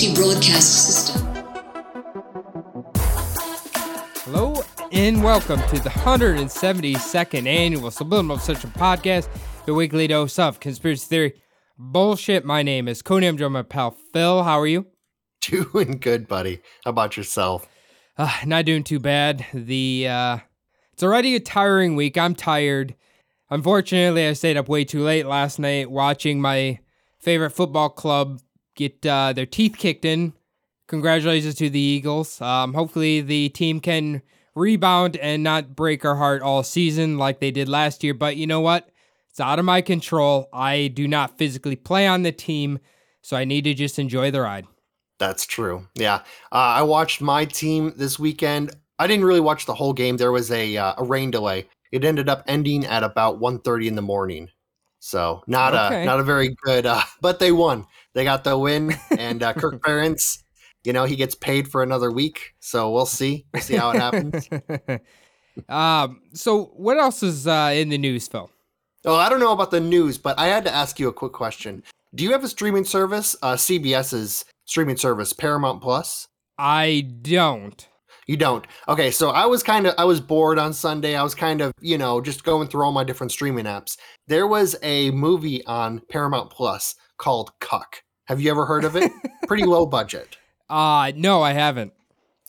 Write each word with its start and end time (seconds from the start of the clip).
Emergency 0.00 0.14
broadcast 0.14 0.86
system. 0.86 1.26
Hello 4.24 4.62
and 4.92 5.22
welcome 5.22 5.60
to 5.68 5.78
the 5.80 5.90
172nd 5.90 7.46
annual 7.46 7.90
Subliminal 7.90 8.38
Searching 8.38 8.70
Podcast, 8.70 9.28
the 9.66 9.74
weekly 9.74 10.06
dose 10.06 10.38
of 10.38 10.58
conspiracy 10.58 11.06
theory 11.06 11.42
bullshit. 11.76 12.46
My 12.46 12.62
name 12.62 12.88
is 12.88 13.02
Cody. 13.02 13.26
I'm 13.26 13.36
joined 13.36 13.52
by 13.52 13.58
my 13.58 13.62
pal 13.62 13.90
Phil. 13.90 14.42
How 14.42 14.58
are 14.60 14.66
you? 14.66 14.86
Doing 15.42 15.98
good, 16.00 16.26
buddy. 16.26 16.62
How 16.84 16.90
about 16.92 17.18
yourself? 17.18 17.68
Uh, 18.16 18.34
not 18.46 18.64
doing 18.64 18.84
too 18.84 19.00
bad. 19.00 19.44
The 19.52 20.06
uh, 20.08 20.38
it's 20.94 21.02
already 21.02 21.36
a 21.36 21.40
tiring 21.40 21.94
week. 21.94 22.16
I'm 22.16 22.34
tired. 22.34 22.94
Unfortunately, 23.50 24.26
I 24.26 24.32
stayed 24.32 24.56
up 24.56 24.68
way 24.68 24.84
too 24.84 25.02
late 25.02 25.26
last 25.26 25.58
night 25.58 25.90
watching 25.90 26.40
my 26.40 26.78
favorite 27.18 27.50
football 27.50 27.90
club 27.90 28.40
get 28.88 29.06
uh, 29.06 29.32
their 29.32 29.46
teeth 29.46 29.76
kicked 29.78 30.04
in. 30.04 30.32
Congratulations 30.88 31.54
to 31.56 31.70
the 31.70 31.78
Eagles. 31.78 32.40
Um, 32.40 32.74
hopefully, 32.74 33.20
the 33.20 33.48
team 33.50 33.78
can 33.80 34.22
rebound 34.56 35.16
and 35.18 35.44
not 35.44 35.76
break 35.76 36.04
our 36.04 36.16
heart 36.16 36.42
all 36.42 36.64
season 36.64 37.16
like 37.18 37.38
they 37.38 37.52
did 37.52 37.68
last 37.68 38.02
year. 38.02 38.14
But 38.14 38.36
you 38.36 38.46
know 38.46 38.60
what? 38.60 38.88
It's 39.28 39.38
out 39.38 39.60
of 39.60 39.64
my 39.64 39.80
control. 39.80 40.48
I 40.52 40.88
do 40.88 41.06
not 41.06 41.38
physically 41.38 41.76
play 41.76 42.08
on 42.08 42.24
the 42.24 42.32
team, 42.32 42.80
so 43.22 43.36
I 43.36 43.44
need 43.44 43.62
to 43.64 43.74
just 43.74 43.98
enjoy 44.00 44.32
the 44.32 44.40
ride. 44.40 44.66
That's 45.20 45.46
true. 45.46 45.86
Yeah, 45.94 46.16
uh, 46.50 46.80
I 46.80 46.82
watched 46.82 47.20
my 47.20 47.44
team 47.44 47.92
this 47.96 48.18
weekend. 48.18 48.74
I 48.98 49.06
didn't 49.06 49.24
really 49.24 49.40
watch 49.40 49.66
the 49.66 49.74
whole 49.74 49.92
game. 49.92 50.16
There 50.16 50.32
was 50.32 50.50
a 50.50 50.76
uh, 50.76 50.94
a 50.98 51.04
rain 51.04 51.30
delay. 51.30 51.68
It 51.92 52.04
ended 52.04 52.28
up 52.28 52.42
ending 52.46 52.84
at 52.86 53.02
about 53.04 53.40
1.30 53.40 53.86
in 53.86 53.94
the 53.96 54.02
morning. 54.02 54.48
So 55.00 55.42
not 55.46 55.74
Okay. 55.74 56.02
a 56.02 56.06
not 56.06 56.20
a 56.20 56.24
very 56.24 56.54
good. 56.64 56.86
Uh, 56.86 57.02
but 57.20 57.38
they 57.38 57.52
won. 57.52 57.86
They 58.14 58.24
got 58.24 58.44
the 58.44 58.58
win, 58.58 58.94
and 59.16 59.42
uh, 59.42 59.52
Kirk 59.52 59.82
Ferentz, 59.82 60.42
you 60.84 60.92
know, 60.92 61.04
he 61.04 61.16
gets 61.16 61.34
paid 61.34 61.68
for 61.68 61.82
another 61.82 62.10
week. 62.10 62.54
So 62.60 62.90
we'll 62.90 63.06
see. 63.06 63.46
We'll 63.52 63.62
see 63.62 63.76
how 63.76 63.90
it 63.90 64.00
happens. 64.00 64.48
um, 65.68 66.22
so 66.32 66.64
what 66.76 66.98
else 66.98 67.22
is 67.22 67.46
uh, 67.46 67.72
in 67.74 67.88
the 67.88 67.98
news, 67.98 68.26
Phil? 68.26 68.50
Oh, 69.04 69.16
I 69.16 69.28
don't 69.28 69.40
know 69.40 69.52
about 69.52 69.70
the 69.70 69.80
news, 69.80 70.18
but 70.18 70.38
I 70.38 70.48
had 70.48 70.64
to 70.64 70.74
ask 70.74 70.98
you 70.98 71.08
a 71.08 71.12
quick 71.12 71.32
question. 71.32 71.82
Do 72.14 72.24
you 72.24 72.32
have 72.32 72.44
a 72.44 72.48
streaming 72.48 72.84
service? 72.84 73.36
Uh, 73.40 73.54
CBS's 73.54 74.44
streaming 74.66 74.96
service, 74.96 75.32
Paramount 75.32 75.80
Plus. 75.80 76.28
I 76.58 77.08
don't. 77.22 77.86
You 78.26 78.36
don't. 78.36 78.66
Okay, 78.86 79.10
so 79.10 79.30
I 79.30 79.46
was 79.46 79.62
kind 79.62 79.86
of 79.86 79.94
I 79.98 80.04
was 80.04 80.20
bored 80.20 80.58
on 80.58 80.72
Sunday. 80.72 81.16
I 81.16 81.22
was 81.22 81.34
kind 81.34 81.60
of, 81.60 81.72
you 81.80 81.98
know, 81.98 82.20
just 82.20 82.44
going 82.44 82.68
through 82.68 82.84
all 82.84 82.92
my 82.92 83.02
different 83.02 83.32
streaming 83.32 83.64
apps. 83.64 83.96
There 84.28 84.46
was 84.46 84.76
a 84.82 85.10
movie 85.10 85.64
on 85.66 86.00
Paramount 86.10 86.50
Plus 86.50 86.94
called 87.20 87.52
Cuck. 87.60 88.02
Have 88.24 88.40
you 88.40 88.50
ever 88.50 88.66
heard 88.66 88.84
of 88.84 88.96
it? 88.96 89.12
Pretty 89.46 89.64
low 89.64 89.86
budget. 89.86 90.36
Uh 90.68 91.12
no, 91.14 91.42
I 91.42 91.52
haven't. 91.52 91.92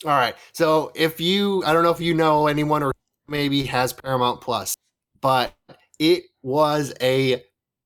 All 0.04 0.12
right. 0.12 0.36
So 0.54 0.92
if 0.96 1.20
you 1.20 1.64
I 1.66 1.74
don't 1.74 1.84
know 1.84 1.92
if 1.92 2.00
you 2.00 2.14
know 2.16 2.48
anyone 2.48 2.82
or 2.82 2.92
maybe 3.28 3.64
has 3.64 3.94
Paramount 3.94 4.42
Plus, 4.42 4.76
but 5.22 5.54
it 6.00 6.24
was 6.42 6.94
a 7.02 7.44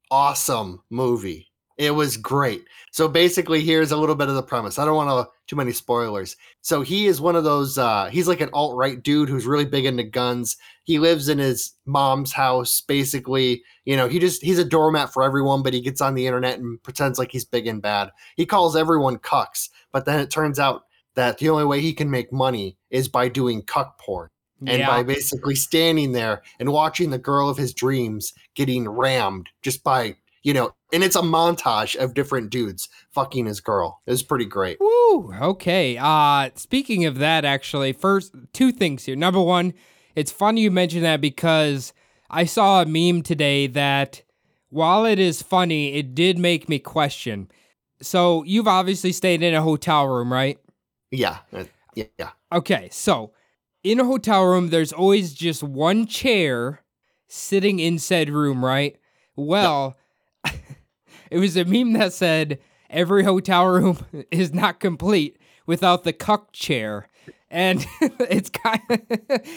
awesome 0.10 0.82
movie. 0.90 1.48
It 1.78 1.92
was 1.92 2.16
great. 2.16 2.66
So 2.92 3.10
basically 3.10 3.62
here's 3.62 3.92
a 3.92 3.98
little 3.98 4.16
bit 4.16 4.30
of 4.30 4.36
the 4.36 4.44
premise. 4.44 4.80
I 4.80 4.86
don't 4.86 4.96
want 4.96 5.10
to 5.10 5.32
too 5.48 5.58
many 5.58 5.74
spoilers. 5.74 6.38
So 6.62 6.82
he 6.82 7.08
is 7.08 7.20
one 7.20 7.36
of 7.36 7.44
those 7.44 7.78
uh 7.78 8.06
he's 8.06 8.28
like 8.28 8.42
an 8.42 8.50
alt-right 8.54 9.04
dude 9.04 9.30
who's 9.30 9.46
really 9.46 9.66
big 9.66 9.86
into 9.86 10.04
guns. 10.04 10.56
He 10.86 11.00
lives 11.00 11.28
in 11.28 11.38
his 11.38 11.74
mom's 11.86 12.32
house 12.32 12.82
basically. 12.82 13.64
You 13.84 13.98
know, 13.98 14.08
he 14.08 14.20
just 14.20 14.42
he's 14.42 14.60
a 14.60 14.66
doormat 14.66 15.12
for 15.12 15.24
everyone, 15.24 15.64
but 15.64 15.74
he 15.74 15.82
gets 15.82 16.02
on 16.02 16.16
the 16.16 16.26
internet 16.26 16.60
and 16.60 16.82
pretends 16.82 17.20
like 17.20 17.32
he's 17.32 17.46
big 17.46 17.68
and 17.68 17.82
bad. 17.82 18.12
He 18.38 18.46
calls 18.46 18.76
everyone 18.76 19.18
cucks, 19.18 19.70
but 19.92 20.06
then 20.06 20.20
it 20.20 20.32
turns 20.32 20.60
out 20.60 20.84
that 21.16 21.38
the 21.38 21.50
only 21.50 21.66
way 21.66 21.82
he 21.82 21.94
can 21.94 22.10
make 22.10 22.32
money 22.32 22.78
is 22.90 23.10
by 23.10 23.28
doing 23.28 23.62
cuck 23.62 23.98
porn 24.00 24.30
and 24.68 24.80
yeah. 24.80 24.88
by 24.88 25.04
basically 25.04 25.56
standing 25.56 26.12
there 26.14 26.42
and 26.60 26.72
watching 26.72 27.10
the 27.10 27.18
girl 27.18 27.50
of 27.50 27.58
his 27.58 27.74
dreams 27.74 28.34
getting 28.56 28.88
rammed 28.88 29.50
just 29.62 29.84
by 29.84 30.16
you 30.46 30.54
know 30.54 30.74
and 30.94 31.04
it's 31.04 31.18
a 31.18 31.22
montage 31.22 31.98
of 31.98 32.14
different 32.14 32.50
dudes 32.50 32.88
fucking 33.12 33.46
his 33.46 33.60
girl 33.60 34.02
it 34.06 34.12
was 34.12 34.24
pretty 34.24 34.46
great 34.46 34.78
Woo. 34.80 35.34
Okay. 35.42 35.98
Uh 35.98 36.50
speaking 36.56 37.06
of 37.06 37.20
that 37.20 37.46
actually, 37.46 37.94
first 37.94 38.34
two 38.54 38.72
things 38.72 39.06
here. 39.06 39.16
Number 39.16 39.42
one, 39.42 39.74
it's 40.16 40.32
funny 40.32 40.62
you 40.62 40.72
mentioned 40.72 41.06
that 41.06 41.22
because 41.22 41.94
I 42.30 42.46
saw 42.46 42.82
a 42.82 42.86
meme 42.86 43.22
today 43.22 43.68
that 43.68 44.22
while 44.70 45.06
it 45.06 45.20
is 45.20 45.42
funny, 45.42 45.94
it 45.94 46.16
did 46.16 46.38
make 46.38 46.68
me 46.68 46.80
question. 46.80 47.50
So 48.02 48.44
you've 48.44 48.68
obviously 48.68 49.12
stayed 49.12 49.42
in 49.42 49.54
a 49.54 49.62
hotel 49.62 50.08
room, 50.08 50.32
right? 50.34 50.58
yeah 51.12 51.38
uh, 51.54 51.64
yeah 51.94 52.06
yeah 52.20 52.32
Okay, 52.52 52.90
so 52.92 53.32
in 53.84 54.00
a 54.00 54.06
hotel 54.06 54.46
room, 54.46 54.70
there's 54.70 54.92
always 54.92 55.34
just 55.34 55.64
one 55.64 56.08
chair 56.08 56.82
sitting 57.28 57.80
in 57.80 58.00
said 58.00 58.30
room, 58.30 58.66
right? 58.66 58.98
Well, 59.36 59.96
it 61.36 61.40
was 61.40 61.58
a 61.58 61.66
meme 61.66 61.92
that 61.94 62.14
said 62.14 62.60
every 62.90 63.26
hotel 63.26 63.68
room 63.68 63.98
is 64.32 64.54
not 64.54 64.80
complete 64.80 65.38
without 65.66 66.06
the 66.06 66.14
cuck 66.14 66.54
chair. 66.54 67.10
And 67.50 67.86
it's 68.02 68.50
kind 68.50 68.80
of, 68.90 69.02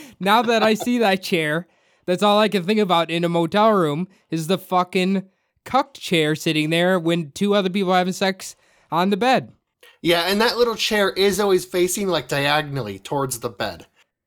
now 0.20 0.42
that 0.42 0.64
I 0.64 0.74
see 0.74 0.98
that 0.98 1.22
chair, 1.22 1.68
that's 2.04 2.24
all 2.24 2.40
I 2.40 2.48
can 2.48 2.64
think 2.64 2.80
about 2.80 3.12
in 3.12 3.22
a 3.22 3.28
motel 3.28 3.70
room 3.74 4.08
is 4.28 4.48
the 4.48 4.58
fucking 4.58 5.28
cuck 5.64 5.94
chair 5.94 6.34
sitting 6.34 6.70
there 6.70 6.98
when 6.98 7.30
two 7.30 7.54
other 7.54 7.70
people 7.70 7.92
are 7.92 7.98
having 7.98 8.12
sex 8.12 8.56
on 8.90 9.10
the 9.10 9.16
bed. 9.16 9.52
yeah 10.02 10.22
and 10.22 10.40
that 10.40 10.56
little 10.56 10.74
chair 10.74 11.10
is 11.10 11.38
always 11.38 11.64
facing 11.64 12.08
like 12.08 12.26
diagonally 12.26 12.98
towards 12.98 13.38
the 13.38 13.50
bed 13.50 13.86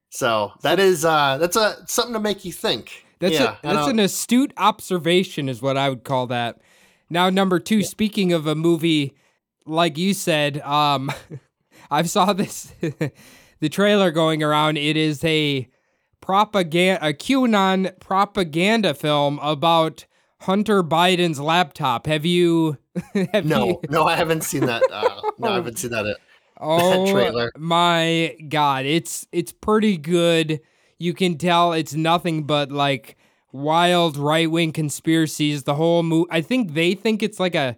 so 0.09 0.51
that 0.61 0.79
is 0.79 1.03
uh 1.03 1.38
that's 1.40 1.56
a 1.56 1.75
something 1.88 2.13
to 2.13 2.19
make 2.19 2.45
you 2.45 2.51
think 2.53 3.06
That's 3.19 3.34
yeah 3.34 3.56
a, 3.63 3.73
that's 3.73 3.88
an 3.88 3.97
astute 4.00 4.53
observation, 4.57 5.50
is 5.50 5.61
what 5.61 5.78
I 5.78 5.90
would 5.90 6.03
call 6.03 6.28
that. 6.28 6.61
Now, 7.11 7.29
number 7.29 7.59
two, 7.59 7.83
speaking 7.83 8.31
of 8.33 8.47
a 8.47 8.55
movie, 8.55 9.13
like 9.66 9.97
you 9.97 10.13
said, 10.13 10.61
um, 10.61 11.11
I 11.91 12.03
saw 12.03 12.33
this 12.33 12.73
the 13.59 13.69
trailer 13.69 14.11
going 14.11 14.41
around. 14.41 14.77
It 14.77 14.95
is 14.97 15.23
a 15.23 15.67
propaganda, 16.22 17.05
a 17.05 17.13
QAnon 17.13 17.99
propaganda 17.99 18.94
film 18.94 19.39
about 19.41 20.05
Hunter 20.41 20.83
Biden's 20.83 21.39
laptop. 21.39 22.07
Have 22.07 22.25
you? 22.25 22.77
Have 23.33 23.45
no 23.45 23.67
you, 23.67 23.79
no 23.89 24.03
i 24.03 24.17
haven't 24.17 24.41
seen 24.43 24.66
that 24.66 24.83
uh 24.91 25.22
no 25.38 25.47
i 25.47 25.55
haven't 25.55 25.79
seen 25.79 25.91
that 25.91 26.05
uh, 26.05 26.13
Oh 26.59 27.09
trailer. 27.09 27.51
my 27.57 28.35
god, 28.49 28.85
it's 28.85 29.25
it's 29.31 29.51
pretty 29.53 29.97
good. 29.97 30.59
You 30.99 31.13
can 31.13 31.38
tell 31.38 31.72
it's 31.73 31.93
nothing 31.96 32.43
but 32.43 32.69
like 32.72 33.16
wild 33.52 34.18
right 34.18 34.50
wing 34.50 34.72
conspiracies. 34.72 35.64
The 35.64 35.76
whole 35.76 36.03
movie. 36.03 36.30
I 36.32 36.42
think 36.42 36.74
they 36.74 36.94
think 36.96 37.22
it's 37.24 37.40
like 37.40 37.56
a 37.56 37.78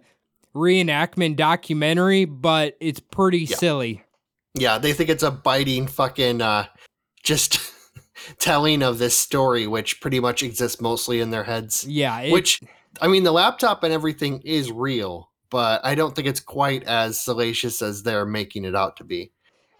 reenactment 0.54 1.36
documentary, 1.36 2.24
but 2.24 2.76
it's 2.80 3.00
pretty 3.00 3.46
silly. 3.46 4.02
Yeah, 4.54 4.78
they 4.78 4.92
think 4.92 5.10
it's 5.10 5.22
a 5.24 5.30
biting 5.30 5.86
fucking 5.86 6.40
uh 6.40 6.66
just 7.22 7.58
telling 8.38 8.82
of 8.82 8.98
this 8.98 9.16
story 9.16 9.66
which 9.66 10.00
pretty 10.00 10.20
much 10.20 10.42
exists 10.42 10.80
mostly 10.80 11.20
in 11.20 11.30
their 11.30 11.44
heads. 11.44 11.84
Yeah, 11.88 12.20
it, 12.20 12.32
which 12.32 12.60
I 13.00 13.08
mean 13.08 13.24
the 13.24 13.32
laptop 13.32 13.82
and 13.82 13.92
everything 13.92 14.40
is 14.44 14.70
real, 14.70 15.30
but 15.50 15.84
I 15.84 15.94
don't 15.94 16.14
think 16.14 16.28
it's 16.28 16.40
quite 16.40 16.84
as 16.84 17.20
salacious 17.20 17.82
as 17.82 18.02
they're 18.02 18.26
making 18.26 18.64
it 18.64 18.76
out 18.76 18.96
to 18.98 19.04
be. 19.04 19.32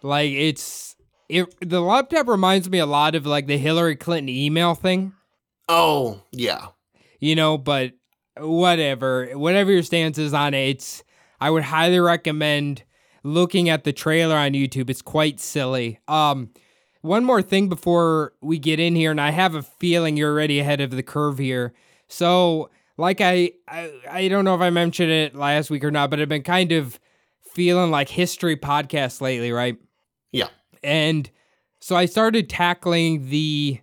like 0.03 0.31
it's 0.31 0.95
it. 1.29 1.47
The 1.61 1.81
laptop 1.81 2.27
reminds 2.27 2.69
me 2.69 2.79
a 2.79 2.85
lot 2.85 3.15
of 3.15 3.25
like 3.25 3.47
the 3.47 3.57
Hillary 3.57 3.95
Clinton 3.95 4.29
email 4.29 4.75
thing. 4.75 5.13
Oh, 5.67 6.21
yeah. 6.31 6.67
you 7.19 7.35
know, 7.35 7.57
but 7.57 7.93
whatever, 8.37 9.27
whatever 9.33 9.71
your 9.71 9.83
stance 9.83 10.17
is 10.17 10.33
on 10.33 10.53
it, 10.53 10.69
it's, 10.69 11.03
I 11.39 11.49
would 11.49 11.63
highly 11.63 11.99
recommend 11.99 12.83
looking 13.23 13.69
at 13.69 13.83
the 13.83 13.93
trailer 13.93 14.35
on 14.35 14.51
YouTube. 14.51 14.89
It's 14.89 15.01
quite 15.01 15.39
silly. 15.39 15.99
Um, 16.07 16.51
one 17.01 17.23
more 17.23 17.41
thing 17.41 17.69
before 17.69 18.33
we 18.41 18.59
get 18.59 18.79
in 18.79 18.95
here, 18.95 19.11
and 19.11 19.21
I 19.21 19.31
have 19.31 19.55
a 19.55 19.63
feeling 19.63 20.17
you're 20.17 20.31
already 20.31 20.59
ahead 20.59 20.81
of 20.81 20.91
the 20.91 21.03
curve 21.03 21.37
here. 21.37 21.73
So, 22.07 22.69
like 22.97 23.21
I, 23.21 23.51
I, 23.67 23.91
I 24.09 24.27
don't 24.27 24.45
know 24.45 24.55
if 24.55 24.61
I 24.61 24.69
mentioned 24.69 25.11
it 25.11 25.35
last 25.35 25.69
week 25.69 25.83
or 25.83 25.91
not, 25.91 26.09
but 26.09 26.19
I've 26.19 26.29
been 26.29 26.43
kind 26.43 26.71
of 26.71 26.99
feeling 27.53 27.91
like 27.91 28.09
history 28.09 28.55
podcasts 28.55 29.21
lately, 29.21 29.51
right? 29.51 29.77
Yeah. 30.31 30.47
And 30.83 31.29
so 31.79 31.95
I 31.95 32.05
started 32.05 32.49
tackling 32.49 33.29
the 33.29 33.79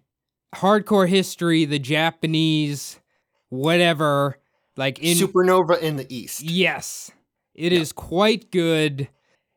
hardcore 0.54 1.08
history, 1.08 1.64
the 1.64 1.78
Japanese, 1.78 3.00
whatever, 3.48 4.38
like 4.76 4.98
in 4.98 5.16
Supernova 5.16 5.80
in 5.80 5.96
the 5.96 6.06
East. 6.14 6.42
Yes. 6.42 7.10
it 7.54 7.72
is 7.72 7.92
quite 7.92 8.50
good. 8.50 9.08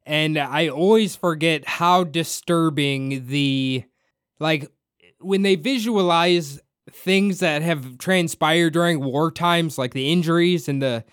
And 0.05 0.37
I 0.37 0.67
always 0.67 1.15
forget 1.15 1.67
how 1.67 2.03
disturbing 2.03 3.27
the 3.27 3.85
like 4.39 4.71
when 5.19 5.41
they 5.41 5.55
visualize 5.55 6.59
things 6.91 7.39
that 7.39 7.63
have 7.63 7.97
transpired 7.97 8.73
during 8.73 9.03
war 9.03 9.31
times, 9.31 9.77
like 9.77 9.93
the 9.93 10.11
injuries 10.11 10.67
and 10.69 10.81
the 10.81 11.03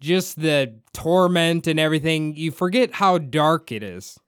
just 0.00 0.40
the 0.40 0.78
torment 0.94 1.66
and 1.66 1.78
everything, 1.78 2.34
you 2.36 2.50
forget 2.50 2.92
how 2.92 3.18
dark 3.18 3.70
it 3.72 3.82
is. 3.82 4.18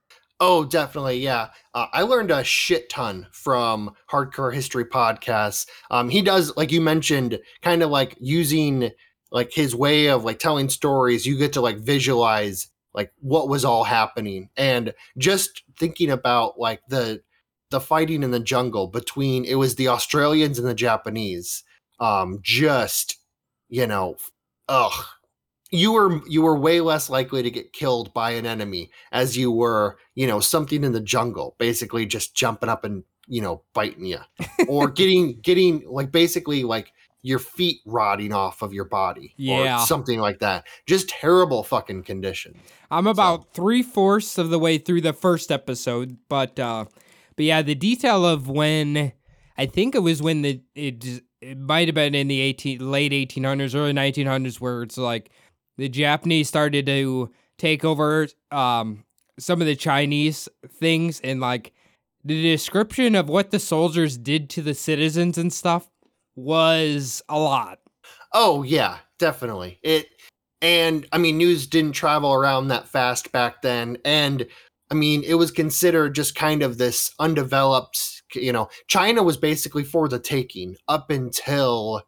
Oh, 0.42 0.64
definitely, 0.64 1.18
yeah. 1.18 1.50
Uh, 1.74 1.86
I 1.92 2.02
learned 2.02 2.30
a 2.30 2.42
shit 2.42 2.88
ton 2.88 3.26
from 3.30 3.94
Hardcore 4.10 4.54
History 4.54 4.86
podcasts. 4.86 5.66
Um, 5.90 6.08
he 6.08 6.22
does, 6.22 6.56
like 6.56 6.72
you 6.72 6.80
mentioned, 6.80 7.38
kind 7.60 7.82
of 7.82 7.90
like 7.90 8.16
using 8.18 8.90
like 9.30 9.52
his 9.52 9.74
way 9.76 10.08
of 10.08 10.24
like 10.24 10.38
telling 10.38 10.70
stories. 10.70 11.26
You 11.26 11.36
get 11.36 11.52
to 11.54 11.60
like 11.60 11.78
visualize 11.78 12.68
like 12.94 13.12
what 13.20 13.48
was 13.48 13.64
all 13.66 13.84
happening, 13.84 14.48
and 14.56 14.94
just 15.18 15.62
thinking 15.78 16.10
about 16.10 16.58
like 16.58 16.80
the 16.88 17.22
the 17.70 17.80
fighting 17.80 18.22
in 18.22 18.30
the 18.30 18.40
jungle 18.40 18.88
between 18.88 19.44
it 19.44 19.54
was 19.56 19.74
the 19.76 19.88
Australians 19.88 20.58
and 20.58 20.66
the 20.66 20.74
Japanese. 20.74 21.64
Um, 22.00 22.38
just 22.42 23.18
you 23.68 23.86
know, 23.86 24.16
ugh, 24.68 25.04
you 25.70 25.92
were 25.92 26.20
you 26.28 26.42
were 26.42 26.58
way 26.58 26.80
less 26.80 27.08
likely 27.10 27.42
to 27.42 27.50
get 27.50 27.72
killed 27.72 28.12
by 28.12 28.30
an 28.32 28.46
enemy 28.46 28.90
as 29.12 29.36
you 29.36 29.50
were 29.52 29.98
you 30.14 30.26
know 30.26 30.40
something 30.40 30.82
in 30.84 30.92
the 30.92 31.00
jungle 31.00 31.54
basically 31.58 32.04
just 32.06 32.34
jumping 32.34 32.68
up 32.68 32.84
and 32.84 33.04
you 33.28 33.40
know 33.40 33.62
biting 33.74 34.04
you 34.04 34.18
or 34.68 34.88
getting 35.00 35.38
getting 35.40 35.82
like 35.86 36.10
basically 36.10 36.64
like 36.64 36.92
your 37.22 37.38
feet 37.38 37.80
rotting 37.84 38.32
off 38.32 38.62
of 38.62 38.72
your 38.72 38.86
body 38.86 39.34
Yeah. 39.36 39.82
or 39.82 39.86
something 39.86 40.18
like 40.18 40.38
that 40.40 40.66
just 40.86 41.08
terrible 41.08 41.62
fucking 41.62 42.02
condition 42.04 42.58
I'm 42.90 43.06
about 43.06 43.54
three 43.54 43.82
fourths 43.84 44.36
of 44.38 44.50
the 44.50 44.58
way 44.58 44.76
through 44.76 45.02
the 45.02 45.12
first 45.12 45.52
episode, 45.52 46.16
but 46.28 46.58
uh, 46.58 46.86
but 47.36 47.44
yeah, 47.44 47.62
the 47.62 47.76
detail 47.76 48.26
of 48.26 48.48
when 48.48 49.12
I 49.56 49.66
think 49.66 49.94
it 49.94 50.00
was 50.00 50.20
when 50.20 50.42
the 50.42 50.60
it 50.74 51.22
it 51.40 51.56
might 51.56 51.86
have 51.86 51.94
been 51.94 52.16
in 52.16 52.26
the 52.26 52.40
18 52.40 52.90
late 52.90 53.12
1800s, 53.12 53.76
early 53.76 53.92
1900s, 53.92 54.60
where 54.60 54.82
it's 54.82 54.98
like 54.98 55.30
the 55.80 55.88
Japanese 55.88 56.46
started 56.46 56.84
to 56.84 57.30
take 57.58 57.84
over 57.84 58.28
um 58.50 59.04
some 59.38 59.62
of 59.62 59.66
the 59.66 59.74
Chinese 59.74 60.46
things 60.68 61.20
and 61.24 61.40
like 61.40 61.72
the 62.22 62.42
description 62.42 63.14
of 63.14 63.30
what 63.30 63.50
the 63.50 63.58
soldiers 63.58 64.18
did 64.18 64.50
to 64.50 64.60
the 64.60 64.74
citizens 64.74 65.38
and 65.38 65.50
stuff 65.50 65.88
was 66.36 67.22
a 67.30 67.38
lot. 67.38 67.78
Oh 68.34 68.62
yeah, 68.62 68.98
definitely. 69.18 69.78
It 69.82 70.08
and 70.60 71.06
I 71.12 71.18
mean 71.18 71.38
news 71.38 71.66
didn't 71.66 71.92
travel 71.92 72.34
around 72.34 72.68
that 72.68 72.86
fast 72.86 73.32
back 73.32 73.62
then 73.62 73.96
and 74.04 74.46
I 74.90 74.94
mean 74.94 75.22
it 75.26 75.34
was 75.34 75.50
considered 75.50 76.14
just 76.14 76.34
kind 76.34 76.62
of 76.62 76.76
this 76.76 77.14
undeveloped, 77.18 78.22
you 78.34 78.52
know, 78.52 78.68
China 78.86 79.22
was 79.22 79.38
basically 79.38 79.84
for 79.84 80.08
the 80.08 80.18
taking 80.18 80.76
up 80.88 81.08
until 81.08 82.02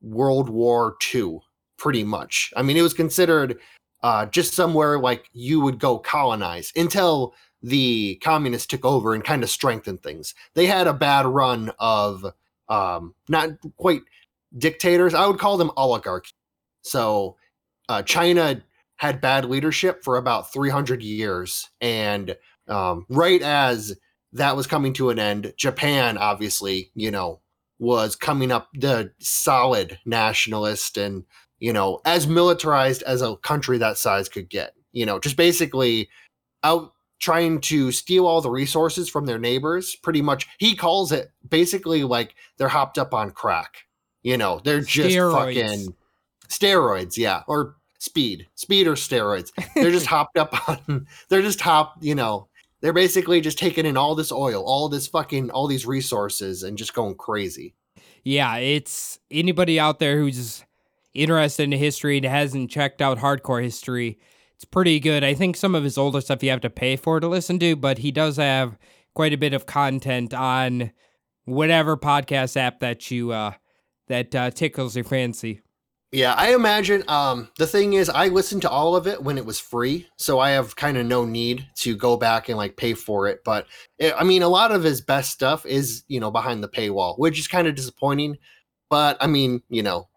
World 0.00 0.48
War 0.48 0.94
II 1.12 1.40
pretty 1.78 2.04
much. 2.04 2.52
I 2.56 2.62
mean 2.62 2.76
it 2.76 2.82
was 2.82 2.94
considered 2.94 3.58
uh 4.02 4.26
just 4.26 4.54
somewhere 4.54 4.98
like 4.98 5.28
you 5.32 5.60
would 5.60 5.78
go 5.78 5.98
colonize 5.98 6.72
until 6.76 7.34
the 7.62 8.16
communists 8.16 8.66
took 8.66 8.84
over 8.84 9.14
and 9.14 9.24
kind 9.24 9.42
of 9.42 9.50
strengthened 9.50 10.02
things. 10.02 10.34
They 10.54 10.66
had 10.66 10.86
a 10.86 10.92
bad 10.92 11.26
run 11.26 11.72
of 11.78 12.24
um 12.68 13.14
not 13.28 13.50
quite 13.76 14.02
dictators. 14.58 15.14
I 15.14 15.26
would 15.26 15.38
call 15.38 15.56
them 15.56 15.70
oligarchy. 15.76 16.32
So 16.82 17.36
uh, 17.88 18.02
China 18.02 18.62
had 18.96 19.20
bad 19.20 19.44
leadership 19.44 20.02
for 20.02 20.16
about 20.16 20.52
300 20.52 21.02
years. 21.02 21.68
And 21.80 22.36
um, 22.68 23.06
right 23.08 23.42
as 23.42 23.96
that 24.32 24.56
was 24.56 24.66
coming 24.66 24.92
to 24.94 25.10
an 25.10 25.18
end, 25.18 25.52
Japan, 25.56 26.18
obviously, 26.18 26.90
you 26.94 27.10
know, 27.10 27.40
was 27.78 28.16
coming 28.16 28.50
up 28.50 28.68
the 28.74 29.12
solid 29.18 29.98
nationalist 30.06 30.96
and, 30.96 31.24
you 31.60 31.72
know, 31.72 32.00
as 32.04 32.26
militarized 32.26 33.02
as 33.02 33.22
a 33.22 33.36
country 33.36 33.78
that 33.78 33.98
size 33.98 34.28
could 34.28 34.48
get. 34.48 34.74
You 34.92 35.06
know, 35.06 35.18
just 35.18 35.36
basically 35.36 36.08
out 36.62 36.92
trying 37.18 37.60
to 37.62 37.92
steal 37.92 38.26
all 38.26 38.40
the 38.40 38.50
resources 38.50 39.08
from 39.08 39.26
their 39.26 39.38
neighbors. 39.38 39.96
Pretty 39.96 40.22
much, 40.22 40.46
he 40.58 40.74
calls 40.74 41.12
it 41.12 41.30
basically 41.48 42.04
like 42.04 42.34
they're 42.58 42.68
hopped 42.68 42.98
up 42.98 43.14
on 43.14 43.30
crack. 43.30 43.84
You 44.22 44.36
know, 44.36 44.60
they're 44.64 44.80
just 44.80 45.14
Steroids. 45.14 45.32
fucking 45.32 45.94
steroids, 46.48 47.16
yeah, 47.16 47.42
or 47.46 47.76
speed, 47.98 48.46
speed 48.54 48.86
or 48.86 48.94
steroids. 48.94 49.52
They're 49.74 49.92
just 49.92 50.06
hopped 50.14 50.36
up 50.36 50.68
on. 50.68 51.06
They're 51.28 51.42
just 51.42 51.60
hopped. 51.60 52.02
You 52.02 52.14
know, 52.14 52.48
they're 52.80 52.92
basically 52.92 53.40
just 53.40 53.58
taking 53.58 53.86
in 53.86 53.96
all 53.96 54.14
this 54.14 54.32
oil, 54.32 54.64
all 54.64 54.88
this 54.88 55.06
fucking, 55.06 55.50
all 55.50 55.66
these 55.66 55.86
resources, 55.86 56.62
and 56.62 56.76
just 56.76 56.94
going 56.94 57.14
crazy. 57.14 57.74
Yeah, 58.24 58.56
it's 58.56 59.20
anybody 59.30 59.78
out 59.78 60.00
there 60.00 60.18
who's 60.18 60.64
interested 61.16 61.64
in 61.64 61.72
history 61.72 62.16
and 62.18 62.26
hasn't 62.26 62.70
checked 62.70 63.02
out 63.02 63.18
hardcore 63.18 63.62
history. 63.62 64.18
It's 64.54 64.64
pretty 64.64 65.00
good. 65.00 65.22
I 65.22 65.34
think 65.34 65.56
some 65.56 65.74
of 65.74 65.84
his 65.84 65.98
older 65.98 66.20
stuff 66.20 66.42
you 66.42 66.50
have 66.50 66.60
to 66.62 66.70
pay 66.70 66.96
for 66.96 67.20
to 67.20 67.28
listen 67.28 67.58
to, 67.58 67.76
but 67.76 67.98
he 67.98 68.10
does 68.10 68.36
have 68.36 68.78
quite 69.14 69.32
a 69.32 69.38
bit 69.38 69.52
of 69.52 69.66
content 69.66 70.32
on 70.32 70.92
whatever 71.44 71.96
podcast 71.96 72.56
app 72.56 72.80
that 72.80 73.10
you 73.10 73.30
uh 73.30 73.52
that 74.08 74.34
uh, 74.34 74.50
tickles 74.50 74.94
your 74.94 75.04
fancy. 75.04 75.60
Yeah, 76.12 76.34
I 76.34 76.54
imagine. 76.54 77.02
Um, 77.08 77.50
the 77.58 77.66
thing 77.66 77.94
is, 77.94 78.08
I 78.08 78.28
listened 78.28 78.62
to 78.62 78.70
all 78.70 78.94
of 78.94 79.06
it 79.06 79.22
when 79.22 79.36
it 79.36 79.44
was 79.44 79.58
free, 79.58 80.06
so 80.16 80.38
I 80.38 80.50
have 80.50 80.76
kind 80.76 80.96
of 80.96 81.04
no 81.04 81.24
need 81.24 81.66
to 81.76 81.96
go 81.96 82.16
back 82.16 82.48
and 82.48 82.56
like 82.56 82.76
pay 82.76 82.94
for 82.94 83.26
it. 83.26 83.40
But 83.44 83.66
eh, 83.98 84.12
I 84.16 84.22
mean, 84.22 84.42
a 84.42 84.48
lot 84.48 84.70
of 84.70 84.84
his 84.84 85.00
best 85.00 85.32
stuff 85.32 85.66
is 85.66 86.04
you 86.06 86.20
know 86.20 86.30
behind 86.30 86.62
the 86.62 86.68
paywall, 86.68 87.18
which 87.18 87.38
is 87.38 87.48
kind 87.48 87.66
of 87.66 87.74
disappointing. 87.74 88.38
But 88.88 89.16
I 89.20 89.26
mean, 89.26 89.62
you 89.68 89.82
know, 89.82 90.08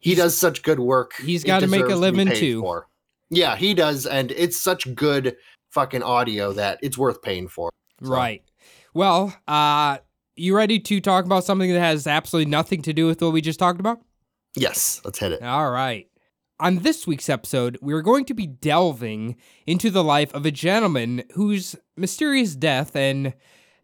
he 0.00 0.14
does 0.14 0.36
such 0.36 0.62
good 0.62 0.80
work. 0.80 1.12
He's 1.22 1.44
gotta 1.44 1.66
make 1.66 1.80
a 1.80 1.84
deserves 1.84 1.94
to 2.00 2.00
living, 2.00 2.28
too. 2.34 2.60
for. 2.62 2.88
Yeah, 3.30 3.54
he 3.56 3.74
does, 3.74 4.06
and 4.06 4.32
it's 4.32 4.60
such 4.60 4.92
good 4.94 5.36
fucking 5.70 6.02
audio 6.02 6.52
that 6.54 6.78
it's 6.82 6.98
worth 6.98 7.22
paying 7.22 7.46
for. 7.48 7.70
So- 8.02 8.10
Right. 8.10 8.42
Well, 8.94 9.34
uh 9.46 9.98
you 10.36 10.56
ready 10.56 10.78
to 10.80 11.00
talk 11.00 11.26
about 11.26 11.44
something 11.44 11.70
that 11.72 11.78
has 11.80 12.06
absolutely 12.06 12.50
nothing 12.50 12.80
to 12.82 12.92
do 12.94 13.06
with 13.06 13.20
what 13.20 13.32
we 13.32 13.40
just 13.42 13.58
talked 13.58 13.78
about? 13.78 14.00
Yes, 14.56 15.00
let's 15.04 15.18
hit 15.18 15.32
it. 15.32 15.42
All 15.42 15.70
right. 15.70 16.06
On 16.58 16.76
this 16.78 17.06
week's 17.06 17.28
episode, 17.28 17.78
we 17.82 17.92
are 17.92 18.00
going 18.02 18.24
to 18.24 18.34
be 18.34 18.46
delving 18.46 19.36
into 19.66 19.90
the 19.90 20.02
life 20.02 20.32
of 20.34 20.44
a 20.46 20.50
gentleman 20.50 21.22
whose 21.34 21.76
mysterious 21.96 22.54
death 22.56 22.96
and 22.96 23.34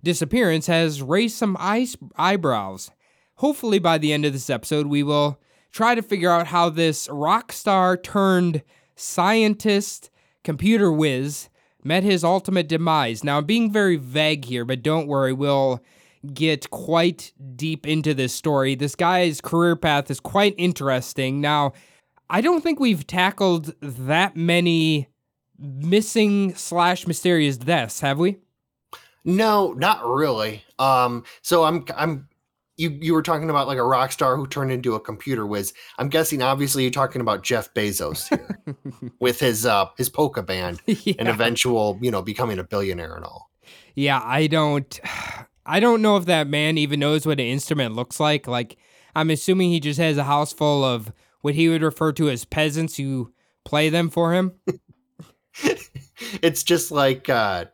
disappearance 0.02 0.66
has 0.66 1.02
raised 1.02 1.37
some 1.37 1.56
eyes- 1.61 1.96
eyebrows. 2.16 2.90
Hopefully, 3.37 3.78
by 3.78 3.99
the 3.99 4.12
end 4.12 4.25
of 4.25 4.32
this 4.32 4.49
episode, 4.50 4.87
we 4.87 5.02
will 5.02 5.38
try 5.76 5.95
to 5.95 6.00
figure 6.00 6.30
out 6.30 6.47
how 6.47 6.71
this 6.71 7.06
rock 7.12 7.52
star 7.52 7.99
turned 7.99 8.62
scientist, 8.95 10.11
computer 10.42 10.90
whiz, 10.90 11.50
met 11.85 12.02
his 12.02 12.25
ultimate 12.25 12.66
demise. 12.66 13.23
Now, 13.23 13.37
I'm 13.37 13.45
being 13.45 13.71
very 13.71 13.97
vague 13.97 14.47
here, 14.47 14.64
but 14.64 14.83
don't 14.83 15.06
worry, 15.06 15.35
we'll 15.35 15.83
get 16.33 16.71
quite 16.71 17.30
deep 17.54 17.87
into 17.87 18.14
this 18.14 18.33
story. 18.33 18.75
This 18.75 18.95
guy's 18.95 19.42
career 19.42 19.76
path 19.76 20.11
is 20.11 20.18
quite 20.18 20.54
interesting. 20.56 21.42
Now, 21.42 21.75
I 22.30 22.40
don't 22.40 22.62
think 22.62 22.80
we've 22.80 23.06
tackled 23.06 23.75
that 23.83 24.35
many 24.35 25.11
missing 25.59 26.54
slash 26.54 27.06
mysterious 27.06 27.59
deaths, 27.59 28.00
have 28.00 28.18
we? 28.18 28.38
No, 29.26 29.75
not 29.75 30.06
really. 30.06 30.64
Um, 30.78 31.25
so 31.42 31.64
I'm 31.64 31.85
I'm 31.95 32.28
you 32.76 32.90
you 33.00 33.14
were 33.14 33.23
talking 33.23 33.50
about 33.50 33.66
like 33.66 33.78
a 33.78 33.85
rock 33.85 34.12
star 34.12 34.37
who 34.37 34.47
turned 34.47 34.71
into 34.71 34.95
a 34.95 35.00
computer 35.00 35.47
whiz. 35.47 35.73
I'm 35.99 36.09
guessing 36.09 36.42
obviously 36.42 36.83
you're 36.83 36.92
talking 36.92 37.21
about 37.21 37.42
Jeff 37.42 37.73
Bezos 37.75 38.28
here 38.28 38.59
with 39.21 39.40
his 39.40 39.64
uh 39.66 39.87
his 39.97 40.09
polka 40.09 40.42
band 40.42 40.80
and 40.87 41.28
eventual, 41.28 41.99
you 42.00 42.11
know, 42.11 42.23
becoming 42.23 42.59
a 42.59 42.64
billionaire 42.64 43.14
and 43.14 43.25
all. 43.25 43.50
yeah, 43.95 44.21
I 44.23 44.47
don't 44.47 45.00
I 45.66 45.80
don't 45.80 46.02
know 46.02 46.16
if 46.16 46.26
that 46.26 46.47
man 46.47 46.78
even 46.78 47.00
knows 47.00 47.26
what 47.26 47.40
an 47.40 47.47
instrument 47.47 47.95
looks 47.95 48.21
like. 48.21 48.47
Like 48.47 48.76
I'm 49.14 49.30
assuming 49.30 49.71
he 49.71 49.80
just 49.80 49.99
has 49.99 50.18
a 50.18 50.25
house 50.25 50.52
full 50.52 50.85
of 50.85 51.12
what 51.40 51.54
he 51.54 51.68
would 51.68 51.83
refer 51.83 52.12
to 52.12 52.28
as 52.28 52.45
peasants 52.45 52.97
who 52.97 53.33
play 53.64 53.88
them 53.88 54.11
for 54.11 54.35
him. 54.35 54.52
it's 56.42 56.62
just 56.62 56.90
like 56.90 57.28
uh 57.28 57.64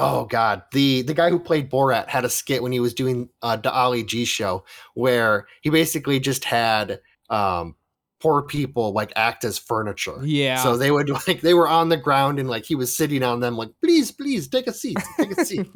oh 0.00 0.24
god 0.26 0.62
the 0.72 1.02
the 1.02 1.14
guy 1.14 1.30
who 1.30 1.38
played 1.38 1.70
borat 1.70 2.08
had 2.08 2.24
a 2.24 2.28
skit 2.28 2.62
when 2.62 2.72
he 2.72 2.80
was 2.80 2.94
doing 2.94 3.28
uh 3.42 3.56
the 3.56 3.72
ali 3.72 4.02
g 4.02 4.24
show 4.24 4.64
where 4.94 5.46
he 5.62 5.70
basically 5.70 6.18
just 6.20 6.44
had 6.44 7.00
um 7.28 7.74
poor 8.20 8.42
people 8.42 8.92
like 8.92 9.12
act 9.16 9.44
as 9.44 9.58
furniture. 9.58 10.18
Yeah. 10.22 10.62
So 10.62 10.76
they 10.76 10.90
would 10.90 11.08
like 11.26 11.40
they 11.40 11.54
were 11.54 11.68
on 11.68 11.88
the 11.88 11.96
ground 11.96 12.38
and 12.38 12.48
like 12.48 12.64
he 12.64 12.74
was 12.74 12.94
sitting 12.94 13.22
on 13.22 13.40
them 13.40 13.56
like 13.56 13.70
please 13.82 14.12
please 14.12 14.46
take 14.46 14.66
a 14.66 14.72
seat 14.72 14.98
take 15.16 15.36
a 15.36 15.44
seat. 15.44 15.66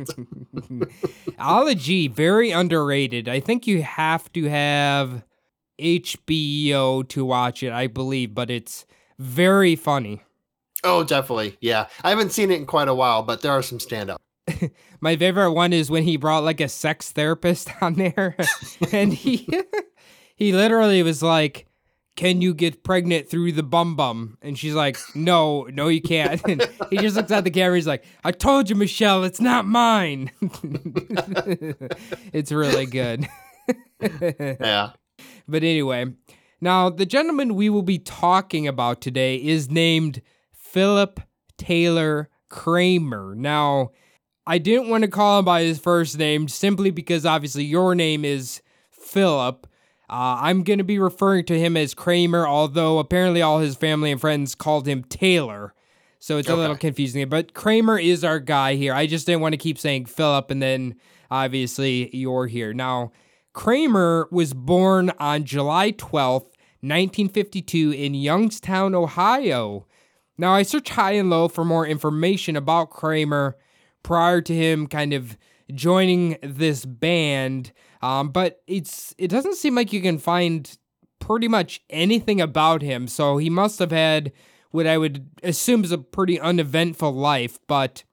Ali 1.38 1.74
G, 1.74 2.08
very 2.08 2.50
underrated. 2.50 3.28
I 3.28 3.40
think 3.40 3.66
you 3.66 3.82
have 3.82 4.32
to 4.34 4.44
have 4.44 5.24
HBO 5.80 7.08
to 7.08 7.24
watch 7.24 7.62
it, 7.62 7.72
I 7.72 7.88
believe, 7.88 8.34
but 8.34 8.50
it's 8.50 8.86
very 9.18 9.74
funny. 9.74 10.22
Oh 10.84 11.04
definitely 11.04 11.56
yeah 11.60 11.88
I 12.02 12.10
haven't 12.10 12.32
seen 12.32 12.50
it 12.50 12.58
in 12.58 12.66
quite 12.66 12.88
a 12.88 12.94
while 12.94 13.22
but 13.22 13.42
there 13.42 13.52
are 13.52 13.62
some 13.62 13.78
standouts. 13.78 14.18
My 15.00 15.16
favorite 15.16 15.52
one 15.52 15.72
is 15.72 15.90
when 15.90 16.04
he 16.04 16.16
brought 16.16 16.44
like 16.44 16.60
a 16.60 16.68
sex 16.68 17.12
therapist 17.12 17.70
on 17.80 17.94
there 17.94 18.36
and 18.92 19.12
he 19.12 19.48
he 20.36 20.52
literally 20.52 21.02
was 21.02 21.22
like 21.22 21.66
can 22.16 22.40
you 22.40 22.54
get 22.54 22.84
pregnant 22.84 23.28
through 23.28 23.50
the 23.50 23.64
bum 23.64 23.96
bum? 23.96 24.38
And 24.40 24.56
she's 24.56 24.74
like, 24.74 24.96
no, 25.16 25.64
no, 25.72 25.88
you 25.88 26.00
can't. 26.00 26.40
And 26.46 26.62
he 26.88 26.98
just 26.98 27.16
looks 27.16 27.32
at 27.32 27.42
the 27.42 27.50
camera. 27.50 27.76
He's 27.76 27.88
like, 27.88 28.04
I 28.22 28.30
told 28.30 28.70
you, 28.70 28.76
Michelle, 28.76 29.24
it's 29.24 29.40
not 29.40 29.66
mine. 29.66 30.30
it's 32.32 32.52
really 32.52 32.86
good. 32.86 33.26
Yeah. 34.00 34.90
But 35.48 35.62
anyway, 35.64 36.06
now 36.60 36.88
the 36.88 37.06
gentleman 37.06 37.54
we 37.54 37.68
will 37.68 37.82
be 37.82 37.98
talking 37.98 38.66
about 38.68 39.00
today 39.00 39.36
is 39.36 39.70
named 39.70 40.22
Philip 40.74 41.20
Taylor 41.56 42.28
Kramer. 42.48 43.36
Now, 43.36 43.92
I 44.44 44.58
didn't 44.58 44.88
want 44.88 45.04
to 45.04 45.08
call 45.08 45.38
him 45.38 45.44
by 45.44 45.62
his 45.62 45.78
first 45.78 46.18
name 46.18 46.48
simply 46.48 46.90
because 46.90 47.24
obviously 47.24 47.62
your 47.62 47.94
name 47.94 48.24
is 48.24 48.60
Philip. 48.90 49.68
Uh, 50.10 50.36
I'm 50.40 50.64
going 50.64 50.78
to 50.78 50.84
be 50.84 50.98
referring 50.98 51.44
to 51.44 51.56
him 51.56 51.76
as 51.76 51.94
Kramer, 51.94 52.44
although 52.44 52.98
apparently 52.98 53.40
all 53.40 53.60
his 53.60 53.76
family 53.76 54.10
and 54.10 54.20
friends 54.20 54.56
called 54.56 54.88
him 54.88 55.04
Taylor. 55.04 55.74
So 56.18 56.38
it's 56.38 56.48
a 56.48 56.56
little 56.56 56.76
confusing. 56.76 57.28
But 57.28 57.54
Kramer 57.54 57.96
is 57.96 58.24
our 58.24 58.40
guy 58.40 58.74
here. 58.74 58.94
I 58.94 59.06
just 59.06 59.26
didn't 59.26 59.42
want 59.42 59.52
to 59.52 59.58
keep 59.58 59.78
saying 59.78 60.06
Philip 60.06 60.50
and 60.50 60.60
then 60.60 60.96
obviously 61.30 62.10
you're 62.12 62.48
here. 62.48 62.74
Now, 62.74 63.12
Kramer 63.52 64.26
was 64.32 64.52
born 64.52 65.12
on 65.20 65.44
July 65.44 65.92
12th, 65.92 66.50
1952, 66.80 67.92
in 67.92 68.14
Youngstown, 68.14 68.96
Ohio. 68.96 69.86
Now, 70.36 70.52
I 70.52 70.62
searched 70.62 70.90
high 70.90 71.12
and 71.12 71.30
low 71.30 71.48
for 71.48 71.64
more 71.64 71.86
information 71.86 72.56
about 72.56 72.90
Kramer 72.90 73.56
prior 74.02 74.40
to 74.40 74.54
him 74.54 74.86
kind 74.86 75.12
of 75.12 75.36
joining 75.72 76.36
this 76.42 76.84
band, 76.84 77.72
um, 78.02 78.30
but 78.30 78.62
it's 78.66 79.14
it 79.16 79.28
doesn't 79.28 79.56
seem 79.56 79.74
like 79.74 79.92
you 79.92 80.02
can 80.02 80.18
find 80.18 80.76
pretty 81.20 81.48
much 81.48 81.80
anything 81.88 82.40
about 82.40 82.82
him. 82.82 83.08
So 83.08 83.38
he 83.38 83.48
must 83.48 83.78
have 83.78 83.92
had 83.92 84.32
what 84.70 84.86
I 84.86 84.98
would 84.98 85.26
assume 85.42 85.84
is 85.84 85.92
a 85.92 85.98
pretty 85.98 86.38
uneventful 86.38 87.12
life. 87.12 87.58
But 87.66 88.04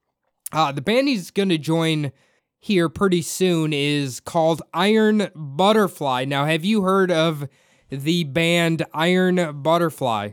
uh, 0.52 0.72
the 0.72 0.82
band 0.82 1.08
he's 1.08 1.32
going 1.32 1.50
to 1.50 1.58
join 1.58 2.12
here 2.60 2.88
pretty 2.88 3.24
soon 3.24 3.74
is 3.74 4.20
called 4.20 4.62
Iron 4.74 5.30
Butterfly. 5.36 6.26
Now, 6.26 6.46
have 6.46 6.64
you 6.64 6.84
heard 6.84 7.12
of 7.12 7.48
the 7.90 8.24
band 8.26 8.86
Iron 8.94 9.62
Butterfly? 9.62 10.30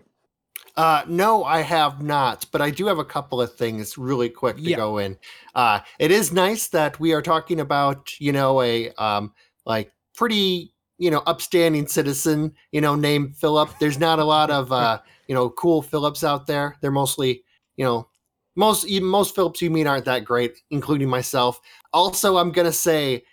Uh, 0.79 1.03
no, 1.09 1.43
I 1.43 1.63
have 1.63 2.01
not, 2.03 2.47
but 2.53 2.63
I 2.63 2.71
do 2.71 2.87
have 2.87 2.99
a 2.99 3.05
couple 3.05 3.41
of 3.43 3.53
things 3.57 3.99
really 3.99 4.29
quick 4.31 4.55
to 4.59 4.63
Yeah. 4.63 4.77
go 4.77 4.99
in. 4.99 5.19
Uh, 5.57 5.81
it 5.99 6.13
is 6.13 6.33
nice 6.33 6.69
that 6.69 7.01
we 7.01 7.13
are 7.13 7.21
talking 7.21 7.59
about, 7.59 8.19
you 8.21 8.31
know, 8.31 8.63
a 8.63 8.91
um, 8.93 9.35
like 9.67 9.93
pretty, 10.15 10.73
you 10.99 11.11
know, 11.11 11.19
upstanding 11.27 11.89
citizen, 11.89 12.55
you 12.71 12.81
know, 12.81 12.95
named 12.95 13.37
Philip. 13.37 13.71
There's 13.81 13.99
not 13.99 14.21
a 14.21 14.25
lot 14.25 14.51
of, 14.53 14.71
uh, 14.71 15.01
you 15.27 15.35
know, 15.35 15.51
cool 15.51 15.83
Phillips 15.83 16.23
out 16.23 16.47
there. 16.47 16.77
They're 16.81 16.93
mostly, 16.93 17.43
you 17.77 17.85
know, 17.85 18.09
most 18.55 18.87
even 18.87 19.09
most 19.09 19.35
Phillips 19.35 19.61
you 19.61 19.71
meet 19.71 19.89
aren't 19.89 20.05
that 20.05 20.25
great, 20.25 20.63
including 20.71 21.09
myself. 21.09 21.61
Also, 21.93 22.37
I'm 22.37 22.53
gonna 22.53 22.73
say, 22.73 23.25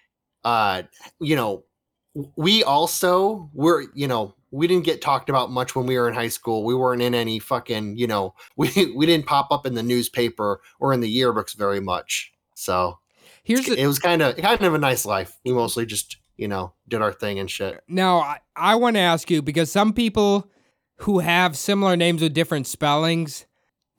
uh, 0.44 0.82
you 1.20 1.36
know, 1.36 1.64
we 2.36 2.64
also 2.64 3.50
were, 3.54 3.86
you 3.94 4.08
know, 4.08 4.34
we 4.52 4.68
didn't 4.68 4.86
get 4.86 5.02
talked 5.02 5.30
about 5.30 5.52
much 5.52 5.76
when 5.76 5.86
we 5.86 5.98
were 5.98 6.08
in 6.08 6.14
high 6.14 6.30
school. 6.30 6.64
We 6.64 6.74
weren't 6.74 7.02
in 7.02 7.14
any 7.14 7.40
fucking, 7.40 7.98
you 7.98 8.08
know, 8.08 8.34
we 8.56 8.70
we 8.96 9.06
didn't 9.06 9.26
pop 9.26 9.52
up 9.52 9.66
in 9.66 9.76
the 9.76 9.84
newspaper 9.84 10.62
or 10.80 10.94
in 10.94 11.02
the 11.02 11.18
yearbooks 11.18 11.56
very 11.56 11.80
much. 11.80 12.34
So 12.54 13.00
Here's 13.46 13.68
it 13.68 13.86
was 13.86 14.00
kind 14.00 14.24
of 14.24 14.36
kind 14.38 14.64
of 14.64 14.74
a 14.74 14.80
nice 14.80 15.06
life. 15.06 15.38
We 15.46 15.54
mostly 15.54 15.86
just, 15.86 16.18
you 16.36 16.48
know, 16.48 16.74
did 16.88 17.04
our 17.04 17.14
thing 17.14 17.38
and 17.38 17.50
shit. 17.50 17.80
Now, 17.88 18.18
I, 18.18 18.40
I 18.56 18.76
want 18.76 18.96
to 18.96 19.02
ask 19.02 19.30
you 19.30 19.44
because 19.44 19.72
some 19.72 19.94
people 19.94 20.50
who 20.98 21.20
have 21.20 21.56
similar 21.56 21.96
names 21.96 22.24
with 22.24 22.34
different 22.34 22.66
spellings 22.66 23.46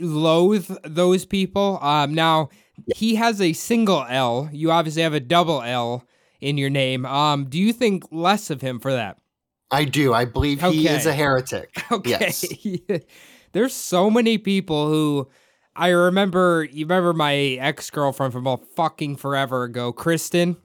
loathe 0.00 0.68
those 0.82 1.24
people. 1.24 1.78
Um, 1.80 2.12
now, 2.12 2.48
he 2.96 3.14
has 3.14 3.40
a 3.40 3.52
single 3.52 4.04
L. 4.08 4.50
You 4.52 4.72
obviously 4.72 5.02
have 5.02 5.14
a 5.14 5.20
double 5.20 5.62
L 5.62 6.04
in 6.40 6.58
your 6.58 6.70
name. 6.70 7.06
Um, 7.06 7.46
do 7.46 7.58
you 7.58 7.72
think 7.72 8.04
less 8.10 8.50
of 8.50 8.60
him 8.60 8.78
for 8.78 8.92
that? 8.92 9.18
I 9.70 9.84
do. 9.84 10.14
I 10.14 10.24
believe 10.24 10.60
he 10.60 10.88
is 10.88 11.06
a 11.06 11.12
heretic. 11.12 11.70
Okay. 11.90 12.10
Yes. 12.10 12.44
There's 13.52 13.72
so 13.72 14.10
many 14.10 14.38
people 14.38 14.88
who 14.88 15.28
I 15.74 15.88
remember. 15.88 16.68
You 16.70 16.84
remember 16.84 17.12
my 17.12 17.34
ex 17.34 17.90
girlfriend 17.90 18.32
from 18.32 18.46
a 18.46 18.56
fucking 18.56 19.16
forever 19.16 19.64
ago, 19.64 19.92
Kristen? 19.92 20.56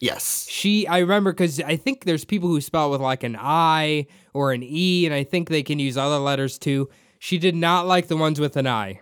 Yes. 0.00 0.46
She, 0.50 0.86
I 0.86 0.98
remember 0.98 1.32
because 1.32 1.60
I 1.60 1.76
think 1.76 2.04
there's 2.04 2.24
people 2.24 2.48
who 2.48 2.60
spell 2.60 2.88
it 2.88 2.90
with 2.90 3.00
like 3.00 3.22
an 3.22 3.36
I 3.38 4.06
or 4.34 4.52
an 4.52 4.62
E, 4.62 5.06
and 5.06 5.14
I 5.14 5.24
think 5.24 5.48
they 5.48 5.62
can 5.62 5.78
use 5.78 5.96
other 5.96 6.18
letters 6.18 6.58
too. 6.58 6.90
She 7.18 7.38
did 7.38 7.54
not 7.54 7.86
like 7.86 8.08
the 8.08 8.16
ones 8.16 8.38
with 8.40 8.56
an 8.56 8.66
I. 8.66 9.00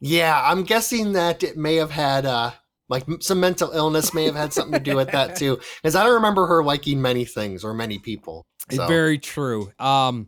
Yeah, 0.00 0.40
I'm 0.44 0.62
guessing 0.62 1.12
that 1.12 1.42
it 1.42 1.56
may 1.56 1.76
have 1.76 1.90
had 1.90 2.26
uh 2.26 2.52
like 2.88 3.04
some 3.20 3.40
mental 3.40 3.70
illness 3.72 4.12
may 4.12 4.24
have 4.24 4.34
had 4.34 4.52
something 4.52 4.72
to 4.72 4.80
do 4.80 4.96
with 4.96 5.10
that 5.12 5.36
too 5.36 5.58
because 5.82 5.96
I 5.96 6.04
don't 6.04 6.14
remember 6.14 6.46
her 6.46 6.62
liking 6.62 7.00
many 7.00 7.24
things 7.24 7.64
or 7.64 7.74
many 7.74 7.98
people. 7.98 8.44
It's 8.68 8.76
very 8.76 9.18
true. 9.18 9.72
Um, 9.78 10.26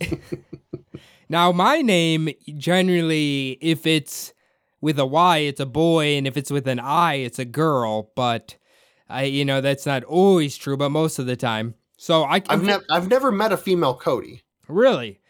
now 1.28 1.52
my 1.52 1.80
name 1.80 2.30
generally, 2.56 3.58
if 3.60 3.86
it's 3.86 4.32
with 4.80 4.98
a 4.98 5.06
Y, 5.06 5.38
it's 5.38 5.60
a 5.60 5.66
boy, 5.66 6.16
and 6.16 6.26
if 6.26 6.36
it's 6.36 6.50
with 6.50 6.66
an 6.66 6.80
I, 6.80 7.14
it's 7.14 7.38
a 7.38 7.44
girl. 7.44 8.10
But 8.16 8.56
I, 9.08 9.24
you 9.24 9.44
know, 9.44 9.60
that's 9.60 9.86
not 9.86 10.04
always 10.04 10.56
true, 10.56 10.76
but 10.76 10.90
most 10.90 11.18
of 11.18 11.26
the 11.26 11.36
time. 11.36 11.74
So 11.96 12.24
I, 12.24 12.42
I've 12.48 12.62
never 12.62 12.84
I've 12.90 13.08
never 13.08 13.32
met 13.32 13.52
a 13.52 13.56
female 13.56 13.94
Cody. 13.94 14.42
really. 14.68 15.20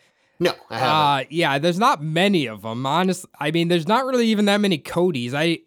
No, 0.41 0.53
I 0.71 0.79
haven't. 0.79 0.95
Uh, 0.95 1.29
yeah, 1.31 1.59
there's 1.59 1.81
not 1.81 2.01
many 2.01 2.47
of 2.47 2.63
them. 2.63 2.87
Honestly, 2.87 3.29
I 3.41 3.51
mean, 3.51 3.67
there's 3.67 3.89
not 3.89 4.05
really 4.05 4.29
even 4.29 4.45
that 4.45 4.61
many 4.61 4.79
Codys. 4.79 5.35
I, 5.35 5.59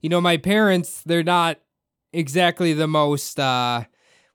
you 0.00 0.08
know, 0.08 0.20
my 0.20 0.36
parents, 0.36 1.02
they're 1.04 1.22
not 1.22 1.58
exactly 2.12 2.72
the 2.72 2.86
most, 2.86 3.38
uh, 3.38 3.84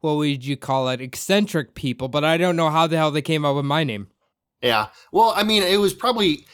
what 0.02 0.16
would 0.16 0.46
you 0.46 0.58
call 0.58 0.90
it, 0.90 1.02
eccentric 1.02 1.76
people, 1.76 2.08
but 2.08 2.24
I 2.24 2.38
don't 2.38 2.56
know 2.56 2.70
how 2.70 2.88
the 2.88 2.98
hell 2.98 3.12
they 3.12 3.22
came 3.22 3.46
up 3.46 3.56
with 3.56 3.66
my 3.66 3.84
name. 3.84 4.08
yeah. 4.62 4.88
Well, 5.12 5.34
I 5.36 5.44
mean, 5.44 5.64
it 5.64 5.78
was 5.78 5.94
probably 5.94 6.46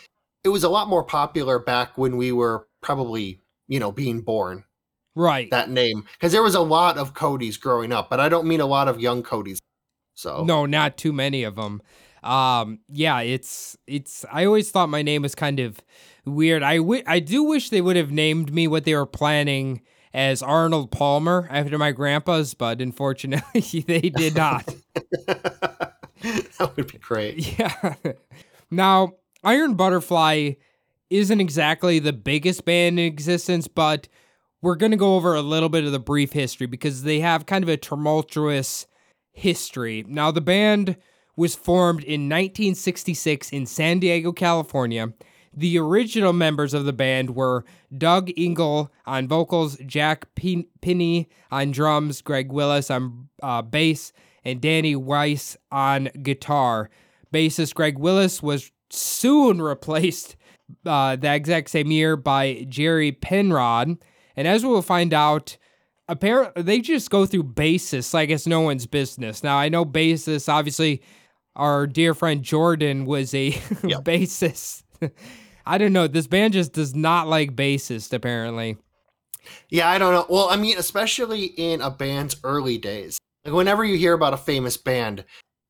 it 0.43 0.49
was 0.49 0.63
a 0.63 0.69
lot 0.69 0.87
more 0.87 1.03
popular 1.03 1.59
back 1.59 1.97
when 1.97 2.17
we 2.17 2.31
were 2.31 2.67
probably 2.81 3.41
you 3.67 3.79
know 3.79 3.91
being 3.91 4.21
born. 4.21 4.63
Right. 5.15 5.49
That 5.51 5.69
name 5.69 6.05
because 6.13 6.31
there 6.31 6.43
was 6.43 6.55
a 6.55 6.61
lot 6.61 6.97
of 6.97 7.13
Codys 7.13 7.59
growing 7.59 7.91
up, 7.91 8.09
but 8.09 8.19
I 8.19 8.29
don't 8.29 8.47
mean 8.47 8.61
a 8.61 8.65
lot 8.65 8.87
of 8.87 8.99
young 8.99 9.23
Codys. 9.23 9.57
So 10.13 10.43
No, 10.43 10.65
not 10.65 10.97
too 10.97 11.13
many 11.13 11.43
of 11.43 11.55
them. 11.55 11.81
Um, 12.23 12.79
yeah, 12.89 13.21
it's 13.21 13.77
it's. 13.87 14.25
I 14.31 14.45
always 14.45 14.71
thought 14.71 14.89
my 14.89 15.01
name 15.01 15.21
was 15.21 15.35
kind 15.35 15.59
of 15.59 15.79
weird. 16.29 16.63
I 16.63 16.79
I 17.05 17.19
do 17.19 17.43
wish 17.43 17.69
they 17.69 17.81
would 17.81 17.95
have 17.95 18.11
named 18.11 18.53
me 18.53 18.67
what 18.67 18.85
they 18.85 18.95
were 18.95 19.05
planning 19.05 19.81
as 20.13 20.41
Arnold 20.41 20.91
Palmer 20.91 21.47
after 21.51 21.77
my 21.77 21.91
grandpa's, 21.91 22.53
but 22.53 22.81
unfortunately 22.81 23.81
they 23.87 24.09
did 24.09 24.35
not. 24.35 24.65
that 25.23 26.73
would 26.75 26.91
be 26.91 26.97
great. 26.97 27.59
Yeah. 27.59 27.95
Now, 28.71 29.13
Iron 29.43 29.75
Butterfly 29.75 30.53
isn't 31.09 31.41
exactly 31.41 31.99
the 31.99 32.13
biggest 32.13 32.65
band 32.65 32.99
in 32.99 33.05
existence, 33.05 33.67
but 33.67 34.07
we're 34.61 34.75
going 34.75 34.91
to 34.91 34.97
go 34.97 35.15
over 35.15 35.35
a 35.35 35.41
little 35.41 35.69
bit 35.69 35.85
of 35.85 35.91
the 35.91 35.99
brief 35.99 36.33
history 36.33 36.67
because 36.67 37.03
they 37.03 37.19
have 37.19 37.45
kind 37.45 37.63
of 37.63 37.69
a 37.69 37.77
tumultuous 37.77 38.85
history. 39.31 40.03
Now, 40.07 40.31
the 40.31 40.41
band 40.41 40.97
was 41.35 41.55
formed 41.55 42.03
in 42.03 42.23
1966 42.23 43.51
in 43.51 43.65
San 43.65 43.99
Diego, 43.99 44.31
California. 44.31 45.13
The 45.53 45.77
original 45.79 46.33
members 46.33 46.73
of 46.73 46.85
the 46.85 46.93
band 46.93 47.35
were 47.35 47.65
Doug 47.97 48.29
Ingle 48.37 48.91
on 49.05 49.27
vocals, 49.27 49.77
Jack 49.85 50.33
Pin- 50.35 50.67
Pinney 50.81 51.27
on 51.51 51.71
drums, 51.71 52.21
Greg 52.21 52.51
Willis 52.51 52.89
on 52.91 53.29
uh, 53.41 53.61
bass, 53.61 54.13
and 54.45 54.61
Danny 54.61 54.95
Weiss 54.95 55.57
on 55.71 56.09
guitar. 56.21 56.89
Bassist 57.33 57.73
Greg 57.73 57.97
Willis 57.97 58.41
was 58.43 58.71
soon 58.89 59.61
replaced 59.61 60.35
uh, 60.85 61.15
that 61.15 61.35
exact 61.35 61.69
same 61.71 61.91
year 61.91 62.15
by 62.15 62.65
Jerry 62.69 63.11
Penrod. 63.11 63.97
And 64.35 64.47
as 64.47 64.63
we 64.63 64.69
will 64.69 64.81
find 64.83 65.13
out, 65.13 65.57
apparently 66.07 66.61
they 66.63 66.79
just 66.79 67.09
go 67.09 67.25
through 67.25 67.43
bassists 67.43 68.13
like 68.13 68.29
it's 68.29 68.47
no 68.47 68.61
one's 68.61 68.85
business. 68.87 69.43
Now 69.43 69.57
I 69.57 69.67
know 69.69 69.83
bassists 69.85 70.47
obviously 70.47 71.01
our 71.55 71.85
dear 71.87 72.13
friend 72.13 72.41
Jordan 72.43 73.05
was 73.05 73.33
a 73.33 73.47
Yep. 73.83 74.03
bassist. 74.05 74.83
I 75.65 75.77
don't 75.77 75.93
know. 75.93 76.07
This 76.07 76.27
band 76.27 76.53
just 76.53 76.73
does 76.73 76.95
not 76.95 77.27
like 77.27 77.55
bassist, 77.55 78.13
apparently. 78.13 78.77
Yeah, 79.69 79.89
I 79.89 79.97
don't 79.97 80.13
know. 80.13 80.25
Well, 80.29 80.49
I 80.49 80.57
mean, 80.57 80.77
especially 80.77 81.45
in 81.45 81.81
a 81.81 81.89
band's 81.89 82.35
early 82.43 82.77
days. 82.77 83.17
Like 83.45 83.53
whenever 83.53 83.83
you 83.85 83.97
hear 83.97 84.13
about 84.13 84.33
a 84.33 84.37
famous 84.37 84.77
band, 84.77 85.23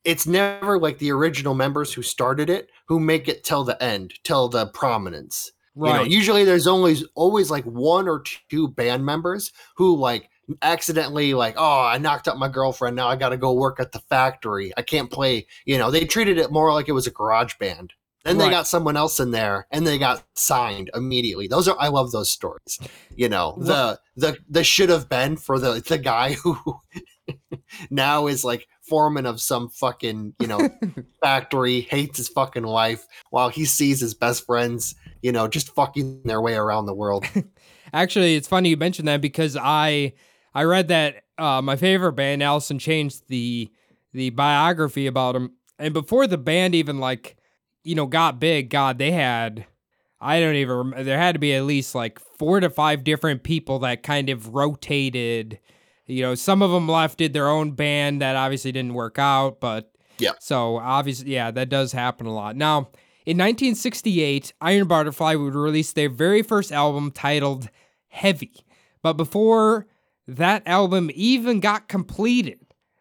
it's 0.04 0.26
never 0.26 0.80
like 0.80 0.98
the 0.98 1.12
original 1.12 1.54
members 1.54 1.94
who 1.94 2.02
started 2.02 2.50
it 2.50 2.70
who 2.88 3.00
make 3.00 3.28
it 3.28 3.44
till 3.44 3.64
the 3.64 3.82
end, 3.84 4.14
till 4.24 4.48
the 4.50 4.68
prominence. 4.68 5.52
You 5.76 5.84
know, 5.86 5.92
Right. 6.00 6.10
usually 6.10 6.44
there's 6.44 6.68
always 6.68 7.04
always 7.16 7.52
like 7.52 7.64
one 7.66 8.08
or 8.10 8.24
two 8.50 8.68
band 8.70 9.06
members 9.06 9.52
who 9.78 9.96
like 9.96 10.30
accidentally 10.62 11.34
like, 11.34 11.56
oh, 11.58 11.82
I 11.84 11.98
knocked 12.00 12.28
up 12.28 12.38
my 12.38 12.48
girlfriend. 12.50 12.96
Now 12.96 13.08
I 13.08 13.16
got 13.16 13.30
to 13.30 13.38
go 13.38 13.54
work 13.54 13.80
at 13.80 13.92
the 13.92 14.00
factory. 14.10 14.74
I 14.78 14.82
can't 14.82 15.12
play. 15.12 15.46
You 15.66 15.78
know, 15.78 15.92
they 15.92 16.06
treated 16.06 16.38
it 16.38 16.52
more 16.52 16.74
like 16.74 16.90
it 16.90 16.94
was 16.94 17.08
a 17.08 17.12
garage 17.12 17.54
band. 17.60 17.94
Then 18.26 18.38
they 18.38 18.50
got 18.50 18.68
someone 18.68 18.98
else 18.98 19.20
in 19.20 19.32
there, 19.32 19.66
and 19.72 19.88
they 19.88 19.98
got 19.98 20.24
signed 20.36 20.90
immediately. 20.94 21.48
Those 21.48 21.68
are 21.68 21.78
I 21.80 21.88
love 21.88 22.12
those 22.12 22.30
stories. 22.30 22.80
You 23.16 23.30
know, 23.30 23.56
the 23.60 24.00
the 24.16 24.38
the 24.50 24.64
should 24.64 24.90
have 24.90 25.08
been 25.08 25.38
for 25.38 25.58
the 25.58 25.82
the 25.86 25.98
guy 25.98 26.34
who 26.44 26.58
now 27.90 28.28
is 28.28 28.44
like 28.44 28.68
foreman 28.82 29.26
of 29.26 29.40
some 29.40 29.70
fucking 29.70 30.34
you 30.40 30.48
know 30.48 30.70
factory, 31.22 31.82
hates 31.82 32.18
his 32.18 32.28
fucking 32.28 32.64
life, 32.64 33.08
while 33.30 33.50
he 33.50 33.64
sees 33.64 34.02
his 34.02 34.14
best 34.14 34.46
friends, 34.46 34.96
you 35.22 35.32
know, 35.32 35.48
just 35.48 35.74
fucking 35.74 36.22
their 36.26 36.42
way 36.42 36.56
around 36.56 36.88
the 36.88 36.94
world. 36.94 37.26
Actually, 37.94 38.36
it's 38.36 38.48
funny 38.48 38.70
you 38.70 38.78
mentioned 38.78 39.08
that 39.08 39.22
because 39.22 39.58
I 39.60 40.14
I 40.54 40.64
read 40.64 40.90
that 40.90 41.24
uh, 41.38 41.62
my 41.62 41.78
favorite 41.78 42.14
band, 42.14 42.44
Alice 42.44 42.70
in 42.70 42.80
Chains 42.80 43.24
the 43.28 43.72
the 44.12 44.32
biography 44.32 45.08
about 45.08 45.38
him, 45.38 45.54
and 45.78 45.94
before 45.94 46.28
the 46.28 46.38
band 46.38 46.76
even 46.76 47.00
like 47.00 47.38
you 47.84 47.96
know 47.96 48.06
got 48.06 48.40
big, 48.40 48.70
God, 48.70 48.98
they 48.98 49.12
had 49.12 49.66
I 50.22 50.40
don't 50.40 50.56
even 50.56 50.76
rem- 50.76 51.06
there 51.06 51.18
had 51.18 51.34
to 51.34 51.40
be 51.40 51.54
at 51.54 51.64
least 51.64 51.96
like 51.96 52.20
four 52.20 52.60
to 52.60 52.70
five 52.70 53.04
different 53.04 53.44
people 53.44 53.80
that 53.80 54.04
kind 54.04 54.30
of 54.30 54.54
rotated. 54.54 55.60
You 56.06 56.24
know, 56.24 56.36
some 56.36 56.62
of 56.62 56.72
them 56.72 56.88
left 56.88 57.20
did 57.20 57.34
their 57.34 57.48
own 57.48 57.72
band 57.72 58.22
that 58.22 58.36
obviously 58.36 58.72
didn't 58.72 58.96
work 58.96 59.20
out, 59.20 59.60
but 59.60 59.92
Yeah. 60.18 60.32
So 60.40 60.78
obviously, 60.78 61.34
yeah, 61.34 61.52
that 61.52 61.70
does 61.70 61.92
happen 61.92 62.28
a 62.28 62.34
lot. 62.34 62.56
Now, 62.56 62.90
in 63.26 63.38
1968, 63.38 64.54
Iron 64.60 64.88
Butterfly 64.88 65.36
would 65.36 65.56
release 65.56 65.94
their 65.94 66.10
very 66.10 66.42
first 66.42 66.72
album 66.72 67.12
titled 67.12 67.70
Heavy. 68.08 68.66
But 69.02 69.14
before 69.14 69.88
that 70.28 70.64
album 70.66 71.10
even 71.14 71.60
got 71.60 71.88
completed, 71.88 72.60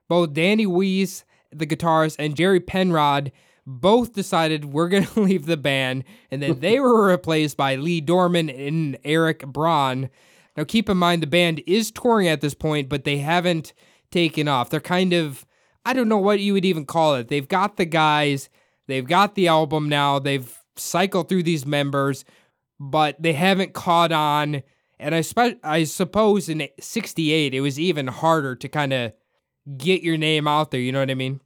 both 0.08 0.34
Danny 0.34 0.66
Weiss, 0.66 1.24
the 1.50 1.66
guitarist, 1.66 2.16
and 2.18 2.36
Jerry 2.36 2.60
Penrod 2.60 3.32
both 3.68 4.14
decided 4.14 4.64
we're 4.64 4.88
going 4.88 5.06
to 5.14 5.20
leave 5.20 5.46
the 5.46 5.56
band, 5.56 6.04
and 6.30 6.42
then 6.42 6.60
they 6.60 6.80
were 6.80 7.06
replaced 7.06 7.56
by 7.56 7.76
Lee 7.76 8.00
Dorman 8.00 8.48
and 8.48 8.98
Eric 9.04 9.46
Braun. 9.46 10.08
Now, 10.56 10.64
keep 10.64 10.88
in 10.88 10.96
mind, 10.96 11.22
the 11.22 11.28
band 11.28 11.62
is 11.66 11.90
touring 11.90 12.26
at 12.26 12.40
this 12.40 12.54
point, 12.54 12.88
but 12.88 13.04
they 13.04 13.18
haven't 13.18 13.74
taken 14.10 14.48
off. 14.48 14.70
They're 14.70 14.80
kind 14.80 15.12
of, 15.12 15.46
I 15.84 15.92
don't 15.92 16.08
know 16.08 16.18
what 16.18 16.40
you 16.40 16.54
would 16.54 16.64
even 16.64 16.86
call 16.86 17.14
it. 17.14 17.28
They've 17.28 17.46
got 17.46 17.76
the 17.76 17.84
guys, 17.84 18.48
they've 18.86 19.06
got 19.06 19.34
the 19.34 19.48
album 19.48 19.88
now, 19.88 20.18
they've 20.18 20.52
cycled 20.76 21.28
through 21.28 21.42
these 21.42 21.66
members, 21.66 22.24
but 22.80 23.22
they 23.22 23.34
haven't 23.34 23.74
caught 23.74 24.12
on. 24.12 24.62
And 24.98 25.14
I, 25.14 25.20
spe- 25.20 25.60
I 25.62 25.84
suppose 25.84 26.48
in 26.48 26.66
68, 26.80 27.54
it 27.54 27.60
was 27.60 27.78
even 27.78 28.08
harder 28.08 28.56
to 28.56 28.68
kind 28.68 28.92
of 28.92 29.12
get 29.76 30.02
your 30.02 30.16
name 30.16 30.48
out 30.48 30.70
there. 30.70 30.80
You 30.80 30.90
know 30.90 31.00
what 31.00 31.10
I 31.10 31.14
mean? 31.14 31.40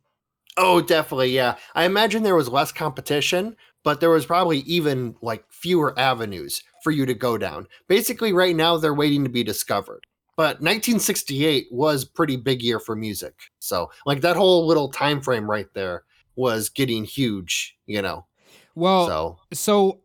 Oh, 0.56 0.80
definitely, 0.80 1.30
yeah. 1.30 1.56
I 1.74 1.84
imagine 1.84 2.22
there 2.22 2.36
was 2.36 2.48
less 2.48 2.72
competition, 2.72 3.56
but 3.84 4.00
there 4.00 4.10
was 4.10 4.26
probably 4.26 4.58
even 4.60 5.16
like 5.22 5.44
fewer 5.50 5.98
avenues 5.98 6.62
for 6.82 6.90
you 6.90 7.06
to 7.06 7.14
go 7.14 7.38
down. 7.38 7.66
Basically, 7.88 8.32
right 8.32 8.54
now 8.54 8.76
they're 8.76 8.94
waiting 8.94 9.24
to 9.24 9.30
be 9.30 9.44
discovered. 9.44 10.06
But 10.36 10.60
1968 10.60 11.68
was 11.70 12.04
pretty 12.04 12.36
big 12.36 12.62
year 12.62 12.80
for 12.80 12.96
music. 12.96 13.34
So, 13.58 13.90
like 14.06 14.22
that 14.22 14.36
whole 14.36 14.66
little 14.66 14.88
time 14.88 15.20
frame 15.20 15.50
right 15.50 15.68
there 15.74 16.04
was 16.36 16.68
getting 16.68 17.04
huge, 17.04 17.76
you 17.86 18.02
know. 18.02 18.26
Well, 18.74 19.06
so, 19.06 19.38
so 19.52 20.00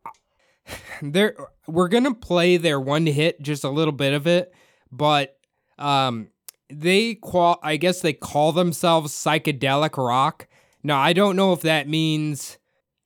there 1.01 1.35
we're 1.67 1.87
gonna 1.87 2.13
play 2.13 2.57
their 2.57 2.79
one 2.79 3.05
hit 3.05 3.41
just 3.41 3.63
a 3.63 3.69
little 3.69 3.91
bit 3.91 4.13
of 4.13 4.27
it 4.27 4.53
but 4.91 5.37
um 5.77 6.29
they 6.69 7.15
qual 7.15 7.59
i 7.63 7.77
guess 7.77 8.01
they 8.01 8.13
call 8.13 8.51
themselves 8.51 9.13
psychedelic 9.13 9.97
rock. 9.97 10.47
Now 10.83 10.99
i 10.99 11.13
don't 11.13 11.35
know 11.35 11.53
if 11.53 11.61
that 11.61 11.87
means 11.87 12.57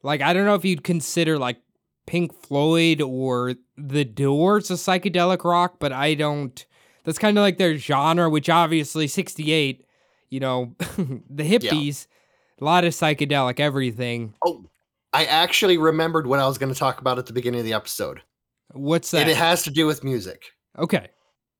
like 0.03 0.21
i 0.21 0.33
don't 0.33 0.45
know 0.45 0.55
if 0.55 0.65
you'd 0.65 0.83
consider 0.83 1.37
like 1.37 1.57
pink 2.05 2.33
floyd 2.33 3.01
or 3.01 3.55
the 3.77 4.03
doors 4.03 4.69
a 4.69 4.73
psychedelic 4.73 5.43
rock 5.43 5.75
but 5.79 5.91
i 5.91 6.13
don't 6.13 6.65
that's 7.03 7.19
kind 7.19 7.37
of 7.37 7.41
like 7.41 7.57
their 7.57 7.77
genre 7.77 8.29
which 8.29 8.49
obviously 8.49 9.07
68 9.07 9.85
you 10.29 10.39
know 10.39 10.75
the 10.79 11.43
hippies 11.43 12.07
a 12.61 12.65
lot 12.65 12.85
of 12.85 12.93
psychedelic 12.93 13.59
everything. 13.59 14.35
Oh, 14.45 14.63
I 15.11 15.25
actually 15.25 15.77
remembered 15.77 16.27
what 16.27 16.39
I 16.39 16.47
was 16.47 16.57
going 16.57 16.71
to 16.71 16.77
talk 16.77 17.01
about 17.01 17.17
at 17.17 17.25
the 17.25 17.33
beginning 17.33 17.59
of 17.59 17.65
the 17.65 17.73
episode. 17.73 18.21
what's 18.71 19.11
that? 19.11 19.21
And 19.21 19.29
it 19.29 19.35
has 19.35 19.63
to 19.63 19.71
do 19.71 19.85
with 19.85 20.03
music. 20.03 20.51
okay 20.77 21.09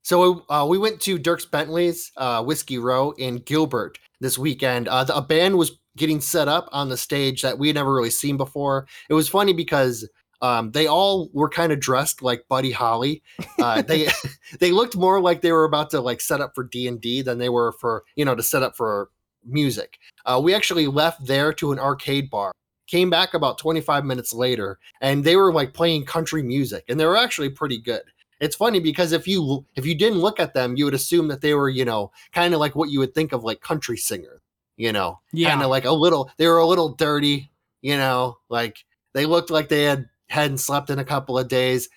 So 0.03 0.45
uh, 0.49 0.65
we 0.67 0.77
went 0.77 0.99
to 1.01 1.19
Dierks 1.19 1.49
Bentley's 1.49 2.11
uh, 2.17 2.43
Whiskey 2.43 2.77
Row 2.77 3.11
in 3.11 3.37
Gilbert 3.37 3.97
this 4.19 4.37
weekend. 4.37 4.87
Uh, 4.87 5.03
the, 5.03 5.15
a 5.15 5.21
band 5.21 5.57
was 5.57 5.79
getting 5.97 6.21
set 6.21 6.47
up 6.47 6.69
on 6.71 6.89
the 6.89 6.97
stage 6.97 7.41
that 7.41 7.59
we 7.59 7.67
had 7.67 7.75
never 7.75 7.93
really 7.93 8.09
seen 8.09 8.37
before. 8.37 8.87
It 9.09 9.13
was 9.13 9.29
funny 9.29 9.53
because 9.53 10.07
um, 10.41 10.71
they 10.71 10.87
all 10.87 11.29
were 11.33 11.49
kind 11.49 11.71
of 11.71 11.79
dressed 11.79 12.21
like 12.21 12.45
Buddy 12.49 12.71
Holly. 12.71 13.21
Uh, 13.59 13.81
they 13.87 14.07
they 14.59 14.71
looked 14.71 14.95
more 14.95 15.21
like 15.21 15.41
they 15.41 15.51
were 15.51 15.65
about 15.65 15.89
to 15.91 16.01
like 16.01 16.21
set 16.21 16.41
up 16.41 16.53
for 16.55 16.63
D 16.63 16.87
and 16.87 16.99
D 16.99 17.21
than 17.21 17.37
they 17.37 17.49
were 17.49 17.73
for 17.73 18.03
you 18.15 18.25
know 18.25 18.35
to 18.35 18.43
set 18.43 18.63
up 18.63 18.75
for 18.75 19.09
music. 19.45 19.97
Uh, 20.25 20.39
we 20.43 20.53
actually 20.53 20.87
left 20.87 21.25
there 21.25 21.53
to 21.53 21.71
an 21.71 21.79
arcade 21.79 22.29
bar. 22.29 22.51
Came 22.87 23.09
back 23.09 23.33
about 23.33 23.57
25 23.57 24.03
minutes 24.03 24.33
later, 24.33 24.77
and 24.99 25.23
they 25.23 25.35
were 25.37 25.53
like 25.53 25.73
playing 25.73 26.05
country 26.05 26.43
music, 26.43 26.83
and 26.89 26.99
they 26.99 27.05
were 27.05 27.17
actually 27.17 27.49
pretty 27.49 27.79
good 27.79 28.01
it's 28.41 28.55
funny 28.55 28.81
because 28.81 29.13
if 29.13 29.27
you 29.27 29.65
if 29.75 29.85
you 29.85 29.95
didn't 29.95 30.19
look 30.19 30.39
at 30.39 30.53
them 30.53 30.75
you 30.75 30.83
would 30.83 30.93
assume 30.93 31.29
that 31.29 31.39
they 31.39 31.53
were 31.53 31.69
you 31.69 31.85
know 31.85 32.11
kind 32.33 32.53
of 32.53 32.59
like 32.59 32.75
what 32.75 32.89
you 32.89 32.99
would 32.99 33.13
think 33.13 33.31
of 33.31 33.43
like 33.45 33.61
country 33.61 33.95
singer 33.95 34.41
you 34.77 34.91
know? 34.91 35.19
Yeah. 35.31 35.49
kind 35.49 35.61
of 35.61 35.69
like 35.69 35.85
a 35.85 35.91
little 35.91 36.31
they 36.37 36.47
were 36.47 36.57
a 36.57 36.65
little 36.65 36.89
dirty 36.89 37.51
you 37.81 37.97
know? 37.97 38.37
Like 38.49 38.83
they 39.13 39.25
looked 39.25 39.49
like 39.49 39.69
they 39.69 39.83
had 39.83 40.09
hadn't 40.27 40.59
slept 40.59 40.89
in 40.89 40.99
a 40.99 41.05
couple 41.05 41.37
of 41.37 41.47
days. 41.47 41.89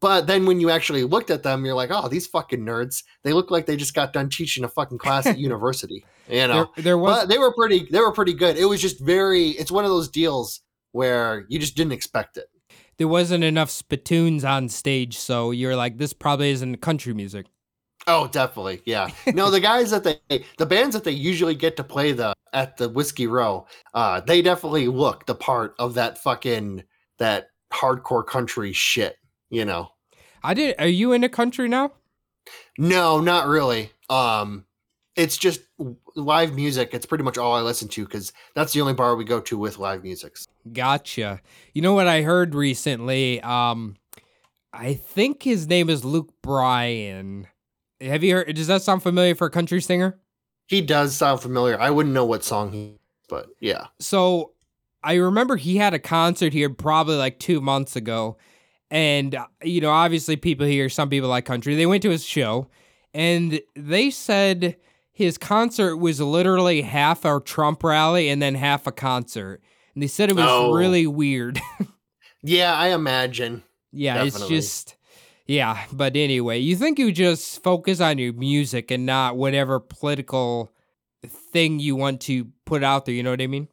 But 0.00 0.26
then 0.26 0.46
when 0.46 0.60
you 0.60 0.70
actually 0.70 1.04
looked 1.04 1.30
at 1.30 1.42
them 1.42 1.64
you're 1.64 1.74
like 1.74 1.90
oh 1.92 2.08
these 2.08 2.26
fucking 2.26 2.64
nerds. 2.64 3.02
They 3.24 3.32
look 3.32 3.50
like 3.50 3.66
they 3.66 3.76
just 3.76 3.94
got 3.94 4.12
done 4.12 4.30
teaching 4.30 4.64
a 4.64 4.68
fucking 4.68 4.98
class 4.98 5.26
at 5.26 5.38
university 5.48 6.04
you 6.28 6.46
know? 6.46 6.70
There, 6.76 6.84
there 6.84 6.98
was 6.98 7.20
but 7.20 7.28
they 7.28 7.38
were 7.38 7.52
pretty 7.52 7.88
they 7.90 8.00
were 8.00 8.12
pretty 8.12 8.34
good. 8.34 8.56
It 8.56 8.66
was 8.66 8.80
just 8.80 9.00
very 9.00 9.48
it's 9.50 9.72
one 9.72 9.84
of 9.84 9.90
those 9.90 10.08
deals 10.08 10.60
where 10.92 11.44
you 11.48 11.58
just 11.58 11.76
didn't 11.76 11.92
expect 11.92 12.36
it 12.36 12.46
there 12.98 13.08
wasn't 13.08 13.44
enough 13.44 13.70
spittoons 13.70 14.44
on 14.44 14.68
stage, 14.68 15.16
so 15.16 15.50
you're 15.52 15.76
like, 15.76 15.98
this 15.98 16.12
probably 16.12 16.50
isn't 16.50 16.76
country 16.78 17.14
music. 17.14 17.46
Oh, 18.06 18.26
definitely. 18.26 18.80
Yeah. 18.84 19.08
No, 19.34 19.50
the 19.50 19.60
guys 19.60 19.90
that 19.90 20.04
they, 20.04 20.44
the 20.56 20.66
bands 20.66 20.94
that 20.94 21.04
they 21.04 21.12
usually 21.12 21.54
get 21.54 21.76
to 21.76 21.84
play 21.84 22.12
the 22.12 22.34
at 22.52 22.76
the 22.76 22.88
Whiskey 22.88 23.26
Row, 23.26 23.66
uh, 23.94 24.20
they 24.20 24.40
definitely 24.42 24.88
look 24.88 25.26
the 25.26 25.34
part 25.34 25.74
of 25.78 25.94
that 25.94 26.18
fucking 26.18 26.84
that 27.18 27.50
hardcore 27.72 28.26
country 28.26 28.72
shit. 28.72 29.16
You 29.50 29.64
know. 29.64 29.90
I 30.42 30.54
did. 30.54 30.76
Are 30.78 30.86
you 30.86 31.12
in 31.12 31.16
into 31.16 31.28
country 31.28 31.68
now? 31.68 31.92
No, 32.78 33.20
not 33.20 33.46
really. 33.46 33.90
Um, 34.08 34.64
it's 35.14 35.36
just 35.36 35.60
live 36.14 36.54
music. 36.54 36.90
It's 36.92 37.04
pretty 37.04 37.24
much 37.24 37.36
all 37.36 37.54
I 37.54 37.60
listen 37.60 37.88
to 37.88 38.04
because 38.04 38.32
that's 38.54 38.72
the 38.72 38.80
only 38.80 38.94
bar 38.94 39.16
we 39.16 39.24
go 39.24 39.40
to 39.40 39.58
with 39.58 39.78
live 39.78 40.02
music. 40.02 40.38
Gotcha. 40.72 41.40
You 41.72 41.82
know 41.82 41.94
what 41.94 42.06
I 42.06 42.22
heard 42.22 42.54
recently? 42.54 43.40
Um, 43.42 43.96
I 44.72 44.94
think 44.94 45.42
his 45.42 45.66
name 45.66 45.90
is 45.90 46.04
Luke 46.04 46.32
Bryan. 46.42 47.46
Have 48.00 48.22
you 48.22 48.36
heard? 48.36 48.54
Does 48.54 48.66
that 48.68 48.82
sound 48.82 49.02
familiar 49.02 49.34
for 49.34 49.46
a 49.46 49.50
country 49.50 49.80
singer? 49.80 50.18
He 50.66 50.80
does 50.80 51.16
sound 51.16 51.40
familiar. 51.40 51.80
I 51.80 51.90
wouldn't 51.90 52.14
know 52.14 52.24
what 52.24 52.44
song 52.44 52.72
he, 52.72 52.98
but 53.28 53.48
yeah. 53.60 53.86
So 53.98 54.52
I 55.02 55.14
remember 55.14 55.56
he 55.56 55.76
had 55.76 55.94
a 55.94 55.98
concert 55.98 56.52
here 56.52 56.68
probably 56.70 57.16
like 57.16 57.38
two 57.38 57.60
months 57.60 57.96
ago. 57.96 58.36
And, 58.90 59.34
uh, 59.34 59.46
you 59.62 59.80
know, 59.80 59.90
obviously 59.90 60.36
people 60.36 60.66
here, 60.66 60.88
some 60.88 61.10
people 61.10 61.28
like 61.28 61.44
country, 61.44 61.74
they 61.74 61.86
went 61.86 62.02
to 62.02 62.10
his 62.10 62.24
show 62.24 62.68
and 63.14 63.60
they 63.74 64.10
said 64.10 64.76
his 65.12 65.38
concert 65.38 65.96
was 65.96 66.20
literally 66.20 66.82
half 66.82 67.24
a 67.24 67.40
Trump 67.40 67.82
rally 67.82 68.28
and 68.28 68.40
then 68.40 68.54
half 68.54 68.86
a 68.86 68.92
concert. 68.92 69.62
And 69.94 70.02
they 70.02 70.06
said 70.06 70.30
it 70.30 70.36
was 70.36 70.44
Oh. 70.48 70.72
really 70.72 71.06
weird. 71.06 71.60
Yeah, 72.42 72.72
I 72.72 72.88
imagine. 72.90 73.64
yeah, 73.92 74.22
Definitely. 74.24 74.56
it's 74.56 74.66
just. 74.84 74.94
Yeah, 75.46 75.82
but 75.92 76.14
anyway, 76.14 76.58
you 76.60 76.76
think 76.76 76.98
you 76.98 77.10
just 77.10 77.62
focus 77.64 78.00
on 78.00 78.18
your 78.18 78.32
music 78.32 78.90
and 78.92 79.04
not 79.06 79.36
whatever 79.36 79.80
political 79.80 80.70
thing 81.52 81.80
you 81.80 81.96
want 81.96 82.20
to 82.22 82.46
put 82.64 82.84
out 82.84 83.06
there, 83.06 83.14
you 83.14 83.22
know 83.24 83.30
what 83.30 83.40
I 83.42 83.46
mean? 83.48 83.66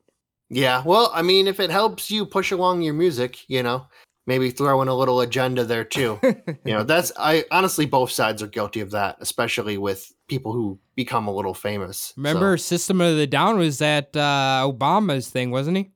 Yeah, 0.49 0.81
well, 0.85 1.11
I 1.13 1.21
mean, 1.21 1.47
if 1.47 1.59
it 1.59 1.69
helps 1.69 2.09
you 2.09 2.25
push 2.25 2.51
along 2.51 2.81
your 2.81 2.93
music, 2.95 3.47
you 3.49 3.61
know, 3.61 3.85
maybe 4.25 4.49
throw 4.49 4.81
in 4.81 4.87
a 4.87 4.95
little 4.95 5.21
agenda 5.21 5.63
there 5.63 5.83
too. 5.83 6.17
you 6.23 6.73
know, 6.73 6.83
that's 6.91 7.11
I 7.19 7.43
honestly 7.51 7.85
both 7.85 8.09
sides 8.11 8.41
are 8.41 8.47
guilty 8.47 8.79
of 8.79 8.91
that, 8.91 9.17
especially 9.19 9.77
with 9.77 10.11
people 10.27 10.53
who 10.53 10.79
become 10.95 11.27
a 11.27 11.33
little 11.35 11.53
famous. 11.53 12.13
Remember, 12.17 12.57
So- 12.57 12.63
System 12.77 12.99
of 13.01 13.15
the 13.17 13.27
Down 13.27 13.59
was 13.59 13.77
that 13.77 14.15
uh, 14.17 14.63
Obama's 14.65 15.29
thing, 15.29 15.51
wasn't 15.51 15.77
he? 15.77 15.91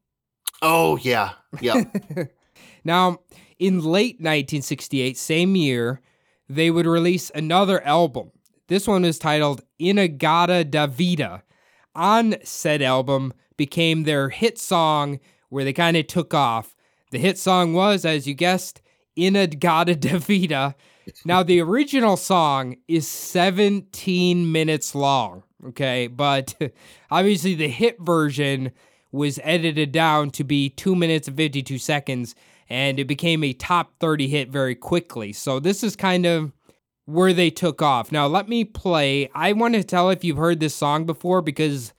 Oh 0.62 0.98
yeah, 0.98 1.34
yeah. 1.62 1.84
Now, 2.84 3.20
in 3.58 3.80
late 3.80 4.16
1968, 4.16 5.18
same 5.18 5.56
year, 5.56 6.02
they 6.48 6.72
would 6.72 6.86
release 6.86 7.32
another 7.36 7.84
album. 7.86 8.32
This 8.68 8.88
one 8.88 9.06
is 9.06 9.20
titled 9.20 9.62
In-A-Gadda-Da-Vida. 9.80 11.44
On 11.96 12.36
said 12.44 12.82
album 12.82 13.34
became 13.58 14.04
their 14.04 14.30
hit 14.30 14.58
song 14.58 15.20
where 15.50 15.64
they 15.64 15.74
kind 15.74 15.98
of 15.98 16.08
took 16.08 16.34
off. 16.34 16.76
The 17.12 17.18
hit 17.18 17.38
song 17.38 17.74
was, 17.74 18.06
as 18.06 18.28
you 18.28 18.34
guessed, 18.34 18.82
In-A-Gadda-Da-Vida. 19.16 20.76
Now, 21.26 21.44
the 21.44 21.60
original 21.60 22.18
song 22.18 22.78
is 22.88 23.08
17 23.08 24.52
minutes 24.52 24.94
long, 24.94 25.44
okay? 25.70 26.08
But 26.08 26.56
obviously, 27.12 27.56
the 27.56 27.68
hit 27.68 27.98
version 28.00 28.72
was 29.12 29.40
edited 29.44 29.92
down 29.92 30.32
to 30.32 30.44
be 30.44 30.70
2 30.70 30.96
minutes 30.96 31.28
and 31.28 31.38
52 31.38 31.78
seconds, 31.78 32.36
and 32.70 33.00
it 33.00 33.06
became 33.06 33.44
a 33.44 33.54
top 33.54 33.94
30 34.00 34.28
hit 34.28 34.50
very 34.50 34.76
quickly. 34.76 35.34
So, 35.34 35.60
this 35.60 35.84
is 35.84 35.96
kind 35.96 36.26
of 36.26 36.52
where 37.06 37.34
they 37.34 37.50
took 37.50 37.82
off. 37.82 38.12
Now, 38.12 38.28
let 38.28 38.48
me 38.48 38.64
play. 38.64 39.30
I 39.34 39.54
want 39.54 39.74
to 39.74 39.84
tell 39.84 40.10
if 40.10 40.24
you've 40.24 40.38
heard 40.38 40.60
this 40.60 40.76
song 40.76 41.06
before 41.06 41.42
because 41.42 41.94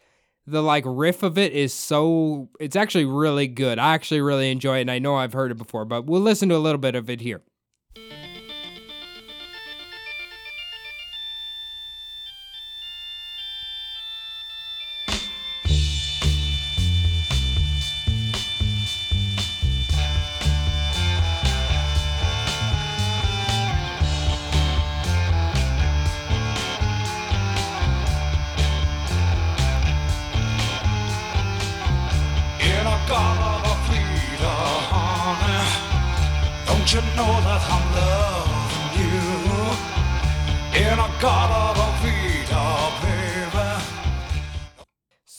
the 0.46 0.62
like 0.62 0.84
riff 0.86 1.22
of 1.22 1.38
it 1.38 1.52
is 1.52 1.72
so 1.72 2.48
it's 2.58 2.76
actually 2.76 3.04
really 3.04 3.46
good. 3.46 3.78
I 3.78 3.94
actually 3.94 4.20
really 4.20 4.50
enjoy 4.50 4.78
it 4.78 4.82
and 4.82 4.90
I 4.90 4.98
know 4.98 5.16
I've 5.16 5.32
heard 5.32 5.50
it 5.50 5.58
before, 5.58 5.84
but 5.84 6.06
we'll 6.06 6.20
listen 6.20 6.48
to 6.50 6.56
a 6.56 6.58
little 6.58 6.78
bit 6.78 6.94
of 6.94 7.08
it 7.10 7.20
here. 7.20 7.42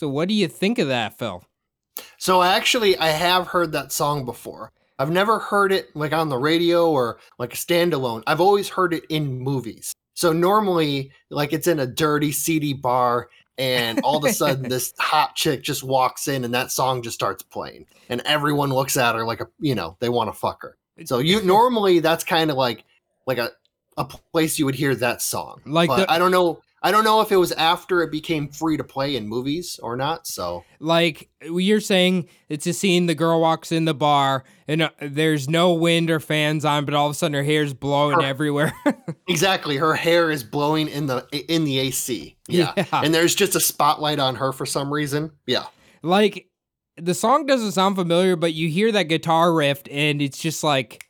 So 0.02 0.10
what 0.10 0.28
do 0.30 0.34
you 0.34 0.48
think 0.48 0.80
of 0.80 0.88
that, 0.88 1.20
Phil? 1.20 1.44
So 2.18 2.42
actually, 2.42 2.98
I 2.98 3.10
have 3.10 3.46
heard 3.46 3.72
that 3.74 3.92
song 3.92 4.26
before. 4.26 4.72
I've 4.98 5.12
never 5.12 5.38
heard 5.38 5.72
it 5.72 5.96
like 5.96 6.12
on 6.12 6.28
the 6.28 6.40
radio 6.40 6.90
or 6.90 7.20
like 7.38 7.54
a 7.54 7.56
standalone. 7.56 8.24
I've 8.26 8.42
always 8.42 8.68
heard 8.68 8.96
it 8.96 9.04
in 9.10 9.38
movies. 9.38 9.94
So 10.16 10.34
normally, 10.34 11.12
like 11.30 11.54
it's 11.54 11.68
in 11.68 11.80
a 11.80 11.86
dirty, 11.86 12.32
seedy 12.32 12.74
bar, 12.74 13.30
and 13.60 14.00
all 14.00 14.18
of 14.18 14.24
a 14.24 14.34
sudden, 14.34 14.70
this 14.70 14.92
hot 14.98 15.36
chick 15.36 15.62
just 15.62 15.84
walks 15.84 16.28
in, 16.28 16.46
and 16.46 16.54
that 16.56 16.72
song 16.72 17.04
just 17.04 17.14
starts 17.14 17.44
playing, 17.44 17.86
and 18.10 18.22
everyone 18.26 18.72
looks 18.72 18.98
at 18.98 19.14
her 19.14 19.24
like 19.24 19.42
a, 19.42 19.48
you 19.60 19.76
know, 19.76 19.98
they 20.00 20.10
want 20.10 20.34
to 20.34 20.40
fuck 20.40 20.64
her. 20.64 20.78
So 21.06 21.20
you 21.20 21.42
normally 21.46 22.00
that's 22.00 22.24
kind 22.24 22.50
of 22.50 22.58
like 22.58 22.86
like 23.28 23.38
a 23.38 23.52
a 23.98 24.06
place 24.06 24.58
you 24.58 24.66
would 24.66 24.74
hear 24.74 24.96
that 24.96 25.22
song. 25.22 25.62
Like 25.68 25.90
the- 25.92 26.12
I 26.12 26.18
don't 26.18 26.32
know. 26.32 26.60
I 26.84 26.89
don't 26.91 27.04
know 27.04 27.22
if 27.22 27.32
it 27.32 27.38
was 27.38 27.52
after 27.52 28.02
it 28.02 28.12
became 28.12 28.48
free 28.48 28.76
to 28.76 28.84
play 28.84 29.15
in 29.15 29.28
movies 29.28 29.80
or 29.84 29.96
not. 29.96 30.26
So 30.26 30.63
Like 30.80 31.30
you're 31.44 31.80
saying, 31.80 32.28
it's 32.50 32.65
a 32.65 32.74
scene 32.74 33.06
the 33.06 33.13
girl 33.13 33.39
walks 33.39 33.72
in 33.72 33.86
the 33.86 33.94
bar 33.94 34.44
and 34.67 34.82
uh, 34.84 34.89
there's 35.00 35.48
no 35.48 35.74
wind 35.74 36.10
or 36.10 36.20
fans 36.20 36.65
on, 36.65 36.86
but 36.86 36.96
all 36.96 37.06
of 37.06 37.12
a 37.12 37.13
sudden 37.13 37.36
her 37.36 37.44
hair's 37.44 37.74
blowing 37.76 38.20
Her- 38.22 38.26
everywhere. 38.26 38.74
Exactly. 39.28 39.78
Her 39.78 39.94
hair 39.94 40.30
is 40.32 40.44
blowing 40.44 40.88
in 40.89 41.06
the 41.06 41.26
in 41.48 41.63
the 41.63 41.80
AC. 41.80 42.36
Yeah. 42.50 42.74
Yeah. 42.76 42.86
And 42.91 43.13
there's 43.13 43.34
just 43.34 43.56
a 43.56 43.62
spotlight 43.62 44.20
on 44.20 44.36
her 44.36 44.52
for 44.52 44.65
some 44.65 44.91
reason. 44.91 45.32
Yeah. 45.46 45.67
like 46.04 46.48
the 46.98 47.13
song 47.13 47.46
doesn't 47.46 47.72
sound 47.72 47.96
familiar, 47.96 48.36
but 48.36 48.54
you 48.54 48.67
hear 48.67 48.91
that 48.91 49.04
guitar 49.04 49.54
riff 49.54 49.84
and 49.89 50.22
it's 50.22 50.38
just 50.39 50.63
like 50.63 51.06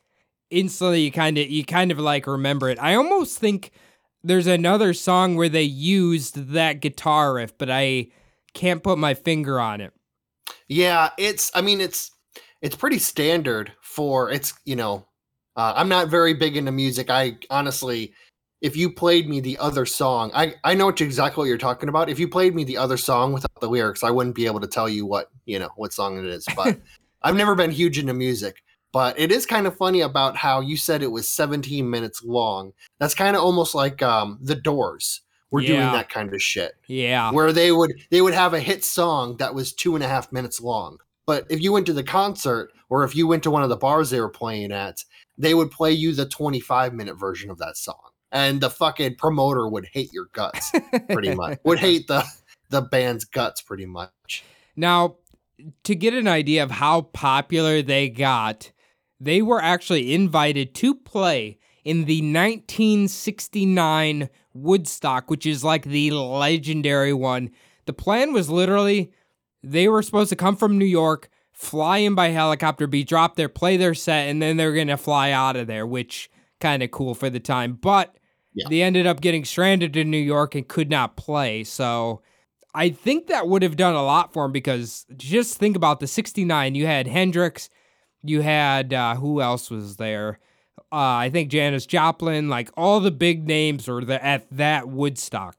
instantly 0.50 1.00
you 1.00 1.10
kind 1.10 1.36
of 1.38 1.50
you 1.50 1.64
kind 1.64 1.90
of 1.90 1.98
like 1.98 2.26
remember 2.26 2.68
it. 2.68 2.78
I 2.78 2.94
almost 2.94 3.38
think 3.38 3.72
there's 4.24 4.46
another 4.46 4.94
song 4.94 5.36
where 5.36 5.48
they 5.48 5.62
used 5.62 6.52
that 6.52 6.80
guitar 6.80 7.34
riff, 7.34 7.56
but 7.58 7.70
I 7.70 8.08
can't 8.54 8.82
put 8.82 8.98
my 8.98 9.14
finger 9.14 9.60
on 9.60 9.80
it. 9.80 9.92
Yeah, 10.68 11.10
it's 11.18 11.50
I 11.54 11.60
mean 11.60 11.80
it's 11.80 12.10
it's 12.60 12.76
pretty 12.76 12.98
standard 12.98 13.72
for 13.82 14.30
it's, 14.30 14.54
you 14.64 14.76
know, 14.76 15.06
uh, 15.56 15.74
I'm 15.76 15.88
not 15.88 16.08
very 16.08 16.34
big 16.34 16.56
into 16.56 16.72
music. 16.72 17.10
I 17.10 17.36
honestly 17.50 18.12
if 18.62 18.76
you 18.76 18.90
played 18.90 19.28
me 19.28 19.40
the 19.40 19.58
other 19.58 19.84
song, 19.84 20.30
I 20.34 20.54
I 20.64 20.74
know 20.74 20.88
exactly 20.88 21.42
what 21.42 21.48
you're 21.48 21.58
talking 21.58 21.88
about. 21.88 22.08
If 22.08 22.18
you 22.18 22.28
played 22.28 22.54
me 22.54 22.64
the 22.64 22.78
other 22.78 22.96
song 22.96 23.32
without 23.32 23.60
the 23.60 23.68
lyrics, 23.68 24.04
I 24.04 24.10
wouldn't 24.10 24.36
be 24.36 24.46
able 24.46 24.60
to 24.60 24.68
tell 24.68 24.88
you 24.88 25.04
what, 25.04 25.30
you 25.44 25.58
know, 25.58 25.70
what 25.76 25.92
song 25.92 26.18
it 26.18 26.24
is, 26.24 26.46
but 26.56 26.78
I've 27.22 27.36
never 27.36 27.54
been 27.54 27.70
huge 27.70 27.98
into 27.98 28.14
music. 28.14 28.62
But 28.92 29.18
it 29.18 29.32
is 29.32 29.46
kind 29.46 29.66
of 29.66 29.76
funny 29.76 30.02
about 30.02 30.36
how 30.36 30.60
you 30.60 30.76
said 30.76 31.02
it 31.02 31.10
was 31.10 31.28
17 31.28 31.88
minutes 31.88 32.22
long. 32.22 32.72
That's 33.00 33.14
kind 33.14 33.34
of 33.36 33.42
almost 33.42 33.74
like 33.74 34.02
um, 34.02 34.38
the 34.42 34.54
Doors 34.54 35.22
were 35.50 35.60
doing 35.62 35.80
that 35.80 36.08
kind 36.08 36.32
of 36.32 36.40
shit, 36.42 36.72
Yeah. 36.88 37.30
where 37.30 37.52
they 37.52 37.72
would 37.72 37.92
they 38.10 38.20
would 38.22 38.32
have 38.34 38.54
a 38.54 38.60
hit 38.60 38.84
song 38.84 39.36
that 39.38 39.54
was 39.54 39.72
two 39.72 39.94
and 39.94 40.02
a 40.04 40.08
half 40.08 40.32
minutes 40.32 40.60
long. 40.60 40.98
But 41.26 41.46
if 41.50 41.60
you 41.62 41.72
went 41.72 41.86
to 41.86 41.92
the 41.92 42.02
concert 42.02 42.70
or 42.88 43.04
if 43.04 43.14
you 43.14 43.26
went 43.26 43.42
to 43.44 43.50
one 43.50 43.62
of 43.62 43.68
the 43.68 43.76
bars 43.76 44.10
they 44.10 44.20
were 44.20 44.28
playing 44.30 44.72
at, 44.72 45.04
they 45.38 45.52
would 45.54 45.70
play 45.70 45.92
you 45.92 46.12
the 46.14 46.26
25 46.26 46.94
minute 46.94 47.18
version 47.18 47.50
of 47.50 47.58
that 47.58 47.76
song, 47.76 48.10
and 48.30 48.60
the 48.60 48.70
fucking 48.70 49.16
promoter 49.16 49.68
would 49.68 49.86
hate 49.92 50.12
your 50.12 50.28
guts 50.32 50.72
pretty 51.10 51.34
much. 51.34 51.58
would 51.64 51.78
hate 51.78 52.06
the 52.08 52.24
the 52.70 52.80
band's 52.82 53.24
guts 53.26 53.60
pretty 53.60 53.86
much. 53.86 54.44
Now, 54.74 55.16
to 55.84 55.94
get 55.94 56.14
an 56.14 56.26
idea 56.28 56.62
of 56.62 56.70
how 56.70 57.02
popular 57.02 57.82
they 57.82 58.08
got, 58.08 58.70
they 59.24 59.42
were 59.42 59.60
actually 59.62 60.14
invited 60.14 60.74
to 60.74 60.94
play 60.94 61.58
in 61.84 62.06
the 62.06 62.22
1969 62.22 64.28
Woodstock, 64.54 65.30
which 65.30 65.46
is 65.46 65.64
like 65.64 65.84
the 65.84 66.10
legendary 66.10 67.12
one. 67.12 67.50
The 67.86 67.92
plan 67.92 68.32
was 68.32 68.50
literally 68.50 69.12
they 69.62 69.88
were 69.88 70.02
supposed 70.02 70.30
to 70.30 70.36
come 70.36 70.56
from 70.56 70.78
New 70.78 70.84
York, 70.84 71.30
fly 71.52 71.98
in 71.98 72.14
by 72.14 72.28
helicopter, 72.28 72.86
be 72.86 73.04
dropped 73.04 73.36
there, 73.36 73.48
play 73.48 73.76
their 73.76 73.94
set, 73.94 74.28
and 74.28 74.42
then 74.42 74.56
they're 74.56 74.74
going 74.74 74.88
to 74.88 74.96
fly 74.96 75.30
out 75.30 75.56
of 75.56 75.66
there, 75.68 75.86
which 75.86 76.30
kind 76.60 76.82
of 76.82 76.90
cool 76.90 77.14
for 77.14 77.30
the 77.30 77.40
time. 77.40 77.78
But 77.80 78.16
Yeah. 78.54 78.66
they 78.68 78.82
ended 78.82 79.06
up 79.06 79.20
getting 79.20 79.44
stranded 79.44 79.96
in 79.96 80.10
New 80.10 80.18
York 80.18 80.54
and 80.54 80.66
could 80.66 80.90
not 80.90 81.16
play. 81.16 81.64
So 81.64 82.22
I 82.74 82.90
think 82.90 83.26
that 83.28 83.48
would 83.48 83.62
have 83.62 83.76
done 83.76 83.94
a 83.94 84.02
lot 84.02 84.32
for 84.32 84.44
him 84.46 84.52
because 84.52 85.06
just 85.16 85.58
think 85.58 85.76
about 85.76 86.00
the 86.00 86.06
69. 86.06 86.74
You 86.74 86.86
had 86.86 87.06
Hendrix, 87.06 87.68
you 88.22 88.40
had 88.40 88.92
uh, 88.92 89.14
who 89.16 89.40
else 89.40 89.70
was 89.70 89.96
there? 89.96 90.38
Uh, 90.90 91.16
I 91.16 91.30
think 91.30 91.50
Janis 91.50 91.86
Joplin, 91.86 92.48
like 92.48 92.70
all 92.76 93.00
the 93.00 93.10
big 93.10 93.46
names 93.46 93.88
were 93.88 94.04
the, 94.04 94.22
at 94.24 94.46
that 94.50 94.88
Woodstock. 94.88 95.56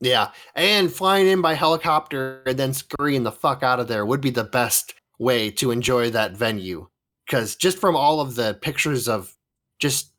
Yeah, 0.00 0.30
and 0.54 0.92
flying 0.92 1.26
in 1.26 1.40
by 1.40 1.54
helicopter 1.54 2.42
and 2.46 2.58
then 2.58 2.74
scurrying 2.74 3.22
the 3.22 3.32
fuck 3.32 3.62
out 3.62 3.80
of 3.80 3.88
there 3.88 4.04
would 4.04 4.20
be 4.20 4.30
the 4.30 4.44
best 4.44 4.94
way 5.18 5.50
to 5.52 5.70
enjoy 5.70 6.10
that 6.10 6.36
venue. 6.36 6.86
Because 7.24 7.56
just 7.56 7.78
from 7.78 7.96
all 7.96 8.20
of 8.20 8.34
the 8.34 8.58
pictures 8.60 9.08
of 9.08 9.34
just 9.78 10.10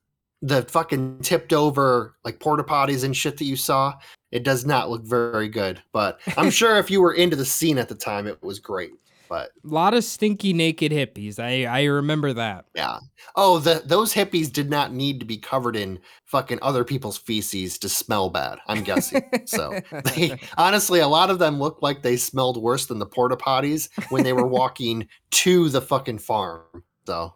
the 0.41 0.63
fucking 0.63 1.19
tipped 1.19 1.53
over 1.53 2.15
like 2.23 2.39
porta 2.39 2.63
potties 2.63 3.03
and 3.03 3.15
shit 3.15 3.37
that 3.37 3.45
you 3.45 3.55
saw, 3.55 3.93
it 4.31 4.43
does 4.43 4.65
not 4.65 4.89
look 4.89 5.03
very 5.03 5.47
good. 5.47 5.81
But 5.93 6.19
I'm 6.37 6.49
sure 6.51 6.77
if 6.77 6.89
you 6.89 7.01
were 7.01 7.13
into 7.13 7.35
the 7.35 7.45
scene 7.45 7.77
at 7.77 7.89
the 7.89 7.95
time, 7.95 8.25
it 8.25 8.41
was 8.41 8.59
great. 8.59 8.93
But 9.29 9.51
A 9.63 9.67
lot 9.67 9.93
of 9.93 10.03
stinky 10.03 10.53
naked 10.53 10.91
hippies. 10.91 11.39
I, 11.39 11.65
I 11.65 11.83
remember 11.85 12.33
that. 12.33 12.65
yeah. 12.75 12.99
Oh, 13.35 13.59
the 13.59 13.81
those 13.85 14.13
hippies 14.13 14.51
did 14.51 14.69
not 14.69 14.93
need 14.93 15.19
to 15.19 15.25
be 15.25 15.37
covered 15.37 15.75
in 15.75 15.99
fucking 16.25 16.59
other 16.61 16.83
people's 16.83 17.17
feces 17.17 17.77
to 17.79 17.89
smell 17.89 18.29
bad. 18.29 18.59
I'm 18.67 18.83
guessing. 18.83 19.23
so 19.45 19.79
they 20.15 20.39
honestly, 20.57 20.99
a 20.99 21.07
lot 21.07 21.29
of 21.29 21.39
them 21.39 21.59
looked 21.59 21.81
like 21.81 22.01
they 22.01 22.17
smelled 22.17 22.61
worse 22.61 22.85
than 22.85 22.99
the 22.99 23.05
porta 23.05 23.35
potties 23.35 23.89
when 24.09 24.23
they 24.23 24.33
were 24.33 24.47
walking 24.47 25.07
to 25.31 25.69
the 25.69 25.81
fucking 25.81 26.19
farm. 26.19 26.61
So 27.05 27.33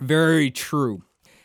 Very 0.00 0.50
true. 0.50 1.02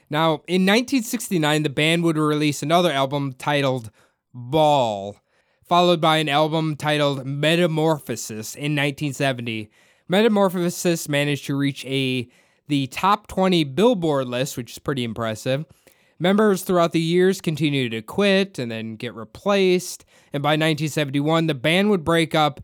Now, 0.09 0.43
in 0.47 0.61
1969, 0.65 1.63
the 1.63 1.69
band 1.69 2.03
would 2.03 2.17
release 2.17 2.61
another 2.61 2.91
album 2.91 3.33
titled 3.33 3.89
Ball, 4.33 5.15
followed 5.65 6.01
by 6.01 6.17
an 6.17 6.29
album 6.29 6.75
titled 6.75 7.25
Metamorphosis 7.25 8.55
in 8.55 8.75
1970. 8.75 9.69
Metamorphosis 10.07 11.09
managed 11.09 11.45
to 11.45 11.55
reach 11.55 11.85
a 11.85 12.27
the 12.67 12.87
top 12.87 13.27
20 13.27 13.63
Billboard 13.65 14.27
list, 14.27 14.57
which 14.57 14.71
is 14.71 14.79
pretty 14.79 15.03
impressive. 15.03 15.65
Members 16.19 16.63
throughout 16.63 16.91
the 16.91 16.99
years 16.99 17.41
continued 17.41 17.91
to 17.91 18.01
quit 18.01 18.57
and 18.57 18.71
then 18.71 18.95
get 18.95 19.13
replaced, 19.13 20.05
and 20.31 20.41
by 20.41 20.51
1971 20.51 21.47
the 21.47 21.53
band 21.53 21.89
would 21.89 22.03
break 22.03 22.33
up 22.33 22.61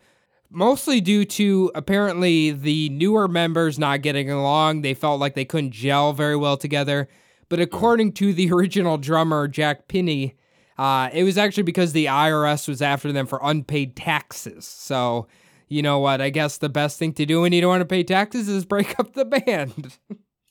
mostly 0.50 1.02
due 1.02 1.26
to 1.26 1.72
apparently 1.76 2.52
the 2.52 2.90
newer 2.90 3.28
members 3.28 3.78
not 3.78 4.02
getting 4.02 4.30
along. 4.30 4.82
They 4.82 4.94
felt 4.94 5.20
like 5.20 5.36
they 5.36 5.46
couldn't 5.46 5.72
gel 5.72 6.14
very 6.14 6.36
well 6.36 6.58
together. 6.58 7.08
But 7.50 7.60
according 7.60 8.14
to 8.14 8.34
the 8.34 8.52
original 8.52 8.98
drummer, 8.98 9.48
Jack 9.48 9.88
Pinney, 9.88 10.36
uh, 10.80 11.10
it 11.12 11.26
was 11.26 11.38
actually 11.38 11.64
because 11.64 11.92
the 11.92 12.06
IRS 12.06 12.66
was 12.66 12.82
after 12.82 13.12
them 13.12 13.28
for 13.28 13.38
unpaid 13.44 13.98
taxes. 13.98 14.66
So, 14.66 15.28
you 15.68 15.82
know 15.82 16.00
what? 16.00 16.22
I 16.22 16.30
guess 16.30 16.58
the 16.58 16.70
best 16.70 16.98
thing 16.98 17.12
to 17.16 17.26
do 17.26 17.42
when 17.42 17.52
you 17.52 17.60
don't 17.60 17.70
want 17.70 17.82
to 17.82 17.86
pay 17.86 18.02
taxes 18.02 18.48
is 18.48 18.64
break 18.64 18.98
up 19.00 19.14
the 19.14 19.26
band. 19.26 19.98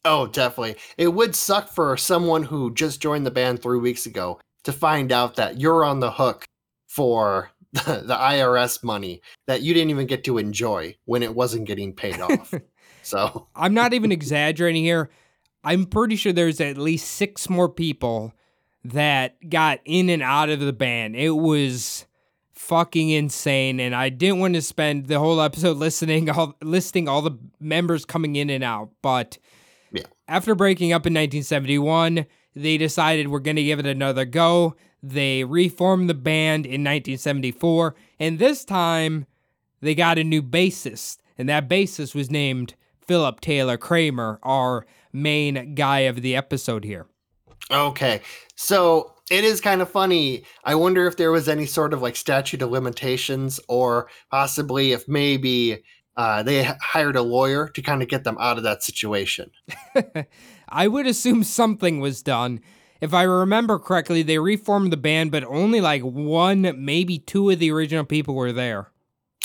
Oh, 0.04 0.26
definitely. 0.26 0.76
It 0.98 1.14
would 1.14 1.34
suck 1.34 1.70
for 1.70 1.96
someone 1.96 2.42
who 2.42 2.74
just 2.74 3.00
joined 3.00 3.24
the 3.24 3.30
band 3.30 3.62
three 3.62 3.78
weeks 3.78 4.04
ago 4.04 4.38
to 4.64 4.72
find 4.72 5.12
out 5.12 5.36
that 5.36 5.58
you're 5.58 5.82
on 5.82 6.00
the 6.00 6.10
hook 6.10 6.44
for 6.88 7.50
the, 7.72 8.02
the 8.04 8.14
IRS 8.14 8.84
money 8.84 9.22
that 9.46 9.62
you 9.62 9.72
didn't 9.72 9.90
even 9.90 10.06
get 10.06 10.24
to 10.24 10.36
enjoy 10.36 10.94
when 11.06 11.22
it 11.22 11.34
wasn't 11.34 11.66
getting 11.66 11.94
paid 11.94 12.20
off. 12.20 12.52
so, 13.02 13.48
I'm 13.56 13.72
not 13.72 13.94
even 13.94 14.12
exaggerating 14.12 14.84
here. 14.84 15.08
I'm 15.64 15.86
pretty 15.86 16.16
sure 16.16 16.34
there's 16.34 16.60
at 16.60 16.76
least 16.76 17.12
six 17.12 17.48
more 17.48 17.70
people 17.70 18.34
that 18.84 19.36
got 19.48 19.80
in 19.84 20.08
and 20.08 20.22
out 20.22 20.48
of 20.48 20.60
the 20.60 20.72
band. 20.72 21.16
It 21.16 21.30
was 21.30 22.06
fucking 22.52 23.10
insane, 23.10 23.80
and 23.80 23.94
I 23.94 24.08
didn't 24.08 24.40
want 24.40 24.54
to 24.54 24.62
spend 24.62 25.06
the 25.06 25.18
whole 25.18 25.40
episode 25.40 25.76
listening 25.78 26.28
all 26.30 26.54
listing 26.62 27.08
all 27.08 27.22
the 27.22 27.38
members 27.60 28.04
coming 28.04 28.36
in 28.36 28.50
and 28.50 28.64
out. 28.64 28.90
But 29.02 29.38
Yeah. 29.92 30.02
after 30.26 30.54
breaking 30.54 30.92
up 30.92 31.06
in 31.06 31.12
1971, 31.14 32.26
they 32.54 32.76
decided 32.78 33.28
we're 33.28 33.38
gonna 33.40 33.62
give 33.62 33.78
it 33.78 33.86
another 33.86 34.24
go. 34.24 34.74
They 35.02 35.44
reformed 35.44 36.10
the 36.10 36.14
band 36.14 36.66
in 36.66 36.82
1974, 36.82 37.94
and 38.18 38.38
this 38.38 38.64
time 38.64 39.26
they 39.80 39.94
got 39.94 40.18
a 40.18 40.24
new 40.24 40.42
bassist, 40.42 41.18
and 41.38 41.48
that 41.48 41.68
bassist 41.68 42.14
was 42.14 42.30
named 42.30 42.74
Philip 43.06 43.40
Taylor 43.40 43.76
Kramer, 43.76 44.38
our 44.42 44.84
main 45.12 45.74
guy 45.74 46.00
of 46.00 46.20
the 46.20 46.34
episode 46.34 46.84
here. 46.84 47.06
Okay. 47.71 48.23
So, 48.57 49.14
it 49.31 49.44
is 49.44 49.61
kind 49.61 49.83
of 49.83 49.90
funny. 49.90 50.44
I 50.64 50.75
wonder 50.75 51.07
if 51.07 51.16
there 51.16 51.31
was 51.31 51.49
any 51.49 51.66
sort 51.66 51.92
of 51.92 52.01
like 52.01 52.16
statute 52.16 52.62
of 52.62 52.71
limitations 52.71 53.61
or 53.68 54.09
possibly 54.31 54.92
if 54.92 55.07
maybe 55.07 55.83
uh, 56.16 56.42
they 56.42 56.64
hired 56.81 57.16
a 57.16 57.23
lawyer 57.23 57.68
to 57.68 57.83
kind 57.83 58.03
of 58.03 58.09
get 58.09 58.25
them 58.25 58.37
out 58.40 58.57
of 58.57 58.64
that 58.64 58.83
situation. 58.83 59.51
I 60.68 60.88
would 60.88 61.07
assume 61.07 61.44
something 61.44 62.01
was 62.01 62.23
done. 62.23 62.61
If 63.01 63.14
I 63.14 63.23
remember 63.23 63.79
correctly, 63.79 64.23
they 64.23 64.38
reformed 64.38 64.92
the 64.92 64.97
band, 64.97 65.31
but 65.31 65.44
only 65.44 65.81
like 65.81 66.03
one, 66.03 66.75
maybe 66.85 67.18
two 67.18 67.51
of 67.51 67.61
the 67.61 67.71
original 67.71 68.05
people 68.05 68.35
were 68.35 68.53
there. 68.53 68.90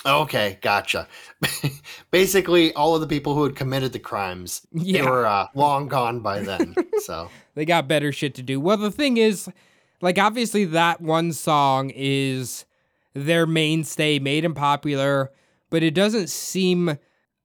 Okay, 0.05 0.57
gotcha. 0.61 1.07
Basically, 2.11 2.73
all 2.73 2.95
of 2.95 3.01
the 3.01 3.07
people 3.07 3.35
who 3.35 3.43
had 3.43 3.55
committed 3.55 3.93
the 3.93 3.99
crimes, 3.99 4.65
they 4.71 5.01
were 5.01 5.25
uh, 5.25 5.47
long 5.55 5.87
gone 5.87 6.19
by 6.19 6.39
then. 6.39 6.75
so, 7.03 7.29
They 7.55 7.65
got 7.65 7.87
better 7.87 8.11
shit 8.11 8.33
to 8.35 8.43
do. 8.43 8.59
Well, 8.59 8.77
the 8.77 8.91
thing 8.91 9.17
is, 9.17 9.49
like, 10.01 10.17
obviously, 10.17 10.65
that 10.65 11.01
one 11.01 11.33
song 11.33 11.91
is 11.95 12.65
their 13.13 13.45
mainstay, 13.45 14.19
made 14.19 14.43
them 14.43 14.55
popular, 14.55 15.31
but 15.69 15.83
it 15.83 15.93
doesn't 15.93 16.29
seem 16.29 16.97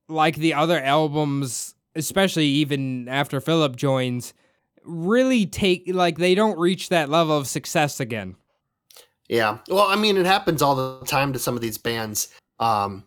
like 0.09 0.37
the 0.37 0.55
other 0.55 0.81
albums, 0.81 1.75
especially 1.94 2.47
even 2.47 3.09
after 3.09 3.40
Philip 3.40 3.77
joins, 3.77 4.33
really 4.85 5.44
take, 5.44 5.85
like, 5.87 6.16
they 6.16 6.35
don't 6.35 6.59
reach 6.59 6.88
that 6.88 7.11
level 7.11 7.37
of 7.37 7.47
success 7.47 8.01
again. 8.01 8.37
yeah. 9.29 9.59
Well, 9.68 9.85
I 9.87 9.97
mean, 9.97 10.16
it 10.16 10.25
happens 10.25 10.62
all 10.62 10.75
the 10.75 11.05
time 11.05 11.33
to 11.35 11.38
some 11.38 11.55
of 11.55 11.61
these 11.61 11.77
bands. 11.77 12.29
Um, 12.59 13.05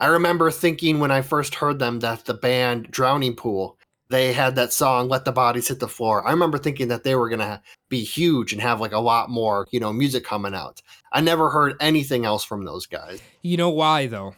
I 0.00 0.06
remember 0.06 0.50
thinking 0.50 0.98
when 0.98 1.12
I 1.12 1.22
first 1.22 1.54
heard 1.54 1.78
them 1.78 2.00
that 2.00 2.24
the 2.24 2.34
band 2.34 2.90
Drowning 2.90 3.36
Pool, 3.36 3.78
they 4.12 4.32
had 4.32 4.54
that 4.56 4.72
song 4.72 5.08
"Let 5.08 5.24
the 5.24 5.32
Bodies 5.32 5.66
Hit 5.68 5.80
the 5.80 5.88
Floor." 5.88 6.24
I 6.26 6.30
remember 6.30 6.58
thinking 6.58 6.88
that 6.88 7.02
they 7.02 7.16
were 7.16 7.28
gonna 7.28 7.60
be 7.88 8.04
huge 8.04 8.52
and 8.52 8.62
have 8.62 8.80
like 8.80 8.92
a 8.92 9.00
lot 9.00 9.30
more, 9.30 9.66
you 9.72 9.80
know, 9.80 9.92
music 9.92 10.24
coming 10.24 10.54
out. 10.54 10.80
I 11.12 11.20
never 11.20 11.50
heard 11.50 11.74
anything 11.80 12.24
else 12.24 12.44
from 12.44 12.64
those 12.64 12.86
guys. 12.86 13.20
You 13.42 13.56
know 13.56 13.70
why, 13.70 14.06
though? 14.06 14.34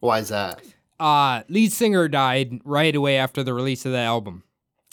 Why 0.00 0.20
is 0.20 0.28
that? 0.28 0.60
Uh, 0.98 1.42
lead 1.48 1.72
singer 1.72 2.08
died 2.08 2.60
right 2.64 2.94
away 2.94 3.18
after 3.18 3.42
the 3.42 3.52
release 3.52 3.84
of 3.84 3.92
the 3.92 3.98
album. 3.98 4.42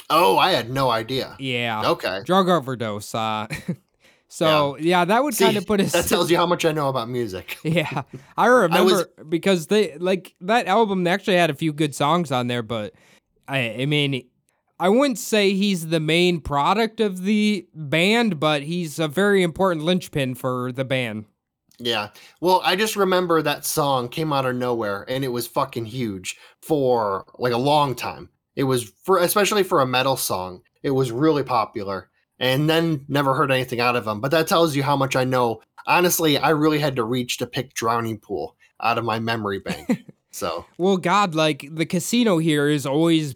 Oh, 0.10 0.38
I 0.38 0.52
had 0.52 0.70
no 0.70 0.90
idea. 0.90 1.36
Yeah. 1.40 1.90
Okay. 1.92 2.22
Drug 2.26 2.50
overdose. 2.50 3.16
Uh, 3.16 3.48
so, 4.28 4.78
yeah. 4.78 5.06
that 5.06 5.24
would 5.24 5.38
kind 5.38 5.58
of 5.58 5.66
put 5.66 5.80
us. 5.80 5.94
that 5.94 6.08
tells 6.08 6.30
you 6.30 6.38
how 6.38 6.46
much 6.46 6.66
I 6.66 6.72
know 6.72 6.90
about 6.90 7.10
music. 7.10 7.58
Yeah, 7.64 8.04
I 8.38 8.48
remember 8.48 8.84
was- 8.94 9.06
because 9.30 9.68
they 9.68 9.98
like 9.98 10.36
that 10.42 10.68
album. 10.68 11.04
They 11.04 11.12
actually 11.12 11.38
had 11.38 11.50
a 11.50 11.56
few 11.56 11.72
good 11.72 11.96
songs 11.96 12.32
on 12.32 12.48
there, 12.48 12.64
but 12.64 12.94
I, 13.48 13.82
I 13.82 13.86
mean, 13.86 14.28
I 14.80 14.90
wouldn't 14.90 15.20
say 15.20 15.54
he's 15.54 15.88
the 15.88 16.00
main 16.00 16.42
product 16.42 17.00
of 17.00 17.24
the 17.24 17.68
band, 17.74 18.40
but 18.40 18.64
he's 18.64 19.00
a 19.00 19.08
very 19.08 19.44
important 19.44 19.86
linchpin 19.86 20.36
for 20.36 20.72
the 20.72 20.86
band. 20.86 21.26
Yeah. 21.80 22.10
Well, 22.42 22.62
I 22.64 22.76
just 22.76 22.96
remember 22.96 23.42
that 23.42 23.66
song 23.66 24.10
came 24.10 24.32
out 24.32 24.46
of 24.46 24.56
nowhere 24.56 25.06
and 25.08 25.24
it 25.24 25.30
was 25.30 25.48
fucking 25.48 25.86
huge 25.86 26.38
for 26.62 27.26
like 27.38 27.54
a 27.54 27.58
long 27.58 27.96
time. 27.96 28.30
It 28.56 28.64
was 28.64 28.92
for 29.04 29.20
especially 29.20 29.64
for 29.64 29.82
a 29.82 29.88
metal 29.88 30.18
song. 30.18 30.62
It 30.84 30.92
was 30.92 31.12
really 31.12 31.44
popular. 31.44 32.10
And 32.40 32.70
then 32.70 33.06
never 33.08 33.36
heard 33.36 33.52
anything 33.52 33.80
out 33.80 33.96
of 33.96 34.06
them. 34.06 34.20
But 34.20 34.32
that 34.32 34.48
tells 34.48 34.76
you 34.76 34.84
how 34.84 34.98
much 34.98 35.16
I 35.16 35.24
know. 35.24 35.62
Honestly, 35.88 36.38
I 36.38 36.50
really 36.50 36.80
had 36.80 36.96
to 36.98 37.04
reach 37.04 37.38
to 37.38 37.48
pick 37.48 37.74
Drowning 37.74 38.20
Pool 38.20 38.58
out 38.82 38.98
of 38.98 39.06
my 39.06 39.20
memory 39.20 39.60
bank. 39.60 40.04
so, 40.34 40.66
Well, 40.78 40.98
God, 40.98 41.36
like 41.36 41.68
the 41.72 41.86
casino 41.86 42.40
here 42.40 42.68
is 42.68 42.86
always 42.86 43.36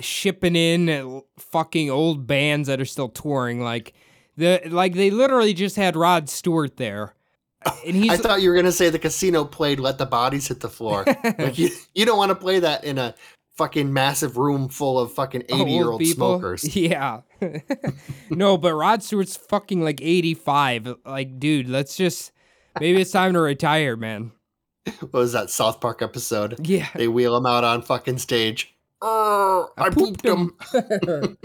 shipping 0.00 0.56
in 0.56 1.22
fucking 1.38 1.90
old 1.90 2.26
bands 2.26 2.68
that 2.68 2.80
are 2.80 2.84
still 2.86 3.08
touring. 3.08 3.60
Like 3.60 3.92
the 4.36 4.60
like 4.66 4.94
they 4.94 5.10
literally 5.10 5.52
just 5.52 5.76
had 5.76 5.96
Rod 5.96 6.28
Stewart 6.28 6.76
there, 6.76 7.14
and 7.86 7.96
he's 7.96 8.12
I 8.12 8.16
thought 8.16 8.40
you 8.40 8.50
were 8.50 8.56
gonna 8.56 8.72
say 8.72 8.88
the 8.88 8.98
casino 8.98 9.44
played 9.44 9.80
"Let 9.80 9.98
the 9.98 10.06
Bodies 10.06 10.48
Hit 10.48 10.60
the 10.60 10.68
Floor." 10.68 11.04
like 11.38 11.58
you, 11.58 11.70
you 11.94 12.06
don't 12.06 12.18
want 12.18 12.30
to 12.30 12.36
play 12.36 12.60
that 12.60 12.84
in 12.84 12.98
a 12.98 13.14
fucking 13.56 13.92
massive 13.92 14.36
room 14.36 14.68
full 14.68 14.98
of 15.00 15.12
fucking 15.12 15.42
eighty-year-old 15.48 16.04
smokers. 16.06 16.64
Yeah. 16.76 17.22
no, 18.30 18.56
but 18.56 18.74
Rod 18.74 19.02
Stewart's 19.02 19.36
fucking 19.36 19.82
like 19.82 20.00
85. 20.00 20.96
Like, 21.04 21.38
dude, 21.40 21.68
let's 21.68 21.96
just 21.96 22.32
maybe 22.78 23.00
it's 23.00 23.10
time 23.10 23.32
to 23.32 23.40
retire, 23.40 23.96
man. 23.96 24.32
What 25.00 25.12
was 25.12 25.32
that 25.32 25.50
South 25.50 25.80
Park 25.80 26.02
episode? 26.02 26.66
Yeah. 26.66 26.88
They 26.94 27.08
wheel 27.08 27.36
him 27.36 27.46
out 27.46 27.64
on 27.64 27.82
fucking 27.82 28.18
stage. 28.18 28.74
"Arr, 29.02 29.70
I, 29.78 29.90
pooped 29.90 30.24
him. 30.24 30.56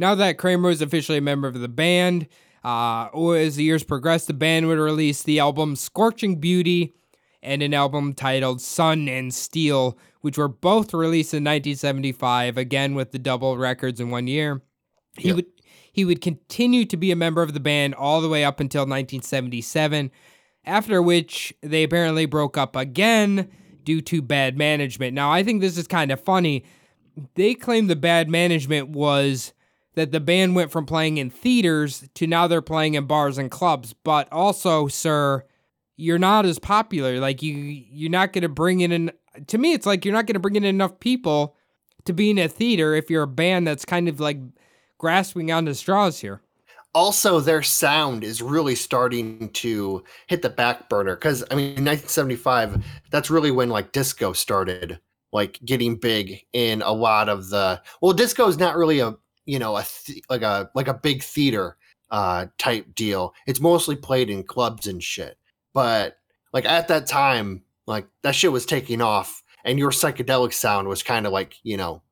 Now 0.00 0.14
that 0.14 0.38
Kramer 0.38 0.70
is 0.70 0.80
officially 0.80 1.18
a 1.18 1.22
member 1.22 1.48
of 1.48 1.58
the 1.58 1.66
band, 1.68 2.28
uh, 2.62 3.08
as 3.32 3.56
the 3.56 3.64
years 3.64 3.82
progressed, 3.82 4.28
the 4.28 4.32
band 4.32 4.68
would 4.68 4.78
release 4.78 5.24
the 5.24 5.40
album 5.40 5.74
Scorching 5.74 6.38
Beauty 6.38 6.94
and 7.42 7.64
an 7.64 7.74
album 7.74 8.12
titled 8.12 8.60
Sun 8.60 9.08
and 9.08 9.34
Steel, 9.34 9.98
which 10.20 10.38
were 10.38 10.46
both 10.48 10.94
released 10.94 11.34
in 11.34 11.42
1975, 11.42 12.56
again 12.56 12.94
with 12.94 13.10
the 13.10 13.18
double 13.18 13.58
records 13.58 13.98
in 14.00 14.10
one 14.10 14.28
year. 14.28 14.62
He 15.16 15.28
Yep. 15.28 15.36
would 15.36 15.46
he 15.90 16.04
would 16.04 16.20
continue 16.20 16.84
to 16.84 16.96
be 16.96 17.10
a 17.10 17.16
member 17.16 17.42
of 17.42 17.52
the 17.52 17.58
band 17.58 17.96
all 17.96 18.20
the 18.20 18.28
way 18.28 18.44
up 18.44 18.60
until 18.60 18.82
1977, 18.82 20.12
after 20.68 21.02
which 21.02 21.54
they 21.62 21.82
apparently 21.82 22.26
broke 22.26 22.56
up 22.56 22.76
again 22.76 23.50
due 23.84 24.00
to 24.02 24.20
bad 24.20 24.58
management. 24.58 25.14
Now, 25.14 25.32
I 25.32 25.42
think 25.42 25.60
this 25.60 25.78
is 25.78 25.86
kind 25.86 26.12
of 26.12 26.20
funny. 26.20 26.64
They 27.34 27.54
claim 27.54 27.86
the 27.86 27.96
bad 27.96 28.28
management 28.28 28.90
was 28.90 29.52
that 29.94 30.12
the 30.12 30.20
band 30.20 30.54
went 30.54 30.70
from 30.70 30.86
playing 30.86 31.16
in 31.16 31.30
theaters 31.30 32.08
to 32.14 32.26
now 32.26 32.46
they're 32.46 32.62
playing 32.62 32.94
in 32.94 33.06
bars 33.06 33.38
and 33.38 33.50
clubs. 33.50 33.94
But 33.94 34.28
also, 34.30 34.86
sir, 34.86 35.44
you're 35.96 36.18
not 36.18 36.46
as 36.46 36.58
popular. 36.58 37.18
Like 37.18 37.42
you, 37.42 37.54
you're 37.54 38.10
not 38.10 38.32
going 38.32 38.42
to 38.42 38.48
bring 38.48 38.80
in. 38.80 38.92
An, 38.92 39.10
to 39.48 39.58
me, 39.58 39.72
it's 39.72 39.86
like 39.86 40.04
you're 40.04 40.14
not 40.14 40.26
going 40.26 40.34
to 40.34 40.40
bring 40.40 40.56
in 40.56 40.64
enough 40.64 41.00
people 41.00 41.56
to 42.04 42.12
be 42.12 42.30
in 42.30 42.38
a 42.38 42.48
theater 42.48 42.94
if 42.94 43.10
you're 43.10 43.24
a 43.24 43.26
band 43.26 43.66
that's 43.66 43.84
kind 43.84 44.08
of 44.08 44.20
like 44.20 44.38
grasping 44.98 45.50
onto 45.50 45.74
straws 45.74 46.20
here. 46.20 46.42
Also, 46.94 47.40
their 47.40 47.62
sound 47.62 48.24
is 48.24 48.42
really 48.42 48.74
starting 48.74 49.50
to 49.50 50.02
hit 50.26 50.42
the 50.42 50.50
back 50.50 50.88
burner 50.88 51.14
because 51.14 51.42
I 51.50 51.54
mean, 51.54 51.84
1975. 51.84 52.84
That's 53.10 53.30
really 53.30 53.50
when 53.50 53.68
like 53.68 53.92
disco 53.92 54.32
started, 54.32 54.98
like 55.32 55.60
getting 55.64 55.96
big 55.96 56.44
in 56.52 56.82
a 56.82 56.92
lot 56.92 57.28
of 57.28 57.50
the. 57.50 57.80
Well, 58.00 58.12
disco 58.12 58.48
is 58.48 58.58
not 58.58 58.76
really 58.76 59.00
a 59.00 59.14
you 59.46 59.58
know 59.58 59.76
a 59.76 59.84
th- 59.84 60.22
like 60.28 60.42
a 60.42 60.70
like 60.74 60.88
a 60.88 60.94
big 60.94 61.22
theater 61.22 61.76
uh 62.10 62.46
type 62.58 62.94
deal. 62.94 63.34
It's 63.46 63.60
mostly 63.60 63.96
played 63.96 64.30
in 64.30 64.42
clubs 64.42 64.86
and 64.86 65.02
shit. 65.02 65.38
But 65.74 66.16
like 66.52 66.64
at 66.64 66.88
that 66.88 67.06
time, 67.06 67.62
like 67.86 68.06
that 68.22 68.34
shit 68.34 68.52
was 68.52 68.66
taking 68.66 69.02
off 69.02 69.42
and 69.64 69.78
your 69.78 69.90
psychedelic 69.90 70.52
sound 70.52 70.88
was 70.88 71.02
kind 71.02 71.26
of 71.26 71.32
like, 71.32 71.56
you 71.62 71.76
know, 71.76 72.02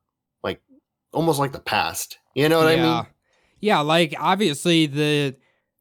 like 0.43 0.61
almost 1.13 1.39
like 1.39 1.51
the 1.51 1.59
past. 1.59 2.19
You 2.35 2.49
know 2.49 2.59
what 2.59 2.67
I 2.67 2.75
mean? 2.75 3.07
Yeah, 3.59 3.79
like 3.79 4.13
obviously 4.19 4.85
the 4.85 5.35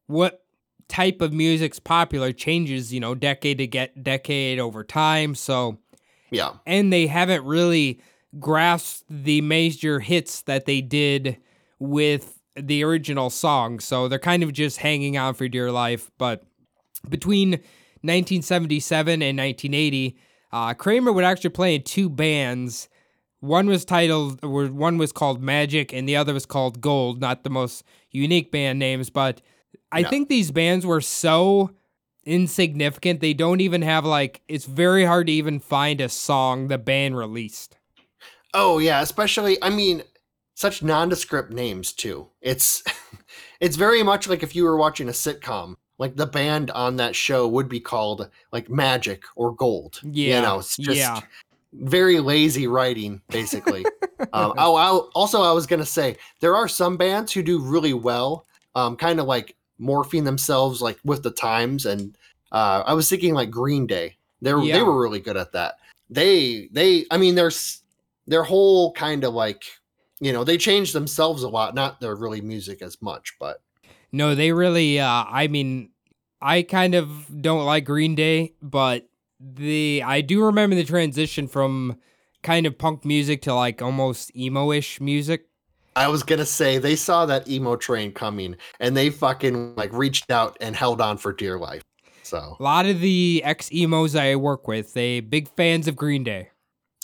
what 0.07 0.43
type 0.89 1.21
of 1.21 1.33
music's 1.33 1.79
popular 1.81 2.33
changes, 2.33 2.93
you 2.93 3.01
know, 3.01 3.15
decade 3.15 3.59
to 3.59 3.67
get 3.67 4.03
decade 4.05 4.59
over 4.59 4.85
time. 4.85 5.35
So 5.35 5.79
Yeah. 6.31 6.53
and 6.65 6.93
they 6.93 7.07
haven't 7.09 7.45
really 7.45 8.01
grasped 8.39 9.05
the 9.11 9.41
major 9.41 9.99
hits 10.01 10.43
that 10.43 10.67
they 10.67 10.81
did 10.81 11.39
with 11.79 12.39
the 12.55 12.85
original 12.85 13.31
song. 13.31 13.81
So 13.81 14.09
they're 14.09 14.19
kind 14.19 14.43
of 14.43 14.53
just 14.53 14.79
hanging 14.79 15.19
on 15.19 15.35
for 15.35 15.49
dear 15.49 15.73
life. 15.73 16.11
But 16.19 16.45
between 17.09 17.51
1977 18.03 19.23
and 19.23 19.39
1980, 19.39 20.17
uh, 20.53 20.75
Kramer 20.75 21.13
would 21.13 21.25
actually 21.25 21.51
play 21.51 21.75
in 21.75 21.83
two 21.83 22.09
bands. 22.09 22.89
One 23.41 23.67
was 23.67 23.85
titled, 23.85 24.43
or 24.45 24.67
one 24.67 24.99
was 24.99 25.13
called 25.13 25.43
Magic, 25.43 25.93
and 25.93 26.09
the 26.09 26.17
other 26.17 26.33
was 26.35 26.47
called 26.47 26.81
Gold. 26.81 27.21
Not 27.21 27.45
the 27.45 27.51
most 27.51 27.85
unique 28.11 28.51
band 28.51 28.79
names, 28.79 29.11
but 29.11 29.41
I 29.93 30.03
No. 30.03 30.09
think 30.09 30.29
these 30.29 30.51
bands 30.51 30.87
were 30.87 31.01
so 31.01 31.71
insignificant. 32.25 33.21
They 33.21 33.35
don't 33.35 33.61
even 33.61 33.83
have 33.83 34.05
like. 34.05 34.43
It's 34.49 34.65
very 34.65 35.05
hard 35.05 35.27
to 35.29 35.33
even 35.33 35.61
find 35.61 36.01
a 36.01 36.09
song 36.09 36.69
the 36.69 36.79
band 36.79 37.17
released. 37.17 37.77
Oh 38.55 38.79
yeah, 38.79 39.01
especially 39.03 39.63
I 39.63 39.71
mean, 39.71 40.03
such 40.55 40.83
nondescript 40.83 41.51
names 41.51 41.93
too. 41.93 42.29
It's 42.41 42.83
it's 43.61 43.77
very 43.77 44.03
much 44.03 44.29
like 44.29 44.43
if 44.43 44.57
you 44.57 44.65
were 44.65 44.77
watching 44.77 45.09
a 45.09 45.13
sitcom. 45.13 45.77
Like 45.99 46.17
the 46.17 46.27
band 46.27 46.71
on 46.73 46.97
that 46.97 47.17
show 47.17 47.49
would 47.49 47.71
be 47.71 47.81
called 47.81 48.29
like 48.53 48.69
Magic 48.69 49.23
or 49.35 49.55
Gold. 49.55 50.01
Yeah, 50.03 50.37
you 50.37 50.43
know, 50.43 50.59
it's 50.59 50.77
just 50.77 50.99
yeah. 50.99 51.21
Very 51.81 52.21
lazy 52.21 52.67
writing, 52.67 53.21
basically. 53.29 53.85
um, 54.33 54.55
oh, 54.59 54.75
I, 54.77 54.89
also 55.15 55.43
I 55.43 55.53
was 55.53 55.67
gonna 55.67 55.87
say 55.87 56.17
there 56.41 56.57
are 56.57 56.69
some 56.69 56.97
bands 56.97 57.33
who 57.33 57.43
do 57.43 57.59
really 57.61 57.95
well, 57.95 58.47
um, 58.75 58.97
kind 58.97 59.21
of 59.21 59.27
like 59.27 59.57
morphing 59.81 60.25
themselves 60.25 60.81
like 60.81 60.99
with 61.05 61.23
the 61.23 61.31
times. 61.31 61.87
And 61.87 62.17
uh, 62.53 62.83
I 62.87 62.95
was 62.95 63.09
thinking 63.09 63.35
like 63.35 63.51
Green 63.51 63.87
Day. 63.87 64.17
They 64.41 64.55
were 64.55 64.63
Yeah. 64.63 64.77
they 64.77 64.83
were 64.83 65.01
really 65.01 65.21
good 65.21 65.37
at 65.37 65.53
that. 65.53 65.75
They 66.09 66.69
they 66.73 67.05
I 67.11 67.17
mean 67.19 67.35
there's 67.35 67.83
their 68.27 68.45
whole 68.45 68.93
kind 68.93 69.25
of 69.25 69.35
like 69.35 69.65
you 70.21 70.33
know 70.33 70.45
they 70.45 70.57
changed 70.57 70.95
themselves 70.95 71.43
a 71.43 71.49
lot, 71.49 71.75
not 71.75 72.01
their 72.01 72.15
really 72.15 72.41
music 72.41 72.81
as 72.83 73.01
much, 73.03 73.35
but 73.39 73.63
No, 74.13 74.35
they 74.35 74.53
really. 74.53 74.99
Uh, 75.01 75.25
I 75.29 75.49
mean, 75.49 75.91
I 76.41 76.63
kind 76.63 76.95
of 76.95 77.09
don't 77.43 77.65
like 77.65 77.85
Green 77.85 78.15
Day, 78.15 78.55
but 78.63 79.09
the 79.41 80.03
I 80.05 80.21
do 80.21 80.45
remember 80.45 80.77
the 80.77 80.85
transition 80.85 81.49
from 81.49 81.97
kind 82.43 82.67
of 82.67 82.79
punk 82.79 83.05
music 83.05 83.43
to 83.43 83.55
like 83.55 83.83
almost 83.83 84.35
emo-ish 84.37 85.01
music. 85.01 85.47
I 85.97 86.09
was 86.09 86.23
gonna 86.23 86.47
say 86.47 86.79
they 86.79 86.97
saw 86.97 87.27
that 87.27 87.49
emo 87.49 87.77
train 87.77 88.13
coming 88.13 88.57
and 88.81 88.97
they 88.97 89.11
fucking 89.11 89.77
like 89.77 89.93
reached 89.93 90.31
out 90.31 90.57
and 90.61 90.77
held 90.77 91.01
on 91.01 91.17
for 91.17 91.33
dear 91.33 91.59
life. 91.59 91.83
So 92.23 92.57
A 92.59 92.63
lot 92.63 92.87
of 92.87 93.01
the 93.01 93.43
ex 93.45 93.73
emos 93.73 94.15
I 94.15 94.37
work 94.37 94.69
with, 94.69 94.93
they 94.95 95.21
big 95.21 95.49
fans 95.57 95.89
of 95.89 95.97
Green 95.97 96.25
Day. 96.25 96.51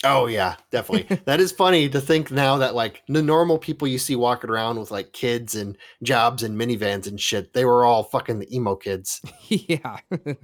Oh 0.05 0.27
yeah, 0.27 0.57
definitely. 0.71 1.21
that 1.27 1.41
is 1.41 1.53
funny 1.53 1.89
to 1.89 2.01
think 2.01 2.31
now 2.31 2.59
that 2.59 2.75
like 2.75 3.03
the 3.09 3.23
normal 3.23 3.57
people 3.57 3.87
you 3.89 3.99
see 3.99 4.17
walking 4.17 4.51
around 4.51 4.79
with 4.79 4.91
like 4.91 5.13
kids 5.13 5.55
and 5.55 5.79
jobs 6.03 6.43
and 6.43 6.61
minivans 6.61 7.07
and 7.07 7.21
shit, 7.21 7.53
they 7.53 7.65
were 7.65 7.85
all 7.85 8.03
fucking 8.03 8.41
the 8.41 8.55
emo 8.55 8.75
kids. 8.75 9.23
yeah. 9.49 9.99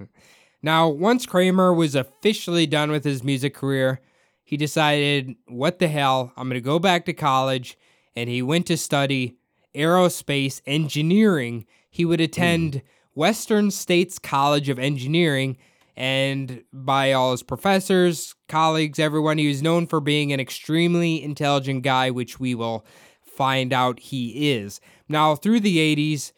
now, 0.61 0.89
once 0.89 1.25
Kramer 1.25 1.73
was 1.73 1.95
officially 1.95 2.67
done 2.67 2.91
with 2.91 3.05
his 3.05 3.23
music 3.23 3.53
career, 3.53 4.01
he 4.43 4.57
decided, 4.57 5.35
what 5.47 5.79
the 5.79 5.87
hell, 5.87 6.33
I'm 6.35 6.49
going 6.49 6.59
to 6.59 6.65
go 6.65 6.79
back 6.79 7.05
to 7.05 7.13
college. 7.13 7.77
And 8.15 8.29
he 8.29 8.41
went 8.41 8.65
to 8.67 8.77
study 8.77 9.37
aerospace 9.73 10.61
engineering. 10.65 11.65
He 11.89 12.03
would 12.03 12.19
hmm. 12.19 12.25
attend 12.25 12.81
Western 13.13 13.71
States 13.71 14.19
College 14.19 14.69
of 14.69 14.79
Engineering. 14.79 15.57
And 15.95 16.63
by 16.73 17.13
all 17.13 17.31
his 17.31 17.43
professors, 17.43 18.35
colleagues, 18.47 18.99
everyone, 18.99 19.37
he 19.37 19.47
was 19.47 19.61
known 19.61 19.87
for 19.87 19.99
being 19.99 20.33
an 20.33 20.39
extremely 20.39 21.21
intelligent 21.21 21.83
guy, 21.83 22.09
which 22.09 22.39
we 22.39 22.55
will 22.55 22.85
find 23.21 23.71
out 23.71 23.99
he 23.99 24.51
is. 24.51 24.81
Now, 25.07 25.35
through 25.35 25.59
the 25.61 25.95
80s, 25.95 26.31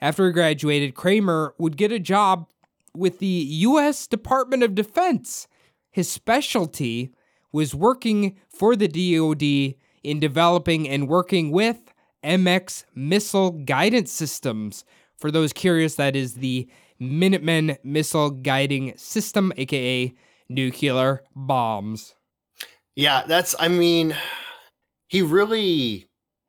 after 0.00 0.26
he 0.26 0.32
graduated, 0.32 0.94
Kramer 0.94 1.54
would 1.58 1.76
get 1.76 1.92
a 1.92 1.98
job 1.98 2.48
with 2.96 3.18
the 3.18 3.26
U.S. 3.26 4.06
Department 4.06 4.62
of 4.62 4.74
Defense. 4.74 5.46
His 5.90 6.10
specialty 6.10 7.12
was 7.52 7.74
working 7.74 8.36
for 8.48 8.74
the 8.74 8.88
DoD 8.88 9.76
in 10.02 10.20
developing 10.20 10.88
and 10.88 11.08
working 11.08 11.50
with 11.50 11.92
MX 12.24 12.84
missile 12.94 13.50
guidance 13.50 14.10
systems. 14.10 14.84
For 15.18 15.30
those 15.30 15.52
curious, 15.52 15.94
that 15.96 16.16
is 16.16 16.34
the 16.34 16.68
Minuteman 17.00 17.76
missile 17.84 18.30
guiding 18.30 18.96
system, 18.96 19.52
aka 19.56 20.14
nuclear 20.48 21.22
bombs. 21.34 22.14
Yeah, 22.96 23.24
that's 23.26 23.54
I 23.58 23.68
mean, 23.68 24.16
he 25.08 25.22
really 25.22 26.06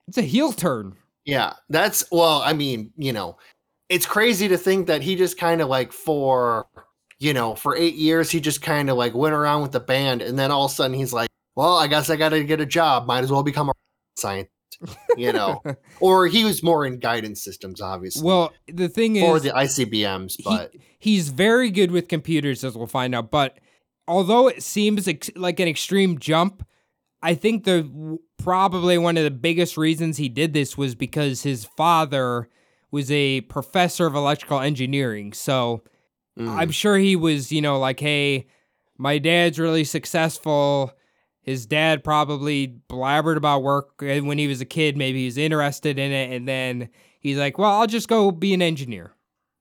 It's 0.07 0.17
a 0.17 0.21
heel 0.21 0.53
turn. 0.53 0.95
Yeah, 1.25 1.53
that's 1.69 2.05
well, 2.11 2.41
I 2.41 2.53
mean, 2.53 2.91
you 2.97 3.11
know, 3.11 3.37
it's 3.89 4.05
crazy 4.05 4.47
to 4.47 4.57
think 4.57 4.87
that 4.87 5.01
he 5.01 5.15
just 5.15 5.37
kind 5.37 5.61
of 5.61 5.69
like 5.69 5.91
for, 5.91 6.67
you 7.19 7.33
know, 7.33 7.55
for 7.55 7.75
eight 7.75 7.95
years 7.95 8.31
he 8.31 8.39
just 8.39 8.61
kind 8.61 8.89
of 8.89 8.97
like 8.97 9.13
went 9.13 9.33
around 9.33 9.61
with 9.61 9.71
the 9.71 9.79
band, 9.79 10.21
and 10.21 10.37
then 10.37 10.51
all 10.51 10.65
of 10.65 10.71
a 10.71 10.73
sudden 10.73 10.95
he's 10.95 11.13
like, 11.13 11.29
well, 11.55 11.77
I 11.77 11.87
guess 11.87 12.09
I 12.09 12.15
got 12.15 12.29
to 12.29 12.43
get 12.43 12.59
a 12.59 12.65
job. 12.65 13.05
Might 13.07 13.23
as 13.23 13.31
well 13.31 13.43
become 13.43 13.69
a 13.69 13.73
scientist, 14.17 14.51
you 15.17 15.31
know. 15.31 15.61
or 15.99 16.27
he 16.27 16.43
was 16.43 16.61
more 16.61 16.85
in 16.85 16.99
guidance 16.99 17.43
systems, 17.43 17.81
obviously. 17.81 18.23
Well, 18.23 18.53
the 18.67 18.89
thing 18.89 19.19
for 19.19 19.37
is, 19.37 19.43
the 19.43 19.51
ICBMs, 19.51 20.43
but 20.43 20.71
he, 20.73 20.81
he's 20.99 21.29
very 21.29 21.69
good 21.71 21.91
with 21.91 22.07
computers, 22.07 22.63
as 22.63 22.75
we'll 22.75 22.87
find 22.87 23.15
out. 23.15 23.31
But 23.31 23.59
although 24.07 24.47
it 24.47 24.63
seems 24.63 25.07
ex- 25.07 25.31
like 25.35 25.59
an 25.59 25.67
extreme 25.67 26.19
jump, 26.19 26.65
I 27.21 27.35
think 27.35 27.63
the 27.63 28.19
probably 28.37 28.97
one 28.97 29.17
of 29.17 29.23
the 29.23 29.31
biggest 29.31 29.77
reasons 29.77 30.17
he 30.17 30.29
did 30.29 30.53
this 30.53 30.77
was 30.77 30.93
because 30.93 31.43
his 31.43 31.65
father 31.65 32.49
was 32.91 33.11
a 33.11 33.41
professor 33.41 34.05
of 34.05 34.15
electrical 34.15 34.59
engineering. 34.59 35.33
So 35.33 35.83
mm, 36.37 36.49
I'm 36.49 36.71
sure 36.71 36.97
he 36.97 37.15
was, 37.15 37.51
you 37.51 37.61
know, 37.61 37.79
like, 37.79 37.99
hey, 37.99 38.47
my 38.97 39.17
dad's 39.17 39.59
really 39.59 39.83
successful. 39.83 40.93
His 41.41 41.65
dad 41.65 42.03
probably 42.03 42.79
blabbered 42.89 43.37
about 43.37 43.63
work 43.63 43.95
when 43.99 44.37
he 44.37 44.47
was 44.47 44.61
a 44.61 44.65
kid. 44.65 44.97
Maybe 44.97 45.19
he 45.19 45.25
was 45.25 45.37
interested 45.37 45.99
in 45.99 46.11
it. 46.11 46.35
And 46.35 46.47
then 46.47 46.89
he's 47.19 47.37
like, 47.37 47.57
well, 47.57 47.71
I'll 47.71 47.87
just 47.87 48.07
go 48.07 48.31
be 48.31 48.53
an 48.53 48.61
engineer. 48.61 49.11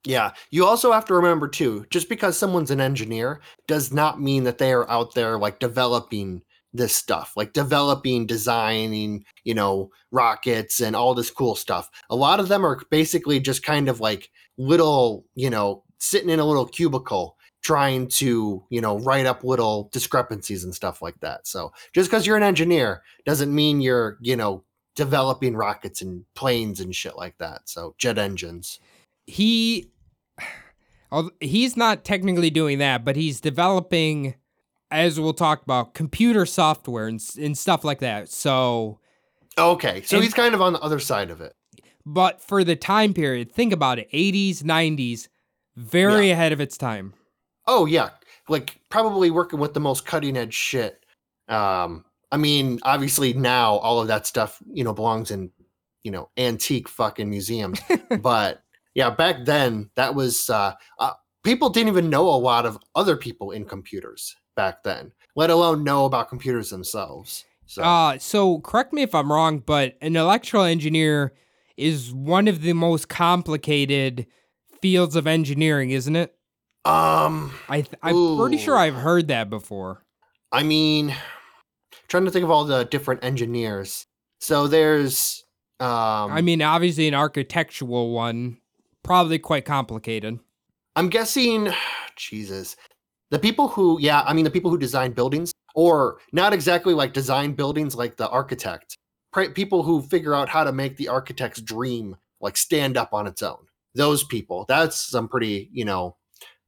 Yeah. 0.04 0.32
You 0.50 0.66
also 0.66 0.92
have 0.92 1.06
to 1.06 1.14
remember 1.14 1.48
too, 1.48 1.86
just 1.90 2.08
because 2.08 2.38
someone's 2.38 2.70
an 2.70 2.80
engineer 2.80 3.40
does 3.66 3.92
not 3.92 4.20
mean 4.20 4.44
that 4.44 4.58
they 4.58 4.72
are 4.72 4.88
out 4.90 5.14
there 5.14 5.38
like 5.38 5.58
developing 5.58 6.42
this 6.74 6.94
stuff, 6.94 7.32
like 7.36 7.52
developing, 7.52 8.26
designing, 8.26 9.24
you 9.44 9.54
know, 9.54 9.90
rockets 10.10 10.80
and 10.80 10.94
all 10.96 11.14
this 11.14 11.30
cool 11.30 11.54
stuff. 11.54 11.88
A 12.10 12.16
lot 12.16 12.40
of 12.40 12.48
them 12.48 12.66
are 12.66 12.80
basically 12.90 13.40
just 13.40 13.62
kind 13.62 13.88
of 13.88 14.00
like 14.00 14.30
little, 14.58 15.24
you 15.34 15.48
know, 15.48 15.84
sitting 15.98 16.28
in 16.28 16.40
a 16.40 16.44
little 16.44 16.66
cubicle 16.66 17.36
trying 17.62 18.06
to, 18.08 18.62
you 18.68 18.80
know, 18.80 18.98
write 18.98 19.24
up 19.24 19.42
little 19.42 19.88
discrepancies 19.92 20.64
and 20.64 20.74
stuff 20.74 21.00
like 21.00 21.18
that. 21.20 21.46
So 21.46 21.72
just 21.94 22.10
because 22.10 22.26
you're 22.26 22.36
an 22.36 22.42
engineer 22.42 23.02
doesn't 23.24 23.54
mean 23.54 23.80
you're, 23.80 24.18
you 24.20 24.36
know, 24.36 24.64
developing 24.96 25.56
rockets 25.56 26.02
and 26.02 26.24
planes 26.34 26.80
and 26.80 26.94
shit 26.94 27.16
like 27.16 27.38
that. 27.38 27.68
So 27.68 27.94
jet 27.98 28.18
engines. 28.18 28.80
he 29.26 29.90
he's 31.40 31.76
not 31.76 32.04
technically 32.04 32.50
doing 32.50 32.78
that, 32.78 33.04
but 33.04 33.16
he's 33.16 33.40
developing, 33.40 34.34
as 34.94 35.18
we'll 35.18 35.34
talk 35.34 35.62
about, 35.62 35.92
computer 35.94 36.46
software 36.46 37.06
and, 37.08 37.20
and 37.40 37.58
stuff 37.58 37.84
like 37.84 37.98
that. 37.98 38.28
So, 38.30 39.00
Okay, 39.58 40.02
so 40.02 40.16
And- 40.16 40.24
he's 40.24 40.34
kind 40.34 40.54
of 40.54 40.62
on 40.62 40.72
the 40.72 40.80
other 40.80 40.98
side 41.00 41.30
of 41.30 41.40
it. 41.40 41.54
but 42.06 42.40
for 42.40 42.64
the 42.64 42.76
time 42.76 43.12
period, 43.14 43.52
think 43.52 43.72
about 43.72 43.98
it 43.98 44.08
80s, 44.12 44.62
90s, 44.62 45.28
very 45.76 46.30
ahead 46.30 46.52
of 46.52 46.60
its 46.60 46.76
time. 46.76 47.14
Oh 47.66 47.86
yeah, 47.86 48.10
like 48.48 48.78
probably 48.90 49.30
working 49.30 49.58
with 49.58 49.74
the 49.74 49.80
most 49.80 50.04
cutting 50.06 50.36
edge 50.36 50.54
shit. 50.54 51.04
Um, 51.48 52.04
I 52.30 52.36
mean, 52.36 52.78
obviously 52.82 53.32
now 53.32 53.76
all 53.76 54.00
of 54.00 54.08
that 54.08 54.26
stuff, 54.26 54.60
you 54.72 54.84
know, 54.84 54.92
belongs 54.92 55.30
in, 55.30 55.50
you 56.04 56.10
know, 56.10 56.28
antique 56.36 56.88
fucking 56.88 57.30
museums. 57.30 57.80
but 58.20 58.62
yeah, 58.94 59.10
back 59.10 59.44
then 59.44 59.90
that 59.96 60.14
was 60.14 60.50
uh, 60.50 60.74
uh, 60.98 61.12
people 61.42 61.70
didn't 61.70 61.88
even 61.88 62.10
know 62.10 62.28
a 62.28 62.36
lot 62.36 62.66
of 62.66 62.78
other 62.94 63.16
people 63.16 63.50
in 63.50 63.64
computers 63.64 64.36
back 64.56 64.82
then, 64.82 65.12
let 65.36 65.50
alone 65.50 65.84
know 65.84 66.04
about 66.04 66.28
computers 66.28 66.70
themselves. 66.70 67.44
So 67.66 67.82
Uh, 67.82 68.18
so 68.18 68.60
correct 68.60 68.92
me 68.92 69.02
if 69.02 69.14
I'm 69.14 69.32
wrong, 69.32 69.58
but 69.58 69.96
an 70.00 70.16
electrical 70.16 70.64
engineer 70.64 71.32
is 71.76 72.12
one 72.12 72.46
of 72.46 72.62
the 72.62 72.72
most 72.72 73.08
complicated 73.08 74.26
fields 74.80 75.16
of 75.16 75.26
engineering, 75.26 75.90
isn't 75.90 76.14
it? 76.14 76.34
Um, 76.84 77.54
I 77.68 77.80
th- 77.80 77.98
I'm 78.02 78.36
pretty 78.38 78.58
sure 78.58 78.76
I've 78.76 78.94
heard 78.94 79.28
that 79.28 79.48
before. 79.48 80.04
I 80.52 80.62
mean, 80.62 81.14
trying 82.08 82.26
to 82.26 82.30
think 82.30 82.44
of 82.44 82.50
all 82.50 82.64
the 82.64 82.84
different 82.84 83.24
engineers. 83.24 84.06
So 84.40 84.68
there's, 84.68 85.42
um, 85.80 86.30
I 86.30 86.42
mean, 86.42 86.60
obviously 86.60 87.08
an 87.08 87.14
architectural 87.14 88.10
one, 88.10 88.58
probably 89.02 89.38
quite 89.38 89.64
complicated. 89.64 90.38
I'm 90.94 91.08
guessing, 91.08 91.72
Jesus, 92.16 92.76
the 93.34 93.38
people 93.40 93.66
who, 93.66 93.98
yeah, 94.00 94.22
I 94.22 94.32
mean, 94.32 94.44
the 94.44 94.50
people 94.50 94.70
who 94.70 94.78
design 94.78 95.10
buildings, 95.10 95.52
or 95.74 96.18
not 96.32 96.52
exactly 96.52 96.94
like 96.94 97.12
design 97.12 97.52
buildings 97.52 97.96
like 97.96 98.16
the 98.16 98.28
architect, 98.28 98.96
people 99.54 99.82
who 99.82 100.02
figure 100.02 100.36
out 100.36 100.48
how 100.48 100.62
to 100.62 100.70
make 100.70 100.96
the 100.96 101.08
architect's 101.08 101.60
dream 101.60 102.14
like 102.40 102.56
stand 102.56 102.96
up 102.96 103.12
on 103.12 103.26
its 103.26 103.42
own. 103.42 103.58
Those 103.96 104.22
people, 104.22 104.64
that's 104.68 105.10
some 105.10 105.26
pretty, 105.26 105.68
you 105.72 105.84
know, 105.84 106.16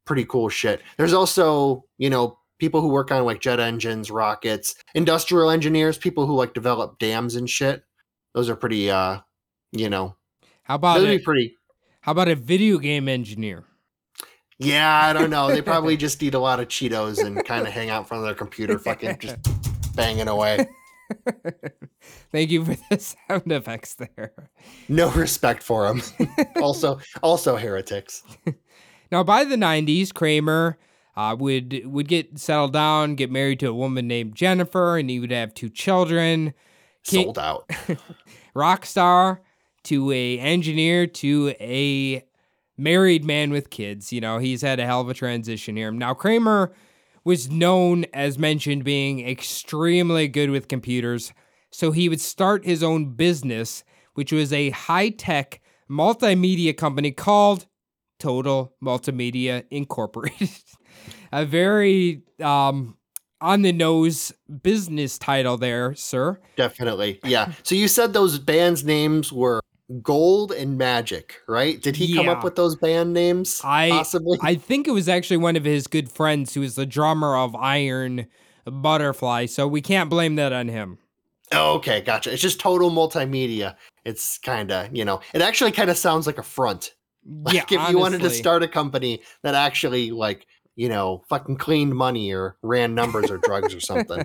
pretty 0.07 0.25
cool 0.25 0.49
shit. 0.49 0.83
There's 0.97 1.13
also, 1.13 1.85
you 1.99 2.11
know, 2.11 2.37
people 2.59 2.81
who 2.81 2.89
work 2.89 3.13
on 3.13 3.25
like 3.25 3.41
jet 3.41 3.61
engines, 3.61 4.11
rockets, 4.11 4.75
industrial 4.97 5.51
engineers, 5.51 5.97
people 5.97 6.27
who 6.27 6.35
like 6.35 6.53
develop 6.53 6.99
dams 6.99 7.37
and 7.37 7.49
shit. 7.49 7.85
Those 8.35 8.49
are 8.51 8.57
pretty, 8.57 8.91
uh, 8.91 9.21
you 9.71 9.89
know, 9.89 10.17
How 10.65 10.75
about 10.75 10.99
those 10.99 11.07
a, 11.07 11.19
be 11.19 11.23
pretty. 11.23 11.55
how 12.01 12.11
about 12.11 12.27
a 12.27 12.35
video 12.35 12.79
game 12.79 13.09
engineer? 13.09 13.65
Yeah, 14.59 15.05
I 15.05 15.13
don't 15.13 15.31
know. 15.31 15.49
They 15.49 15.63
probably 15.63 15.97
just 15.99 16.23
eat 16.23 16.35
a 16.35 16.39
lot 16.39 16.61
of 16.61 16.69
Cheetos 16.69 17.25
and 17.25 17.45
kind 17.45 17.67
of 17.67 17.73
hang 17.73 17.91
out 17.91 18.01
in 18.01 18.05
front 18.07 18.23
of 18.23 18.27
their 18.27 18.35
computer, 18.35 18.79
fucking 18.79 19.19
just 19.19 19.37
banging 19.97 20.29
away. 20.29 20.67
Thank 22.33 22.51
you 22.51 22.65
for 22.65 22.77
the 22.91 22.99
sound 22.99 23.53
effects 23.53 23.95
there. 23.95 24.33
No 24.89 25.11
respect 25.13 25.63
for 25.63 25.87
them. 25.87 26.03
also, 26.61 26.99
also 27.23 27.57
heretics. 27.57 28.25
Now, 29.13 29.23
by 29.23 29.45
the 29.45 29.57
'90s, 29.57 30.13
Kramer 30.13 30.79
uh, 31.17 31.37
would 31.39 31.83
would 31.85 32.09
get 32.09 32.39
settled 32.39 32.73
down, 32.73 33.15
get 33.15 33.31
married 33.31 33.61
to 33.61 33.67
a 33.67 33.75
woman 33.75 34.09
named 34.09 34.35
Jennifer, 34.35 34.99
and 34.99 35.09
he 35.09 35.21
would 35.21 35.31
have 35.31 35.55
two 35.55 35.69
children. 35.69 36.55
Sold 37.05 37.39
out. 37.39 37.71
rock 38.55 38.85
star 38.85 39.43
to 39.85 40.11
a 40.11 40.41
engineer 40.41 41.07
to 41.07 41.55
a 41.61 42.26
married 42.77 43.25
man 43.25 43.51
with 43.51 43.71
kids. 43.71 44.13
You 44.13 44.21
know, 44.21 44.39
he's 44.39 44.63
had 44.63 44.81
a 44.81 44.87
hell 44.87 45.01
of 45.01 45.09
a 45.09 45.15
transition 45.15 45.77
here. 45.77 45.91
Now, 45.91 46.15
Kramer 46.15 46.73
was 47.25 47.51
known, 47.51 48.05
as 48.13 48.39
mentioned, 48.39 48.85
being 48.85 49.27
extremely 49.27 50.29
good 50.29 50.51
with 50.51 50.69
computers. 50.69 51.33
So 51.71 51.91
he 51.91 52.09
would 52.09 52.21
start 52.21 52.65
his 52.65 52.83
own 52.83 53.15
business, 53.15 53.85
which 54.15 54.33
was 54.33 54.53
a 54.53 54.71
high 54.71 55.11
tech 55.11 55.61
multimedia 55.91 56.77
company 56.77 57.11
called 57.11 57.67
Total 58.19 58.75
Multimedia 58.83 59.65
Incorporated. 59.71 60.51
a 61.33 61.45
very 61.45 62.23
um, 62.41 62.97
on 63.41 63.63
the 63.63 63.73
nose 63.73 64.33
business 64.63 65.19
title 65.19 65.57
there, 65.57 65.95
sir. 65.95 66.41
Definitely. 66.57 67.21
Yeah. 67.25 67.53
So 67.63 67.75
you 67.75 67.89
said 67.89 68.13
those 68.13 68.39
bands' 68.39 68.85
names 68.85 69.33
were 69.33 69.61
Gold 70.03 70.53
and 70.53 70.77
Magic, 70.77 71.41
right? 71.47 71.81
Did 71.81 71.95
he 71.95 72.15
come 72.15 72.29
up 72.29 72.43
with 72.43 72.57
those 72.57 72.75
band 72.75 73.13
names? 73.13 73.61
I 73.63 73.91
possibly. 73.91 74.39
I 74.43 74.57
think 74.57 74.89
it 74.89 74.93
was 74.93 75.09
actually 75.09 75.37
one 75.37 75.57
of 75.57 75.65
his 75.65 75.87
good 75.87 76.11
friends 76.11 76.55
who 76.55 76.61
was 76.61 76.75
the 76.75 76.87
drummer 76.87 77.37
of 77.37 77.55
Iron 77.55 78.27
Butterfly, 78.65 79.47
so 79.47 79.69
we 79.69 79.81
can't 79.81 80.11
blame 80.11 80.35
that 80.37 80.53
on 80.53 80.69
him. 80.69 80.99
Oh, 81.53 81.75
okay, 81.75 82.01
gotcha. 82.01 82.33
It's 82.33 82.43
just 82.43 82.59
total 82.59 82.91
multimedia. 82.91 83.77
It's 84.05 84.39
kind 84.39 84.73
of, 84.73 84.95
you 84.95 85.05
know, 85.05 85.21
it 85.33 85.43
actually 85.43 85.73
kind 85.73 85.91
of 85.91 85.97
sounds 85.97 86.27
like 86.27 86.39
a 86.39 86.43
front. 86.43 86.93
Like 87.29 87.55
yeah, 87.57 87.65
if 87.69 87.91
you 87.91 87.99
wanted 87.99 88.21
to 88.21 88.31
start 88.31 88.63
a 88.63 88.69
company 88.69 89.21
that 89.43 89.57
actually, 89.57 90.13
like, 90.13 90.47
you 90.77 90.89
know, 90.89 91.25
fucking 91.29 91.57
cleaned 91.57 91.93
money 91.93 92.33
or 92.33 92.57
ran 92.63 92.95
numbers 92.95 93.33
or 93.33 93.39
drugs 93.39 93.75
or 93.75 93.81
something, 93.81 94.25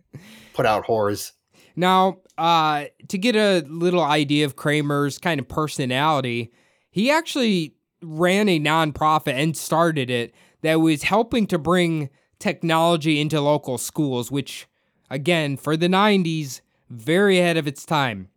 put 0.54 0.64
out 0.64 0.86
whores. 0.86 1.32
Now, 1.76 2.18
uh, 2.38 2.86
to 3.08 3.18
get 3.18 3.36
a 3.36 3.60
little 3.68 4.02
idea 4.02 4.44
of 4.46 4.56
Kramer's 4.56 5.18
kind 5.18 5.38
of 5.38 5.46
personality, 5.46 6.50
he 6.90 7.10
actually 7.10 7.74
ran 8.02 8.48
a 8.48 8.58
nonprofit 8.58 9.34
and 9.34 9.56
started 9.56 10.10
it 10.10 10.34
that 10.62 10.80
was 10.80 11.02
helping 11.02 11.46
to 11.48 11.58
bring 11.58 12.08
technology 12.38 13.20
into 13.20 13.40
local 13.40 13.78
schools, 13.78 14.30
which, 14.30 14.66
again, 15.10 15.56
for 15.56 15.76
the 15.76 15.88
90s, 15.88 16.60
very 16.88 17.38
ahead 17.38 17.56
of 17.56 17.66
its 17.66 17.84
time. 17.84 18.28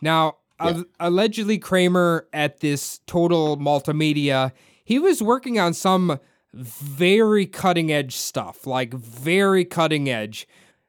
Now, 0.00 0.36
al- 0.58 0.84
allegedly, 1.00 1.58
Kramer 1.58 2.26
at 2.32 2.60
this 2.60 3.00
total 3.06 3.56
multimedia, 3.56 4.52
he 4.84 4.98
was 4.98 5.22
working 5.22 5.58
on 5.58 5.74
some 5.74 6.18
very 6.54 7.46
cutting 7.46 7.92
edge 7.92 8.14
stuff, 8.16 8.66
like 8.66 8.94
very 8.94 9.64
cutting 9.64 10.08
edge 10.08 10.46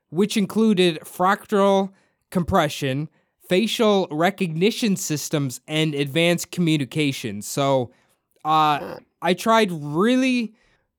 which 0.10 0.38
included 0.38 1.00
fractal 1.02 1.92
compression, 2.32 3.10
facial 3.50 4.08
recognition 4.12 4.96
systems, 4.96 5.62
and 5.68 5.94
advanced 5.96 6.52
communication. 6.52 7.42
So, 7.42 7.92
uh, 8.46 8.98
I 9.22 9.34
tried 9.34 9.72
really, 9.72 10.54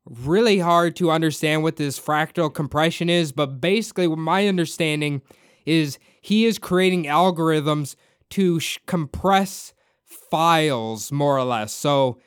really 0.04 0.58
hard 0.58 0.96
to 0.96 1.10
understand 1.10 1.62
what 1.62 1.76
this 1.76 1.98
fractal 1.98 2.52
compression 2.52 3.08
is, 3.08 3.32
but 3.32 3.60
basically, 3.60 4.08
my 4.08 4.48
understanding 4.48 5.22
is 5.64 5.98
he 6.20 6.46
is 6.46 6.58
creating 6.58 7.04
algorithms 7.04 7.94
to 8.30 8.60
sh- 8.60 8.78
compress 8.86 9.72
files 10.04 11.12
more 11.12 11.38
or 11.38 11.44
less. 11.44 11.72
So, 11.72 12.18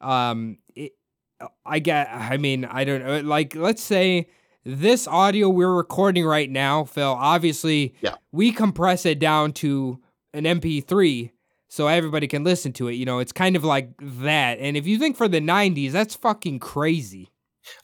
um, 0.00 0.58
it, 0.74 0.92
I 1.64 1.78
get, 1.78 2.08
I 2.12 2.36
mean, 2.36 2.64
I 2.64 2.84
don't 2.84 3.04
know, 3.04 3.20
like, 3.20 3.54
let's 3.54 3.82
say 3.82 4.28
this 4.64 5.06
audio 5.06 5.48
we're 5.48 5.74
recording 5.74 6.24
right 6.24 6.50
now, 6.50 6.84
Phil, 6.84 7.16
obviously, 7.18 7.94
Yeah. 8.00 8.14
we 8.32 8.52
compress 8.52 9.06
it 9.06 9.18
down 9.18 9.52
to 9.54 9.98
an 10.34 10.44
MP3 10.44 11.32
so 11.68 11.86
everybody 11.86 12.26
can 12.26 12.44
listen 12.44 12.72
to 12.74 12.88
it. 12.88 12.94
You 12.94 13.04
know, 13.06 13.18
it's 13.18 13.32
kind 13.32 13.56
of 13.56 13.64
like 13.64 13.90
that. 14.00 14.58
And 14.58 14.76
if 14.76 14.86
you 14.86 14.98
think 14.98 15.16
for 15.16 15.28
the 15.28 15.40
90s, 15.40 15.92
that's 15.92 16.14
fucking 16.14 16.58
crazy. 16.58 17.28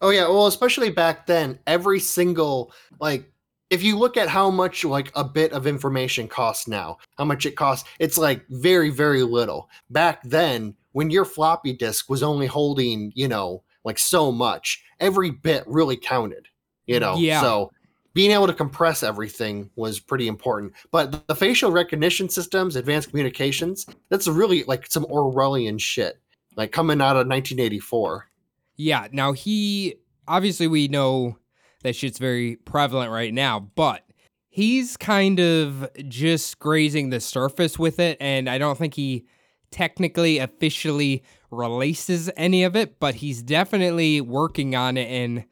Oh 0.00 0.10
yeah, 0.10 0.28
well, 0.28 0.46
especially 0.46 0.90
back 0.90 1.26
then, 1.26 1.58
every 1.66 2.00
single 2.00 2.72
like 3.00 3.30
if 3.70 3.82
you 3.82 3.98
look 3.98 4.16
at 4.16 4.28
how 4.28 4.50
much 4.50 4.84
like 4.84 5.10
a 5.14 5.24
bit 5.24 5.52
of 5.52 5.66
information 5.66 6.28
costs 6.28 6.68
now, 6.68 6.98
how 7.18 7.24
much 7.24 7.44
it 7.44 7.56
costs, 7.56 7.88
it's 7.98 8.16
like 8.18 8.44
very 8.48 8.90
very 8.90 9.22
little. 9.22 9.68
Back 9.90 10.22
then, 10.22 10.74
when 10.92 11.10
your 11.10 11.24
floppy 11.24 11.72
disk 11.72 12.08
was 12.08 12.22
only 12.22 12.46
holding, 12.46 13.12
you 13.14 13.28
know, 13.28 13.62
like 13.84 13.98
so 13.98 14.30
much, 14.32 14.82
every 15.00 15.30
bit 15.30 15.64
really 15.66 15.96
counted, 15.96 16.48
you 16.86 17.00
know. 17.00 17.16
Yeah. 17.16 17.40
So 17.40 17.70
being 18.12 18.30
able 18.30 18.46
to 18.46 18.54
compress 18.54 19.02
everything 19.02 19.70
was 19.76 19.98
pretty 19.98 20.28
important. 20.28 20.72
But 20.90 21.26
the 21.26 21.34
facial 21.34 21.72
recognition 21.72 22.28
systems, 22.28 22.76
advanced 22.76 23.10
communications, 23.10 23.86
that's 24.08 24.28
really 24.28 24.64
like 24.64 24.86
some 24.90 25.04
Orwellian 25.06 25.80
shit. 25.80 26.20
Like 26.56 26.70
coming 26.70 27.00
out 27.00 27.16
of 27.16 27.26
1984. 27.26 28.28
Yeah, 28.76 29.08
now 29.10 29.32
he 29.32 29.96
obviously 30.28 30.68
we 30.68 30.88
know 30.88 31.36
that 31.82 31.96
shit's 31.96 32.18
very 32.18 32.56
prevalent 32.56 33.10
right 33.10 33.34
now, 33.34 33.60
but 33.74 34.02
he's 34.50 34.96
kind 34.96 35.40
of 35.40 35.88
just 36.08 36.60
grazing 36.60 37.10
the 37.10 37.20
surface 37.20 37.78
with 37.78 37.98
it, 37.98 38.16
and 38.20 38.48
I 38.48 38.58
don't 38.58 38.78
think 38.78 38.94
he 38.94 39.26
technically 39.72 40.38
officially 40.38 41.24
releases 41.50 42.30
any 42.36 42.62
of 42.62 42.76
it, 42.76 43.00
but 43.00 43.16
he's 43.16 43.42
definitely 43.42 44.20
working 44.20 44.76
on 44.76 44.96
it 44.96 45.10
and 45.10 45.44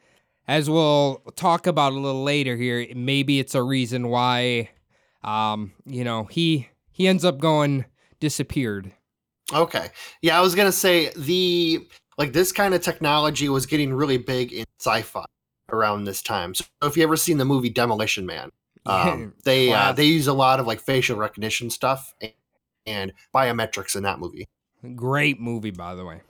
as 0.48 0.68
we'll 0.68 1.22
talk 1.36 1.66
about 1.66 1.92
a 1.92 1.96
little 1.96 2.22
later 2.22 2.56
here, 2.56 2.86
maybe 2.94 3.38
it's 3.38 3.54
a 3.54 3.62
reason 3.62 4.08
why 4.08 4.70
um, 5.24 5.72
you 5.86 6.04
know, 6.04 6.24
he 6.24 6.68
he 6.90 7.06
ends 7.06 7.24
up 7.24 7.38
going 7.38 7.84
disappeared. 8.20 8.92
Okay. 9.52 9.88
Yeah, 10.20 10.38
I 10.38 10.40
was 10.40 10.54
gonna 10.54 10.72
say 10.72 11.12
the 11.16 11.86
like 12.18 12.32
this 12.32 12.52
kind 12.52 12.74
of 12.74 12.82
technology 12.82 13.48
was 13.48 13.66
getting 13.66 13.92
really 13.92 14.18
big 14.18 14.52
in 14.52 14.64
sci-fi 14.80 15.24
around 15.70 16.04
this 16.04 16.22
time. 16.22 16.54
So 16.54 16.64
if 16.82 16.96
you 16.96 17.02
ever 17.02 17.16
seen 17.16 17.38
the 17.38 17.44
movie 17.44 17.70
Demolition 17.70 18.26
Man, 18.26 18.50
um, 18.86 19.34
they 19.44 19.72
uh, 19.72 19.92
they 19.92 20.04
use 20.04 20.26
a 20.26 20.32
lot 20.32 20.60
of 20.60 20.66
like 20.66 20.80
facial 20.80 21.16
recognition 21.16 21.70
stuff 21.70 22.14
and, 22.20 22.32
and 22.86 23.12
biometrics 23.34 23.96
in 23.96 24.02
that 24.02 24.18
movie. 24.18 24.48
Great 24.96 25.40
movie, 25.40 25.70
by 25.70 25.94
the 25.94 26.04
way. 26.04 26.22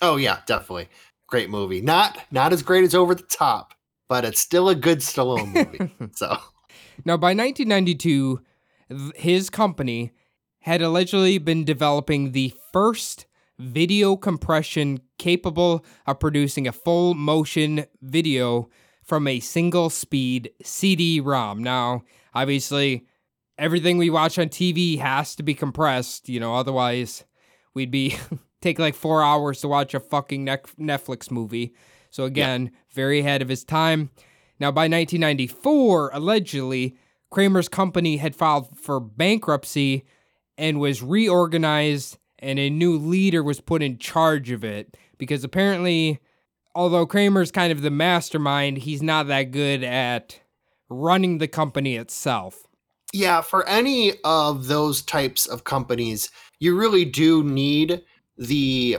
Oh 0.00 0.16
yeah, 0.16 0.40
definitely 0.46 0.88
great 1.32 1.48
movie. 1.48 1.80
Not 1.80 2.18
not 2.30 2.52
as 2.52 2.62
great 2.62 2.84
as 2.84 2.94
Over 2.94 3.14
the 3.14 3.22
Top, 3.22 3.72
but 4.06 4.22
it's 4.24 4.38
still 4.38 4.68
a 4.68 4.74
good 4.74 4.98
Stallone 4.98 5.54
movie. 5.54 5.94
so 6.14 6.36
Now, 7.06 7.16
by 7.16 7.34
1992, 7.34 8.42
his 9.16 9.48
company 9.48 10.12
had 10.60 10.82
allegedly 10.82 11.38
been 11.38 11.64
developing 11.64 12.32
the 12.32 12.52
first 12.70 13.24
video 13.58 14.14
compression 14.14 15.00
capable 15.18 15.84
of 16.06 16.20
producing 16.20 16.68
a 16.68 16.72
full 16.72 17.14
motion 17.14 17.86
video 18.02 18.68
from 19.02 19.26
a 19.26 19.40
single 19.40 19.88
speed 19.88 20.50
CD 20.62 21.18
ROM. 21.18 21.62
Now, 21.62 22.02
obviously, 22.34 23.06
everything 23.56 23.96
we 23.96 24.10
watch 24.10 24.38
on 24.38 24.50
TV 24.50 24.98
has 24.98 25.34
to 25.36 25.42
be 25.42 25.54
compressed, 25.54 26.28
you 26.28 26.38
know, 26.38 26.54
otherwise 26.54 27.24
we'd 27.72 27.90
be 27.90 28.18
take 28.62 28.78
like 28.78 28.94
four 28.94 29.22
hours 29.22 29.60
to 29.60 29.68
watch 29.68 29.92
a 29.92 30.00
fucking 30.00 30.46
Netflix 30.46 31.30
movie. 31.30 31.74
So 32.10 32.24
again, 32.24 32.70
very 32.92 33.20
ahead 33.20 33.42
of 33.42 33.48
his 33.48 33.64
time. 33.64 34.10
Now, 34.60 34.70
by 34.70 34.82
1994, 34.82 36.10
allegedly, 36.12 36.96
Kramer's 37.30 37.68
company 37.68 38.18
had 38.18 38.36
filed 38.36 38.78
for 38.78 39.00
bankruptcy 39.00 40.04
and 40.56 40.78
was 40.78 41.02
reorganized, 41.02 42.18
and 42.38 42.58
a 42.58 42.70
new 42.70 42.96
leader 42.96 43.42
was 43.42 43.60
put 43.60 43.82
in 43.82 43.98
charge 43.98 44.50
of 44.50 44.62
it 44.62 44.96
because 45.18 45.42
apparently, 45.42 46.20
although 46.74 47.06
Kramer's 47.06 47.50
kind 47.50 47.72
of 47.72 47.82
the 47.82 47.90
mastermind, 47.90 48.78
he's 48.78 49.02
not 49.02 49.26
that 49.28 49.50
good 49.50 49.82
at 49.82 50.40
running 50.90 51.38
the 51.38 51.48
company 51.48 51.96
itself. 51.96 52.66
Yeah, 53.14 53.40
for 53.40 53.66
any 53.68 54.14
of 54.24 54.66
those 54.66 55.02
types 55.02 55.46
of 55.46 55.64
companies, 55.64 56.30
you 56.60 56.76
really 56.76 57.04
do 57.04 57.42
need 57.42 58.02
the 58.36 58.98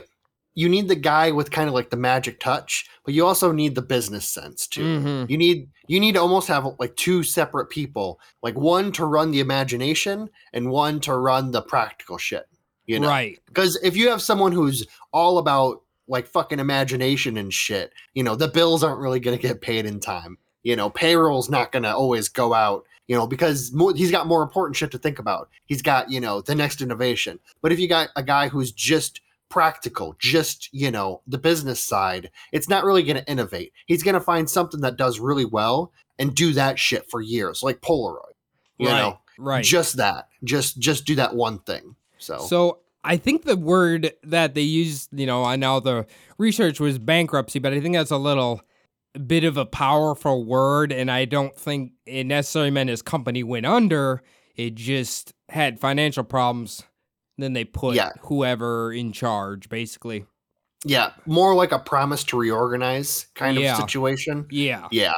you 0.56 0.68
need 0.68 0.86
the 0.86 0.94
guy 0.94 1.32
with 1.32 1.50
kind 1.50 1.66
of 1.66 1.74
like 1.74 1.90
the 1.90 1.96
magic 1.96 2.38
touch, 2.38 2.86
but 3.04 3.12
you 3.12 3.26
also 3.26 3.50
need 3.50 3.74
the 3.74 3.82
business 3.82 4.28
sense 4.28 4.68
too. 4.68 4.82
Mhm. 4.84 5.28
You 5.30 5.36
need 5.36 5.68
you 5.88 5.98
need 6.00 6.12
to 6.12 6.20
almost 6.20 6.46
have 6.48 6.66
like 6.78 6.94
two 6.96 7.22
separate 7.24 7.66
people, 7.70 8.20
like 8.42 8.56
one 8.56 8.92
to 8.92 9.04
run 9.04 9.32
the 9.32 9.40
imagination 9.40 10.30
and 10.52 10.70
one 10.70 11.00
to 11.00 11.14
run 11.16 11.50
the 11.50 11.60
practical 11.62 12.18
shit. 12.18 12.46
You 12.86 13.00
know, 13.00 13.08
Right. 13.08 13.38
because 13.46 13.78
if 13.82 13.96
you 13.96 14.08
have 14.10 14.22
someone 14.22 14.52
who's 14.52 14.86
all 15.12 15.38
about 15.38 15.82
like 16.06 16.26
fucking 16.26 16.58
imagination 16.60 17.36
and 17.38 17.52
shit, 17.52 17.92
you 18.14 18.22
know, 18.22 18.36
the 18.36 18.46
bills 18.48 18.84
aren't 18.84 19.00
really 19.00 19.20
going 19.20 19.36
to 19.36 19.42
get 19.42 19.60
paid 19.62 19.86
in 19.86 19.98
time. 20.00 20.36
You 20.62 20.76
know, 20.76 20.88
payroll's 20.90 21.48
not 21.50 21.72
going 21.72 21.82
to 21.84 21.94
always 21.94 22.28
go 22.28 22.52
out, 22.54 22.84
you 23.08 23.16
know, 23.16 23.26
because 23.26 23.72
more, 23.72 23.94
he's 23.94 24.10
got 24.10 24.26
more 24.26 24.42
important 24.42 24.76
shit 24.76 24.90
to 24.92 24.98
think 24.98 25.18
about. 25.18 25.48
He's 25.66 25.80
got, 25.82 26.10
you 26.10 26.20
know, 26.20 26.42
the 26.42 26.54
next 26.54 26.80
innovation. 26.82 27.40
But 27.62 27.72
if 27.72 27.80
you 27.80 27.88
got 27.88 28.10
a 28.16 28.22
guy 28.22 28.48
who's 28.48 28.70
just 28.70 29.20
practical, 29.54 30.16
just, 30.18 30.68
you 30.72 30.90
know, 30.90 31.22
the 31.28 31.38
business 31.38 31.78
side, 31.78 32.28
it's 32.50 32.68
not 32.68 32.82
really 32.82 33.04
going 33.04 33.16
to 33.16 33.30
innovate. 33.30 33.72
He's 33.86 34.02
going 34.02 34.16
to 34.16 34.20
find 34.20 34.50
something 34.50 34.80
that 34.80 34.96
does 34.96 35.20
really 35.20 35.44
well 35.44 35.92
and 36.18 36.34
do 36.34 36.52
that 36.54 36.76
shit 36.76 37.08
for 37.08 37.20
years, 37.20 37.62
like 37.62 37.80
Polaroid. 37.80 38.32
You 38.78 38.88
right. 38.88 38.98
know, 38.98 39.20
right. 39.38 39.64
just 39.64 39.98
that. 39.98 40.26
Just 40.42 40.80
just 40.80 41.04
do 41.04 41.14
that 41.14 41.36
one 41.36 41.60
thing. 41.60 41.94
So, 42.18 42.38
So 42.38 42.78
I 43.04 43.16
think 43.16 43.44
the 43.44 43.56
word 43.56 44.12
that 44.24 44.54
they 44.54 44.62
used, 44.62 45.10
you 45.12 45.24
know, 45.24 45.44
I 45.44 45.54
know 45.54 45.78
the 45.78 46.04
research 46.36 46.80
was 46.80 46.98
bankruptcy, 46.98 47.60
but 47.60 47.72
I 47.72 47.80
think 47.80 47.94
that's 47.94 48.10
a 48.10 48.16
little 48.16 48.60
bit 49.24 49.44
of 49.44 49.56
a 49.56 49.64
powerful 49.66 50.44
word, 50.44 50.90
and 50.90 51.12
I 51.12 51.26
don't 51.26 51.56
think 51.56 51.92
it 52.06 52.24
necessarily 52.24 52.72
meant 52.72 52.90
his 52.90 53.02
company 53.02 53.44
went 53.44 53.66
under. 53.66 54.20
It 54.56 54.74
just 54.74 55.32
had 55.48 55.78
financial 55.78 56.24
problems. 56.24 56.82
Then 57.38 57.52
they 57.52 57.64
put 57.64 57.96
Yeah. 57.96 58.10
whoever 58.22 58.92
in 58.92 59.12
charge, 59.12 59.68
basically. 59.68 60.26
Yeah, 60.84 61.12
more 61.26 61.54
like 61.54 61.72
a 61.72 61.78
promise 61.78 62.22
to 62.24 62.36
reorganize 62.38 63.26
kind 63.34 63.58
Yeah. 63.58 63.72
of 63.72 63.78
situation. 63.78 64.46
Yeah. 64.50 64.86
Yeah. 64.90 65.14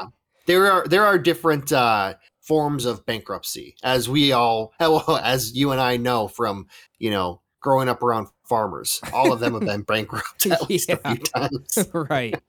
There 0.47 0.71
are 0.71 0.87
there 0.87 1.05
are 1.05 1.19
different 1.19 1.73
uh 1.73 2.15
forms 2.41 2.85
of 2.85 3.05
bankruptcy 3.05 3.75
as 3.83 4.09
we 4.09 4.31
all 4.33 4.73
well, 4.81 5.21
as 5.23 5.55
you 5.55 5.73
and 5.73 5.81
I 5.81 5.97
know 5.97 6.29
from, 6.29 6.69
you 6.99 7.11
know, 7.11 7.43
growing 7.61 7.89
up 7.89 8.01
around 8.03 8.29
farmers. 8.49 9.01
All 9.13 9.33
of 9.33 9.41
them 9.41 9.55
have 9.55 9.63
been 9.63 9.83
bankrupt 9.87 10.47
at 10.47 10.69
least 10.69 10.89
a 10.89 10.97
few 10.99 11.17
times. 11.17 11.89
right. 12.11 12.41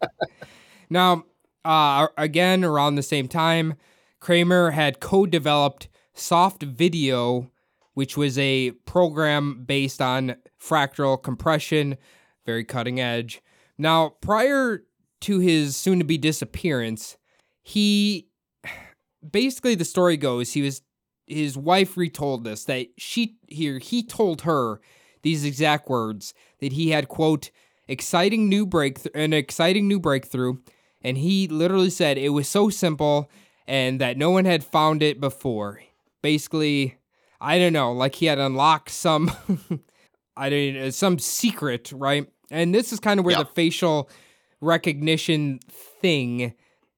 Now, 0.89 1.23
uh, 1.65 2.07
again, 2.17 2.63
around 2.63 2.95
the 2.95 3.03
same 3.03 3.27
time, 3.27 3.73
Kramer 4.19 4.71
had 4.71 4.99
co 4.99 5.25
developed 5.25 5.87
Soft 6.13 6.61
Video, 6.63 7.49
which 7.97 8.15
was 8.15 8.37
a 8.37 8.69
program 8.85 9.63
based 9.65 10.03
on 10.03 10.35
fractal 10.61 11.19
compression, 11.23 11.97
very 12.45 12.63
cutting 12.63 12.99
edge. 12.99 13.41
Now, 13.75 14.09
prior 14.21 14.83
to 15.21 15.39
his 15.39 15.75
soon 15.75 15.97
to 15.97 16.05
be 16.05 16.19
disappearance, 16.19 17.17
he 17.63 18.27
basically 19.31 19.73
the 19.73 19.83
story 19.83 20.15
goes 20.15 20.53
he 20.53 20.61
was 20.61 20.83
his 21.25 21.57
wife 21.57 21.97
retold 21.97 22.43
this 22.43 22.65
that 22.65 22.85
she 22.99 23.35
here 23.47 23.79
he 23.79 24.03
told 24.03 24.41
her 24.41 24.79
these 25.23 25.43
exact 25.43 25.89
words 25.89 26.35
that 26.59 26.73
he 26.73 26.91
had 26.91 27.07
quote 27.07 27.49
exciting 27.87 28.47
new 28.47 28.67
breakthrough 28.67 29.11
an 29.15 29.33
exciting 29.33 29.87
new 29.87 29.99
breakthrough 29.99 30.53
and 31.01 31.17
he 31.17 31.47
literally 31.47 31.89
said 31.89 32.15
it 32.19 32.29
was 32.29 32.47
so 32.47 32.69
simple 32.69 33.27
and 33.67 33.99
that 33.99 34.17
no 34.17 34.29
one 34.29 34.45
had 34.45 34.63
found 34.63 35.01
it 35.01 35.19
before 35.19 35.81
basically 36.21 36.96
i 37.41 37.57
don't 37.57 37.73
know 37.73 37.91
like 37.91 38.15
he 38.15 38.25
had 38.27 38.39
unlocked 38.39 38.89
some 38.89 39.31
i 40.37 40.49
don't 40.49 40.73
know 40.75 40.87
uh, 40.87 40.91
some 40.91 41.19
secret 41.19 41.91
right? 41.93 42.27
And 42.49 42.73
this 42.73 42.93
is 42.93 42.99
kind 43.01 43.19
of 43.19 43.25
where 43.25 43.35
Yeah. 43.37 43.43
the 43.43 43.49
facial 43.55 44.09
recognition 44.61 45.59
thing 46.01 46.53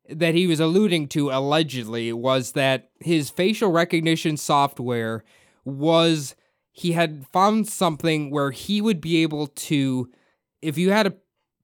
that 0.10 0.34
he 0.36 0.48
was 0.48 0.60
alluding 0.60 1.08
to 1.10 1.30
allegedly 1.30 2.12
was 2.14 2.54
that 2.54 2.90
his 3.00 3.30
facial 3.30 3.72
recognition 3.72 4.38
software 4.38 5.24
was 5.66 6.36
he 6.72 6.94
had 6.94 7.26
found 7.32 7.68
something 7.68 8.32
where 8.32 8.52
he 8.52 8.82
would 8.82 9.02
be 9.02 9.22
able 9.24 9.48
to 9.48 10.10
if 10.62 10.78
you 10.78 10.92
had 10.92 11.08
a 11.08 11.14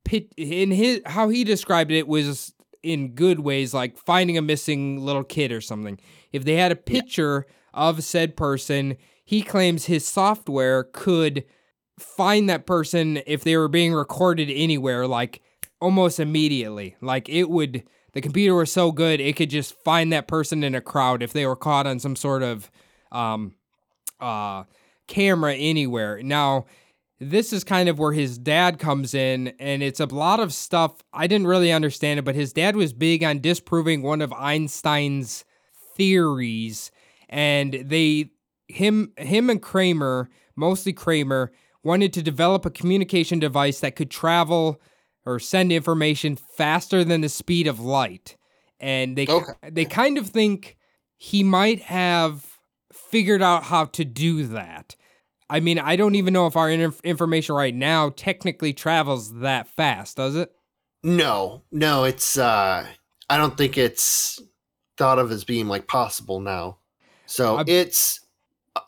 pit 0.03 0.31
in 0.37 0.71
his 0.71 1.01
how 1.05 1.29
he 1.29 1.43
described 1.43 1.91
it 1.91 2.07
was 2.07 2.53
in 2.83 3.15
good 3.15 3.39
ways 3.39 3.73
like 3.73 3.97
finding 3.97 4.37
a 4.37 4.41
missing 4.41 5.03
little 5.03 5.23
kid 5.23 5.51
or 5.51 5.59
something. 5.61 5.99
If 6.31 6.43
they 6.45 6.55
had 6.55 6.71
a 6.71 6.75
picture 6.75 7.47
of 7.75 8.03
said 8.03 8.35
person. 8.35 8.97
He 9.23 9.43
claims 9.43 9.85
his 9.85 10.07
software 10.07 10.83
could 10.83 11.45
find 11.99 12.49
that 12.49 12.65
person 12.65 13.21
if 13.27 13.43
they 13.43 13.55
were 13.55 13.67
being 13.67 13.93
recorded 13.93 14.49
anywhere 14.49 15.05
like 15.07 15.41
almost 15.79 16.19
immediately. 16.19 16.95
Like 17.01 17.29
it 17.29 17.49
would 17.49 17.83
the 18.13 18.21
computer 18.21 18.55
was 18.55 18.71
so 18.71 18.91
good 18.91 19.19
it 19.19 19.35
could 19.35 19.49
just 19.49 19.73
find 19.83 20.11
that 20.13 20.27
person 20.27 20.63
in 20.63 20.73
a 20.73 20.81
crowd 20.81 21.21
if 21.21 21.33
they 21.33 21.45
were 21.45 21.55
caught 21.55 21.85
on 21.85 21.99
some 21.99 22.15
sort 22.15 22.43
of 22.43 22.71
um 23.11 23.53
uh 24.19 24.63
camera 25.07 25.53
anywhere. 25.53 26.21
Now 26.23 26.65
this 27.19 27.53
is 27.53 27.63
kind 27.63 27.87
of 27.87 27.97
where 27.97 28.11
his 28.11 28.37
dad 28.37 28.77
comes 28.79 29.13
in 29.13 29.53
and 29.59 29.81
it's 29.81 29.99
a 29.99 30.05
lot 30.05 30.39
of 30.39 30.53
stuff 30.53 31.01
i 31.13 31.27
didn't 31.27 31.47
really 31.47 31.71
understand 31.71 32.19
it 32.19 32.25
but 32.25 32.35
his 32.35 32.51
dad 32.51 32.75
was 32.75 32.91
big 32.91 33.23
on 33.23 33.39
disproving 33.39 34.01
one 34.01 34.21
of 34.21 34.33
einstein's 34.33 35.45
theories 35.95 36.91
and 37.35 37.73
they 37.73 38.31
him 38.67 39.11
him 39.17 39.49
and 39.49 39.61
kramer 39.61 40.29
mostly 40.55 40.93
kramer 40.93 41.51
wanted 41.83 42.13
to 42.13 42.23
develop 42.23 42.65
a 42.65 42.71
communication 42.71 43.37
device 43.39 43.81
that 43.81 43.95
could 43.95 44.09
travel 44.09 44.81
or 45.25 45.37
send 45.37 45.71
information 45.71 46.35
faster 46.35 47.03
than 47.03 47.21
the 47.21 47.29
speed 47.29 47.67
of 47.67 47.79
light 47.79 48.37
and 48.79 49.15
they 49.17 49.27
Okay. 49.27 49.51
they 49.71 49.85
kind 49.85 50.17
of 50.17 50.29
think 50.29 50.77
he 51.17 51.43
might 51.43 51.81
have 51.81 52.45
figured 52.91 53.41
out 53.41 53.63
how 53.63 53.85
to 53.85 54.05
do 54.05 54.47
that 54.47 54.95
I 55.47 55.59
mean, 55.59 55.77
I 55.77 55.95
don't 55.95 56.15
even 56.15 56.33
know 56.33 56.47
if 56.47 56.55
our 56.55 56.71
inf- 56.71 57.01
information 57.03 57.53
right 57.53 57.75
now 57.75 58.09
technically 58.09 58.73
travels 58.73 59.31
that 59.41 59.67
fast, 59.67 60.17
does 60.17 60.35
it? 60.35 60.51
No, 61.03 61.61
no, 61.71 62.03
it's 62.05 62.35
uh 62.35 62.87
I 63.29 63.37
don't 63.37 63.55
think 63.55 63.77
it's 63.77 64.41
thought 64.97 65.19
of 65.19 65.31
as 65.31 65.43
being 65.43 65.67
like 65.67 65.87
possible 65.87 66.39
now. 66.39 66.79
So 67.25 67.57
I- 67.57 67.63
it's 67.67 68.19
uh, 68.75 68.81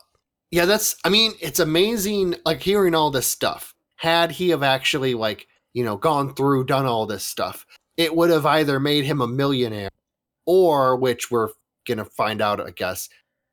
yeah, 0.50 0.64
that's 0.64 0.96
I 1.04 1.08
mean, 1.08 1.32
it's 1.40 1.60
amazing 1.60 2.36
like 2.44 2.62
hearing 2.62 2.94
all 2.94 3.10
this 3.10 3.26
stuff. 3.26 3.74
Had 3.96 4.30
he 4.30 4.50
have 4.50 4.62
actually 4.62 5.14
like, 5.14 5.48
you 5.74 5.84
know, 5.84 5.96
gone 5.96 6.34
through 6.34 6.64
done 6.64 6.86
all 6.86 7.06
this 7.06 7.24
stuff, 7.24 7.66
it 7.96 8.14
would 8.14 8.30
have 8.30 8.46
either 8.46 8.78
made 8.78 9.04
him 9.04 9.20
a 9.20 9.26
millionaire 9.26 9.90
or 10.46 10.96
which 10.96 11.30
we're 11.30 11.48
going 11.86 11.98
to 11.98 12.04
find 12.04 12.40
out, 12.40 12.60
I 12.60 12.70
guess, 12.70 13.08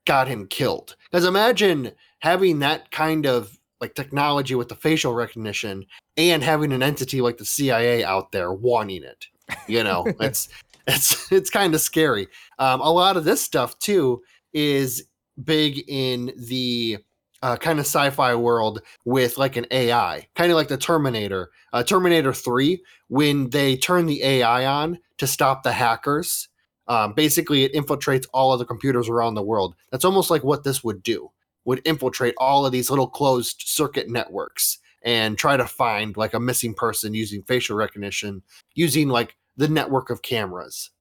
got 0.06 0.28
him 0.28 0.48
killed. 0.48 0.96
Cuz 1.12 1.26
imagine 1.26 1.92
having 2.20 2.60
that 2.60 2.92
kind 2.92 3.26
of 3.26 3.58
like 3.82 3.96
technology 3.96 4.56
with 4.56 4.70
the 4.70 4.76
facial 4.76 5.14
recognition 5.14 5.86
and 6.16 6.44
having 6.44 6.72
an 6.72 6.82
entity 6.84 7.22
like 7.22 7.38
the 7.38 7.46
CIA 7.46 8.04
out 8.04 8.32
there 8.32 8.54
wanting 8.54 9.04
it. 9.04 9.26
You 9.68 9.84
know, 9.84 10.06
it's 10.20 10.48
it's 10.88 11.32
it's 11.32 11.50
kind 11.50 11.74
of 11.74 11.82
scary. 11.82 12.28
Um, 12.60 12.82
a 12.82 12.92
lot 12.92 13.18
of 13.18 13.26
this 13.26 13.42
stuff 13.42 13.78
too 13.80 14.22
is 14.56 15.04
big 15.44 15.84
in 15.88 16.34
the 16.38 16.98
uh, 17.44 17.58
kind 17.58 17.78
of 17.78 17.86
sci-fi 17.86 18.34
world 18.34 18.82
with 19.04 19.38
like 19.38 19.56
an 19.56 19.68
AI, 19.70 20.28
kind 20.36 20.52
of 20.52 20.56
like 20.56 20.70
the 20.70 20.78
Terminator, 20.78 21.52
uh, 21.74 21.84
Terminator 21.84 22.34
Three, 22.34 22.82
when 23.10 23.52
they 23.52 23.78
turn 23.78 24.08
the 24.08 24.24
AI 24.24 24.66
on 24.66 24.98
to 25.20 25.28
stop 25.28 25.62
the 25.62 25.72
hackers. 25.72 26.50
Um, 26.88 27.14
basically, 27.14 27.64
it 27.64 27.74
infiltrates 27.74 28.26
all 28.34 28.54
of 28.54 28.60
the 28.60 28.66
computers 28.66 29.10
around 29.10 29.36
the 29.36 29.44
world. 29.44 29.76
That's 29.92 30.06
almost 30.06 30.32
like 30.32 30.44
what 30.44 30.64
this 30.64 30.84
would 30.84 31.04
do. 31.04 31.32
Would 31.66 31.82
infiltrate 31.86 32.36
all 32.38 32.66
of 32.66 32.72
these 32.72 32.90
little 32.90 33.08
closed 33.08 33.64
circuit 33.66 34.10
networks 34.10 34.80
and 35.04 35.38
try 35.38 35.58
to 35.58 35.68
find 35.68 36.18
like 36.18 36.34
a 36.34 36.40
missing 36.40 36.74
person 36.74 37.14
using 37.14 37.44
facial 37.44 37.76
recognition, 37.76 38.42
using 38.74 39.08
like 39.08 39.36
the 39.58 39.68
network 39.68 40.10
of 40.10 40.22
cameras. 40.22 40.92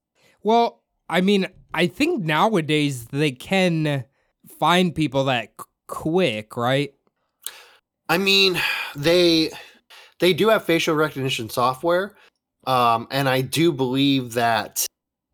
Well, 0.43 0.83
I 1.09 1.21
mean, 1.21 1.47
I 1.73 1.87
think 1.87 2.23
nowadays 2.23 3.05
they 3.05 3.31
can 3.31 4.05
find 4.59 4.93
people 4.93 5.25
that 5.25 5.53
quick, 5.87 6.57
right? 6.57 6.93
I 8.09 8.17
mean, 8.17 8.59
they 8.95 9.51
they 10.19 10.33
do 10.33 10.49
have 10.49 10.63
facial 10.63 10.95
recognition 10.95 11.49
software, 11.49 12.15
um, 12.67 13.07
and 13.11 13.27
I 13.27 13.41
do 13.41 13.71
believe 13.71 14.33
that 14.33 14.85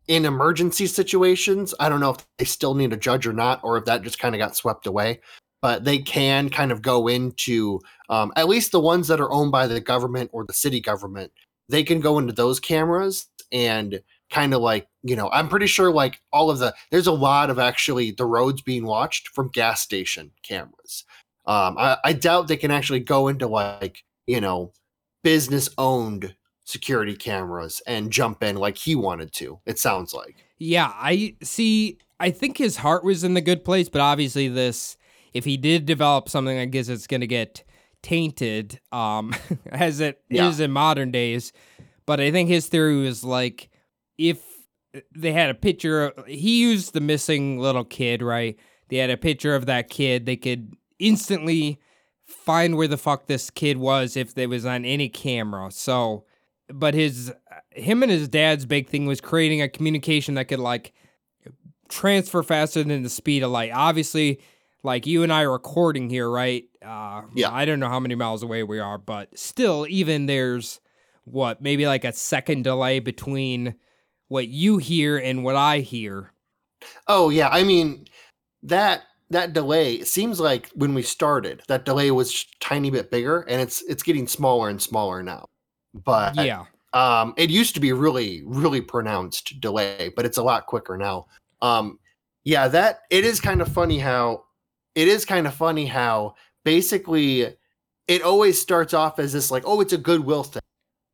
in 0.08 0.24
emergency 0.24 0.86
situations, 0.86 1.74
I 1.78 1.88
don't 1.88 2.00
know 2.00 2.10
if 2.10 2.26
they 2.38 2.44
still 2.44 2.74
need 2.74 2.92
a 2.92 2.96
judge 2.96 3.26
or 3.26 3.32
not, 3.32 3.60
or 3.62 3.76
if 3.78 3.84
that 3.84 4.02
just 4.02 4.18
kind 4.18 4.34
of 4.34 4.38
got 4.38 4.56
swept 4.56 4.86
away. 4.86 5.20
But 5.60 5.84
they 5.84 5.98
can 5.98 6.48
kind 6.48 6.72
of 6.72 6.82
go 6.82 7.06
into 7.06 7.80
um, 8.08 8.32
at 8.34 8.48
least 8.48 8.72
the 8.72 8.80
ones 8.80 9.06
that 9.08 9.20
are 9.20 9.30
owned 9.30 9.52
by 9.52 9.68
the 9.68 9.80
government 9.80 10.30
or 10.32 10.44
the 10.44 10.52
city 10.52 10.80
government. 10.80 11.30
They 11.68 11.84
can 11.84 12.00
go 12.00 12.18
into 12.18 12.32
those 12.32 12.58
cameras 12.58 13.28
and 13.52 14.02
kind 14.32 14.54
of 14.54 14.60
like 14.60 14.88
you 15.02 15.14
know 15.14 15.28
i'm 15.32 15.48
pretty 15.48 15.66
sure 15.66 15.92
like 15.92 16.20
all 16.32 16.50
of 16.50 16.58
the 16.58 16.74
there's 16.90 17.06
a 17.06 17.12
lot 17.12 17.50
of 17.50 17.58
actually 17.58 18.10
the 18.10 18.24
roads 18.24 18.62
being 18.62 18.84
watched 18.84 19.28
from 19.28 19.48
gas 19.50 19.80
station 19.82 20.30
cameras 20.42 21.04
um 21.46 21.76
i, 21.78 21.96
I 22.04 22.12
doubt 22.14 22.48
they 22.48 22.56
can 22.56 22.70
actually 22.70 23.00
go 23.00 23.28
into 23.28 23.46
like 23.46 24.02
you 24.26 24.40
know 24.40 24.72
business 25.22 25.68
owned 25.78 26.34
security 26.64 27.14
cameras 27.14 27.82
and 27.86 28.10
jump 28.10 28.42
in 28.42 28.56
like 28.56 28.78
he 28.78 28.94
wanted 28.96 29.32
to 29.34 29.60
it 29.66 29.78
sounds 29.78 30.14
like 30.14 30.36
Yeah, 30.58 30.92
I 30.94 31.34
see. 31.42 31.98
I 32.20 32.30
think 32.30 32.56
his 32.56 32.76
heart 32.76 33.02
was 33.04 33.24
in 33.24 33.34
the 33.34 33.40
good 33.40 33.64
place, 33.64 33.88
but 33.88 34.00
obviously, 34.00 34.46
this, 34.46 34.96
if 35.34 35.44
he 35.44 35.56
did 35.56 35.86
develop 35.86 36.28
something, 36.28 36.56
I 36.56 36.66
guess 36.66 36.88
it's 36.88 37.08
going 37.08 37.20
to 37.20 37.26
get 37.26 37.64
tainted, 38.00 38.78
um, 38.92 39.34
as 39.72 39.98
it 39.98 40.22
is 40.30 40.60
Yeah. 40.60 40.64
in 40.66 40.70
modern 40.70 41.10
days. 41.10 41.52
But 42.06 42.20
I 42.20 42.30
think 42.30 42.48
his 42.48 42.68
theory 42.68 43.02
was 43.02 43.24
like, 43.24 43.70
if 44.30 44.42
they 45.14 45.32
had 45.32 45.50
a 45.50 45.54
picture, 45.54 46.08
of, 46.08 46.26
he 46.26 46.60
used 46.60 46.92
the 46.92 47.00
missing 47.00 47.58
little 47.58 47.84
kid, 47.84 48.22
right? 48.22 48.58
They 48.88 48.96
had 48.98 49.10
a 49.10 49.16
picture 49.16 49.54
of 49.54 49.66
that 49.66 49.88
kid, 49.88 50.26
they 50.26 50.36
could 50.36 50.74
instantly 50.98 51.80
find 52.24 52.76
where 52.76 52.88
the 52.88 52.96
fuck 52.96 53.26
this 53.26 53.50
kid 53.50 53.78
was 53.78 54.16
if 54.16 54.36
it 54.36 54.48
was 54.48 54.64
on 54.66 54.84
any 54.84 55.08
camera. 55.08 55.70
So, 55.70 56.24
but 56.68 56.94
his 56.94 57.32
him 57.70 58.02
and 58.02 58.12
his 58.12 58.28
dad's 58.28 58.66
big 58.66 58.88
thing 58.88 59.06
was 59.06 59.20
creating 59.20 59.62
a 59.62 59.68
communication 59.68 60.34
that 60.34 60.46
could 60.46 60.60
like 60.60 60.92
transfer 61.88 62.42
faster 62.42 62.82
than 62.82 63.02
the 63.02 63.08
speed 63.08 63.42
of 63.42 63.50
light. 63.50 63.70
Obviously, 63.72 64.40
like 64.82 65.06
you 65.06 65.22
and 65.22 65.32
I 65.32 65.42
are 65.42 65.52
recording 65.52 66.08
here, 66.08 66.28
right? 66.30 66.64
Uh, 66.84 67.22
Yeah. 67.34 67.50
I 67.52 67.64
don't 67.64 67.80
know 67.80 67.88
how 67.88 68.00
many 68.00 68.14
miles 68.14 68.42
away 68.42 68.62
we 68.62 68.78
are, 68.78 68.98
but 68.98 69.36
still, 69.38 69.86
even 69.88 70.26
there's 70.26 70.80
what 71.24 71.62
maybe 71.62 71.86
like 71.86 72.04
a 72.04 72.12
second 72.12 72.64
delay 72.64 72.98
between 72.98 73.74
what 74.32 74.48
you 74.48 74.78
hear 74.78 75.18
and 75.18 75.44
what 75.44 75.56
I 75.56 75.80
hear. 75.80 76.32
Oh 77.06 77.28
yeah, 77.28 77.50
I 77.50 77.64
mean 77.64 78.06
that 78.62 79.02
that 79.28 79.52
delay 79.52 79.94
it 79.94 80.08
seems 80.08 80.40
like 80.40 80.70
when 80.74 80.94
we 80.94 81.02
started 81.02 81.62
that 81.68 81.84
delay 81.84 82.10
was 82.10 82.46
tiny 82.60 82.90
bit 82.90 83.10
bigger 83.10 83.42
and 83.42 83.60
it's 83.60 83.82
it's 83.82 84.02
getting 84.02 84.26
smaller 84.26 84.70
and 84.70 84.80
smaller 84.80 85.22
now. 85.22 85.50
But 85.92 86.34
yeah, 86.36 86.64
um 86.94 87.34
it 87.36 87.50
used 87.50 87.74
to 87.74 87.80
be 87.80 87.92
really 87.92 88.42
really 88.46 88.80
pronounced 88.80 89.60
delay, 89.60 90.10
but 90.16 90.24
it's 90.24 90.38
a 90.38 90.42
lot 90.42 90.64
quicker 90.64 90.96
now. 90.96 91.26
Um 91.60 91.98
yeah, 92.44 92.68
that 92.68 93.02
it 93.10 93.26
is 93.26 93.38
kind 93.38 93.60
of 93.60 93.68
funny 93.68 93.98
how 93.98 94.44
it 94.94 95.08
is 95.08 95.26
kind 95.26 95.46
of 95.46 95.54
funny 95.54 95.84
how 95.84 96.36
basically 96.64 97.54
it 98.08 98.22
always 98.22 98.58
starts 98.58 98.94
off 98.94 99.18
as 99.18 99.34
this 99.34 99.50
like 99.50 99.64
oh 99.66 99.82
it's 99.82 99.92
a 99.92 99.98
goodwill 99.98 100.42
thing, 100.42 100.62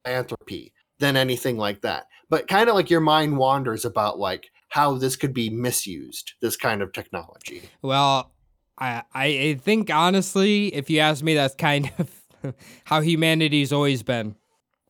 philanthropy 0.04 0.72
than 1.00 1.16
anything 1.16 1.56
like 1.56 1.80
that. 1.82 2.06
But 2.30 2.48
kind 2.48 2.68
of 2.68 2.74
like 2.74 2.90
your 2.90 3.00
mind 3.00 3.36
wanders 3.38 3.84
about 3.84 4.18
like 4.18 4.50
how 4.68 4.98
this 4.98 5.16
could 5.16 5.32
be 5.32 5.48
misused, 5.50 6.32
this 6.42 6.56
kind 6.56 6.82
of 6.82 6.92
technology. 6.92 7.62
Well, 7.82 8.32
I 8.78 9.02
I 9.14 9.60
think 9.62 9.90
honestly, 9.90 10.74
if 10.74 10.90
you 10.90 11.00
ask 11.00 11.22
me, 11.24 11.34
that's 11.34 11.54
kind 11.54 11.90
of 11.98 12.54
how 12.84 13.00
humanity's 13.00 13.72
always 13.72 14.02
been. 14.02 14.36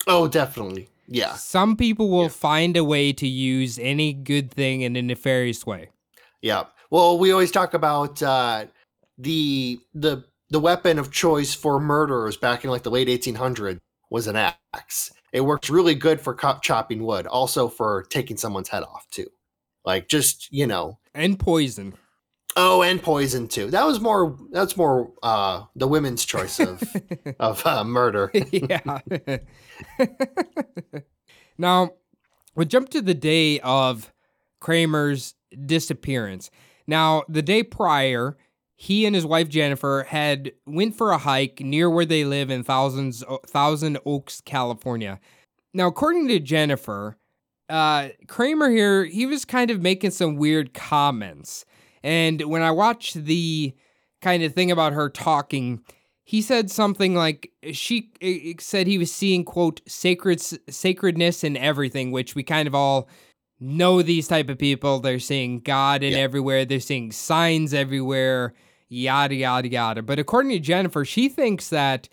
Oh, 0.06 0.26
definitely. 0.28 0.88
Yeah. 1.06 1.34
Some 1.34 1.76
people 1.76 2.10
will 2.10 2.24
Yeah. 2.24 2.28
find 2.28 2.76
a 2.76 2.84
way 2.84 3.12
to 3.14 3.26
use 3.26 3.78
any 3.78 4.12
good 4.12 4.50
thing 4.50 4.82
in 4.82 4.96
a 4.96 5.02
nefarious 5.02 5.64
way. 5.64 5.90
Yeah. 6.42 6.64
Well, 6.90 7.18
we 7.18 7.30
always 7.32 7.50
talk 7.50 7.72
about 7.74 8.22
uh, 8.22 8.66
the 9.16 9.78
the 9.94 10.24
the 10.50 10.60
weapon 10.60 10.98
of 10.98 11.10
choice 11.12 11.54
for 11.54 11.78
murderers 11.78 12.36
back 12.36 12.64
in 12.64 12.70
like 12.70 12.82
the 12.82 12.90
late 12.90 13.08
1800s 13.08 13.78
was 14.10 14.26
an 14.26 14.36
axe. 14.36 15.12
It 15.32 15.42
works 15.42 15.68
really 15.70 15.94
good 15.94 16.20
for 16.20 16.34
co- 16.34 16.58
chopping 16.62 17.04
wood, 17.04 17.26
also 17.26 17.68
for 17.68 18.04
taking 18.10 18.36
someone's 18.36 18.68
head 18.68 18.82
off 18.82 19.06
too. 19.10 19.26
Like 19.84 20.08
just 20.08 20.48
you 20.52 20.66
know, 20.66 20.98
And 21.14 21.38
poison. 21.38 21.94
oh, 22.56 22.82
and 22.82 23.02
poison 23.02 23.46
too. 23.48 23.70
That 23.70 23.84
was 23.86 24.00
more. 24.00 24.36
That's 24.50 24.76
more 24.76 25.12
uh, 25.22 25.64
the 25.76 25.86
women's 25.88 26.24
choice 26.24 26.58
of 26.60 26.82
of 27.40 27.64
uh, 27.66 27.84
murder. 27.84 28.30
yeah. 28.52 28.98
now, 31.58 31.90
we 32.54 32.64
jump 32.66 32.88
to 32.90 33.00
the 33.02 33.14
day 33.14 33.60
of 33.60 34.12
Kramer's 34.60 35.34
disappearance. 35.66 36.50
Now, 36.86 37.22
the 37.28 37.42
day 37.42 37.62
prior, 37.62 38.36
he 38.80 39.04
and 39.06 39.14
his 39.14 39.26
wife 39.26 39.48
Jennifer 39.48 40.06
had 40.08 40.52
went 40.64 40.94
for 40.96 41.10
a 41.10 41.18
hike 41.18 41.58
near 41.58 41.90
where 41.90 42.04
they 42.06 42.24
live 42.24 42.48
in 42.48 42.62
Thousands 42.62 43.24
Thousand 43.48 43.98
Oaks, 44.06 44.40
California. 44.40 45.18
Now, 45.74 45.88
according 45.88 46.28
to 46.28 46.38
Jennifer, 46.38 47.18
uh, 47.68 48.10
Kramer 48.28 48.70
here, 48.70 49.04
he 49.04 49.26
was 49.26 49.44
kind 49.44 49.72
of 49.72 49.82
making 49.82 50.12
some 50.12 50.36
weird 50.36 50.74
comments. 50.74 51.64
And 52.04 52.40
when 52.42 52.62
I 52.62 52.70
watched 52.70 53.14
the 53.24 53.74
kind 54.22 54.44
of 54.44 54.54
thing 54.54 54.70
about 54.70 54.92
her 54.92 55.10
talking, 55.10 55.80
he 56.24 56.40
said 56.40 56.70
something 56.70 57.16
like 57.16 57.50
she 57.72 58.12
eh, 58.22 58.52
said 58.60 58.86
he 58.86 58.96
was 58.96 59.12
seeing 59.12 59.44
quote 59.44 59.80
sacred 59.88 60.40
sacredness 60.40 61.42
in 61.42 61.56
everything, 61.56 62.12
which 62.12 62.36
we 62.36 62.44
kind 62.44 62.68
of 62.68 62.76
all 62.76 63.08
know 63.58 64.02
these 64.02 64.28
type 64.28 64.48
of 64.48 64.56
people. 64.56 65.00
They're 65.00 65.18
seeing 65.18 65.58
God 65.58 66.04
in 66.04 66.12
Yeah. 66.12 66.18
everywhere. 66.20 66.64
They're 66.64 66.78
seeing 66.78 67.10
signs 67.10 67.74
everywhere. 67.74 68.54
Yada 68.88 69.34
yada 69.34 69.68
yada. 69.68 70.02
But 70.02 70.18
according 70.18 70.52
to 70.52 70.58
Jennifer, 70.58 71.04
she 71.04 71.28
thinks 71.28 71.68
that 71.68 72.08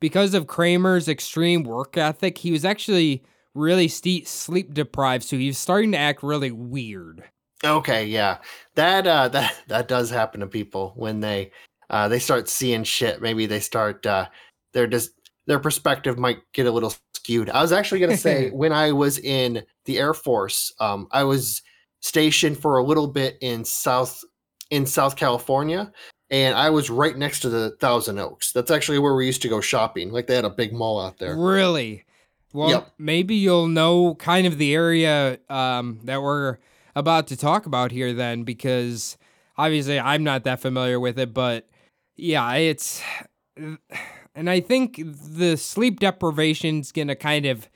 because 0.00 0.34
of 0.34 0.46
Kramer's 0.46 1.08
extreme 1.08 1.62
work 1.62 1.96
ethic, 1.96 2.38
he 2.38 2.50
was 2.50 2.64
actually 2.64 3.22
really 3.54 3.88
ste- 3.88 4.26
sleep 4.26 4.74
deprived, 4.74 5.24
so 5.24 5.36
he 5.36 5.46
was 5.48 5.58
starting 5.58 5.92
to 5.92 5.98
act 5.98 6.22
really 6.22 6.50
weird. 6.50 7.24
Okay, 7.64 8.04
yeah. 8.04 8.38
That 8.74 9.06
uh 9.06 9.28
that 9.30 9.54
that 9.68 9.88
does 9.88 10.10
happen 10.10 10.40
to 10.40 10.46
people 10.46 10.92
when 10.96 11.20
they 11.20 11.52
uh 11.90 12.08
they 12.08 12.18
start 12.18 12.48
seeing 12.48 12.84
shit. 12.84 13.22
Maybe 13.22 13.46
they 13.46 13.60
start 13.60 14.04
uh 14.06 14.26
they're 14.72 14.86
just 14.86 15.10
their 15.46 15.60
perspective 15.60 16.18
might 16.18 16.38
get 16.52 16.66
a 16.66 16.72
little 16.72 16.92
skewed. 17.14 17.50
I 17.50 17.62
was 17.62 17.72
actually 17.72 18.00
going 18.00 18.10
to 18.10 18.16
say 18.16 18.50
when 18.52 18.72
I 18.72 18.90
was 18.90 19.18
in 19.18 19.62
the 19.84 19.98
Air 19.98 20.14
Force, 20.14 20.72
um 20.80 21.08
I 21.12 21.24
was 21.24 21.62
stationed 22.00 22.58
for 22.58 22.78
a 22.78 22.84
little 22.84 23.08
bit 23.08 23.38
in 23.40 23.64
South 23.64 24.22
in 24.70 24.84
South 24.84 25.16
California 25.16 25.92
and 26.30 26.56
I 26.56 26.70
was 26.70 26.90
right 26.90 27.16
next 27.16 27.40
to 27.40 27.48
the 27.48 27.70
Thousand 27.80 28.18
Oaks. 28.18 28.52
That's 28.52 28.70
actually 28.70 28.98
where 28.98 29.14
we 29.14 29.26
used 29.26 29.42
to 29.42 29.48
go 29.48 29.60
shopping. 29.60 30.10
Like 30.10 30.26
they 30.26 30.34
had 30.34 30.44
a 30.44 30.50
big 30.50 30.72
mall 30.72 31.00
out 31.00 31.18
there. 31.18 31.36
Really? 31.36 32.04
Well, 32.52 32.70
Yep. 32.70 32.92
maybe 32.98 33.34
you'll 33.34 33.68
know 33.68 34.14
kind 34.14 34.46
of 34.46 34.58
the 34.58 34.74
area 34.74 35.38
um, 35.50 36.00
that 36.04 36.22
we're 36.22 36.58
about 36.94 37.26
to 37.28 37.36
talk 37.36 37.66
about 37.66 37.92
here 37.92 38.12
then, 38.14 38.42
because 38.44 39.16
obviously 39.58 40.00
I'm 40.00 40.24
not 40.24 40.44
that 40.44 40.60
familiar 40.60 40.98
with 40.98 41.18
it, 41.18 41.34
but 41.34 41.68
yeah, 42.16 42.54
it's. 42.54 43.02
And 44.34 44.50
I 44.50 44.60
think 44.60 45.00
the 45.04 45.56
sleep 45.56 46.00
deprivation's 46.00 46.92
gonna 46.92 47.16
kind 47.16 47.46
of 47.46 47.68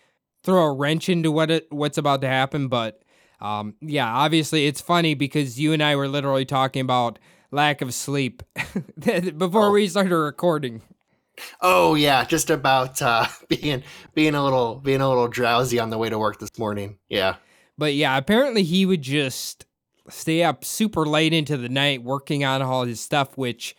throw 0.44 0.62
a 0.64 0.72
wrench 0.74 1.08
into 1.08 1.30
what 1.30 1.50
it, 1.50 1.66
what's 1.70 1.98
about 1.98 2.20
to 2.22 2.28
happen, 2.28 2.68
but 2.68 3.02
um, 3.40 3.74
yeah, 3.80 4.10
obviously 4.12 4.66
it's 4.66 4.80
funny 4.80 5.14
because 5.14 5.58
you 5.58 5.72
and 5.72 5.82
I 5.82 5.96
were 5.96 6.08
literally 6.08 6.44
talking 6.44 6.80
about 6.82 7.18
lack 7.50 7.82
of 7.82 7.92
sleep 7.94 8.42
before 8.98 9.66
Oh. 9.68 9.70
we 9.72 9.88
started 9.88 10.16
recording. 10.16 10.82
Oh 11.62 11.94
yeah, 11.94 12.24
just 12.24 12.50
about 12.50 13.00
uh 13.00 13.26
being 13.48 13.82
being 14.14 14.34
a 14.34 14.42
little 14.44 14.76
being 14.76 15.00
a 15.00 15.08
little 15.08 15.28
drowsy 15.28 15.78
on 15.78 15.90
the 15.90 15.98
way 15.98 16.10
to 16.10 16.18
work 16.18 16.38
this 16.38 16.58
morning. 16.58 16.98
Yeah. 17.08 17.36
But 17.78 17.94
yeah, 17.94 18.16
apparently 18.18 18.62
he 18.62 18.84
would 18.84 19.02
just 19.02 19.64
stay 20.08 20.42
up 20.42 20.64
super 20.64 21.06
late 21.06 21.32
into 21.32 21.56
the 21.56 21.68
night 21.68 22.02
working 22.02 22.44
on 22.44 22.60
all 22.62 22.84
his 22.84 23.00
stuff, 23.00 23.38
which 23.38 23.74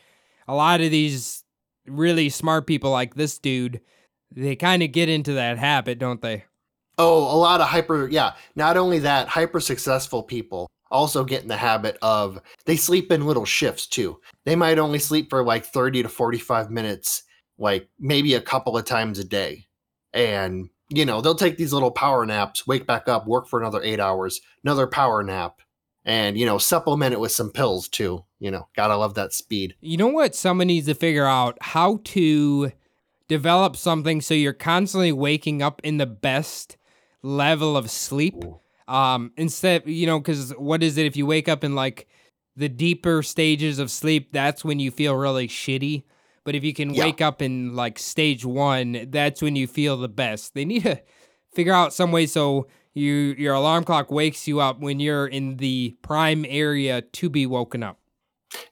a 0.48 0.56
lot 0.56 0.82
of 0.82 0.90
these 0.92 1.44
really 1.86 2.30
smart 2.30 2.66
people 2.66 2.90
like 2.90 3.14
this 3.16 3.38
dude, 3.38 3.82
they 4.32 4.56
kind 4.56 4.82
of 4.82 4.92
get 4.92 5.08
into 5.10 5.34
that 5.34 5.58
habit, 5.60 6.00
don't 6.00 6.22
they? 6.22 6.46
Oh, 6.98 7.24
a 7.24 7.38
lot 7.38 7.62
of 7.62 7.68
hyper, 7.68 8.08
yeah. 8.08 8.34
Not 8.56 8.78
only 8.78 9.00
that, 9.00 9.28
hyper 9.28 9.60
successful 9.60 10.24
people 10.24 10.68
also 10.92 11.24
get 11.24 11.42
in 11.42 11.48
the 11.48 11.58
habit 11.58 11.98
of 12.02 12.40
they 12.66 12.76
sleep 12.76 13.12
in 13.12 13.26
little 13.26 13.46
shifts 13.46 13.88
too. 13.88 14.20
They 14.46 14.56
might 14.56 14.80
only 14.80 15.00
sleep 15.00 15.30
for 15.30 15.44
like 15.44 15.66
30 15.66 16.04
to 16.04 16.10
45 16.10 16.70
minutes, 16.70 17.24
like 17.58 17.90
maybe 18.00 18.34
a 18.34 18.42
couple 18.42 18.78
of 18.78 18.86
times 18.86 19.20
a 19.20 19.24
day. 19.24 19.68
And, 20.14 20.70
you 20.90 21.06
know, 21.06 21.22
they'll 21.22 21.36
take 21.36 21.58
these 21.58 21.74
little 21.74 21.92
power 21.92 22.26
naps, 22.26 22.68
wake 22.68 22.86
back 22.86 23.08
up, 23.08 23.26
work 23.26 23.48
for 23.48 23.60
another 23.60 23.82
eight 23.82 24.00
hours, 24.00 24.42
another 24.64 24.88
power 24.88 25.24
nap, 25.24 25.62
and, 26.04 26.38
you 26.38 26.46
know, 26.46 26.58
supplement 26.58 27.14
it 27.14 27.20
with 27.20 27.32
some 27.32 27.52
pills 27.52 27.88
too. 27.88 28.26
You 28.40 28.52
know, 28.52 28.68
gotta 28.76 28.98
love 28.98 29.14
that 29.16 29.34
speed. 29.34 29.76
You 29.82 29.98
know 29.98 30.08
what? 30.08 30.36
Someone 30.36 30.68
needs 30.68 30.88
to 30.88 30.96
figure 30.96 31.28
out 31.28 31.58
how 31.62 32.02
to 32.06 32.72
develop 33.28 33.78
something 33.78 34.20
so 34.20 34.34
you're 34.34 34.52
constantly 34.52 35.12
waking 35.12 35.62
up 35.62 35.80
in 35.84 35.98
the 35.98 36.06
best 36.06 36.76
level 37.22 37.78
of 37.78 37.90
sleep. 37.90 38.44
Um, 38.92 39.32
instead, 39.38 39.88
you 39.88 40.06
know, 40.06 40.20
because 40.20 40.52
what 40.58 40.84
is 40.84 40.98
it 40.98 41.06
if 41.06 41.16
you 41.16 41.26
wake 41.26 41.48
up 41.48 41.64
in 41.64 41.76
like 41.76 42.08
the 42.58 42.68
deeper 42.68 43.24
stages 43.24 43.80
of 43.80 43.90
sleep? 43.90 44.34
That's 44.34 44.66
when 44.66 44.80
you 44.80 44.92
feel 44.92 45.16
really 45.16 45.48
shitty. 45.48 46.04
But 46.44 46.56
if 46.56 46.64
you 46.64 46.74
can 46.74 46.94
Yeah. 46.94 47.06
wake 47.06 47.22
up 47.22 47.42
in 47.42 47.76
like 47.76 47.98
stage 47.98 48.44
one, 48.44 49.08
that's 49.10 49.42
when 49.42 49.56
you 49.56 49.68
feel 49.68 49.96
the 49.96 50.10
best. 50.10 50.54
They 50.54 50.66
need 50.66 50.84
to 50.84 51.02
figure 51.54 51.74
out 51.74 51.94
some 51.94 52.12
way 52.12 52.26
so 52.26 52.68
you 52.94 53.36
your 53.38 53.54
alarm 53.54 53.86
clock 53.86 54.12
wakes 54.12 54.48
you 54.48 54.60
up 54.60 54.80
when 54.82 55.00
you're 55.00 55.28
in 55.28 55.58
the 55.58 55.96
prime 56.02 56.46
area 56.50 57.02
to 57.02 57.30
be 57.30 57.46
woken 57.46 57.84
up. 57.84 58.00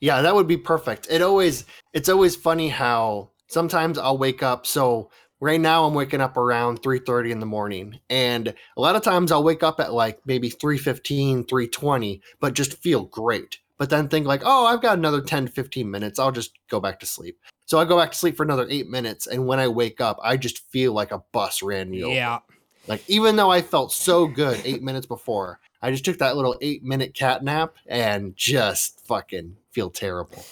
Yeah, 0.01 0.21
that 0.21 0.35
would 0.35 0.47
be 0.47 0.57
perfect. 0.57 1.07
It 1.09 1.21
always 1.21 1.65
it's 1.93 2.09
always 2.09 2.35
funny 2.35 2.67
how 2.67 3.29
sometimes 3.47 3.97
I'll 3.97 4.17
wake 4.17 4.43
up 4.43 4.65
so 4.65 5.09
right 5.39 5.59
now 5.59 5.85
I'm 5.85 5.93
waking 5.93 6.21
up 6.21 6.37
around 6.37 6.81
3:30 6.81 7.31
in 7.31 7.39
the 7.39 7.45
morning 7.45 7.99
and 8.09 8.47
a 8.49 8.81
lot 8.81 8.95
of 8.95 9.01
times 9.01 9.31
I'll 9.31 9.43
wake 9.43 9.63
up 9.63 9.79
at 9.79 9.93
like 9.93 10.19
maybe 10.25 10.49
3:15, 10.49 11.45
3:20 11.45 12.21
but 12.39 12.53
just 12.53 12.81
feel 12.81 13.05
great. 13.05 13.59
But 13.77 13.89
then 13.89 14.09
think 14.09 14.27
like, 14.27 14.41
"Oh, 14.43 14.65
I've 14.65 14.81
got 14.81 14.97
another 14.97 15.21
10 15.21 15.47
15 15.47 15.89
minutes. 15.89 16.19
I'll 16.19 16.33
just 16.33 16.51
go 16.67 16.79
back 16.79 16.99
to 16.99 17.05
sleep." 17.05 17.39
So 17.65 17.79
I 17.79 17.85
go 17.85 17.97
back 17.97 18.11
to 18.11 18.17
sleep 18.17 18.35
for 18.35 18.43
another 18.43 18.67
8 18.69 18.89
minutes 18.89 19.27
and 19.27 19.47
when 19.47 19.59
I 19.59 19.67
wake 19.67 20.01
up, 20.01 20.19
I 20.21 20.37
just 20.37 20.69
feel 20.69 20.93
like 20.93 21.11
a 21.11 21.23
bus 21.31 21.61
ran 21.61 21.89
me 21.89 22.03
over. 22.03 22.13
Yeah. 22.13 22.39
Like 22.87 23.03
even 23.07 23.35
though 23.35 23.51
I 23.51 23.61
felt 23.61 23.91
so 23.91 24.27
good 24.27 24.59
8 24.65 24.81
minutes 24.81 25.05
before, 25.05 25.59
I 25.81 25.91
just 25.91 26.03
took 26.03 26.17
that 26.17 26.35
little 26.35 26.57
8 26.61 26.83
minute 26.83 27.13
cat 27.13 27.43
nap 27.43 27.75
and 27.87 28.35
just 28.35 29.05
fucking 29.05 29.55
feel 29.71 29.89
terrible. 29.89 30.43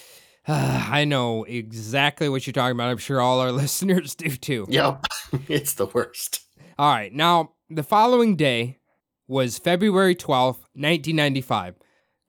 I 0.50 1.04
know 1.04 1.44
exactly 1.44 2.30
what 2.30 2.48
you're 2.48 2.54
talking 2.54 2.76
about. 2.78 2.90
I'm 2.90 2.98
sure 2.98 3.20
all 3.20 3.42
our 3.42 3.52
listeners 3.64 4.16
do 4.16 4.30
too. 4.30 4.66
Yep. 4.70 5.06
it's 5.48 5.74
the 5.74 5.88
worst. 5.88 6.42
All 6.80 6.90
right. 6.92 7.12
Now, 7.12 7.52
the 7.70 7.84
following 7.84 8.36
day 8.36 8.80
was 9.28 9.58
February 9.58 10.16
12th, 10.16 10.64
1995. 10.74 11.76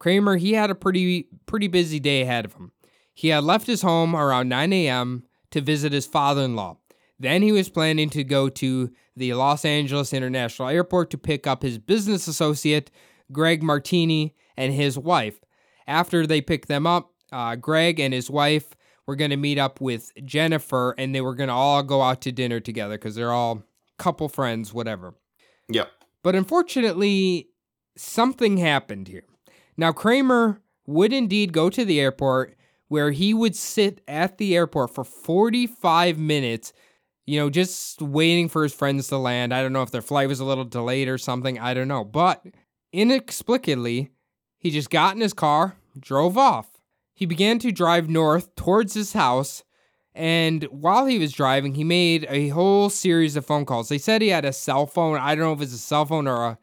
Kramer, 0.01 0.37
he 0.37 0.53
had 0.53 0.71
a 0.71 0.75
pretty 0.75 1.29
pretty 1.47 1.69
busy 1.69 2.01
day 2.01 2.23
ahead 2.23 2.45
of 2.45 2.55
him. 2.55 2.73
He 3.15 3.29
had 3.29 3.45
left 3.45 3.67
his 3.67 3.83
home 3.83 4.15
around 4.15 4.49
9 4.49 4.73
a.m. 4.73 5.25
to 5.51 5.61
visit 5.61 5.93
his 5.93 6.07
father-in-law. 6.07 6.77
Then 7.19 7.43
he 7.43 7.51
was 7.51 7.69
planning 7.69 8.11
to 8.11 8.23
go 8.23 8.49
to 8.49 8.93
the 9.17 9.35
Los 9.35 9.65
Angeles 9.65 10.13
International 10.13 10.69
Airport 10.69 11.11
to 11.11 11.19
pick 11.19 11.47
up 11.47 11.63
his 11.63 11.79
business 11.79 12.29
associate, 12.29 12.93
Greg 13.33 13.61
Martini, 13.61 14.37
and 14.57 14.73
his 14.73 14.97
wife. 14.97 15.41
After 15.89 16.27
they 16.27 16.41
picked 16.41 16.69
them 16.69 16.87
up, 16.87 17.13
uh, 17.33 17.57
Greg 17.57 18.01
and 18.01 18.15
his 18.15 18.31
wife 18.31 18.75
were 19.07 19.17
going 19.17 19.31
to 19.31 19.37
meet 19.37 19.59
up 19.59 19.81
with 19.81 20.13
Jennifer 20.25 20.95
and 20.99 21.15
they 21.15 21.21
were 21.21 21.35
going 21.35 21.49
to 21.49 21.55
all 21.55 21.83
go 21.83 22.03
out 22.03 22.21
to 22.23 22.33
dinner 22.33 22.61
together 22.61 22.97
because 22.97 23.15
they're 23.15 23.33
all 23.33 23.63
couple 23.99 24.29
friends, 24.29 24.73
whatever. 24.73 25.15
Yep. 25.69 25.91
But 26.23 26.35
unfortunately, 26.35 27.49
something 27.97 28.57
happened 28.57 29.09
here. 29.09 29.25
Now, 29.77 29.93
Kramer 29.93 30.61
would 30.87 31.13
indeed 31.13 31.53
go 31.53 31.71
to 31.71 31.85
the 31.85 32.01
airport 32.01 32.57
where 32.89 33.11
he 33.11 33.35
would 33.35 33.55
sit 33.55 34.01
at 34.09 34.39
the 34.39 34.57
airport 34.57 34.95
for 34.95 35.05
45 35.05 36.19
minutes, 36.19 36.73
you 37.27 37.39
know, 37.39 37.51
just 37.51 38.01
waiting 38.01 38.49
for 38.49 38.63
his 38.63 38.73
friends 38.73 39.09
to 39.09 39.19
land. 39.19 39.53
I 39.53 39.63
don't 39.63 39.75
know 39.75 39.83
if 39.83 39.91
their 39.91 40.03
flight 40.03 40.29
was 40.29 40.41
a 40.41 40.45
little 40.45 40.65
delayed 40.65 41.09
or 41.09 41.19
something. 41.19 41.59
I 41.59 41.75
don't 41.75 41.89
know. 41.89 42.05
But 42.05 42.45
inexplicably, 42.93 44.11
he 44.57 44.71
just 44.71 44.91
got 44.91 45.15
in 45.15 45.21
his 45.21 45.35
car, 45.35 45.77
drove 45.99 46.39
off. 46.39 46.78
He 47.19 47.27
began 47.27 47.59
to 47.59 47.73
drive 47.73 48.09
north 48.09 48.55
towards 48.55 48.95
his 48.95 49.13
house. 49.13 49.65
And 50.15 50.63
while 50.71 51.07
he 51.07 51.19
was 51.19 51.33
driving, 51.33 51.75
he 51.75 51.83
made 51.83 52.25
a 52.31 52.51
whole 52.51 52.91
series 52.91 53.35
of 53.35 53.45
phone 53.45 53.65
calls. 53.65 53.89
They 53.89 53.99
said 53.99 54.23
he 54.23 54.29
had 54.29 54.45
a 54.45 54.53
cell 54.53 54.87
phone. 54.87 55.19
I 55.19 55.35
don't 55.35 55.43
know 55.43 55.53
if 55.53 55.61
it's 55.61 55.75
a 55.75 55.79
cell 55.79 56.07
phone 56.07 56.29
or 56.29 56.45
a 56.45 56.59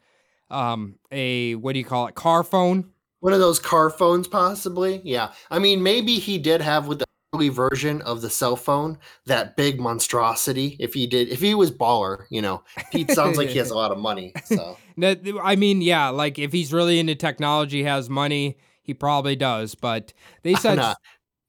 um 0.54 0.94
a 1.12 1.56
what 1.56 1.74
do 1.74 1.78
you 1.78 1.84
call 1.84 2.06
it? 2.06 2.14
Car 2.14 2.42
phone. 2.42 2.90
One 3.20 3.34
of 3.34 3.38
those 3.38 3.58
car 3.58 3.90
phones, 3.90 4.28
possibly. 4.28 5.02
Yeah. 5.04 5.32
I 5.50 5.58
mean, 5.58 5.82
maybe 5.82 6.14
he 6.14 6.38
did 6.38 6.62
have 6.62 6.86
with 6.86 7.00
the 7.00 7.06
early 7.34 7.50
version 7.50 8.00
of 8.00 8.22
the 8.22 8.30
cell 8.30 8.56
phone 8.56 8.96
that 9.26 9.58
big 9.58 9.78
monstrosity. 9.78 10.78
If 10.80 10.94
he 10.94 11.06
did, 11.06 11.28
if 11.28 11.40
he 11.40 11.54
was 11.54 11.70
baller, 11.70 12.24
you 12.30 12.40
know, 12.40 12.62
Pete 12.92 13.10
sounds 13.10 13.36
like 13.36 13.50
he 13.50 13.58
has 13.58 13.70
a 13.70 13.76
lot 13.76 13.92
of 13.92 13.98
money. 13.98 14.32
So 14.46 14.78
I 15.02 15.56
mean, 15.56 15.82
yeah, 15.82 16.08
like 16.08 16.38
if 16.38 16.50
he's 16.50 16.72
really 16.72 16.98
into 16.98 17.14
technology, 17.14 17.82
has 17.82 18.08
money, 18.08 18.56
he 18.86 18.94
probably 18.94 19.36
does. 19.36 19.74
But 19.74 20.12
they 20.42 20.54
said 20.56 20.76
Nah. 20.76 20.94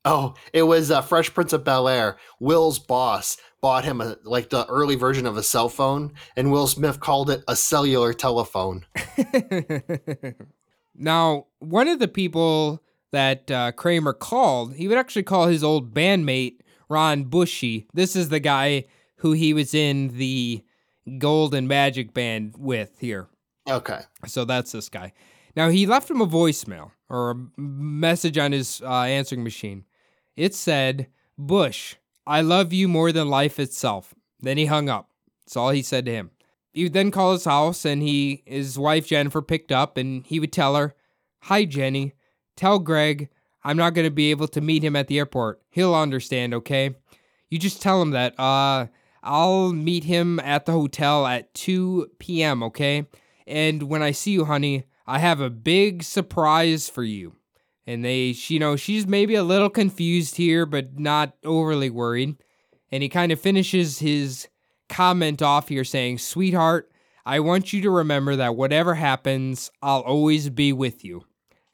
Oh, 0.05 0.35
it 0.53 0.63
was 0.63 0.89
uh, 0.89 1.01
Fresh 1.01 1.33
Prince 1.33 1.51
of 1.51 1.65
Bel 1.65 1.89
Air. 1.89 2.15
Will's 2.39 2.79
boss 2.79 3.35
bought 3.61 3.83
him 3.83 3.99
a 3.99 4.15
like 4.23 4.49
the 4.49 4.65
early 4.67 4.95
version 4.95 5.25
of 5.25 5.35
a 5.35 5.43
cell 5.43 5.67
phone, 5.67 6.13
and 6.38 6.51
Will 6.51 6.67
Smith 6.67 7.01
called 7.01 7.29
it 7.29 7.43
a 7.47 7.57
cellular 7.57 8.13
telephone. 8.13 8.85
now, 10.95 11.47
one 11.59 11.89
of 11.89 11.99
the 11.99 12.07
people 12.07 12.81
that 13.11 13.51
uh, 13.51 13.73
Kramer 13.73 14.13
called, 14.13 14.75
he 14.75 14.88
would 14.88 14.97
actually 14.97 15.23
call 15.23 15.47
his 15.47 15.63
old 15.63 15.93
bandmate 15.93 16.59
Ron 16.88 17.25
Bushy. 17.25 17.88
This 17.93 18.15
is 18.15 18.29
the 18.29 18.39
guy 18.39 18.85
who 19.17 19.33
he 19.33 19.53
was 19.53 19.73
in 19.73 20.17
the 20.17 20.63
Golden 21.17 21.67
Magic 21.67 22.13
Band 22.13 22.55
with 22.57 22.99
here. 22.99 23.27
Okay. 23.69 24.01
So 24.25 24.45
that's 24.45 24.71
this 24.71 24.89
guy. 24.89 25.13
Now 25.57 25.69
he 25.69 25.87
left 25.87 26.09
him 26.11 26.21
a 26.21 26.27
voicemail 26.27 26.91
or 27.09 27.31
a 27.31 27.59
message 27.59 28.37
on 28.37 28.51
his 28.51 28.79
uh, 28.83 29.01
answering 29.01 29.43
machine. 29.43 29.85
It 30.35 30.53
said, 30.53 31.07
"Bush, 31.35 31.95
I 32.27 32.41
love 32.41 32.71
you 32.71 32.87
more 32.87 33.11
than 33.11 33.27
life 33.27 33.59
itself." 33.59 34.13
Then 34.39 34.59
he 34.59 34.67
hung 34.67 34.87
up. 34.87 35.09
That's 35.43 35.57
all 35.57 35.71
he 35.71 35.81
said 35.81 36.05
to 36.05 36.11
him. 36.11 36.29
He 36.73 36.83
would 36.83 36.93
then 36.93 37.09
call 37.09 37.33
his 37.33 37.45
house, 37.45 37.85
and 37.85 38.03
he 38.03 38.43
his 38.45 38.77
wife 38.77 39.07
Jennifer 39.07 39.41
picked 39.41 39.71
up, 39.71 39.97
and 39.97 40.23
he 40.27 40.39
would 40.39 40.53
tell 40.53 40.75
her, 40.75 40.93
"Hi 41.45 41.65
Jenny, 41.65 42.13
tell 42.55 42.77
Greg 42.77 43.27
I'm 43.63 43.77
not 43.77 43.95
going 43.95 44.05
to 44.05 44.11
be 44.11 44.29
able 44.29 44.47
to 44.49 44.61
meet 44.61 44.83
him 44.83 44.95
at 44.95 45.07
the 45.07 45.17
airport. 45.17 45.59
He'll 45.71 45.95
understand, 45.95 46.53
okay? 46.53 46.95
You 47.49 47.57
just 47.57 47.81
tell 47.81 47.99
him 48.01 48.11
that. 48.11 48.39
Uh, 48.39 48.87
I'll 49.23 49.73
meet 49.73 50.03
him 50.03 50.39
at 50.39 50.65
the 50.67 50.71
hotel 50.71 51.25
at 51.25 51.53
2 51.55 52.11
p.m., 52.19 52.63
okay? 52.63 53.07
And 53.45 53.83
when 53.83 54.01
I 54.01 54.11
see 54.11 54.31
you, 54.31 54.45
honey, 54.45 54.85
I 55.07 55.19
have 55.19 55.39
a 55.39 55.49
big 55.49 56.03
surprise 56.03 56.89
for 56.89 57.03
you. 57.03 57.35
And 57.85 58.03
they, 58.03 58.33
she- 58.33 58.55
you 58.55 58.59
know, 58.59 58.75
she's 58.75 59.07
maybe 59.07 59.35
a 59.35 59.43
little 59.43 59.69
confused 59.69 60.35
here, 60.35 60.65
but 60.65 60.99
not 60.99 61.33
overly 61.45 61.89
worried. 61.89 62.35
And 62.91 63.01
he 63.03 63.09
kind 63.09 63.31
of 63.31 63.39
finishes 63.39 63.99
his 63.99 64.47
comment 64.89 65.41
off 65.41 65.69
here 65.69 65.83
saying, 65.83 66.17
Sweetheart, 66.17 66.91
I 67.25 67.39
want 67.41 67.73
you 67.73 67.81
to 67.81 67.89
remember 67.89 68.35
that 68.37 68.55
whatever 68.55 68.95
happens, 68.95 69.71
I'll 69.81 70.01
always 70.01 70.49
be 70.49 70.71
with 70.73 71.03
you. 71.03 71.23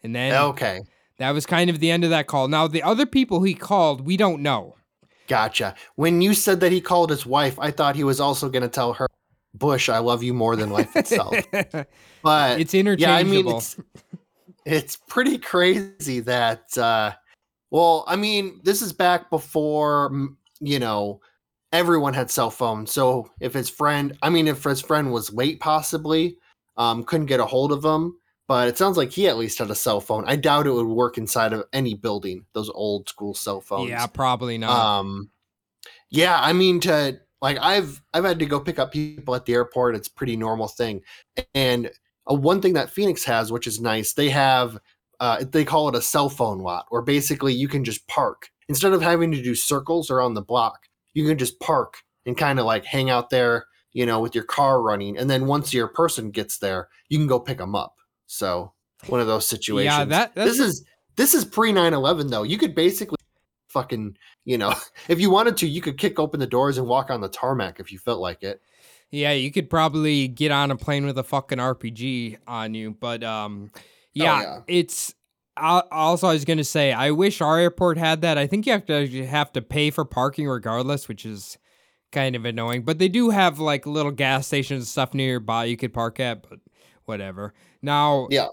And 0.03 0.15
then 0.15 0.34
Okay. 0.34 0.81
that 1.19 1.31
was 1.31 1.45
kind 1.45 1.69
of 1.69 1.79
the 1.79 1.91
end 1.91 2.03
of 2.03 2.09
that 2.11 2.27
call. 2.27 2.47
Now, 2.47 2.67
the 2.67 2.84
other 2.84 3.05
people 3.05 3.43
he 3.43 3.53
called, 3.53 4.01
we 4.01 4.17
don't 4.17 4.41
know. 4.41 4.75
Gotcha. 5.27 5.75
When 5.95 6.21
you 6.21 6.34
said 6.34 6.59
that 6.59 6.71
he 6.71 6.81
called 6.81 7.09
his 7.09 7.25
wife, 7.25 7.57
I 7.59 7.71
thought 7.71 7.95
he 7.95 8.03
was 8.03 8.19
also 8.19 8.49
going 8.49 8.63
to 8.63 8.67
tell 8.67 8.93
her, 8.93 9.07
Bush, 9.54 9.89
I 9.89 9.99
love 9.99 10.24
you 10.24 10.34
more 10.34 10.56
than 10.56 10.70
life 10.70 10.95
itself. 10.95 11.36
But 12.24 12.62
It's 12.62 12.74
interchangeable. 12.74 13.12
Yeah, 13.12 13.18
I 13.18 13.24
mean, 13.24 13.56
it's, 13.56 13.78
it's 14.66 14.95
pretty 14.95 15.38
crazy 15.38 16.22
that, 16.22 16.78
uh, 16.78 17.12
well, 17.70 18.06
I 18.08 18.16
mean, 18.16 18.62
this 18.64 18.82
is 18.82 18.93
back 18.93 19.30
before, 19.30 20.10
you 20.62 20.80
know, 20.80 21.20
everyone 21.74 22.14
had 22.14 22.32
cell 22.32 22.49
phones. 22.49 22.93
So 22.93 23.30
if 23.41 23.54
his 23.54 23.70
friend, 23.70 24.18
I 24.22 24.30
mean, 24.30 24.47
if 24.47 24.64
his 24.64 24.80
friend 24.80 25.12
was 25.12 25.34
late, 25.34 25.60
possibly, 25.60 26.38
um, 26.78 27.04
couldn't 27.04 27.26
get 27.26 27.41
a 27.41 27.45
hold 27.45 27.74
of 27.74 27.84
him, 27.84 28.16
but 28.47 28.68
it 28.68 28.78
sounds 28.78 28.95
like 28.95 29.12
he 29.12 29.28
at 29.28 29.38
least 29.38 29.60
had 29.60 29.70
a 29.70 29.76
cell 29.76 29.99
phone. 29.99 30.24
I 30.26 30.36
doubt 30.36 30.68
it 30.68 30.72
would 30.72 30.88
work 30.88 31.18
inside 31.18 31.51
of 31.51 31.66
any 31.74 31.93
building, 31.93 32.45
those 32.54 32.70
old 32.70 33.10
school 33.10 33.34
cell 33.34 33.60
phones. 33.60 33.89
yeah, 33.89 34.08
probably 34.08 34.58
not. 34.58 34.70
Um, 34.70 35.30
yeah, 36.10 36.39
I 36.39 36.54
mean 36.54 36.80
to 36.82 37.20
like 37.44 37.58
I've 37.62 38.02
I've 38.14 38.24
had 38.24 38.39
to 38.39 38.46
go 38.46 38.60
pick 38.60 38.80
up 38.80 38.94
people 38.94 39.36
at 39.36 39.46
the 39.46 39.54
airport. 39.54 39.96
It's 39.96 40.08
a 40.08 40.14
pretty 40.14 40.38
normal 40.38 40.70
thing. 40.70 41.02
And 41.54 41.91
uh, 42.32 42.36
one 42.36 42.62
thing 42.62 42.74
that 42.74 42.89
Phoenix 42.89 43.24
has, 43.26 43.52
which 43.52 43.68
is 43.68 43.82
nice, 43.82 44.14
they 44.14 44.30
have 44.30 44.80
uh, 45.20 45.44
they 45.52 45.66
call 45.66 45.89
it 45.89 45.96
a 45.96 46.02
cell 46.02 46.30
phone 46.30 46.60
lot, 46.60 46.86
where 46.89 47.02
basically 47.02 47.54
you 47.54 47.68
can 47.68 47.84
just 47.84 48.08
park 48.08 48.50
instead 48.70 48.94
of 48.94 49.02
having 49.02 49.30
to 49.34 49.44
do 49.44 49.54
circles 49.54 50.10
around 50.10 50.34
the 50.34 50.41
block. 50.41 50.80
You 51.14 51.28
can 51.28 51.38
just 51.38 51.60
park 51.60 51.98
and 52.26 52.38
kind 52.38 52.60
of 52.60 52.66
like 52.66 52.86
hang 52.86 53.10
out 53.10 53.30
there, 53.30 53.66
you 53.91 54.06
know, 54.06 54.22
with 54.22 54.34
your 54.34 54.46
car 54.46 54.82
running, 54.82 55.18
and 55.18 55.30
then 55.30 55.46
once 55.46 55.74
your 55.74 55.89
person 55.89 56.32
gets 56.32 56.60
there, 56.60 56.88
you 57.10 57.18
can 57.18 57.28
go 57.28 57.41
pick 57.41 57.58
them 57.58 57.76
up. 57.76 57.96
So 58.26 58.72
one 59.08 59.20
of 59.20 59.28
those 59.28 59.46
situations. 59.46 59.94
yeah, 59.94 60.06
that 60.06 60.34
this 60.34 60.60
is 60.60 60.86
this 61.18 61.34
is 61.34 61.44
pre 61.44 61.74
9-11 61.74 62.30
though 62.30 62.44
you 62.44 62.58
could 62.58 62.74
basically 62.74 63.18
fucking 63.74 64.15
you 64.45 64.57
know 64.57 64.74
if 65.09 65.19
you 65.19 65.30
wanted 65.30 65.57
to 65.57 65.67
you 65.67 65.82
could 65.82 65.97
kick 65.97 66.19
open 66.19 66.39
the 66.39 66.47
doors 66.47 66.78
and 66.78 66.88
walk 66.88 67.09
on 67.09 67.19
the 67.19 67.28
tarmac 67.28 67.80
if 67.80 67.91
you 67.91 67.97
felt 67.99 68.19
like 68.21 68.43
it 68.43 68.61
Yeah, 69.11 69.32
you 69.34 69.51
could 69.51 69.69
probably 69.69 70.28
get 70.28 70.51
on 70.51 70.71
a 70.71 70.76
plane 70.76 71.05
with 71.05 71.17
a 71.17 71.24
fucking 71.24 71.59
RPG 71.59 72.38
on 72.47 72.74
you, 72.74 72.91
but 72.99 73.24
um, 73.24 73.69
yeah, 74.13 74.41
yeah. 74.41 74.59
it's. 74.67 75.13
I, 75.55 75.84
also, 75.91 76.28
I 76.30 76.34
was 76.34 76.45
gonna 76.45 76.63
say, 76.63 76.91
I 76.93 77.11
wish 77.11 77.39
our 77.39 77.59
airport 77.59 77.99
had 77.99 78.21
that. 78.21 78.39
I 78.39 78.47
think 78.47 78.65
you 78.65 78.71
have 78.71 78.86
to 78.88 79.05
you 79.05 79.28
have 79.28 79.51
to 79.53 79.61
pay 79.61 79.91
for 79.91 80.03
parking 80.03 80.47
regardless, 80.47 81.07
which 81.07 81.28
is 81.28 81.59
kind 82.11 82.36
of 82.36 82.43
annoying. 82.45 82.82
But 82.82 82.97
they 82.97 83.07
do 83.07 83.30
have 83.30 83.59
like 83.59 83.86
little 83.86 84.11
gas 84.11 84.47
stations 84.47 84.80
and 84.82 84.88
stuff 84.88 85.13
nearby 85.13 85.65
you 85.65 85.78
could 85.78 85.93
park 85.93 86.19
at, 86.19 86.49
but 86.49 86.57
whatever. 87.05 87.53
Now, 87.84 88.28
Yeah. 88.32 88.47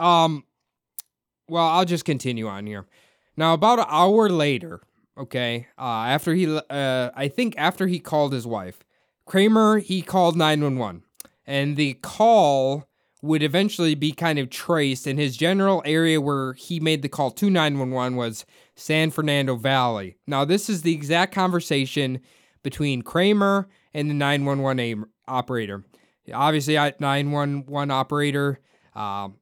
um, 0.00 0.42
well, 1.48 1.66
I'll 1.66 1.84
just 1.84 2.04
continue 2.04 2.48
on 2.48 2.66
here. 2.66 2.86
Now, 3.36 3.54
about 3.54 3.78
an 3.78 3.86
hour 3.88 4.28
later, 4.28 4.80
okay, 5.16 5.68
uh, 5.78 6.04
after 6.06 6.34
he, 6.34 6.56
uh, 6.56 7.10
I 7.14 7.28
think 7.28 7.54
after 7.56 7.86
he 7.86 7.98
called 7.98 8.32
his 8.32 8.46
wife, 8.46 8.84
Kramer, 9.24 9.78
he 9.78 10.02
called 10.02 10.36
911. 10.36 11.02
And 11.46 11.76
the 11.76 11.94
call 11.94 12.88
would 13.22 13.42
eventually 13.42 13.94
be 13.94 14.12
kind 14.12 14.38
of 14.38 14.50
traced, 14.50 15.06
and 15.06 15.18
his 15.18 15.36
general 15.36 15.80
area 15.84 16.20
where 16.20 16.54
he 16.54 16.80
made 16.80 17.02
the 17.02 17.08
call 17.08 17.30
to 17.30 17.48
911 17.48 18.16
was 18.16 18.44
San 18.74 19.10
Fernando 19.10 19.54
Valley. 19.54 20.16
Now, 20.26 20.44
this 20.44 20.68
is 20.68 20.82
the 20.82 20.92
exact 20.92 21.32
conversation 21.32 22.20
between 22.62 23.02
Kramer 23.02 23.68
and 23.94 24.10
the 24.10 24.14
911 24.14 25.04
operator. 25.28 25.84
Obviously, 26.32 26.74
911 26.74 27.90
operator 27.90 28.60
um, 28.94 29.36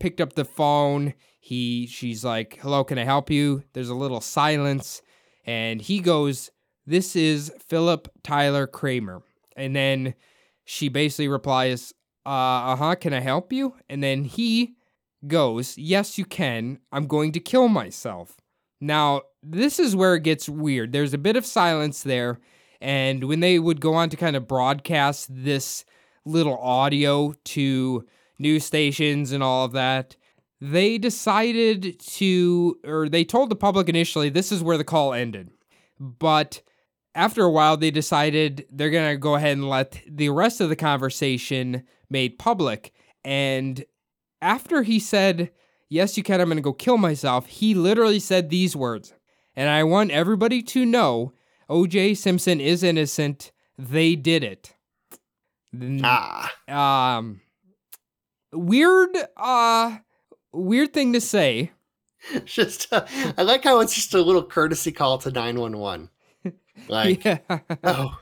picked 0.00 0.20
up 0.20 0.34
the 0.34 0.44
phone. 0.44 1.14
He 1.46 1.86
she's 1.86 2.24
like, 2.24 2.58
"Hello, 2.60 2.82
can 2.82 2.98
I 2.98 3.04
help 3.04 3.30
you?" 3.30 3.62
There's 3.72 3.88
a 3.88 3.94
little 3.94 4.20
silence, 4.20 5.00
and 5.44 5.80
he 5.80 6.00
goes, 6.00 6.50
"This 6.86 7.14
is 7.14 7.52
Philip 7.68 8.08
Tyler 8.24 8.66
Kramer." 8.66 9.22
And 9.56 9.76
then 9.76 10.14
she 10.64 10.88
basically 10.88 11.28
replies, 11.28 11.94
"Uh, 12.26 12.72
uh-huh, 12.72 12.96
can 12.96 13.12
I 13.14 13.20
help 13.20 13.52
you?" 13.52 13.76
And 13.88 14.02
then 14.02 14.24
he 14.24 14.74
goes, 15.28 15.78
"Yes, 15.78 16.18
you 16.18 16.24
can. 16.24 16.80
I'm 16.90 17.06
going 17.06 17.30
to 17.30 17.38
kill 17.38 17.68
myself." 17.68 18.36
Now, 18.80 19.22
this 19.40 19.78
is 19.78 19.94
where 19.94 20.16
it 20.16 20.24
gets 20.24 20.48
weird. 20.48 20.90
There's 20.90 21.14
a 21.14 21.18
bit 21.18 21.36
of 21.36 21.46
silence 21.46 22.02
there, 22.02 22.40
and 22.80 23.22
when 23.22 23.38
they 23.38 23.60
would 23.60 23.80
go 23.80 23.94
on 23.94 24.10
to 24.10 24.16
kind 24.16 24.34
of 24.34 24.48
broadcast 24.48 25.28
this 25.30 25.84
little 26.24 26.58
audio 26.58 27.34
to 27.54 28.04
news 28.36 28.64
stations 28.64 29.30
and 29.30 29.44
all 29.44 29.64
of 29.64 29.70
that, 29.74 30.16
they 30.60 30.98
decided 30.98 31.98
to, 32.00 32.78
or 32.84 33.08
they 33.08 33.24
told 33.24 33.50
the 33.50 33.56
public 33.56 33.88
initially 33.88 34.28
this 34.28 34.50
is 34.52 34.62
where 34.62 34.78
the 34.78 34.84
call 34.84 35.12
ended. 35.12 35.50
But 36.00 36.62
after 37.14 37.42
a 37.42 37.50
while, 37.50 37.76
they 37.76 37.90
decided 37.90 38.66
they're 38.70 38.90
going 38.90 39.12
to 39.12 39.18
go 39.18 39.34
ahead 39.34 39.56
and 39.56 39.68
let 39.68 40.00
the 40.08 40.28
rest 40.30 40.60
of 40.60 40.68
the 40.68 40.76
conversation 40.76 41.84
made 42.10 42.38
public. 42.38 42.92
And 43.24 43.84
after 44.40 44.82
he 44.82 44.98
said, 44.98 45.50
Yes, 45.88 46.16
you 46.16 46.22
can, 46.24 46.40
I'm 46.40 46.48
going 46.48 46.56
to 46.56 46.62
go 46.62 46.72
kill 46.72 46.98
myself, 46.98 47.46
he 47.46 47.74
literally 47.74 48.18
said 48.18 48.50
these 48.50 48.74
words. 48.74 49.14
And 49.54 49.68
I 49.68 49.84
want 49.84 50.10
everybody 50.10 50.60
to 50.62 50.84
know 50.84 51.32
OJ 51.70 52.16
Simpson 52.16 52.60
is 52.60 52.82
innocent. 52.82 53.52
They 53.78 54.16
did 54.16 54.42
it. 54.44 54.74
Ah. 56.02 56.52
um 56.68 57.40
weird 58.52 59.10
uh 59.36 59.98
weird 60.56 60.92
thing 60.92 61.12
to 61.12 61.20
say 61.20 61.70
just 62.44 62.92
uh, 62.92 63.06
I 63.36 63.42
like 63.42 63.64
how 63.64 63.80
it's 63.80 63.94
just 63.94 64.14
a 64.14 64.22
little 64.22 64.42
courtesy 64.42 64.92
call 64.92 65.18
to 65.18 65.30
911. 65.30 66.10
Like, 66.88 67.24
yeah 67.24 67.38
oh, 67.84 68.18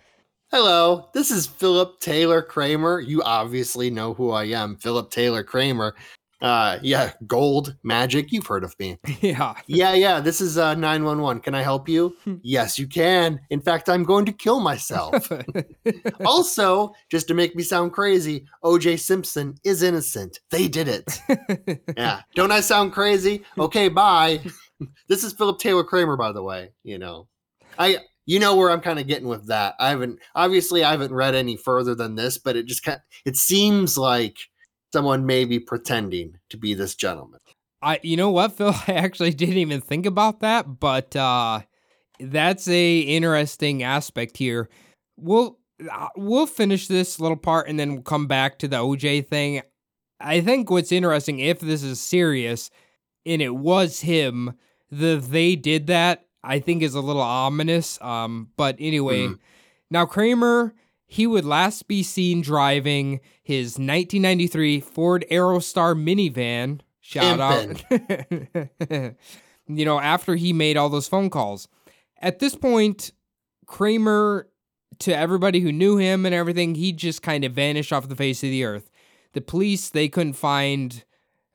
hello, 0.53 1.09
this 1.13 1.33
is 1.33 1.45
Philip 1.45 1.99
Taylor 1.99 2.41
Kramer. 2.41 3.01
You 3.01 3.21
obviously 3.25 3.91
know 3.91 4.15
who 4.15 4.31
I 4.31 4.45
am, 4.45 4.77
Philip 4.77 5.11
Taylor 5.11 5.43
Kramer. 5.43 5.97
Uh, 6.41 6.79
yeah, 6.83 7.13
gold 7.27 7.75
magic. 7.83 8.33
You've 8.33 8.47
heard 8.47 8.65
of 8.65 8.75
me. 8.79 8.99
yeah 9.21 9.55
Yeah, 9.67 9.95
yeah. 9.95 10.21
This 10.21 10.41
is 10.41 10.59
uh 10.59 10.75
911. 10.75 11.43
Can 11.43 11.55
I 11.55 11.63
help 11.63 11.89
you? 11.89 12.17
yes, 12.43 12.79
you 12.79 12.87
can. 12.87 13.41
In 13.51 13.61
fact, 13.61 13.89
I'm 13.89 14.05
going 14.05 14.27
to 14.27 14.33
kill 14.33 14.61
myself. 14.61 15.31
also, 16.25 16.93
just 17.11 17.29
to 17.29 17.35
make 17.35 17.57
me 17.57 17.63
sound 17.63 17.93
crazy, 17.93 18.47
OJ 18.63 19.01
Simpson 19.01 19.55
is 19.65 19.83
innocent. 19.83 20.41
They 20.51 20.69
did 20.69 20.89
it. 20.89 21.21
yeah. 21.97 22.21
Don't 22.35 22.53
I 22.53 22.61
sound 22.61 22.93
crazy? 22.93 23.43
Okay, 23.59 23.89
bye. 23.89 24.41
this 25.09 25.25
is 25.25 25.33
Philip 25.33 25.59
Taylor 25.59 25.85
Kramer, 25.85 26.17
by 26.17 26.33
the 26.33 26.43
way. 26.43 26.73
You 26.83 26.99
know, 26.99 27.29
I 27.79 27.99
you 28.27 28.39
know 28.39 28.57
where 28.57 28.71
I'm 28.71 28.81
kind 28.81 28.99
of 28.99 29.07
getting 29.07 29.29
with 29.29 29.47
that. 29.49 29.75
I 29.79 29.91
haven't 29.91 30.19
obviously 30.35 30.85
I 30.85 30.91
haven't 30.91 31.13
read 31.13 31.35
any 31.35 31.57
further 31.57 31.95
than 31.95 32.15
this, 32.15 32.39
but 32.39 32.57
it 32.57 32.67
just 32.67 32.83
kind 32.83 33.01
it 33.25 33.37
seems 33.37 33.99
like 33.99 34.39
someone 34.95 35.27
may 35.27 35.45
be 35.45 35.59
pretending 35.59 36.39
to 36.51 36.57
be 36.57 36.73
this 36.73 36.95
gentleman. 36.95 37.41
I 37.83 38.01
you 38.03 38.17
know 38.17 38.31
what 38.31 38.53
Phil 38.57 38.73
I 38.89 38.93
actually 38.95 39.33
didn't 39.33 39.59
even 39.59 39.81
think 39.83 40.07
about 40.07 40.41
that 40.41 40.79
but 40.81 41.15
uh 41.17 41.61
that's 42.21 42.67
a 42.69 43.01
interesting 43.01 43.83
aspect 43.83 44.37
here 44.39 44.69
we'll 45.19 45.59
uh, 45.93 46.09
we'll 46.17 46.47
finish 46.47 46.87
this 46.87 47.19
little 47.21 47.37
part 47.37 47.69
and 47.69 47.79
then 47.79 47.93
we'll 47.95 48.03
come 48.03 48.27
back 48.29 48.59
to 48.61 48.69
the 48.69 48.77
OJ 48.77 49.27
thing 49.29 49.61
I 50.21 50.41
think 50.41 50.71
what's 50.71 50.93
interesting 50.93 51.41
if 51.41 51.59
this 51.61 51.83
is 51.83 52.01
serious 52.01 52.71
and 53.27 53.43
it 53.43 53.55
was 53.57 54.01
him 54.01 54.55
the 54.91 55.17
they 55.17 55.57
did 55.57 55.89
that 55.89 56.25
I 56.45 56.61
think 56.61 56.83
is 56.83 56.95
a 56.95 57.01
little 57.01 57.23
ominous 57.23 58.01
um 58.01 58.49
but 58.57 58.77
anyway 58.79 59.27
Mhm. 59.27 59.39
now 59.91 60.07
Kramer 60.07 60.73
he 61.15 61.29
would 61.29 61.45
last 61.45 61.87
be 61.87 62.03
seen 62.03 62.41
driving 62.41 63.21
his 63.41 63.75
1993 63.75 64.81
Ford 64.81 65.25
Aerostar 65.31 65.95
minivan. 65.95 66.81
Shout 67.01 67.39
out. 67.39 67.85
you 69.69 69.85
know, 69.85 70.01
after 70.01 70.35
he 70.35 70.53
made 70.53 70.77
all 70.77 70.89
those 70.89 71.07
phone 71.07 71.31
calls. 71.31 71.69
At 72.21 72.41
this 72.41 72.57
point, 72.57 73.13
Kramer, 73.65 74.49
to 74.99 75.17
everybody 75.17 75.61
who 75.61 75.71
knew 75.71 75.99
him 75.99 76.27
and 76.27 76.35
everything, 76.35 76.75
he 76.75 76.91
just 76.91 77.23
kind 77.23 77.45
of 77.45 77.53
vanished 77.53 77.93
off 77.93 78.09
the 78.09 78.17
face 78.17 78.43
of 78.43 78.51
the 78.51 78.65
earth. 78.65 78.91
The 79.35 79.41
police, 79.41 79.91
they 79.91 80.09
couldn't 80.09 80.33
find 80.33 81.05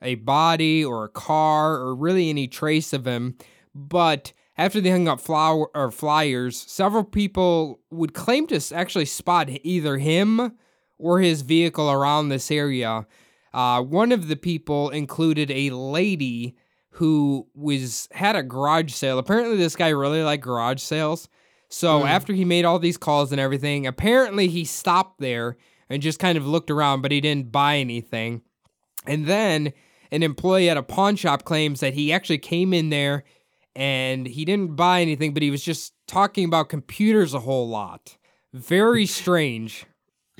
a 0.00 0.14
body 0.14 0.82
or 0.82 1.04
a 1.04 1.10
car 1.10 1.74
or 1.74 1.94
really 1.94 2.30
any 2.30 2.48
trace 2.48 2.94
of 2.94 3.06
him. 3.06 3.36
But 3.74 4.32
after 4.60 4.78
they 4.78 4.90
hung 4.90 5.08
up 5.08 5.20
flower 5.22 5.68
or 5.74 5.90
flyers, 5.90 6.60
several 6.68 7.02
people 7.02 7.80
would 7.90 8.12
claim 8.12 8.46
to 8.48 8.60
actually 8.74 9.06
spot 9.06 9.48
either 9.62 9.96
him 9.96 10.52
or 10.98 11.20
his 11.20 11.40
vehicle 11.40 11.90
around 11.90 12.28
this 12.28 12.50
area. 12.50 13.06
Uh, 13.54 13.80
one 13.82 14.12
of 14.12 14.28
the 14.28 14.36
people 14.36 14.90
included 14.90 15.50
a 15.50 15.70
lady 15.70 16.54
who 16.90 17.46
was 17.54 18.06
had 18.12 18.36
a 18.36 18.42
garage 18.42 18.92
sale. 18.92 19.18
Apparently, 19.18 19.56
this 19.56 19.76
guy 19.76 19.88
really 19.88 20.22
liked 20.22 20.44
garage 20.44 20.82
sales. 20.82 21.28
So 21.70 22.00
Hmm. 22.00 22.06
after 22.08 22.34
he 22.34 22.44
made 22.44 22.66
all 22.66 22.78
these 22.78 22.98
calls 22.98 23.32
and 23.32 23.40
everything, 23.40 23.86
apparently 23.86 24.48
he 24.48 24.66
stopped 24.66 25.20
there 25.20 25.56
and 25.88 26.02
just 26.02 26.18
kind 26.18 26.36
of 26.36 26.46
looked 26.46 26.70
around, 26.70 27.00
but 27.00 27.12
he 27.12 27.22
didn't 27.22 27.50
buy 27.50 27.78
anything. 27.78 28.42
And 29.06 29.26
then 29.26 29.72
an 30.12 30.22
employee 30.22 30.68
at 30.68 30.76
a 30.76 30.82
pawn 30.82 31.16
shop 31.16 31.44
claims 31.44 31.80
that 31.80 31.94
he 31.94 32.12
actually 32.12 32.38
came 32.38 32.74
in 32.74 32.90
there 32.90 33.24
and 33.74 34.26
he 34.26 34.44
didn't 34.44 34.76
buy 34.76 35.00
anything, 35.00 35.34
but 35.34 35.42
he 35.42 35.50
was 35.50 35.62
just 35.62 35.92
talking 36.06 36.44
about 36.44 36.68
computers 36.68 37.34
a 37.34 37.40
whole 37.40 37.68
lot. 37.68 38.16
Very 38.52 39.06
strange. 39.06 39.86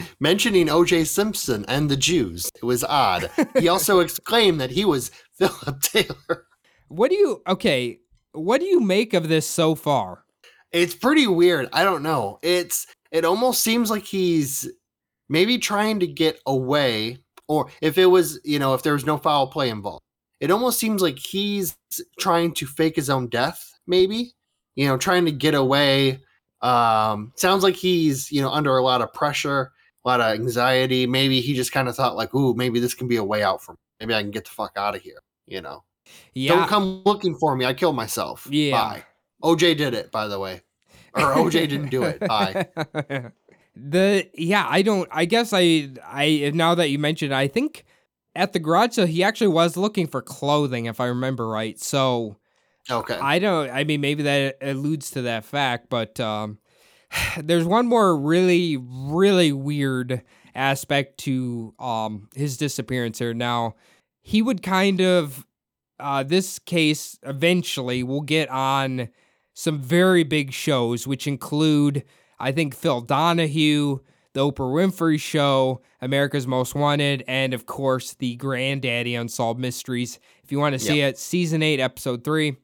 mentioning 0.20 0.66
OJ 0.66 1.06
Simpson 1.06 1.64
and 1.68 1.90
the 1.90 1.96
Jews. 1.96 2.50
It 2.54 2.64
was 2.64 2.84
odd. 2.84 3.30
He 3.58 3.68
also 3.68 4.00
exclaimed 4.00 4.60
that 4.60 4.70
he 4.70 4.84
was 4.84 5.10
Philip 5.38 5.80
Taylor. 5.80 6.46
What 6.88 7.10
do 7.10 7.16
you 7.16 7.42
okay? 7.46 8.00
What 8.32 8.60
do 8.60 8.66
you 8.66 8.80
make 8.80 9.14
of 9.14 9.28
this 9.28 9.46
so 9.46 9.74
far? 9.74 10.24
It's 10.72 10.94
pretty 10.94 11.26
weird. 11.26 11.68
I 11.72 11.84
don't 11.84 12.02
know. 12.02 12.38
It's 12.42 12.86
it 13.10 13.24
almost 13.24 13.62
seems 13.62 13.90
like 13.90 14.04
he's 14.04 14.70
maybe 15.28 15.58
trying 15.58 16.00
to 16.00 16.06
get 16.06 16.40
away 16.46 17.18
or 17.48 17.68
if 17.80 17.98
it 17.98 18.06
was, 18.06 18.40
you 18.44 18.60
know, 18.60 18.74
if 18.74 18.82
there 18.82 18.92
was 18.92 19.04
no 19.04 19.16
foul 19.16 19.48
play 19.48 19.70
involved. 19.70 20.04
It 20.40 20.50
almost 20.50 20.78
seems 20.78 21.02
like 21.02 21.18
he's 21.18 21.76
trying 22.18 22.52
to 22.54 22.66
fake 22.66 22.96
his 22.96 23.10
own 23.10 23.28
death, 23.28 23.78
maybe. 23.86 24.32
You 24.74 24.88
know, 24.88 24.96
trying 24.96 25.24
to 25.26 25.32
get 25.32 25.54
away. 25.54 26.22
Um 26.62 27.32
sounds 27.36 27.62
like 27.62 27.76
he's, 27.76 28.30
you 28.32 28.42
know, 28.42 28.50
under 28.50 28.76
a 28.76 28.82
lot 28.82 29.02
of 29.02 29.12
pressure, 29.12 29.72
a 30.04 30.08
lot 30.08 30.20
of 30.20 30.32
anxiety. 30.34 31.06
Maybe 31.06 31.40
he 31.40 31.54
just 31.54 31.72
kind 31.72 31.88
of 31.88 31.96
thought 31.96 32.16
like, 32.16 32.34
"Ooh, 32.34 32.54
maybe 32.54 32.80
this 32.80 32.94
can 32.94 33.08
be 33.08 33.16
a 33.16 33.24
way 33.24 33.42
out 33.42 33.62
for 33.62 33.72
me. 33.72 33.78
Maybe 34.00 34.14
I 34.14 34.22
can 34.22 34.30
get 34.30 34.44
the 34.44 34.50
fuck 34.50 34.72
out 34.76 34.94
of 34.94 35.02
here." 35.02 35.20
You 35.46 35.60
know. 35.62 35.84
Yeah, 36.34 36.56
Don't 36.56 36.68
come 36.68 37.02
looking 37.04 37.34
for 37.36 37.56
me. 37.56 37.64
I 37.64 37.74
killed 37.74 37.96
myself. 37.96 38.46
Yeah. 38.50 38.72
Bye. 38.72 39.04
OJ 39.42 39.76
did 39.76 39.94
it, 39.94 40.10
by 40.10 40.26
the 40.26 40.38
way. 40.38 40.62
Or 41.14 41.22
OJ 41.34 41.52
didn't 41.68 41.88
do 41.88 42.02
it. 42.04 42.20
Bye. 42.20 42.68
the 43.76 44.28
yeah, 44.34 44.66
I 44.68 44.82
don't. 44.82 45.08
I 45.10 45.24
guess 45.24 45.52
I 45.52 45.90
I 46.04 46.52
now 46.54 46.74
that 46.74 46.90
you 46.90 46.98
mentioned, 46.98 47.34
I 47.34 47.48
think 47.48 47.84
at 48.34 48.52
the 48.52 48.58
garage 48.58 48.94
sale 48.94 49.06
he 49.06 49.22
actually 49.22 49.48
was 49.48 49.76
looking 49.76 50.06
for 50.06 50.22
clothing, 50.22 50.86
if 50.86 51.00
I 51.00 51.06
remember 51.06 51.48
right. 51.48 51.78
So 51.78 52.36
Okay. 52.90 53.14
I 53.14 53.38
don't. 53.38 53.70
I 53.70 53.84
mean, 53.84 54.00
maybe 54.00 54.22
that 54.24 54.56
alludes 54.60 55.10
to 55.12 55.22
that 55.22 55.44
fact, 55.44 55.88
but 55.90 56.18
um, 56.18 56.58
there's 57.38 57.64
one 57.64 57.86
more 57.86 58.16
really, 58.16 58.76
really 58.78 59.52
weird 59.52 60.22
aspect 60.54 61.18
to 61.18 61.72
um 61.78 62.28
his 62.34 62.56
disappearance 62.56 63.18
here. 63.18 63.34
Now, 63.34 63.76
he 64.20 64.42
would 64.42 64.62
kind 64.62 65.00
of 65.00 65.46
uh 66.00 66.22
this 66.22 66.58
case 66.58 67.18
eventually 67.22 68.02
will 68.02 68.22
get 68.22 68.48
on 68.48 69.08
some 69.54 69.80
very 69.80 70.24
big 70.24 70.52
shows, 70.52 71.06
which 71.06 71.26
include 71.26 72.04
I 72.38 72.52
think 72.52 72.74
Phil 72.74 73.02
Donahue, 73.02 74.00
The 74.32 74.40
Oprah 74.40 74.72
Winfrey 74.72 75.18
Show, 75.20 75.82
America's 76.00 76.46
Most 76.46 76.74
Wanted, 76.74 77.24
and 77.26 77.52
of 77.52 77.66
course, 77.66 78.14
The 78.14 78.36
Granddaddy 78.36 79.14
Unsolved 79.14 79.58
Mysteries. 79.58 80.20
If 80.44 80.52
you 80.52 80.58
want 80.58 80.74
to 80.74 80.78
see 80.78 81.00
it, 81.00 81.18
season 81.18 81.62
eight, 81.62 81.80
episode 81.80 82.22
three. 82.22 82.56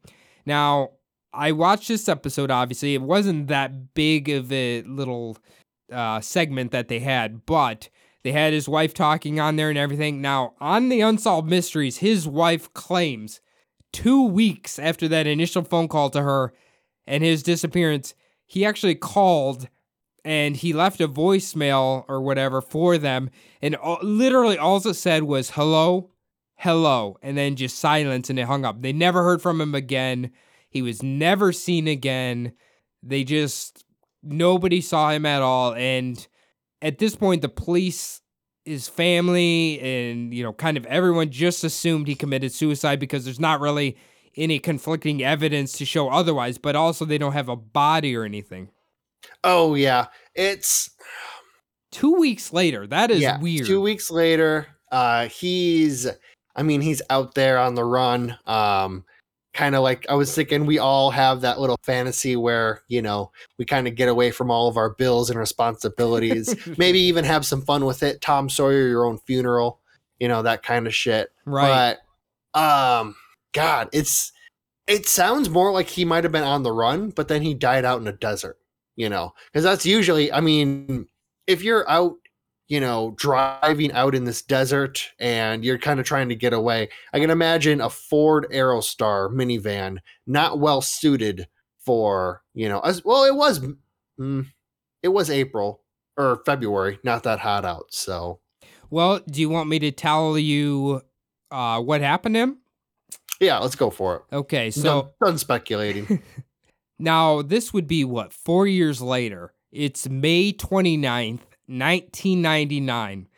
Now, 0.45 0.91
I 1.33 1.53
watched 1.53 1.89
this 1.89 2.09
episode, 2.09 2.51
obviously. 2.51 2.95
It 2.95 3.03
wasn't 3.03 3.49
that 3.49 3.95
big 3.95 4.29
of 4.29 4.53
a 4.53 4.83
little 4.83 5.37
uh, 5.93 6.21
segment 6.21 6.71
that 6.71 6.89
they 6.89 7.01
had, 7.01 7.45
but 7.47 7.89
they 8.23 8.33
had 8.33 8.53
his 8.53 8.69
wife 8.69 8.95
talking 8.95 9.41
on 9.41 9.57
there 9.57 9.69
and 9.69 9.79
everything. 9.79 10.21
Now, 10.21 10.55
on 10.61 10.89
the 10.89 11.01
Unsolved 11.01 11.49
Mysteries, 11.49 11.99
his 11.99 12.27
wife 12.29 12.73
claims 12.75 13.41
two 13.93 14.25
weeks 14.25 14.79
after 14.79 15.09
that 15.09 15.27
initial 15.27 15.63
phone 15.63 15.89
call 15.89 16.11
to 16.11 16.23
her 16.23 16.53
and 17.07 17.23
his 17.23 17.43
disappearance, 17.43 18.15
he 18.47 18.65
actually 18.65 18.95
called 18.95 19.69
and 20.27 20.57
he 20.57 20.73
left 20.73 21.01
a 21.01 21.07
voicemail 21.07 22.05
or 22.09 22.21
whatever 22.21 22.61
for 22.61 22.99
them. 22.99 23.31
And 23.63 23.77
all, 23.77 24.01
literally, 24.03 24.59
all 24.59 24.77
it 24.79 24.95
said 24.95 25.23
was 25.23 25.51
hello, 25.51 26.11
hello, 26.57 27.17
and 27.23 27.39
then 27.39 27.55
just 27.55 27.79
silence 27.79 28.29
and 28.29 28.37
it 28.37 28.47
hung 28.47 28.65
up. 28.65 28.83
They 28.83 28.93
never 28.93 29.23
heard 29.23 29.41
from 29.41 29.61
him 29.61 29.73
again. 29.73 30.33
He 30.69 30.83
was 30.83 31.01
never 31.01 31.53
seen 31.53 31.87
again. 31.87 32.55
They 33.05 33.23
just, 33.23 33.85
nobody 34.21 34.81
saw 34.81 35.11
him 35.11 35.25
at 35.27 35.43
all. 35.43 35.75
And 35.75 36.27
at 36.83 36.99
this 36.99 37.15
point, 37.15 37.41
the 37.41 37.49
police, 37.49 38.21
his 38.65 38.89
family, 38.89 39.79
and, 39.81 40.35
you 40.35 40.43
know, 40.43 40.53
kind 40.53 40.77
of 40.77 40.85
everyone 40.87 41.31
just 41.31 41.63
assumed 41.63 42.09
he 42.09 42.17
committed 42.17 42.51
suicide 42.51 42.99
because 42.99 43.25
there's 43.25 43.39
not 43.39 43.61
really 43.61 43.97
any 44.35 44.59
conflicting 44.59 45.23
evidence 45.23 45.71
to 45.75 45.85
show 45.85 46.09
otherwise, 46.09 46.59
but 46.59 46.75
also 46.75 47.05
they 47.05 47.17
don't 47.17 47.33
have 47.33 47.49
a 47.49 47.55
body 47.55 48.17
or 48.17 48.25
anything. 48.25 48.71
Oh 49.45 49.75
yeah, 49.75 50.07
it's 50.35 50.91
Two 51.97 52.13
weeks 52.13 52.53
later, 52.53 52.87
that 52.89 53.11
is 53.11 53.23
yeah. 53.23 53.41
weird. 53.41 53.67
Two 53.67 53.81
weeks 53.81 54.11
later, 54.11 54.67
uh, 54.93 55.29
he's. 55.29 56.07
I 56.55 56.63
mean, 56.63 56.83
he's 56.83 57.01
out 57.09 57.35
there 57.35 57.59
on 57.59 57.75
the 57.75 57.85
run. 57.85 58.37
Um, 58.47 59.05
kind 59.55 59.75
of 59.75 59.83
like 59.83 60.05
I 60.11 60.15
was 60.15 60.35
thinking, 60.35 60.67
we 60.67 60.79
all 60.79 61.11
have 61.11 61.41
that 61.41 61.59
little 61.59 61.79
fantasy 61.85 62.37
where 62.37 62.83
you 62.89 63.01
know 63.01 63.31
we 63.59 63.65
kind 63.65 63.89
of 63.89 63.95
get 63.95 64.11
away 64.11 64.31
from 64.31 64.51
all 64.51 64.69
of 64.69 64.77
our 64.77 64.91
bills 64.91 65.31
and 65.31 65.39
responsibilities. 65.39 66.55
Maybe 66.77 66.99
even 67.01 67.25
have 67.25 67.47
some 67.47 67.63
fun 67.63 67.87
with 67.87 68.03
it. 68.03 68.21
Tom 68.21 68.51
Sawyer, 68.51 68.89
your 68.89 69.07
own 69.07 69.17
funeral. 69.17 69.81
You 70.21 70.29
know 70.29 70.43
that 70.43 70.63
kind 70.63 70.87
of 70.87 70.95
shit. 70.95 71.31
Right. 71.47 71.97
But 72.55 72.61
um, 72.61 73.17
God, 73.55 73.89
it's 73.95 74.33
it 74.87 75.07
sounds 75.07 75.49
more 75.49 75.73
like 75.73 75.89
he 75.89 76.05
might 76.05 76.25
have 76.25 76.33
been 76.33 76.43
on 76.45 76.63
the 76.63 76.73
run, 76.73 77.09
but 77.09 77.29
then 77.29 77.41
he 77.41 77.55
died 77.55 77.87
out 77.87 78.03
in 78.03 78.07
a 78.07 78.13
desert. 78.13 78.59
You 78.97 79.09
know, 79.09 79.35
because 79.47 79.63
that's 79.63 79.87
usually. 79.87 80.33
I 80.33 80.41
mean, 80.41 81.07
if 81.47 81.63
you're 81.63 81.89
out 81.89 82.17
you 82.69 82.81
know, 82.81 83.15
driving 83.17 83.93
out 83.93 84.15
in 84.15 84.25
this 84.25 84.43
desert 84.43 85.11
and 85.21 85.65
you're 85.65 85.79
kind 85.79 86.01
of 86.01 86.07
trying 86.07 86.29
to 86.29 86.35
get 86.35 86.53
away. 86.53 86.89
I 87.13 87.21
can 87.21 87.31
imagine 87.31 87.81
a 87.81 87.89
Ford 87.89 88.47
Aerostar 88.51 89.31
minivan 89.31 89.99
not 90.27 90.59
well 90.59 90.83
suited 90.83 91.47
for, 91.79 92.43
you 92.55 92.69
know, 92.69 92.81
as 92.81 93.05
well, 93.05 93.25
it 93.25 93.35
was, 93.35 93.61
mm, 94.19 94.47
it 95.03 95.09
was 95.09 95.31
April 95.31 95.83
or 96.17 96.43
February, 96.45 96.99
not 97.05 97.23
that 97.23 97.39
hot 97.39 97.65
out. 97.65 97.87
So, 97.91 98.41
well, 98.91 99.21
do 99.31 99.41
you 99.41 99.49
want 99.49 99.69
me 99.69 99.79
to 99.79 99.93
tell 99.93 100.37
you 100.37 101.03
uh, 101.53 101.81
what 101.81 102.01
happened 102.01 102.35
to 102.35 102.41
him? 102.41 102.59
yeah, 103.41 103.59
let's 103.59 103.77
go 103.77 103.91
for 103.91 104.17
it. 104.17 104.23
Okay, 104.35 104.71
so 104.71 105.03
done, 105.21 105.31
done 105.31 105.39
speculating. 105.39 106.23
now 106.99 107.43
this 107.43 107.73
would 107.73 107.87
be 107.87 108.05
what, 108.05 108.33
four 108.33 108.67
years 108.67 109.01
later? 109.01 109.53
It's 109.73 110.09
May 110.09 110.53
29th, 110.53 111.41
1999. 111.67 113.29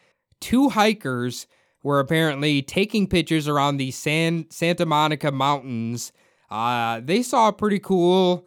Two 0.40 0.68
hikers 0.68 1.46
were 1.82 2.00
apparently 2.00 2.62
taking 2.62 3.06
pictures 3.06 3.48
around 3.48 3.76
the 3.76 3.90
San 3.90 4.46
Santa 4.50 4.86
Monica 4.86 5.32
Mountains. 5.32 6.12
Uh, 6.50 7.00
they 7.02 7.22
saw 7.22 7.48
a 7.48 7.52
pretty 7.52 7.78
cool, 7.78 8.46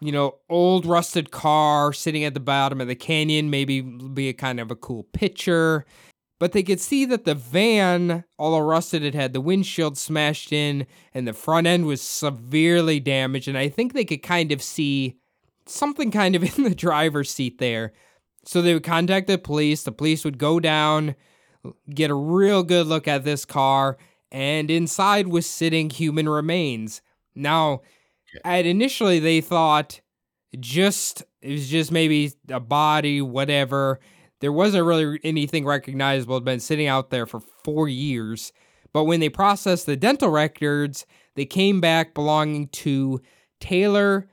you 0.00 0.12
know, 0.12 0.36
old 0.48 0.86
rusted 0.86 1.30
car 1.30 1.92
sitting 1.92 2.24
at 2.24 2.34
the 2.34 2.40
bottom 2.40 2.80
of 2.80 2.88
the 2.88 2.94
canyon. 2.94 3.50
Maybe 3.50 3.80
be 3.80 4.28
a 4.28 4.32
kind 4.32 4.60
of 4.60 4.70
a 4.70 4.76
cool 4.76 5.04
picture. 5.04 5.84
But 6.42 6.50
they 6.50 6.64
could 6.64 6.80
see 6.80 7.04
that 7.04 7.24
the 7.24 7.36
van, 7.36 8.24
all 8.36 8.60
rusted, 8.64 9.04
it 9.04 9.14
had 9.14 9.32
the 9.32 9.40
windshield 9.40 9.96
smashed 9.96 10.52
in 10.52 10.88
and 11.14 11.24
the 11.28 11.32
front 11.32 11.68
end 11.68 11.86
was 11.86 12.02
severely 12.02 12.98
damaged. 12.98 13.46
And 13.46 13.56
I 13.56 13.68
think 13.68 13.92
they 13.92 14.04
could 14.04 14.24
kind 14.24 14.50
of 14.50 14.60
see 14.60 15.20
something 15.66 16.10
kind 16.10 16.34
of 16.34 16.42
in 16.58 16.64
the 16.64 16.74
driver's 16.74 17.30
seat 17.30 17.58
there. 17.58 17.92
So 18.44 18.60
they 18.60 18.74
would 18.74 18.82
contact 18.82 19.28
the 19.28 19.38
police. 19.38 19.84
The 19.84 19.92
police 19.92 20.24
would 20.24 20.36
go 20.36 20.58
down, 20.58 21.14
get 21.88 22.10
a 22.10 22.14
real 22.14 22.64
good 22.64 22.88
look 22.88 23.06
at 23.06 23.22
this 23.22 23.44
car, 23.44 23.96
and 24.32 24.68
inside 24.68 25.28
was 25.28 25.46
sitting 25.46 25.90
human 25.90 26.28
remains. 26.28 27.02
Now, 27.36 27.82
at 28.44 28.66
initially 28.66 29.20
they 29.20 29.42
thought 29.42 30.00
just 30.58 31.22
it 31.40 31.52
was 31.52 31.68
just 31.68 31.92
maybe 31.92 32.32
a 32.48 32.58
body, 32.58 33.22
whatever. 33.22 34.00
There 34.42 34.52
wasn't 34.52 34.84
really 34.84 35.20
anything 35.22 35.64
recognizable. 35.64 36.34
It 36.34 36.40
had 36.40 36.44
been 36.44 36.60
sitting 36.60 36.88
out 36.88 37.10
there 37.10 37.26
for 37.26 37.40
four 37.62 37.88
years. 37.88 38.52
But 38.92 39.04
when 39.04 39.20
they 39.20 39.28
processed 39.28 39.86
the 39.86 39.96
dental 39.96 40.30
records, 40.30 41.06
they 41.36 41.46
came 41.46 41.80
back 41.80 42.12
belonging 42.12 42.66
to 42.68 43.20
Taylor, 43.60 44.28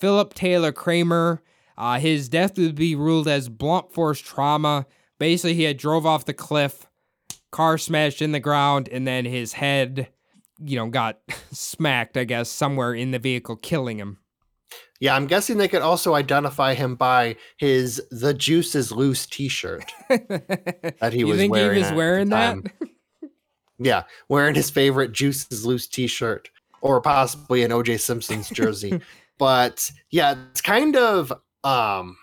Philip 0.00 0.34
Taylor 0.34 0.72
Kramer. 0.72 1.42
Uh, 1.78 2.00
his 2.00 2.28
death 2.28 2.58
would 2.58 2.74
be 2.74 2.96
ruled 2.96 3.28
as 3.28 3.48
blunt 3.48 3.92
force 3.92 4.18
trauma. 4.18 4.84
Basically, 5.20 5.54
he 5.54 5.62
had 5.62 5.76
drove 5.76 6.04
off 6.04 6.24
the 6.24 6.34
cliff, 6.34 6.88
car 7.52 7.78
smashed 7.78 8.20
in 8.20 8.32
the 8.32 8.40
ground, 8.40 8.88
and 8.90 9.06
then 9.06 9.24
his 9.24 9.52
head, 9.52 10.08
you 10.58 10.74
know, 10.74 10.88
got 10.88 11.20
smacked, 11.52 12.16
I 12.16 12.24
guess, 12.24 12.48
somewhere 12.50 12.94
in 12.94 13.12
the 13.12 13.20
vehicle, 13.20 13.54
killing 13.54 13.98
him. 13.98 14.18
Yeah, 15.02 15.16
I'm 15.16 15.26
guessing 15.26 15.58
they 15.58 15.66
could 15.66 15.82
also 15.82 16.14
identify 16.14 16.74
him 16.74 16.94
by 16.94 17.34
his 17.56 18.00
"The 18.12 18.32
Juice 18.32 18.76
Is 18.76 18.92
Loose" 18.92 19.26
T-shirt 19.26 19.84
that 20.08 21.10
he 21.12 21.18
you 21.18 21.26
was 21.26 21.38
think 21.38 21.50
wearing. 21.50 21.78
he 21.78 21.82
was 21.82 21.92
wearing 21.92 22.28
that? 22.28 22.58
Yeah, 23.80 24.04
wearing 24.28 24.54
his 24.54 24.70
favorite 24.70 25.10
Juice 25.10 25.48
is 25.50 25.66
Loose 25.66 25.88
t-shirt 25.88 26.48
or 26.82 27.00
possibly 27.00 27.64
an 27.64 27.72
OJ 27.72 27.98
Simpson's 27.98 28.48
jersey. 28.48 29.00
but 29.38 29.90
yeah, 30.12 30.36
it's 30.52 30.60
kind 30.60 30.94
of 30.94 31.32
um 31.64 32.16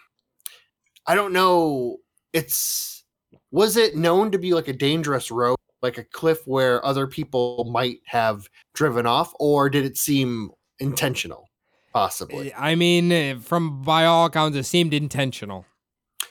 I 1.05 1.15
don't 1.15 1.33
know, 1.33 1.97
it's 2.31 3.03
was 3.51 3.75
it 3.75 3.97
known 3.97 4.31
to 4.31 4.37
be 4.37 4.53
like 4.53 4.69
a 4.69 4.73
dangerous 4.73 5.31
road, 5.31 5.57
like 5.81 5.97
a 5.97 6.05
cliff 6.05 6.39
where 6.45 6.85
other 6.85 7.07
people 7.07 7.69
might 7.69 7.97
have 8.05 8.47
driven 8.73 9.05
off 9.05 9.33
or 9.37 9.69
did 9.69 9.83
it 9.83 9.97
seem 9.97 10.51
intentional 10.79 11.48
possibly? 11.93 12.53
I 12.53 12.75
mean, 12.75 13.11
eh, 13.11 13.35
from 13.35 13.81
by 13.81 14.05
all 14.05 14.25
accounts, 14.25 14.57
it 14.57 14.63
seemed 14.63 14.93
intentional. 14.93 15.65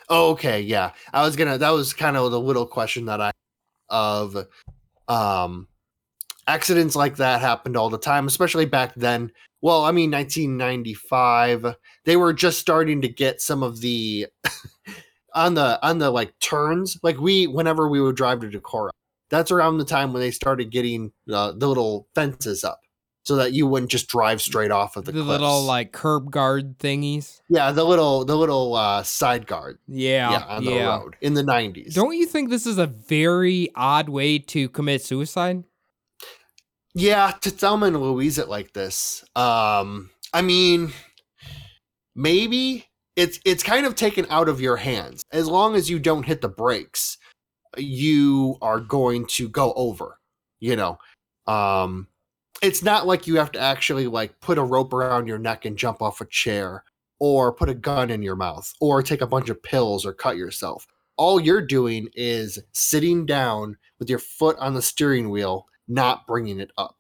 Oh, 0.09 0.31
okay, 0.31 0.61
yeah. 0.61 0.93
I 1.13 1.23
was 1.23 1.37
gonna. 1.37 1.59
That 1.59 1.71
was 1.71 1.93
kind 1.93 2.17
of 2.17 2.31
the 2.31 2.41
little 2.41 2.67
question 2.67 3.07
that 3.07 3.21
I 3.21 3.33
of 3.91 4.47
um 5.09 5.67
accidents 6.47 6.97
like 6.97 7.17
that 7.17 7.41
happened 7.41 7.77
all 7.77 7.91
the 7.91 7.99
time, 7.99 8.27
especially 8.27 8.65
back 8.67 8.95
then. 8.95 9.31
Well, 9.61 9.85
I 9.85 9.93
mean, 9.93 10.11
1995. 10.11 11.75
They 12.05 12.17
were 12.17 12.33
just 12.33 12.59
starting 12.59 13.03
to 13.03 13.09
get 13.09 13.41
some 13.41 13.63
of 13.63 13.81
the 13.81 14.27
on 15.35 15.55
the 15.55 15.79
on 15.87 15.99
the 15.99 16.11
like 16.11 16.39
turns. 16.41 16.99
Like 17.03 17.19
we, 17.19 17.47
whenever 17.47 17.89
we 17.89 18.01
would 18.01 18.17
drive 18.17 18.41
to 18.41 18.49
Decorah, 18.49 18.91
that's 19.31 19.51
around 19.51 19.79
the 19.79 19.85
time 19.85 20.13
when 20.13 20.21
they 20.21 20.31
started 20.31 20.71
getting 20.71 21.13
uh, 21.33 21.53
the 21.53 21.69
little 21.69 22.09
fences 22.15 22.65
up, 22.65 22.81
so 23.29 23.37
that 23.37 23.53
you 23.53 23.67
wouldn't 23.67 23.91
just 23.91 24.09
drive 24.09 24.41
straight 24.41 24.71
off 24.71 24.97
of 24.97 25.05
The, 25.05 25.13
the, 25.13 25.23
little 25.23 25.63
like 25.63 25.93
curb 25.93 26.31
guard 26.31 26.79
thingies. 26.79 27.43
yeah, 27.51 27.71
the 27.73 27.85
little 27.85 28.25
the 28.25 28.35
little 28.35 28.75
uh, 28.75 29.03
side 29.03 29.47
guard. 29.47 29.79
Yeah, 29.87 30.31
yeah, 30.31 30.45
on 30.45 30.65
the 30.65 30.71
yeah. 30.73 30.97
road 30.97 31.17
in 31.21 31.35
the 31.35 31.43
90s. 31.43 31.93
Don't 31.93 32.17
you 32.17 32.25
think 32.25 32.49
this 32.49 32.67
is 32.67 32.79
a 32.79 32.87
very 32.87 33.69
odd 33.75 34.09
way 34.09 34.39
to 34.39 34.71
commit 34.71 35.03
suicide? 35.03 35.65
Yeah, 36.95 37.33
to 37.43 37.51
Thelma 37.51 37.89
and 37.89 38.01
Louise 38.01 38.39
it 38.39 38.49
like 38.49 38.73
this. 38.73 39.23
Um, 39.37 40.09
I 40.33 40.41
mean, 40.41 40.95
maybe 42.17 42.87
it's 43.15 43.39
it's 43.45 43.63
kind 43.63 43.85
of 43.85 43.95
taken 43.95 44.25
out 44.31 44.49
of 44.49 44.59
your 44.59 44.79
hands. 44.79 45.23
As 45.33 45.47
long 45.47 45.75
as 45.75 45.91
you 45.91 45.99
don't 45.99 46.25
hit 46.25 46.41
the 46.41 46.49
brakes, 46.49 47.19
you 47.77 48.57
are 48.63 48.81
going 48.81 49.27
to 49.33 49.51
go 49.51 49.75
over. 49.75 50.19
You 50.61 50.77
know, 50.77 50.99
um, 51.47 52.09
it's 52.63 52.83
not 52.83 53.07
like 53.07 53.27
you 53.27 53.37
have 53.37 53.53
to 53.53 53.61
actually 53.61 54.07
like 54.07 54.39
put 54.41 54.59
a 54.59 54.63
rope 54.63 54.93
around 54.93 55.27
your 55.27 55.39
neck 55.39 55.65
and 55.65 55.77
jump 55.77 56.03
off 56.03 56.21
a 56.21 56.27
chair, 56.27 56.85
or 57.21 57.53
put 57.53 57.69
a 57.69 57.75
gun 57.75 58.11
in 58.11 58.23
your 58.23 58.37
mouth, 58.37 58.73
or 58.81 59.03
take 59.03 59.21
a 59.21 59.27
bunch 59.27 59.49
of 59.49 59.63
pills 59.63 60.07
or 60.07 60.13
cut 60.13 60.37
yourself. 60.37 60.87
All 61.17 61.41
you're 61.41 61.67
doing 61.67 62.09
is 62.15 62.59
sitting 62.73 63.27
down 63.27 63.77
with 63.99 64.09
your 64.09 64.21
foot 64.21 64.57
on 64.59 64.75
the 64.75 64.83
steering 64.83 65.31
wheel 65.31 65.67
not 65.89 66.27
bringing 66.27 66.61
it 66.61 66.71
up. 66.79 66.97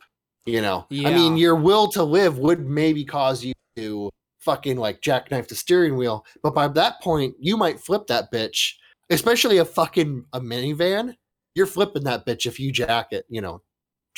You 0.46 0.62
know, 0.62 0.86
I 0.90 1.12
mean, 1.12 1.36
your 1.36 1.54
will 1.54 1.88
to 1.88 2.02
live 2.02 2.38
would 2.38 2.66
maybe 2.66 3.04
cause 3.04 3.44
you 3.44 3.52
to 3.76 4.08
fucking 4.40 4.78
like 4.78 5.02
jackknife 5.02 5.46
the 5.46 5.54
steering 5.54 5.96
wheel. 5.98 6.24
But 6.42 6.54
by 6.54 6.68
that 6.68 7.02
point, 7.02 7.34
you 7.38 7.56
might 7.58 7.78
flip 7.78 8.06
that 8.06 8.32
bitch, 8.32 8.72
especially 9.10 9.58
a 9.58 9.64
fucking 9.66 10.24
a 10.32 10.40
minivan. 10.40 11.16
You're 11.54 11.66
flipping 11.66 12.04
that 12.04 12.24
bitch 12.24 12.46
if 12.46 12.58
you 12.58 12.72
jack 12.72 13.08
it, 13.12 13.26
you 13.28 13.42
know, 13.42 13.60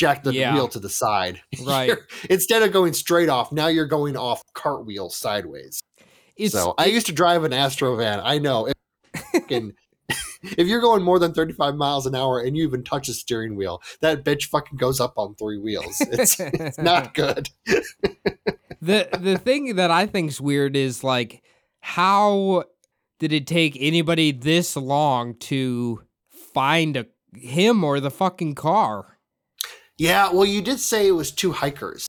jack 0.00 0.22
the 0.24 0.32
Yeah. 0.32 0.54
wheel 0.54 0.66
to 0.68 0.78
the 0.80 0.88
side. 0.88 1.40
Right. 1.64 1.92
Instead 2.30 2.62
of 2.62 2.72
going 2.72 2.94
straight 2.94 3.28
off, 3.28 3.52
now 3.52 3.66
you're 3.68 3.86
going 3.86 4.16
off 4.16 4.42
cartwheel 4.54 5.10
sideways. 5.10 5.82
It's 6.36 6.54
so 6.54 6.74
I 6.78 6.86
used 6.86 7.06
to 7.06 7.12
drive 7.12 7.44
an 7.44 7.52
Astro 7.52 7.96
van. 7.96 8.20
I 8.24 8.38
know. 8.38 8.66
If, 8.68 8.74
fucking- 9.32 9.74
if 10.42 10.66
you're 10.66 10.80
going 10.80 11.02
more 11.02 11.18
than 11.18 11.32
35 11.34 11.74
miles 11.76 12.06
an 12.06 12.14
hour 12.16 12.40
and 12.40 12.56
you 12.56 12.64
even 12.64 12.82
touch 12.82 13.08
a 13.08 13.12
steering 13.14 13.54
wheel, 13.56 13.80
that 14.00 14.24
bitch 14.24 14.46
fucking 14.46 14.78
goes 14.78 14.98
up 15.00 15.12
on 15.16 15.34
three 15.36 15.58
wheels. 15.58 16.00
It's, 16.00 16.40
it's 16.40 16.78
not 16.78 17.14
good. 17.14 17.50
the 18.80 19.08
the 19.20 19.38
thing 19.38 19.76
that 19.76 19.90
I 19.90 20.06
think's 20.06 20.40
weird 20.40 20.74
is 20.76 21.04
like 21.04 21.42
how 21.80 22.64
did 23.18 23.32
it 23.32 23.46
take 23.46 23.76
anybody 23.78 24.32
this 24.32 24.76
long 24.76 25.34
to 25.34 26.02
find 26.54 26.96
a 26.96 27.06
him 27.34 27.84
or 27.84 28.00
the 28.00 28.10
fucking 28.10 28.54
car? 28.56 29.18
Yeah, 30.00 30.32
well, 30.32 30.46
you 30.46 30.62
did 30.62 30.80
say 30.80 31.06
it 31.06 31.12
was 31.12 31.30
two 31.30 31.52
hikers 31.52 32.06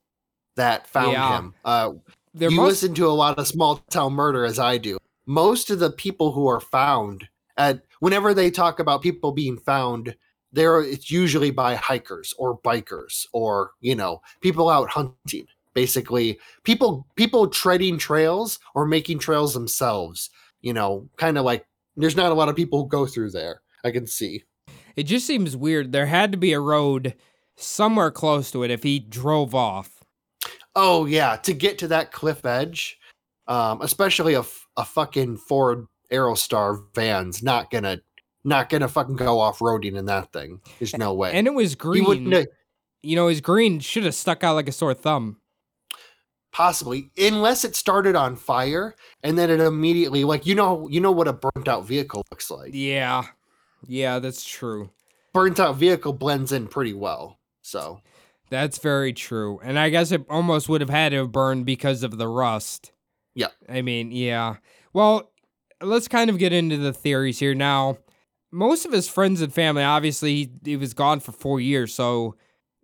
that 0.56 0.88
found 0.88 1.12
Yeah. 1.12 1.38
him. 1.38 1.54
Uh, 1.66 1.92
There 2.34 2.50
you 2.50 2.56
must 2.56 2.82
listen 2.84 2.96
to 2.96 3.08
a 3.08 3.12
lot 3.12 3.38
of 3.38 3.46
small 3.46 3.78
town 3.90 4.14
murder 4.14 4.46
as 4.46 4.58
I 4.60 4.78
do. 4.78 4.98
Most 5.26 5.70
of 5.70 5.80
the 5.80 5.92
people 5.92 6.32
who 6.32 6.48
are 6.48 6.62
found 6.62 7.28
at 7.58 7.82
whenever 8.00 8.34
they 8.34 8.50
talk 8.50 8.80
about 8.80 9.02
people 9.02 9.34
being 9.34 9.58
found, 9.58 10.16
there 10.54 10.80
it's 10.82 11.12
usually 11.12 11.52
by 11.52 11.76
hikers 11.76 12.34
or 12.38 12.58
bikers 12.58 13.28
or 13.34 13.72
you 13.82 13.94
know 13.96 14.22
people 14.40 14.70
out 14.70 14.90
hunting. 14.92 15.48
Basically, 15.74 16.40
people 16.64 17.06
people 17.16 17.50
treading 17.50 17.98
trails 17.98 18.58
or 18.74 18.86
making 18.86 19.20
trails 19.20 19.54
themselves. 19.54 20.30
You 20.62 20.72
know, 20.74 21.10
kind 21.18 21.38
of 21.38 21.44
like 21.44 21.66
there's 21.98 22.16
not 22.16 22.32
a 22.32 22.36
lot 22.36 22.48
of 22.48 22.56
people 22.56 22.84
who 22.84 22.88
go 22.88 23.06
through 23.06 23.32
there. 23.32 23.62
I 23.84 23.92
can 23.92 24.08
see. 24.08 24.44
it 24.96 25.04
just 25.04 25.28
seems 25.28 25.58
weird. 25.58 25.92
There 25.92 26.06
had 26.06 26.32
to 26.32 26.38
be 26.38 26.54
a 26.54 26.60
road 26.62 27.16
somewhere 27.62 28.12
close 28.12 28.52
to 28.52 28.64
it 28.64 28.72
if 28.72 28.84
he 28.84 29.00
drove 29.00 29.54
off. 29.56 30.04
Oh 30.76 31.06
yeah, 31.06 31.36
to 31.38 31.54
get 31.54 31.78
to 31.80 31.88
that 31.90 32.12
cliff 32.12 32.46
edge, 32.46 32.98
um, 33.48 33.82
especially 33.82 34.34
a, 34.36 34.40
f- 34.40 34.68
a 34.78 34.86
fucking 34.86 35.38
Ford 35.38 35.86
Aerostar 36.12 36.84
van's 36.96 37.44
not 37.44 37.70
gonna 37.72 38.00
not 38.44 38.70
gonna 38.70 38.88
fucking 38.88 39.16
go 39.18 39.40
off 39.40 39.60
roading 39.60 39.98
in 39.98 40.06
that 40.06 40.32
thing. 40.34 40.62
There's 40.80 40.98
no 40.98 41.14
way. 41.14 41.32
And 41.34 41.46
it 41.48 41.54
was 41.54 41.76
green. 41.76 42.32
have- 42.32 42.46
You 43.04 43.16
know, 43.16 43.28
his 43.28 43.42
green 43.42 43.80
should 43.80 44.04
have 44.04 44.16
stuck 44.16 44.44
out 44.44 44.56
like 44.56 44.68
a 44.70 44.72
sore 44.72 44.94
thumb. 44.94 45.38
possibly 46.52 47.10
unless 47.18 47.64
it 47.64 47.76
started 47.76 48.16
on 48.16 48.36
fire 48.36 48.94
and 49.24 49.38
then 49.38 49.50
it 49.50 49.62
immediately 49.62 50.24
like 50.26 50.46
you 50.46 50.54
know 50.54 50.86
you 50.90 51.00
know 51.00 51.12
what 51.12 51.28
a 51.28 51.34
burnt 51.34 51.68
out 51.68 51.86
vehicle 51.86 52.24
looks 52.32 52.50
like. 52.52 52.72
Yeah. 52.74 53.24
Yeah, 53.88 54.20
that's 54.20 54.44
true. 54.46 54.92
Burnt 55.34 55.60
out 55.60 55.76
vehicle 55.78 56.14
blends 56.14 56.52
in 56.52 56.68
pretty 56.68 56.94
well. 56.94 57.40
So 57.62 58.02
That's 58.50 58.80
very 58.80 59.14
true. 59.14 59.60
And 59.64 59.80
I 59.80 59.90
guess 59.90 60.12
it 60.12 60.26
almost 60.30 60.68
would 60.70 60.82
have 60.82 60.90
had 60.90 61.10
to 61.10 61.20
have 61.20 61.32
burned 61.32 61.66
because 61.66 62.04
of 62.04 62.18
the 62.18 62.28
rust. 62.28 62.92
Yeah. 63.34 63.48
I 63.70 63.82
mean, 63.82 64.12
yeah. 64.12 64.58
Well, 64.94 65.32
let's 65.82 66.10
kind 66.10 66.30
of 66.30 66.38
get 66.38 66.52
into 66.52 66.78
the 66.78 66.94
theories 66.94 67.40
here 67.40 67.56
now. 67.56 67.98
Most 68.52 68.86
of 68.86 68.92
his 68.92 69.08
friends 69.08 69.42
and 69.42 69.54
family, 69.54 69.84
obviously, 69.84 70.36
he, 70.36 70.52
he 70.66 70.76
was 70.76 70.94
gone 70.94 71.22
for 71.22 71.32
four 71.32 71.62
years, 71.62 71.94
so 71.94 72.36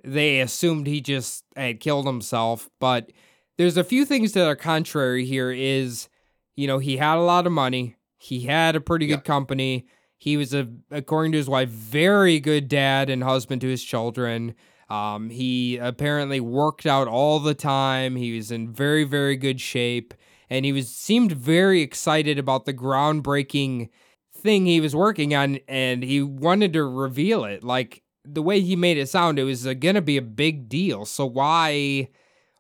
they 0.02 0.40
assumed 0.40 0.88
he 0.88 1.02
just 1.02 1.44
had 1.58 1.82
killed 1.82 2.08
himself. 2.08 2.70
But 2.80 3.12
there's 3.58 3.76
a 3.76 3.84
few 3.84 4.06
things 4.06 4.32
that 4.32 4.48
are 4.48 4.56
contrary 4.56 5.26
here 5.26 5.52
is, 5.52 6.08
you 6.56 6.68
know, 6.68 6.80
he 6.80 6.96
had 6.96 7.18
a 7.18 7.22
lot 7.22 7.46
of 7.46 7.52
money. 7.52 7.98
He 8.18 8.42
had 8.42 8.78
a 8.78 8.82
pretty 8.82 9.08
good 9.08 9.26
company. 9.26 9.88
He 10.18 10.38
was 10.38 10.54
a, 10.54 10.68
according 10.92 11.32
to 11.34 11.38
his 11.38 11.50
wife, 11.50 11.70
very 11.70 12.40
good 12.40 12.68
dad 12.68 13.10
and 13.10 13.24
husband 13.24 13.62
to 13.62 13.68
his 13.68 13.84
children. 13.84 14.56
Um, 14.90 15.30
he 15.30 15.78
apparently 15.78 16.40
worked 16.40 16.86
out 16.86 17.08
all 17.08 17.40
the 17.40 17.54
time. 17.54 18.16
He 18.16 18.36
was 18.36 18.52
in 18.52 18.72
very, 18.72 19.04
very 19.04 19.36
good 19.36 19.62
shape, 19.62 20.14
and 20.50 20.66
he 20.66 20.72
was 20.72 20.90
seemed 20.90 21.32
very 21.34 21.82
excited 21.82 22.40
about 22.40 22.66
the 22.66 22.74
groundbreaking 22.74 23.90
thing 24.34 24.66
he 24.66 24.82
was 24.82 24.96
working 24.96 25.36
on, 25.36 25.60
and 25.68 26.04
he 26.04 26.22
wanted 26.22 26.74
to 26.74 26.84
reveal 26.84 27.44
it. 27.44 27.64
Like 27.64 28.02
the 28.24 28.42
way 28.42 28.62
he 28.62 28.76
made 28.76 28.98
it 28.98 29.10
sound, 29.10 29.40
it 29.40 29.44
was 29.44 29.68
uh, 29.68 29.74
gonna 29.74 30.02
be 30.02 30.18
a 30.18 30.22
big 30.22 30.70
deal. 30.70 31.06
So 31.06 31.26
why 31.26 32.10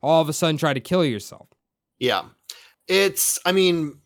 all 0.01 0.22
of 0.22 0.30
a 0.30 0.34
sudden 0.34 0.58
try 0.58 0.74
to 0.74 0.80
kill 0.80 1.05
yourself? 1.05 1.47
yeah. 1.99 2.24
It's 2.88 3.39
I 3.45 3.51
mean, 3.51 3.99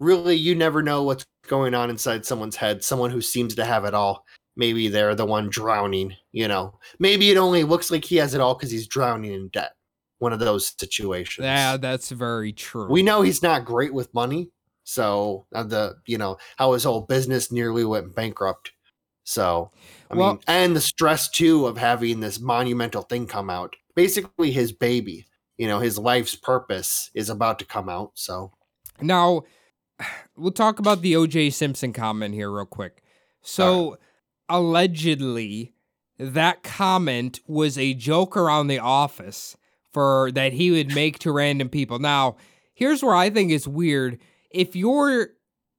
really 0.00 0.36
you 0.36 0.54
never 0.54 0.82
know 0.82 1.02
what's 1.02 1.26
going 1.48 1.74
on 1.74 1.90
inside 1.90 2.24
someone's 2.24 2.56
head. 2.56 2.84
Someone 2.84 3.10
who 3.10 3.20
seems 3.20 3.54
to 3.56 3.64
have 3.64 3.84
it 3.84 3.94
all. 3.94 4.24
Maybe 4.56 4.88
they're 4.88 5.14
the 5.14 5.24
one 5.26 5.48
drowning, 5.48 6.14
you 6.32 6.48
know. 6.48 6.78
Maybe 6.98 7.30
it 7.30 7.36
only 7.36 7.64
looks 7.64 7.90
like 7.90 8.04
he 8.04 8.16
has 8.16 8.34
it 8.34 8.40
all 8.40 8.54
because 8.54 8.70
he's 8.70 8.86
drowning 8.88 9.32
in 9.32 9.48
debt. 9.48 9.72
One 10.18 10.32
of 10.32 10.40
those 10.40 10.74
situations. 10.78 11.44
Yeah, 11.44 11.76
that's 11.76 12.10
very 12.10 12.52
true. 12.52 12.90
we 12.90 13.02
know 13.02 13.22
he's 13.22 13.42
not 13.42 13.64
great 13.64 13.94
with 13.94 14.12
money 14.14 14.50
so 14.84 15.44
uh, 15.54 15.62
the 15.62 15.94
you 16.06 16.16
know 16.16 16.38
how 16.56 16.72
his 16.72 16.82
whole 16.82 17.02
business 17.02 17.52
nearly 17.52 17.84
went 17.84 18.14
bankrupt 18.14 18.72
so 19.22 19.70
i 20.10 20.14
Well- 20.16 20.28
mean 20.34 20.40
and 20.48 20.74
the 20.74 20.80
stress 20.80 21.28
too 21.28 21.66
of 21.66 21.76
having 21.76 22.20
this 22.20 22.40
monumental 22.40 23.02
thing 23.02 23.26
come 23.26 23.50
out 23.50 23.76
basically 23.94 24.50
his 24.50 24.72
baby 24.72 25.26
you 25.58 25.68
know 25.68 25.78
his 25.78 25.98
life's 25.98 26.34
purpose 26.34 27.10
is 27.12 27.28
about 27.28 27.58
to 27.58 27.66
come 27.66 27.90
out 27.90 28.12
so 28.14 28.50
Now, 29.02 29.42
we'll 30.36 30.52
talk 30.52 30.78
about 30.78 31.02
the 31.02 31.14
OJ 31.14 31.52
Simpson 31.52 31.92
comment 31.92 32.34
here 32.34 32.50
real 32.50 32.66
quick. 32.66 33.02
So, 33.42 33.98
allegedly, 34.48 35.74
that 36.18 36.62
comment 36.62 37.40
was 37.46 37.78
a 37.78 37.94
joke 37.94 38.36
around 38.36 38.66
the 38.66 38.78
office 38.78 39.56
for 39.92 40.30
that 40.32 40.52
he 40.52 40.70
would 40.70 40.94
make 40.94 41.18
to 41.20 41.32
random 41.32 41.68
people. 41.68 41.98
Now, 41.98 42.36
here's 42.74 43.02
where 43.02 43.14
I 43.14 43.30
think 43.30 43.50
it's 43.50 43.66
weird. 43.66 44.18
If 44.50 44.76
you're 44.76 45.30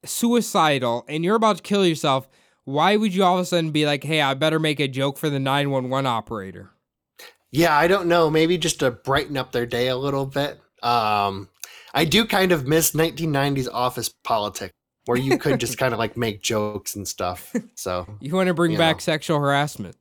suicidal 0.06 1.06
and 1.08 1.24
you're 1.24 1.36
about 1.36 1.58
to 1.58 1.64
kill 1.64 1.86
yourself, 1.86 2.28
why 2.64 2.96
would 2.96 3.14
you 3.14 3.24
all 3.24 3.36
of 3.36 3.42
a 3.42 3.46
sudden 3.46 3.72
be 3.72 3.86
like, 3.86 4.04
"Hey, 4.04 4.22
I 4.22 4.34
better 4.34 4.60
make 4.60 4.80
a 4.80 4.88
joke 4.88 5.18
for 5.18 5.30
the 5.30 5.40
911 5.40 6.06
operator"? 6.06 6.72
yeah 7.52 7.76
i 7.76 7.88
don't 7.88 8.08
know 8.08 8.30
maybe 8.30 8.58
just 8.58 8.80
to 8.80 8.92
brighten 8.92 9.38
up 9.38 9.52
their 9.52 9.66
day 9.66 9.88
a 9.88 9.98
little 9.98 10.26
bit 10.26 10.60
um 10.84 11.50
i 11.94 12.06
do 12.06 12.26
kind 12.26 12.52
of 12.52 12.68
miss 12.68 12.92
1990s 12.92 13.68
office 13.72 14.10
politics 14.24 14.74
where 15.06 15.18
you 15.18 15.38
could 15.38 15.60
just 15.60 15.78
kind 15.80 15.94
of 15.94 16.00
like 16.00 16.16
make 16.18 16.42
jokes 16.42 16.96
and 16.96 17.08
stuff 17.08 17.54
so 17.76 18.06
You 18.20 18.34
want 18.36 18.48
to 18.48 18.54
bring 18.54 18.78
back 18.78 18.98
know. 18.98 19.00
sexual 19.00 19.40
harassment? 19.40 19.96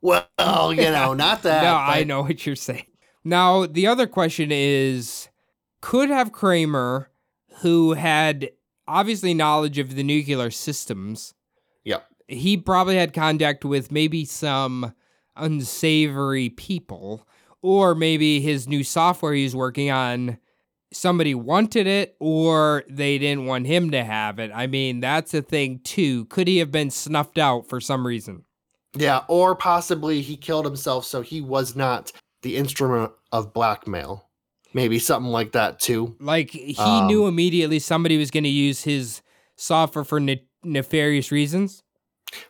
well 0.00 0.72
you 0.72 0.82
know 0.90 1.14
not 1.26 1.42
that 1.42 1.62
no, 1.62 1.74
I 1.76 2.04
know 2.04 2.22
what 2.22 2.44
you're 2.46 2.56
saying. 2.56 2.86
Now, 3.24 3.66
the 3.66 3.86
other 3.86 4.06
question 4.08 4.50
is 4.50 5.28
could 5.80 6.10
have 6.10 6.32
Kramer, 6.32 7.08
who 7.60 7.92
had 7.94 8.50
obviously 8.88 9.32
knowledge 9.32 9.78
of 9.78 9.94
the 9.94 10.02
nuclear 10.02 10.50
systems, 10.50 11.32
Yep. 11.84 12.04
he 12.26 12.56
probably 12.56 12.96
had 12.96 13.12
contact 13.14 13.64
with 13.64 13.92
maybe 13.92 14.24
some 14.24 14.92
unsavory 15.36 16.48
people, 16.50 17.26
or 17.62 17.94
maybe 17.94 18.40
his 18.40 18.66
new 18.68 18.82
software 18.84 19.34
he's 19.34 19.54
working 19.54 19.90
on. 19.90 20.38
Somebody 20.92 21.34
wanted 21.34 21.86
it, 21.86 22.16
or 22.20 22.84
they 22.88 23.18
didn't 23.18 23.46
want 23.46 23.66
him 23.66 23.90
to 23.92 24.04
have 24.04 24.38
it. 24.38 24.50
I 24.54 24.66
mean, 24.66 25.00
that's 25.00 25.34
a 25.34 25.42
thing 25.42 25.80
too. 25.80 26.26
Could 26.26 26.48
he 26.48 26.58
have 26.58 26.70
been 26.70 26.90
snuffed 26.90 27.38
out 27.38 27.68
for 27.68 27.80
some 27.80 28.06
reason? 28.06 28.44
Yeah, 28.96 29.22
or 29.28 29.54
possibly 29.54 30.20
he 30.20 30.36
killed 30.36 30.66
himself 30.66 31.04
so 31.06 31.22
he 31.22 31.40
was 31.40 31.74
not 31.74 32.12
the 32.42 32.56
instrument 32.56 33.12
of 33.30 33.52
blackmail. 33.54 34.28
Maybe 34.74 34.98
something 34.98 35.30
like 35.32 35.52
that 35.52 35.80
too. 35.80 36.16
Like 36.20 36.50
he 36.50 36.74
Um, 36.78 37.06
knew 37.06 37.26
immediately 37.26 37.78
somebody 37.78 38.18
was 38.18 38.30
going 38.30 38.44
to 38.44 38.50
use 38.50 38.82
his 38.82 39.22
software 39.56 40.04
for 40.04 40.18
ne- 40.20 40.46
nefarious 40.62 41.30
reasons. 41.30 41.82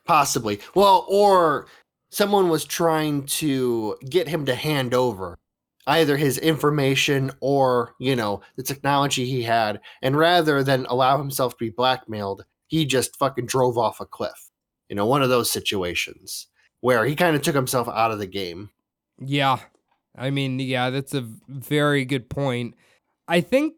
Possibly. 0.04 0.60
Well, 0.74 1.04
or 1.08 1.66
someone 2.10 2.48
was 2.48 2.64
trying 2.64 3.24
to 3.24 3.96
get 4.08 4.28
him 4.28 4.46
to 4.46 4.54
hand 4.54 4.94
over 4.94 5.38
either 5.86 6.16
his 6.16 6.38
information 6.38 7.30
or, 7.40 7.94
you 7.98 8.14
know, 8.14 8.40
the 8.56 8.62
technology 8.62 9.26
he 9.26 9.42
had. 9.42 9.80
And 10.00 10.16
rather 10.16 10.62
than 10.62 10.86
allow 10.86 11.18
himself 11.18 11.52
to 11.52 11.64
be 11.64 11.70
blackmailed, 11.70 12.44
he 12.66 12.86
just 12.86 13.16
fucking 13.16 13.46
drove 13.46 13.76
off 13.76 14.00
a 14.00 14.06
cliff. 14.06 14.50
You 14.88 14.96
know, 14.96 15.06
one 15.06 15.22
of 15.22 15.28
those 15.28 15.50
situations 15.50 16.48
where 16.80 17.04
he 17.04 17.16
kind 17.16 17.34
of 17.34 17.42
took 17.42 17.54
himself 17.54 17.88
out 17.88 18.10
of 18.10 18.18
the 18.18 18.26
game. 18.26 18.70
Yeah. 19.18 19.58
I 20.16 20.30
mean, 20.30 20.58
yeah, 20.58 20.90
that's 20.90 21.14
a 21.14 21.26
very 21.48 22.04
good 22.04 22.28
point. 22.28 22.74
I 23.26 23.40
think 23.40 23.74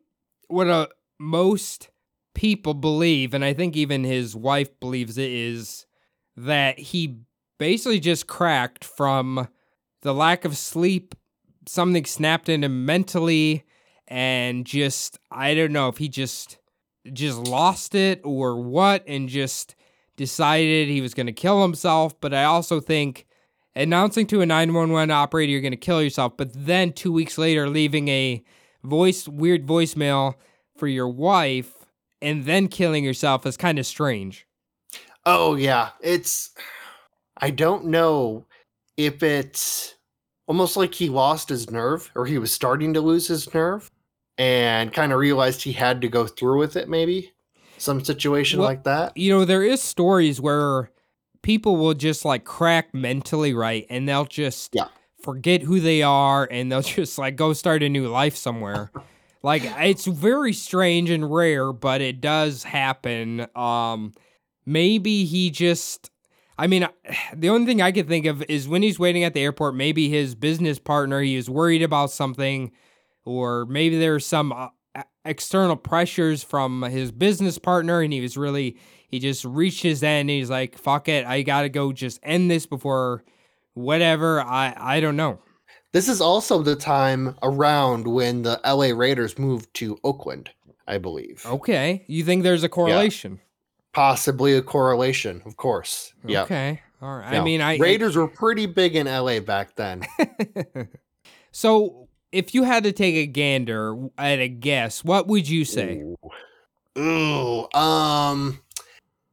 what 0.48 0.68
uh, 0.68 0.88
most 1.18 1.90
people 2.34 2.74
believe, 2.74 3.34
and 3.34 3.44
I 3.44 3.52
think 3.52 3.76
even 3.76 4.04
his 4.04 4.34
wife 4.34 4.78
believes 4.80 5.16
it, 5.16 5.30
is 5.30 5.86
that 6.36 6.78
he 6.78 7.18
basically 7.58 8.00
just 8.00 8.26
cracked 8.26 8.84
from 8.84 9.48
the 10.02 10.12
lack 10.12 10.44
of 10.44 10.56
sleep. 10.56 11.14
Something 11.66 12.04
snapped 12.04 12.48
in 12.48 12.64
him 12.64 12.84
mentally, 12.84 13.64
and 14.08 14.66
just 14.66 15.18
I 15.30 15.54
don't 15.54 15.72
know 15.72 15.88
if 15.88 15.98
he 15.98 16.08
just 16.08 16.58
just 17.12 17.38
lost 17.38 17.94
it 17.94 18.20
or 18.24 18.60
what 18.60 19.04
and 19.06 19.28
just 19.28 19.74
decided 20.16 20.88
he 20.88 21.00
was 21.00 21.14
going 21.14 21.26
to 21.26 21.32
kill 21.32 21.62
himself, 21.62 22.18
but 22.20 22.32
I 22.32 22.44
also 22.44 22.80
think 22.80 23.26
announcing 23.74 24.26
to 24.28 24.40
a 24.40 24.46
911 24.46 25.10
operator 25.10 25.50
you're 25.50 25.60
going 25.60 25.72
to 25.72 25.76
kill 25.76 26.02
yourself, 26.02 26.36
but 26.36 26.50
then 26.54 26.92
2 26.92 27.12
weeks 27.12 27.36
later 27.36 27.68
leaving 27.68 28.08
a 28.08 28.42
voice 28.82 29.26
weird 29.28 29.66
voicemail 29.66 30.34
for 30.76 30.86
your 30.86 31.08
wife 31.08 31.72
and 32.22 32.44
then 32.44 32.68
killing 32.68 33.04
yourself 33.04 33.44
is 33.44 33.56
kind 33.56 33.78
of 33.78 33.86
strange. 33.86 34.46
Oh 35.26 35.56
yeah, 35.56 35.90
it's 36.00 36.50
I 37.38 37.50
don't 37.50 37.86
know 37.86 38.46
if 38.96 39.22
it's 39.22 39.93
almost 40.46 40.76
like 40.76 40.94
he 40.94 41.08
lost 41.08 41.48
his 41.48 41.70
nerve 41.70 42.10
or 42.14 42.26
he 42.26 42.38
was 42.38 42.52
starting 42.52 42.94
to 42.94 43.00
lose 43.00 43.28
his 43.28 43.52
nerve 43.54 43.90
and 44.38 44.92
kind 44.92 45.12
of 45.12 45.18
realized 45.18 45.62
he 45.62 45.72
had 45.72 46.00
to 46.02 46.08
go 46.08 46.26
through 46.26 46.58
with 46.58 46.76
it 46.76 46.88
maybe. 46.88 47.32
Some 47.78 48.04
situation 48.04 48.58
Well, 48.60 48.68
like 48.68 48.84
that. 48.84 49.16
You 49.16 49.32
know, 49.32 49.44
there 49.44 49.62
is 49.62 49.82
stories 49.82 50.40
where 50.40 50.90
people 51.42 51.76
will 51.76 51.94
just 51.94 52.24
like 52.24 52.44
crack 52.44 52.94
mentally 52.94 53.52
right 53.54 53.86
and 53.90 54.08
they'll 54.08 54.24
just 54.24 54.74
Yeah. 54.74 54.88
forget 55.22 55.62
who 55.62 55.80
they 55.80 56.02
are 56.02 56.48
and 56.50 56.70
they'll 56.70 56.82
just 56.98 57.18
like 57.18 57.36
go 57.36 57.52
start 57.52 57.82
a 57.82 57.88
new 57.88 58.08
life 58.08 58.36
somewhere. 58.36 58.90
like 59.42 59.62
it's 59.64 60.06
very 60.06 60.52
strange 60.52 61.10
and 61.10 61.32
rare, 61.32 61.72
but 61.72 62.00
it 62.00 62.20
does 62.20 62.62
happen. 62.64 63.46
Um 63.56 64.12
maybe 64.66 65.24
he 65.24 65.50
just 65.50 66.10
I 66.58 66.66
mean, 66.66 66.86
the 67.34 67.48
only 67.48 67.66
thing 67.66 67.82
I 67.82 67.92
could 67.92 68.08
think 68.08 68.26
of 68.26 68.42
is 68.48 68.68
when 68.68 68.82
he's 68.82 68.98
waiting 68.98 69.24
at 69.24 69.34
the 69.34 69.40
airport, 69.42 69.74
maybe 69.74 70.08
his 70.08 70.34
business 70.34 70.78
partner, 70.78 71.20
he 71.20 71.36
was 71.36 71.50
worried 71.50 71.82
about 71.82 72.10
something, 72.10 72.72
or 73.24 73.66
maybe 73.66 73.98
there's 73.98 74.26
some 74.26 74.52
uh, 74.52 74.68
external 75.24 75.76
pressures 75.76 76.42
from 76.42 76.82
his 76.82 77.12
business 77.12 77.58
partner, 77.58 78.00
and 78.00 78.12
he 78.12 78.20
was 78.20 78.36
really, 78.36 78.76
he 79.08 79.18
just 79.18 79.44
reached 79.44 79.82
his 79.82 80.02
end. 80.02 80.30
And 80.30 80.30
he's 80.30 80.50
like, 80.50 80.78
fuck 80.78 81.08
it, 81.08 81.26
I 81.26 81.42
gotta 81.42 81.68
go 81.68 81.92
just 81.92 82.20
end 82.22 82.50
this 82.50 82.66
before 82.66 83.24
whatever. 83.74 84.40
I, 84.40 84.74
I 84.76 85.00
don't 85.00 85.16
know. 85.16 85.40
This 85.92 86.08
is 86.08 86.20
also 86.20 86.62
the 86.62 86.74
time 86.74 87.36
around 87.42 88.08
when 88.08 88.42
the 88.42 88.60
LA 88.64 88.96
Raiders 88.96 89.38
moved 89.38 89.72
to 89.74 89.96
Oakland, 90.02 90.50
I 90.88 90.98
believe. 90.98 91.46
Okay. 91.46 92.04
You 92.08 92.24
think 92.24 92.42
there's 92.42 92.64
a 92.64 92.68
correlation? 92.68 93.40
Possibly 93.94 94.54
a 94.54 94.62
correlation, 94.62 95.42
of 95.46 95.56
course. 95.56 96.12
Yeah. 96.26 96.42
Okay. 96.42 96.82
All 97.00 97.16
right. 97.16 97.34
I 97.34 97.42
mean, 97.42 97.60
I. 97.60 97.76
Raiders 97.76 98.16
were 98.16 98.28
pretty 98.28 98.66
big 98.66 98.96
in 98.96 99.06
LA 99.06 99.40
back 99.40 99.76
then. 99.76 100.04
so 101.52 102.08
if 102.32 102.54
you 102.54 102.64
had 102.64 102.84
to 102.84 102.92
take 102.92 103.14
a 103.14 103.26
gander 103.26 104.08
at 104.18 104.40
a 104.40 104.48
guess, 104.48 105.04
what 105.04 105.28
would 105.28 105.48
you 105.48 105.64
say? 105.64 105.98
Ooh. 105.98 106.16
Ooh, 106.96 107.68
um, 107.74 108.60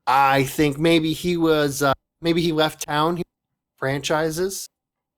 I 0.07 0.43
think 0.45 0.79
maybe 0.79 1.13
he 1.13 1.37
was, 1.37 1.83
uh, 1.83 1.93
maybe 2.21 2.41
he 2.41 2.51
left 2.51 2.87
town, 2.87 3.17
he 3.17 3.23
franchises, 3.77 4.67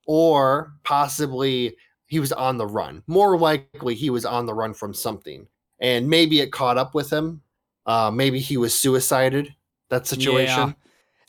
or 0.06 0.74
possibly 0.84 1.74
he 2.06 2.20
was 2.20 2.32
on 2.32 2.58
the 2.58 2.66
run. 2.66 3.02
More 3.06 3.38
likely, 3.38 3.94
he 3.94 4.10
was 4.10 4.26
on 4.26 4.44
the 4.46 4.54
run 4.54 4.74
from 4.74 4.92
something, 4.92 5.46
and 5.80 6.08
maybe 6.08 6.40
it 6.40 6.52
caught 6.52 6.76
up 6.76 6.94
with 6.94 7.10
him. 7.10 7.40
Uh, 7.86 8.10
maybe 8.12 8.40
he 8.40 8.56
was 8.56 8.78
suicided. 8.78 9.54
That 9.90 10.06
situation. 10.06 10.68
Yeah. 10.68 10.72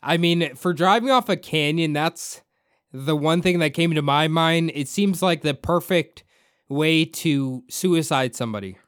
I 0.02 0.16
mean, 0.16 0.54
for 0.54 0.72
driving 0.72 1.10
off 1.10 1.28
a 1.28 1.36
canyon, 1.36 1.92
that's 1.92 2.42
the 2.92 3.16
one 3.16 3.42
thing 3.42 3.58
that 3.58 3.74
came 3.74 3.94
to 3.94 4.02
my 4.02 4.28
mind. 4.28 4.72
It 4.74 4.88
seems 4.88 5.22
like 5.22 5.42
the 5.42 5.54
perfect 5.54 6.24
way 6.68 7.04
to 7.04 7.62
suicide 7.68 8.34
somebody. 8.34 8.78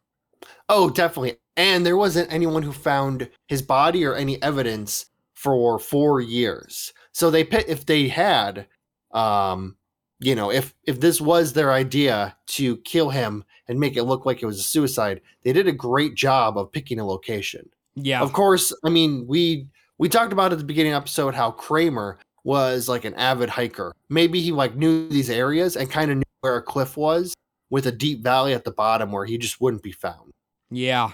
Oh, 0.68 0.90
definitely. 0.90 1.36
And 1.56 1.84
there 1.84 1.96
wasn't 1.96 2.32
anyone 2.32 2.62
who 2.62 2.72
found 2.72 3.28
his 3.46 3.62
body 3.62 4.04
or 4.04 4.14
any 4.14 4.40
evidence 4.42 5.06
for 5.34 5.78
four 5.78 6.20
years. 6.20 6.92
So 7.12 7.30
they 7.30 7.42
if 7.42 7.86
they 7.86 8.08
had, 8.08 8.66
um, 9.12 9.76
you 10.20 10.34
know, 10.34 10.50
if 10.50 10.74
if 10.84 11.00
this 11.00 11.20
was 11.20 11.52
their 11.52 11.72
idea 11.72 12.36
to 12.48 12.76
kill 12.78 13.10
him 13.10 13.44
and 13.68 13.78
make 13.78 13.96
it 13.96 14.04
look 14.04 14.26
like 14.26 14.42
it 14.42 14.46
was 14.46 14.58
a 14.58 14.62
suicide, 14.62 15.20
they 15.42 15.52
did 15.52 15.68
a 15.68 15.72
great 15.72 16.14
job 16.14 16.56
of 16.56 16.72
picking 16.72 16.98
a 16.98 17.06
location. 17.06 17.68
Yeah. 17.94 18.20
Of 18.20 18.32
course, 18.32 18.72
I 18.84 18.88
mean 18.90 19.26
we 19.26 19.68
we 19.98 20.08
talked 20.08 20.32
about 20.32 20.52
at 20.52 20.58
the 20.58 20.64
beginning 20.64 20.94
episode 20.94 21.34
how 21.34 21.50
Kramer 21.50 22.18
was 22.44 22.88
like 22.88 23.04
an 23.04 23.14
avid 23.14 23.50
hiker. 23.50 23.94
Maybe 24.08 24.40
he 24.40 24.52
like 24.52 24.76
knew 24.76 25.08
these 25.08 25.30
areas 25.30 25.76
and 25.76 25.90
kind 25.90 26.10
of 26.10 26.18
knew 26.18 26.24
where 26.40 26.56
a 26.56 26.62
cliff 26.62 26.96
was 26.96 27.34
with 27.70 27.86
a 27.86 27.92
deep 27.92 28.22
valley 28.22 28.54
at 28.54 28.64
the 28.64 28.70
bottom 28.70 29.12
where 29.12 29.26
he 29.26 29.36
just 29.36 29.60
wouldn't 29.60 29.82
be 29.82 29.92
found. 29.92 30.32
Yeah. 30.70 31.10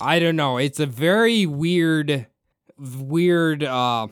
I 0.00 0.18
don't 0.18 0.36
know. 0.36 0.58
It's 0.58 0.78
a 0.78 0.86
very 0.86 1.46
weird 1.46 2.26
weird 2.78 3.64
uh 3.64 4.06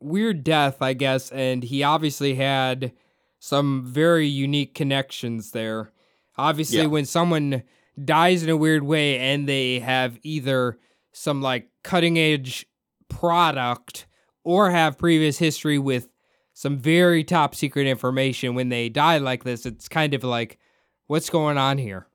weird 0.00 0.44
death, 0.44 0.82
I 0.82 0.92
guess, 0.92 1.30
and 1.30 1.62
he 1.62 1.82
obviously 1.82 2.34
had 2.34 2.92
some 3.38 3.84
very 3.86 4.26
unique 4.26 4.74
connections 4.74 5.52
there. 5.52 5.92
Obviously 6.42 6.78
Yeah. 6.78 6.86
when 6.86 7.04
someone 7.04 7.62
dies 8.04 8.42
in 8.42 8.48
a 8.50 8.56
weird 8.56 8.82
way 8.82 9.18
and 9.18 9.48
they 9.48 9.78
have 9.80 10.18
either 10.22 10.78
some 11.12 11.40
like 11.42 11.68
cutting 11.84 12.18
edge 12.18 12.66
product 13.08 14.06
or 14.44 14.70
have 14.70 14.98
previous 14.98 15.38
history 15.38 15.78
with 15.78 16.08
some 16.54 16.78
very 16.78 17.22
top 17.24 17.54
secret 17.54 17.86
information 17.86 18.54
when 18.54 18.68
they 18.68 18.88
die 18.88 19.18
like 19.18 19.44
this, 19.44 19.64
it's 19.66 19.88
kind 19.88 20.14
of 20.14 20.24
like 20.24 20.58
what's 21.06 21.30
going 21.30 21.58
on 21.58 21.78
here? 21.78 22.06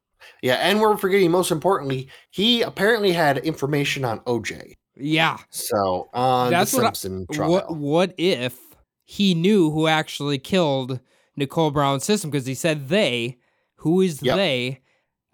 Yeah, 0.42 0.56
and 0.56 0.82
we're 0.82 0.98
forgetting 0.98 1.32
most 1.32 1.52
importantly, 1.52 2.10
he 2.32 2.62
apparently 2.62 3.12
had 3.14 3.38
information 3.40 4.04
on 4.04 4.20
OJ. 4.22 4.74
Yeah. 4.96 5.38
So 5.52 6.10
on 6.14 6.52
That's 6.52 6.72
the 6.72 6.78
what 6.78 6.84
I- 6.86 6.90
Simpson 6.94 7.28
trial. 7.32 7.52
What 7.52 7.76
what 7.78 8.14
if 8.18 8.58
he 9.06 9.34
knew 9.36 9.72
who 9.72 9.88
actually 9.88 10.38
killed 10.40 11.00
Nicole 11.36 11.72
Brown 11.72 12.00
Simpson 12.00 12.30
because 12.30 12.46
he 12.46 12.56
said 12.56 12.90
they. 12.90 13.38
Who 13.88 14.02
is 14.02 14.22
Yep. 14.22 14.36
they? 14.36 14.82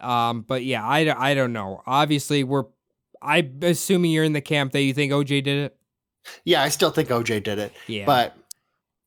Um, 0.00 0.42
but 0.42 0.62
yeah, 0.64 0.86
I, 0.86 1.02
don't- 1.04 1.18
I 1.18 1.34
don't 1.34 1.52
know. 1.52 1.82
Obviously, 1.86 2.44
we're 2.44 2.64
I'm 3.20 3.58
assuming 3.62 4.12
you're 4.12 4.22
in 4.22 4.32
the 4.34 4.40
camp 4.40 4.70
that 4.72 4.82
you 4.82 4.94
think 4.94 5.10
OJ 5.12 5.42
did 5.42 5.48
it. 5.48 5.76
Yeah, 6.44 6.62
I 6.62 6.68
still 6.68 6.90
think 6.90 7.08
OJ 7.08 7.42
did 7.42 7.58
it. 7.58 7.72
Yeah, 7.88 8.04
But 8.06 8.36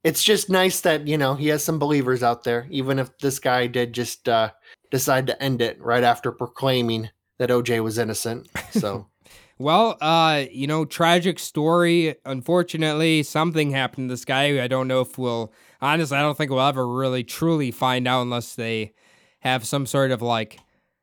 it's 0.04 0.22
just 0.24 0.50
nice 0.50 0.82
that, 0.82 1.08
you 1.08 1.18
know, 1.18 1.34
he 1.36 1.48
has 1.48 1.64
some 1.64 1.80
believers 1.80 2.24
out 2.24 2.44
there, 2.44 2.68
even 2.70 3.00
if 3.00 3.16
this 3.20 3.40
guy 3.40 3.68
did 3.68 3.94
just 3.94 4.28
uh 4.28 4.50
decide 4.92 5.28
to 5.28 5.42
end 5.42 5.62
it 5.62 5.80
right 5.82 6.04
after 6.04 6.32
proclaiming 6.32 7.10
that 7.40 7.50
OJ 7.50 7.82
was 7.84 7.98
innocent. 7.98 8.50
So 8.72 9.08
well, 9.60 9.98
uh, 10.02 10.44
you 10.52 10.68
know, 10.68 10.84
tragic 10.84 11.40
story. 11.40 12.16
Unfortunately, 12.26 13.22
something 13.24 13.72
happened 13.72 14.10
to 14.10 14.14
this 14.14 14.26
guy. 14.26 14.64
I 14.64 14.68
don't 14.68 14.88
know 14.88 15.02
if 15.02 15.18
we'll. 15.18 15.54
Honestly, 15.80 16.18
I 16.18 16.22
don't 16.22 16.36
think 16.36 16.50
we'll 16.50 16.62
ever 16.62 16.88
really 16.88 17.24
truly 17.24 17.70
find 17.70 18.08
out 18.08 18.24
unless 18.24 18.56
they 18.56 18.94
have 19.42 19.66
some 19.66 19.86
sort 19.86 20.12
of 20.12 20.22
like. 20.22 20.60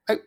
I- 0.09 0.19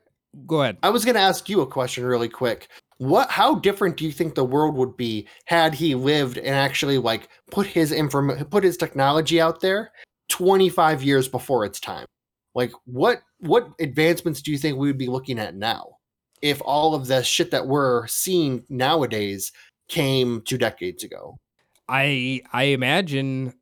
Go 0.45 0.61
ahead. 0.61 0.77
I 0.83 0.89
was 0.89 1.05
gonna 1.05 1.19
ask 1.19 1.49
you 1.49 1.61
a 1.61 1.67
question 1.67 2.05
really 2.05 2.29
quick. 2.29 2.67
What 2.97 3.29
how 3.29 3.55
different 3.55 3.97
do 3.97 4.05
you 4.05 4.11
think 4.11 4.33
the 4.35 4.43
world 4.43 4.75
would 4.75 4.97
be 4.97 5.27
had 5.45 5.73
he 5.73 5.95
lived 5.95 6.37
and 6.37 6.55
actually 6.55 6.97
like 6.97 7.29
put 7.51 7.67
his 7.67 7.91
inform 7.91 8.45
put 8.45 8.63
his 8.63 8.77
technology 8.77 9.39
out 9.39 9.61
there 9.61 9.91
25 10.29 11.03
years 11.03 11.27
before 11.27 11.63
its 11.65 11.79
time? 11.79 12.05
Like 12.55 12.71
what 12.85 13.21
what 13.39 13.69
advancements 13.79 14.41
do 14.41 14.51
you 14.51 14.57
think 14.57 14.77
we 14.77 14.87
would 14.87 14.97
be 14.97 15.07
looking 15.07 15.37
at 15.39 15.55
now 15.55 15.97
if 16.41 16.61
all 16.61 16.95
of 16.95 17.07
the 17.07 17.23
shit 17.23 17.51
that 17.51 17.67
we're 17.67 18.07
seeing 18.07 18.63
nowadays 18.69 19.51
came 19.89 20.41
two 20.41 20.57
decades 20.57 21.03
ago? 21.03 21.37
I 21.87 22.41
I 22.51 22.63
imagine 22.63 23.53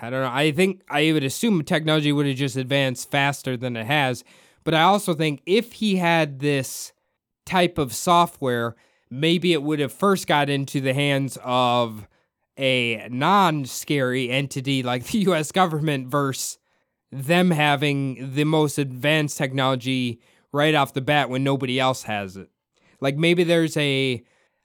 I 0.00 0.10
don't 0.10 0.22
know. 0.22 0.30
I 0.32 0.52
think 0.52 0.82
I 0.88 1.12
would 1.12 1.24
assume 1.24 1.62
technology 1.64 2.12
would 2.12 2.26
have 2.26 2.36
just 2.36 2.56
advanced 2.56 3.10
faster 3.10 3.56
than 3.56 3.76
it 3.76 3.86
has. 3.86 4.22
But 4.64 4.74
I 4.74 4.82
also 4.82 5.14
think 5.14 5.42
if 5.44 5.72
he 5.72 5.96
had 5.96 6.38
this 6.38 6.92
type 7.44 7.78
of 7.78 7.92
software, 7.92 8.76
maybe 9.10 9.52
it 9.52 9.62
would 9.62 9.80
have 9.80 9.92
first 9.92 10.26
got 10.26 10.48
into 10.48 10.80
the 10.80 10.94
hands 10.94 11.36
of 11.42 12.06
a 12.58 13.08
non-scary 13.10 14.30
entity 14.30 14.82
like 14.82 15.06
the 15.06 15.18
US 15.30 15.50
government 15.50 16.08
versus 16.08 16.58
them 17.10 17.50
having 17.50 18.34
the 18.34 18.44
most 18.44 18.78
advanced 18.78 19.36
technology 19.36 20.20
right 20.52 20.74
off 20.74 20.94
the 20.94 21.00
bat 21.00 21.28
when 21.28 21.44
nobody 21.44 21.80
else 21.80 22.04
has 22.04 22.36
it. 22.36 22.48
Like 23.00 23.16
maybe 23.16 23.44
there's 23.44 23.76
a 23.76 24.22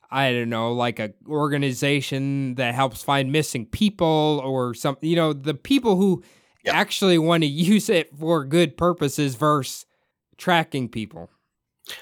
I 0.10 0.32
don't 0.32 0.50
know, 0.50 0.72
like 0.74 1.00
a 1.00 1.14
organization 1.28 2.56
that 2.56 2.74
helps 2.76 3.04
find 3.04 3.32
missing 3.32 3.66
people 3.66 4.42
or 4.44 4.74
something. 4.74 5.10
You 5.10 5.16
know, 5.16 5.34
the 5.34 5.54
people 5.54 5.96
who 5.98 6.24
Yep. 6.66 6.76
actually 6.76 7.18
want 7.18 7.44
to 7.44 7.48
use 7.74 7.90
it 7.90 8.16
for 8.18 8.44
good 8.44 8.76
purposes 8.78 9.36
versus 9.36 9.86
tracking 10.38 10.90
people. 10.90 11.30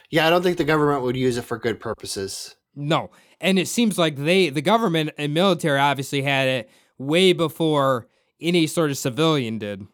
Yeah, 0.09 0.25
I 0.25 0.29
don't 0.31 0.41
think 0.41 0.57
the 0.57 0.63
government 0.63 1.03
would 1.03 1.15
use 1.15 1.37
it 1.37 1.43
for 1.43 1.57
good 1.59 1.79
purposes. 1.79 2.55
No. 2.75 3.11
And 3.39 3.59
it 3.59 3.67
seems 3.67 3.97
like 3.99 4.15
they, 4.15 4.49
the 4.49 4.61
government 4.63 5.11
and 5.17 5.33
military 5.33 5.79
obviously 5.79 6.23
had 6.23 6.47
it 6.47 6.69
way 6.97 7.31
before 7.33 8.07
any 8.41 8.65
sort 8.65 8.89
of 8.91 8.97
civilian 8.97 9.59
did. 9.59 9.85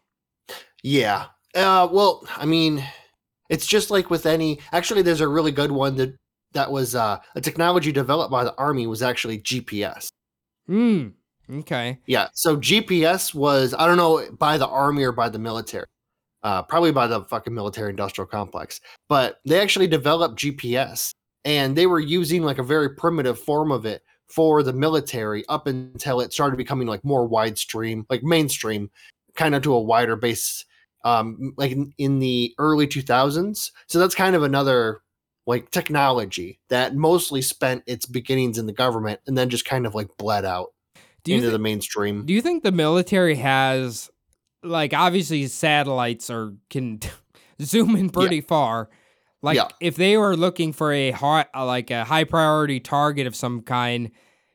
Yeah. 0.83 1.25
Uh 1.53 1.87
well, 1.91 2.25
I 2.37 2.45
mean, 2.45 2.83
It's 3.49 3.67
just 3.67 3.91
like 3.91 4.09
with 4.09 4.25
any. 4.25 4.59
Actually, 4.71 5.01
there's 5.01 5.19
a 5.21 5.27
really 5.27 5.51
good 5.51 5.71
one 5.73 5.97
that 5.97 6.15
that 6.53 6.71
was 6.71 6.95
uh, 6.95 7.19
a 7.35 7.41
technology 7.41 7.91
developed 7.91 8.31
by 8.31 8.43
the 8.43 8.55
army 8.55 8.87
was 8.87 9.01
actually 9.01 9.39
GPS. 9.39 10.09
Hmm. 10.67 11.09
Okay. 11.51 11.99
Yeah. 12.05 12.29
So 12.33 12.57
GPS 12.57 13.33
was 13.33 13.73
I 13.77 13.85
don't 13.85 13.97
know 13.97 14.25
by 14.37 14.57
the 14.57 14.67
army 14.67 15.03
or 15.03 15.11
by 15.11 15.29
the 15.29 15.39
military. 15.39 15.85
Uh, 16.43 16.63
probably 16.63 16.91
by 16.91 17.05
the 17.05 17.21
fucking 17.25 17.53
military 17.53 17.91
industrial 17.91 18.25
complex. 18.25 18.81
But 19.07 19.39
they 19.45 19.61
actually 19.61 19.85
developed 19.85 20.39
GPS 20.39 21.11
and 21.45 21.75
they 21.75 21.85
were 21.85 21.99
using 21.99 22.41
like 22.41 22.57
a 22.57 22.63
very 22.63 22.95
primitive 22.95 23.39
form 23.39 23.71
of 23.71 23.85
it 23.85 24.01
for 24.27 24.63
the 24.63 24.73
military 24.73 25.45
up 25.49 25.67
until 25.67 26.19
it 26.19 26.33
started 26.33 26.57
becoming 26.57 26.87
like 26.87 27.03
more 27.03 27.29
widestream, 27.29 28.05
like 28.09 28.23
mainstream, 28.23 28.89
kind 29.35 29.53
of 29.53 29.61
to 29.63 29.73
a 29.73 29.79
wider 29.79 30.15
base 30.15 30.65
um 31.03 31.53
like 31.57 31.71
in, 31.71 31.93
in 31.97 32.19
the 32.19 32.53
early 32.57 32.87
2000s. 32.87 33.71
So 33.87 33.99
that's 33.99 34.15
kind 34.15 34.35
of 34.35 34.43
another 34.43 35.01
like 35.47 35.71
technology 35.71 36.59
that 36.69 36.95
mostly 36.95 37.41
spent 37.41 37.83
its 37.87 38.05
beginnings 38.05 38.57
in 38.57 38.65
the 38.67 38.73
government 38.73 39.19
and 39.27 39.37
then 39.37 39.49
just 39.49 39.65
kind 39.65 39.85
of 39.85 39.95
like 39.95 40.07
bled 40.17 40.45
out 40.45 40.67
into 41.27 41.47
thi- 41.47 41.51
the 41.51 41.59
mainstream. 41.59 42.25
Do 42.25 42.33
you 42.33 42.41
think 42.41 42.63
the 42.63 42.71
military 42.71 43.35
has 43.35 44.09
like 44.63 44.93
obviously 44.93 45.47
satellites 45.47 46.29
or 46.29 46.53
can 46.69 46.99
zoom 47.61 47.95
in 47.95 48.09
pretty 48.09 48.41
far? 48.41 48.89
Like 49.41 49.55
Yeah. 49.55 49.69
if 49.79 49.95
they 49.95 50.17
were 50.17 50.37
looking 50.37 50.71
for 50.73 50.91
a 50.93 51.11
hot 51.11 51.49
like 51.55 51.89
a 51.89 52.03
high 52.05 52.23
priority 52.25 52.79
target 52.79 53.25
of 53.25 53.35
some 53.35 53.61
kind, 53.63 54.11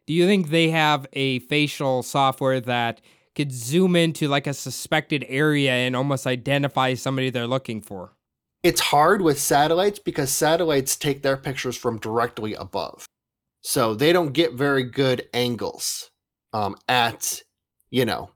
do 0.07 0.13
you 0.15 0.27
think 0.27 0.51
they 0.51 0.71
have 0.71 1.07
a 1.13 1.41
facial 1.41 2.05
software 2.05 2.61
that 2.61 3.01
could 3.35 3.51
zoom 3.53 3.97
into 3.97 4.29
like 4.29 4.47
a 4.47 4.55
suspected 4.55 5.27
area 5.29 5.73
and 5.73 5.97
almost 5.97 6.27
identify 6.29 6.95
somebody 6.95 7.29
they're 7.31 7.49
looking 7.49 7.83
for? 7.83 8.13
It's 8.63 8.81
hard 8.81 9.23
with 9.23 9.39
satellites 9.39 9.99
because 9.99 10.31
satellites 10.31 10.97
take 10.97 11.23
their 11.23 11.37
pictures 11.37 11.77
from 11.77 11.99
directly 11.99 12.55
above. 12.55 13.07
So 13.63 13.95
they 13.95 14.13
don't 14.13 14.33
get 14.33 14.55
very 14.55 14.85
good 14.85 15.29
angles 15.35 16.11
um, 16.53 16.77
at, 16.89 17.41
you 17.91 18.05
know, 18.05 18.31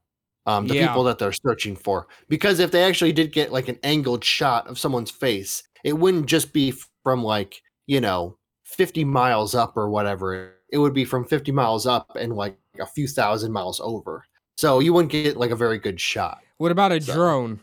um, 0.47 0.67
the 0.67 0.75
Yeah. 0.77 0.89
people 0.89 1.05
that 1.05 1.19
they're 1.19 1.33
searching 1.33 1.77
for. 1.77 2.07
Because 2.29 2.59
if 2.59 2.71
they 2.71 2.83
actually 2.85 3.13
did 3.13 3.33
get 3.33 3.53
like 3.53 3.69
an 3.69 3.79
angled 3.83 4.25
shot 4.25 4.67
of 4.67 4.79
someone's 4.79 5.11
face, 5.11 5.63
it 5.85 5.93
wouldn't 5.95 6.27
just 6.27 6.53
be 6.53 6.75
from 7.05 7.23
like, 7.23 7.63
you 7.87 8.01
know, 8.01 8.37
50 8.65 9.05
miles 9.05 9.55
up 9.55 9.77
or 9.77 9.89
whatever. 9.91 10.55
It 10.71 10.79
would 10.79 10.95
be 10.95 11.05
from 11.05 11.25
50 11.25 11.53
miles 11.53 11.87
up 11.87 12.17
and 12.17 12.35
like 12.35 12.57
a 12.79 12.87
few 12.87 13.07
thousand 13.09 13.53
miles 13.53 13.81
over. 13.81 14.25
So 14.59 14.79
you 14.81 14.93
wouldn't 14.93 15.13
get 15.13 15.37
like 15.37 15.51
a 15.51 15.57
very 15.57 15.79
good 15.79 16.01
shot. 16.01 16.39
What 16.59 16.73
about 16.73 16.93
a 16.93 17.01
So- 17.01 17.13
drone? 17.15 17.61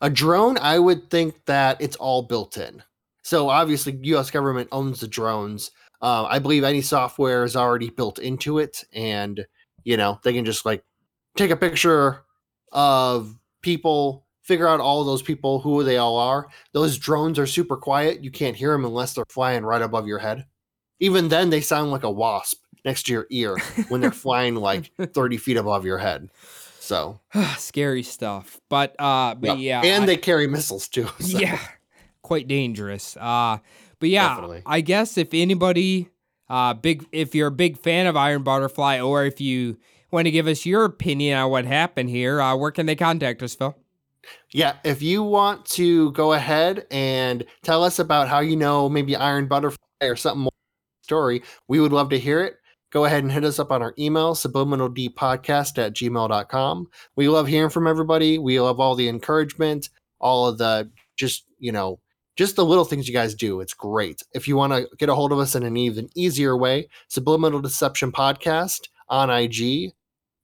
A 0.00 0.10
drone, 0.10 0.58
I 0.58 0.78
would 0.78 1.10
think 1.10 1.44
that 1.46 1.80
it's 1.80 1.96
all 1.96 2.22
built 2.22 2.56
in. 2.56 2.82
So 3.22 3.48
obviously, 3.48 3.98
U.S. 4.02 4.30
government 4.30 4.68
owns 4.70 5.00
the 5.00 5.08
drones. 5.08 5.72
Uh, 6.00 6.24
I 6.24 6.38
believe 6.38 6.62
any 6.62 6.82
software 6.82 7.44
is 7.44 7.56
already 7.56 7.90
built 7.90 8.18
into 8.18 8.58
it, 8.58 8.84
and 8.92 9.44
you 9.82 9.96
know 9.96 10.20
they 10.22 10.32
can 10.32 10.44
just 10.44 10.64
like 10.64 10.84
take 11.36 11.50
a 11.50 11.56
picture 11.56 12.24
of 12.72 13.36
people, 13.62 14.26
figure 14.42 14.68
out 14.68 14.80
all 14.80 15.02
those 15.02 15.22
people 15.22 15.58
who 15.58 15.82
they 15.82 15.96
all 15.96 16.16
are. 16.18 16.46
Those 16.72 16.98
drones 16.98 17.38
are 17.38 17.46
super 17.46 17.76
quiet; 17.76 18.22
you 18.22 18.30
can't 18.30 18.56
hear 18.56 18.72
them 18.72 18.84
unless 18.84 19.14
they're 19.14 19.24
flying 19.28 19.64
right 19.64 19.82
above 19.82 20.06
your 20.06 20.18
head. 20.18 20.46
Even 21.00 21.28
then, 21.28 21.50
they 21.50 21.60
sound 21.60 21.90
like 21.90 22.04
a 22.04 22.10
wasp 22.10 22.62
next 22.84 23.06
to 23.06 23.12
your 23.12 23.26
ear 23.30 23.56
when 23.88 24.00
they're 24.00 24.12
flying 24.12 24.54
like 24.54 24.92
thirty 25.14 25.36
feet 25.36 25.56
above 25.56 25.84
your 25.84 25.98
head. 25.98 26.30
So 26.86 27.18
Scary 27.58 28.04
stuff. 28.04 28.60
But 28.68 28.94
uh 29.00 29.34
but 29.34 29.58
yeah. 29.58 29.82
and 29.82 30.04
I- 30.04 30.06
they 30.06 30.16
carry 30.16 30.46
missiles 30.46 30.86
too. 30.86 31.08
so. 31.18 31.38
Yeah, 31.38 31.58
quite 32.22 32.46
dangerous. 32.46 33.16
Uh, 33.16 33.58
but 33.98 34.08
yeah, 34.08 34.28
Definitely. 34.28 34.62
I 34.64 34.82
guess 34.82 35.18
if 35.18 35.30
anybody, 35.32 36.10
uh, 36.48 36.74
big, 36.74 37.04
if 37.10 37.34
you're 37.34 37.48
a 37.48 37.52
big 37.52 37.76
fan 37.78 38.06
of 38.06 38.16
Iron 38.16 38.42
Butterfly, 38.42 39.00
or 39.00 39.24
if 39.24 39.40
you 39.40 39.78
want 40.12 40.26
to 40.26 40.30
give 40.30 40.46
us 40.46 40.64
your 40.64 40.84
opinion 40.84 41.38
on 41.38 41.50
what 41.50 41.64
happened 41.64 42.10
here, 42.10 42.40
uh, 42.40 42.54
where 42.54 42.70
can 42.70 42.86
they 42.86 42.94
contact 42.94 43.42
us, 43.42 43.54
Phil? 43.54 43.74
Yeah, 44.52 44.74
if 44.84 45.02
you 45.02 45.22
want 45.22 45.64
to 45.66 46.12
go 46.12 46.34
ahead 46.34 46.86
and 46.90 47.44
tell 47.62 47.82
us 47.82 47.98
about 47.98 48.28
how 48.28 48.40
you 48.40 48.54
know 48.54 48.88
maybe 48.88 49.16
Iron 49.16 49.48
Butterfly 49.48 49.78
or 50.02 50.14
something 50.14 50.42
more 50.42 50.52
story, 51.02 51.42
we 51.68 51.80
would 51.80 51.92
love 51.92 52.10
to 52.10 52.18
hear 52.18 52.42
it. 52.42 52.58
Go 52.96 53.04
ahead 53.04 53.24
and 53.24 53.30
hit 53.30 53.44
us 53.44 53.58
up 53.58 53.72
on 53.72 53.82
our 53.82 53.92
email, 53.98 54.34
subliminaldpodcast 54.34 55.76
at 55.76 55.92
gmail.com. 55.92 56.88
We 57.14 57.28
love 57.28 57.46
hearing 57.46 57.68
from 57.68 57.86
everybody. 57.86 58.38
We 58.38 58.58
love 58.58 58.80
all 58.80 58.94
the 58.94 59.10
encouragement, 59.10 59.90
all 60.18 60.46
of 60.46 60.56
the 60.56 60.90
just, 61.14 61.44
you 61.58 61.72
know, 61.72 62.00
just 62.36 62.56
the 62.56 62.64
little 62.64 62.86
things 62.86 63.06
you 63.06 63.12
guys 63.12 63.34
do. 63.34 63.60
It's 63.60 63.74
great. 63.74 64.22
If 64.32 64.48
you 64.48 64.56
want 64.56 64.72
to 64.72 64.88
get 64.96 65.10
a 65.10 65.14
hold 65.14 65.30
of 65.30 65.38
us 65.38 65.54
in 65.54 65.62
an 65.62 65.76
even 65.76 66.08
easier 66.14 66.56
way, 66.56 66.88
Subliminal 67.08 67.60
Deception 67.60 68.12
Podcast 68.12 68.88
on 69.10 69.28
IG. 69.28 69.92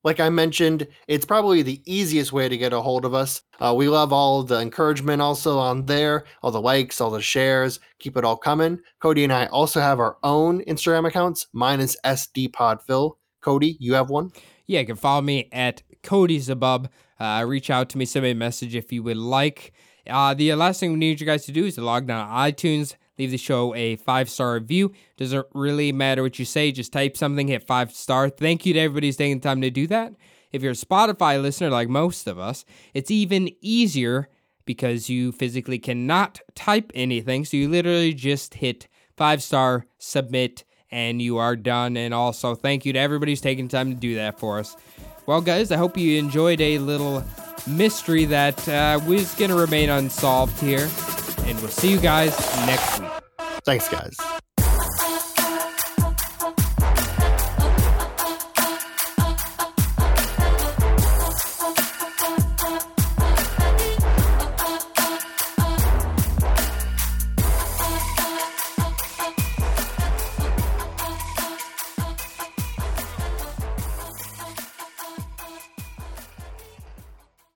Like 0.04 0.18
I 0.18 0.30
mentioned, 0.30 0.88
it's 1.06 1.24
probably 1.24 1.62
the 1.62 1.80
easiest 1.86 2.32
way 2.32 2.48
to 2.48 2.56
get 2.56 2.72
a 2.72 2.80
hold 2.80 3.04
of 3.04 3.14
us. 3.14 3.42
Uh, 3.60 3.72
we 3.76 3.88
love 3.88 4.12
all 4.12 4.42
the 4.42 4.60
encouragement 4.60 5.22
also 5.22 5.58
on 5.58 5.86
there, 5.86 6.24
all 6.42 6.50
the 6.50 6.60
likes, 6.60 7.00
all 7.00 7.10
the 7.10 7.22
shares. 7.22 7.78
Keep 8.00 8.16
it 8.16 8.24
all 8.24 8.36
coming. 8.36 8.80
Cody 9.00 9.22
and 9.22 9.32
I 9.32 9.46
also 9.46 9.80
have 9.80 10.00
our 10.00 10.16
own 10.22 10.62
Instagram 10.64 11.06
accounts. 11.06 11.46
Mine 11.52 11.80
is 11.80 11.96
SDPodPhil. 12.04 13.12
Cody, 13.40 13.76
you 13.78 13.94
have 13.94 14.10
one? 14.10 14.32
Yeah, 14.66 14.80
you 14.80 14.86
can 14.86 14.96
follow 14.96 15.22
me 15.22 15.48
at 15.52 15.82
Cody 16.02 16.38
Zabub. 16.40 16.88
Uh, 17.20 17.44
reach 17.46 17.70
out 17.70 17.88
to 17.90 17.98
me, 17.98 18.04
send 18.04 18.24
me 18.24 18.30
a 18.32 18.34
message 18.34 18.74
if 18.74 18.92
you 18.92 19.02
would 19.04 19.16
like. 19.16 19.72
Uh, 20.08 20.34
the 20.34 20.52
last 20.54 20.80
thing 20.80 20.92
we 20.92 20.98
need 20.98 21.20
you 21.20 21.26
guys 21.26 21.44
to 21.46 21.52
do 21.52 21.66
is 21.66 21.76
to 21.76 21.82
log 21.82 22.06
down 22.06 22.28
iTunes, 22.28 22.94
leave 23.18 23.30
the 23.30 23.36
show 23.36 23.74
a 23.74 23.96
five 23.96 24.28
star 24.28 24.54
review. 24.54 24.92
Doesn't 25.16 25.46
really 25.54 25.92
matter 25.92 26.22
what 26.22 26.38
you 26.38 26.44
say, 26.44 26.72
just 26.72 26.92
type 26.92 27.16
something, 27.16 27.48
hit 27.48 27.66
five 27.66 27.92
star. 27.92 28.28
Thank 28.28 28.66
you 28.66 28.72
to 28.74 28.80
everybody 28.80 29.08
who's 29.08 29.16
taking 29.16 29.38
the 29.38 29.48
time 29.48 29.60
to 29.62 29.70
do 29.70 29.86
that. 29.88 30.14
If 30.52 30.62
you're 30.62 30.72
a 30.72 30.76
Spotify 30.76 31.40
listener, 31.40 31.70
like 31.70 31.88
most 31.88 32.26
of 32.26 32.38
us, 32.38 32.64
it's 32.92 33.10
even 33.10 33.50
easier 33.60 34.28
because 34.64 35.08
you 35.08 35.32
physically 35.32 35.78
cannot 35.78 36.40
type 36.54 36.92
anything. 36.94 37.44
So 37.44 37.56
you 37.56 37.68
literally 37.68 38.14
just 38.14 38.54
hit 38.54 38.86
five 39.16 39.42
star, 39.42 39.86
submit, 39.98 40.64
and 40.90 41.22
you 41.22 41.38
are 41.38 41.56
done. 41.56 41.96
And 41.96 42.12
also, 42.12 42.54
thank 42.54 42.84
you 42.84 42.92
to 42.92 42.98
everybody 42.98 43.32
who's 43.32 43.40
taking 43.40 43.68
time 43.68 43.90
to 43.90 43.98
do 43.98 44.14
that 44.16 44.38
for 44.38 44.58
us. 44.58 44.76
Well, 45.26 45.40
guys, 45.40 45.70
I 45.70 45.76
hope 45.76 45.96
you 45.96 46.18
enjoyed 46.18 46.60
a 46.60 46.78
little 46.78 47.24
mystery 47.66 48.24
that 48.26 48.68
uh, 48.68 49.00
was 49.06 49.34
going 49.36 49.50
to 49.50 49.56
remain 49.56 49.88
unsolved 49.88 50.58
here. 50.60 50.88
And 51.52 51.60
we'll 51.60 51.70
see 51.70 51.90
you 51.90 52.00
guys 52.00 52.34
next 52.64 52.98
week. 52.98 53.10
Thanks, 53.66 53.86
guys. 53.86 54.16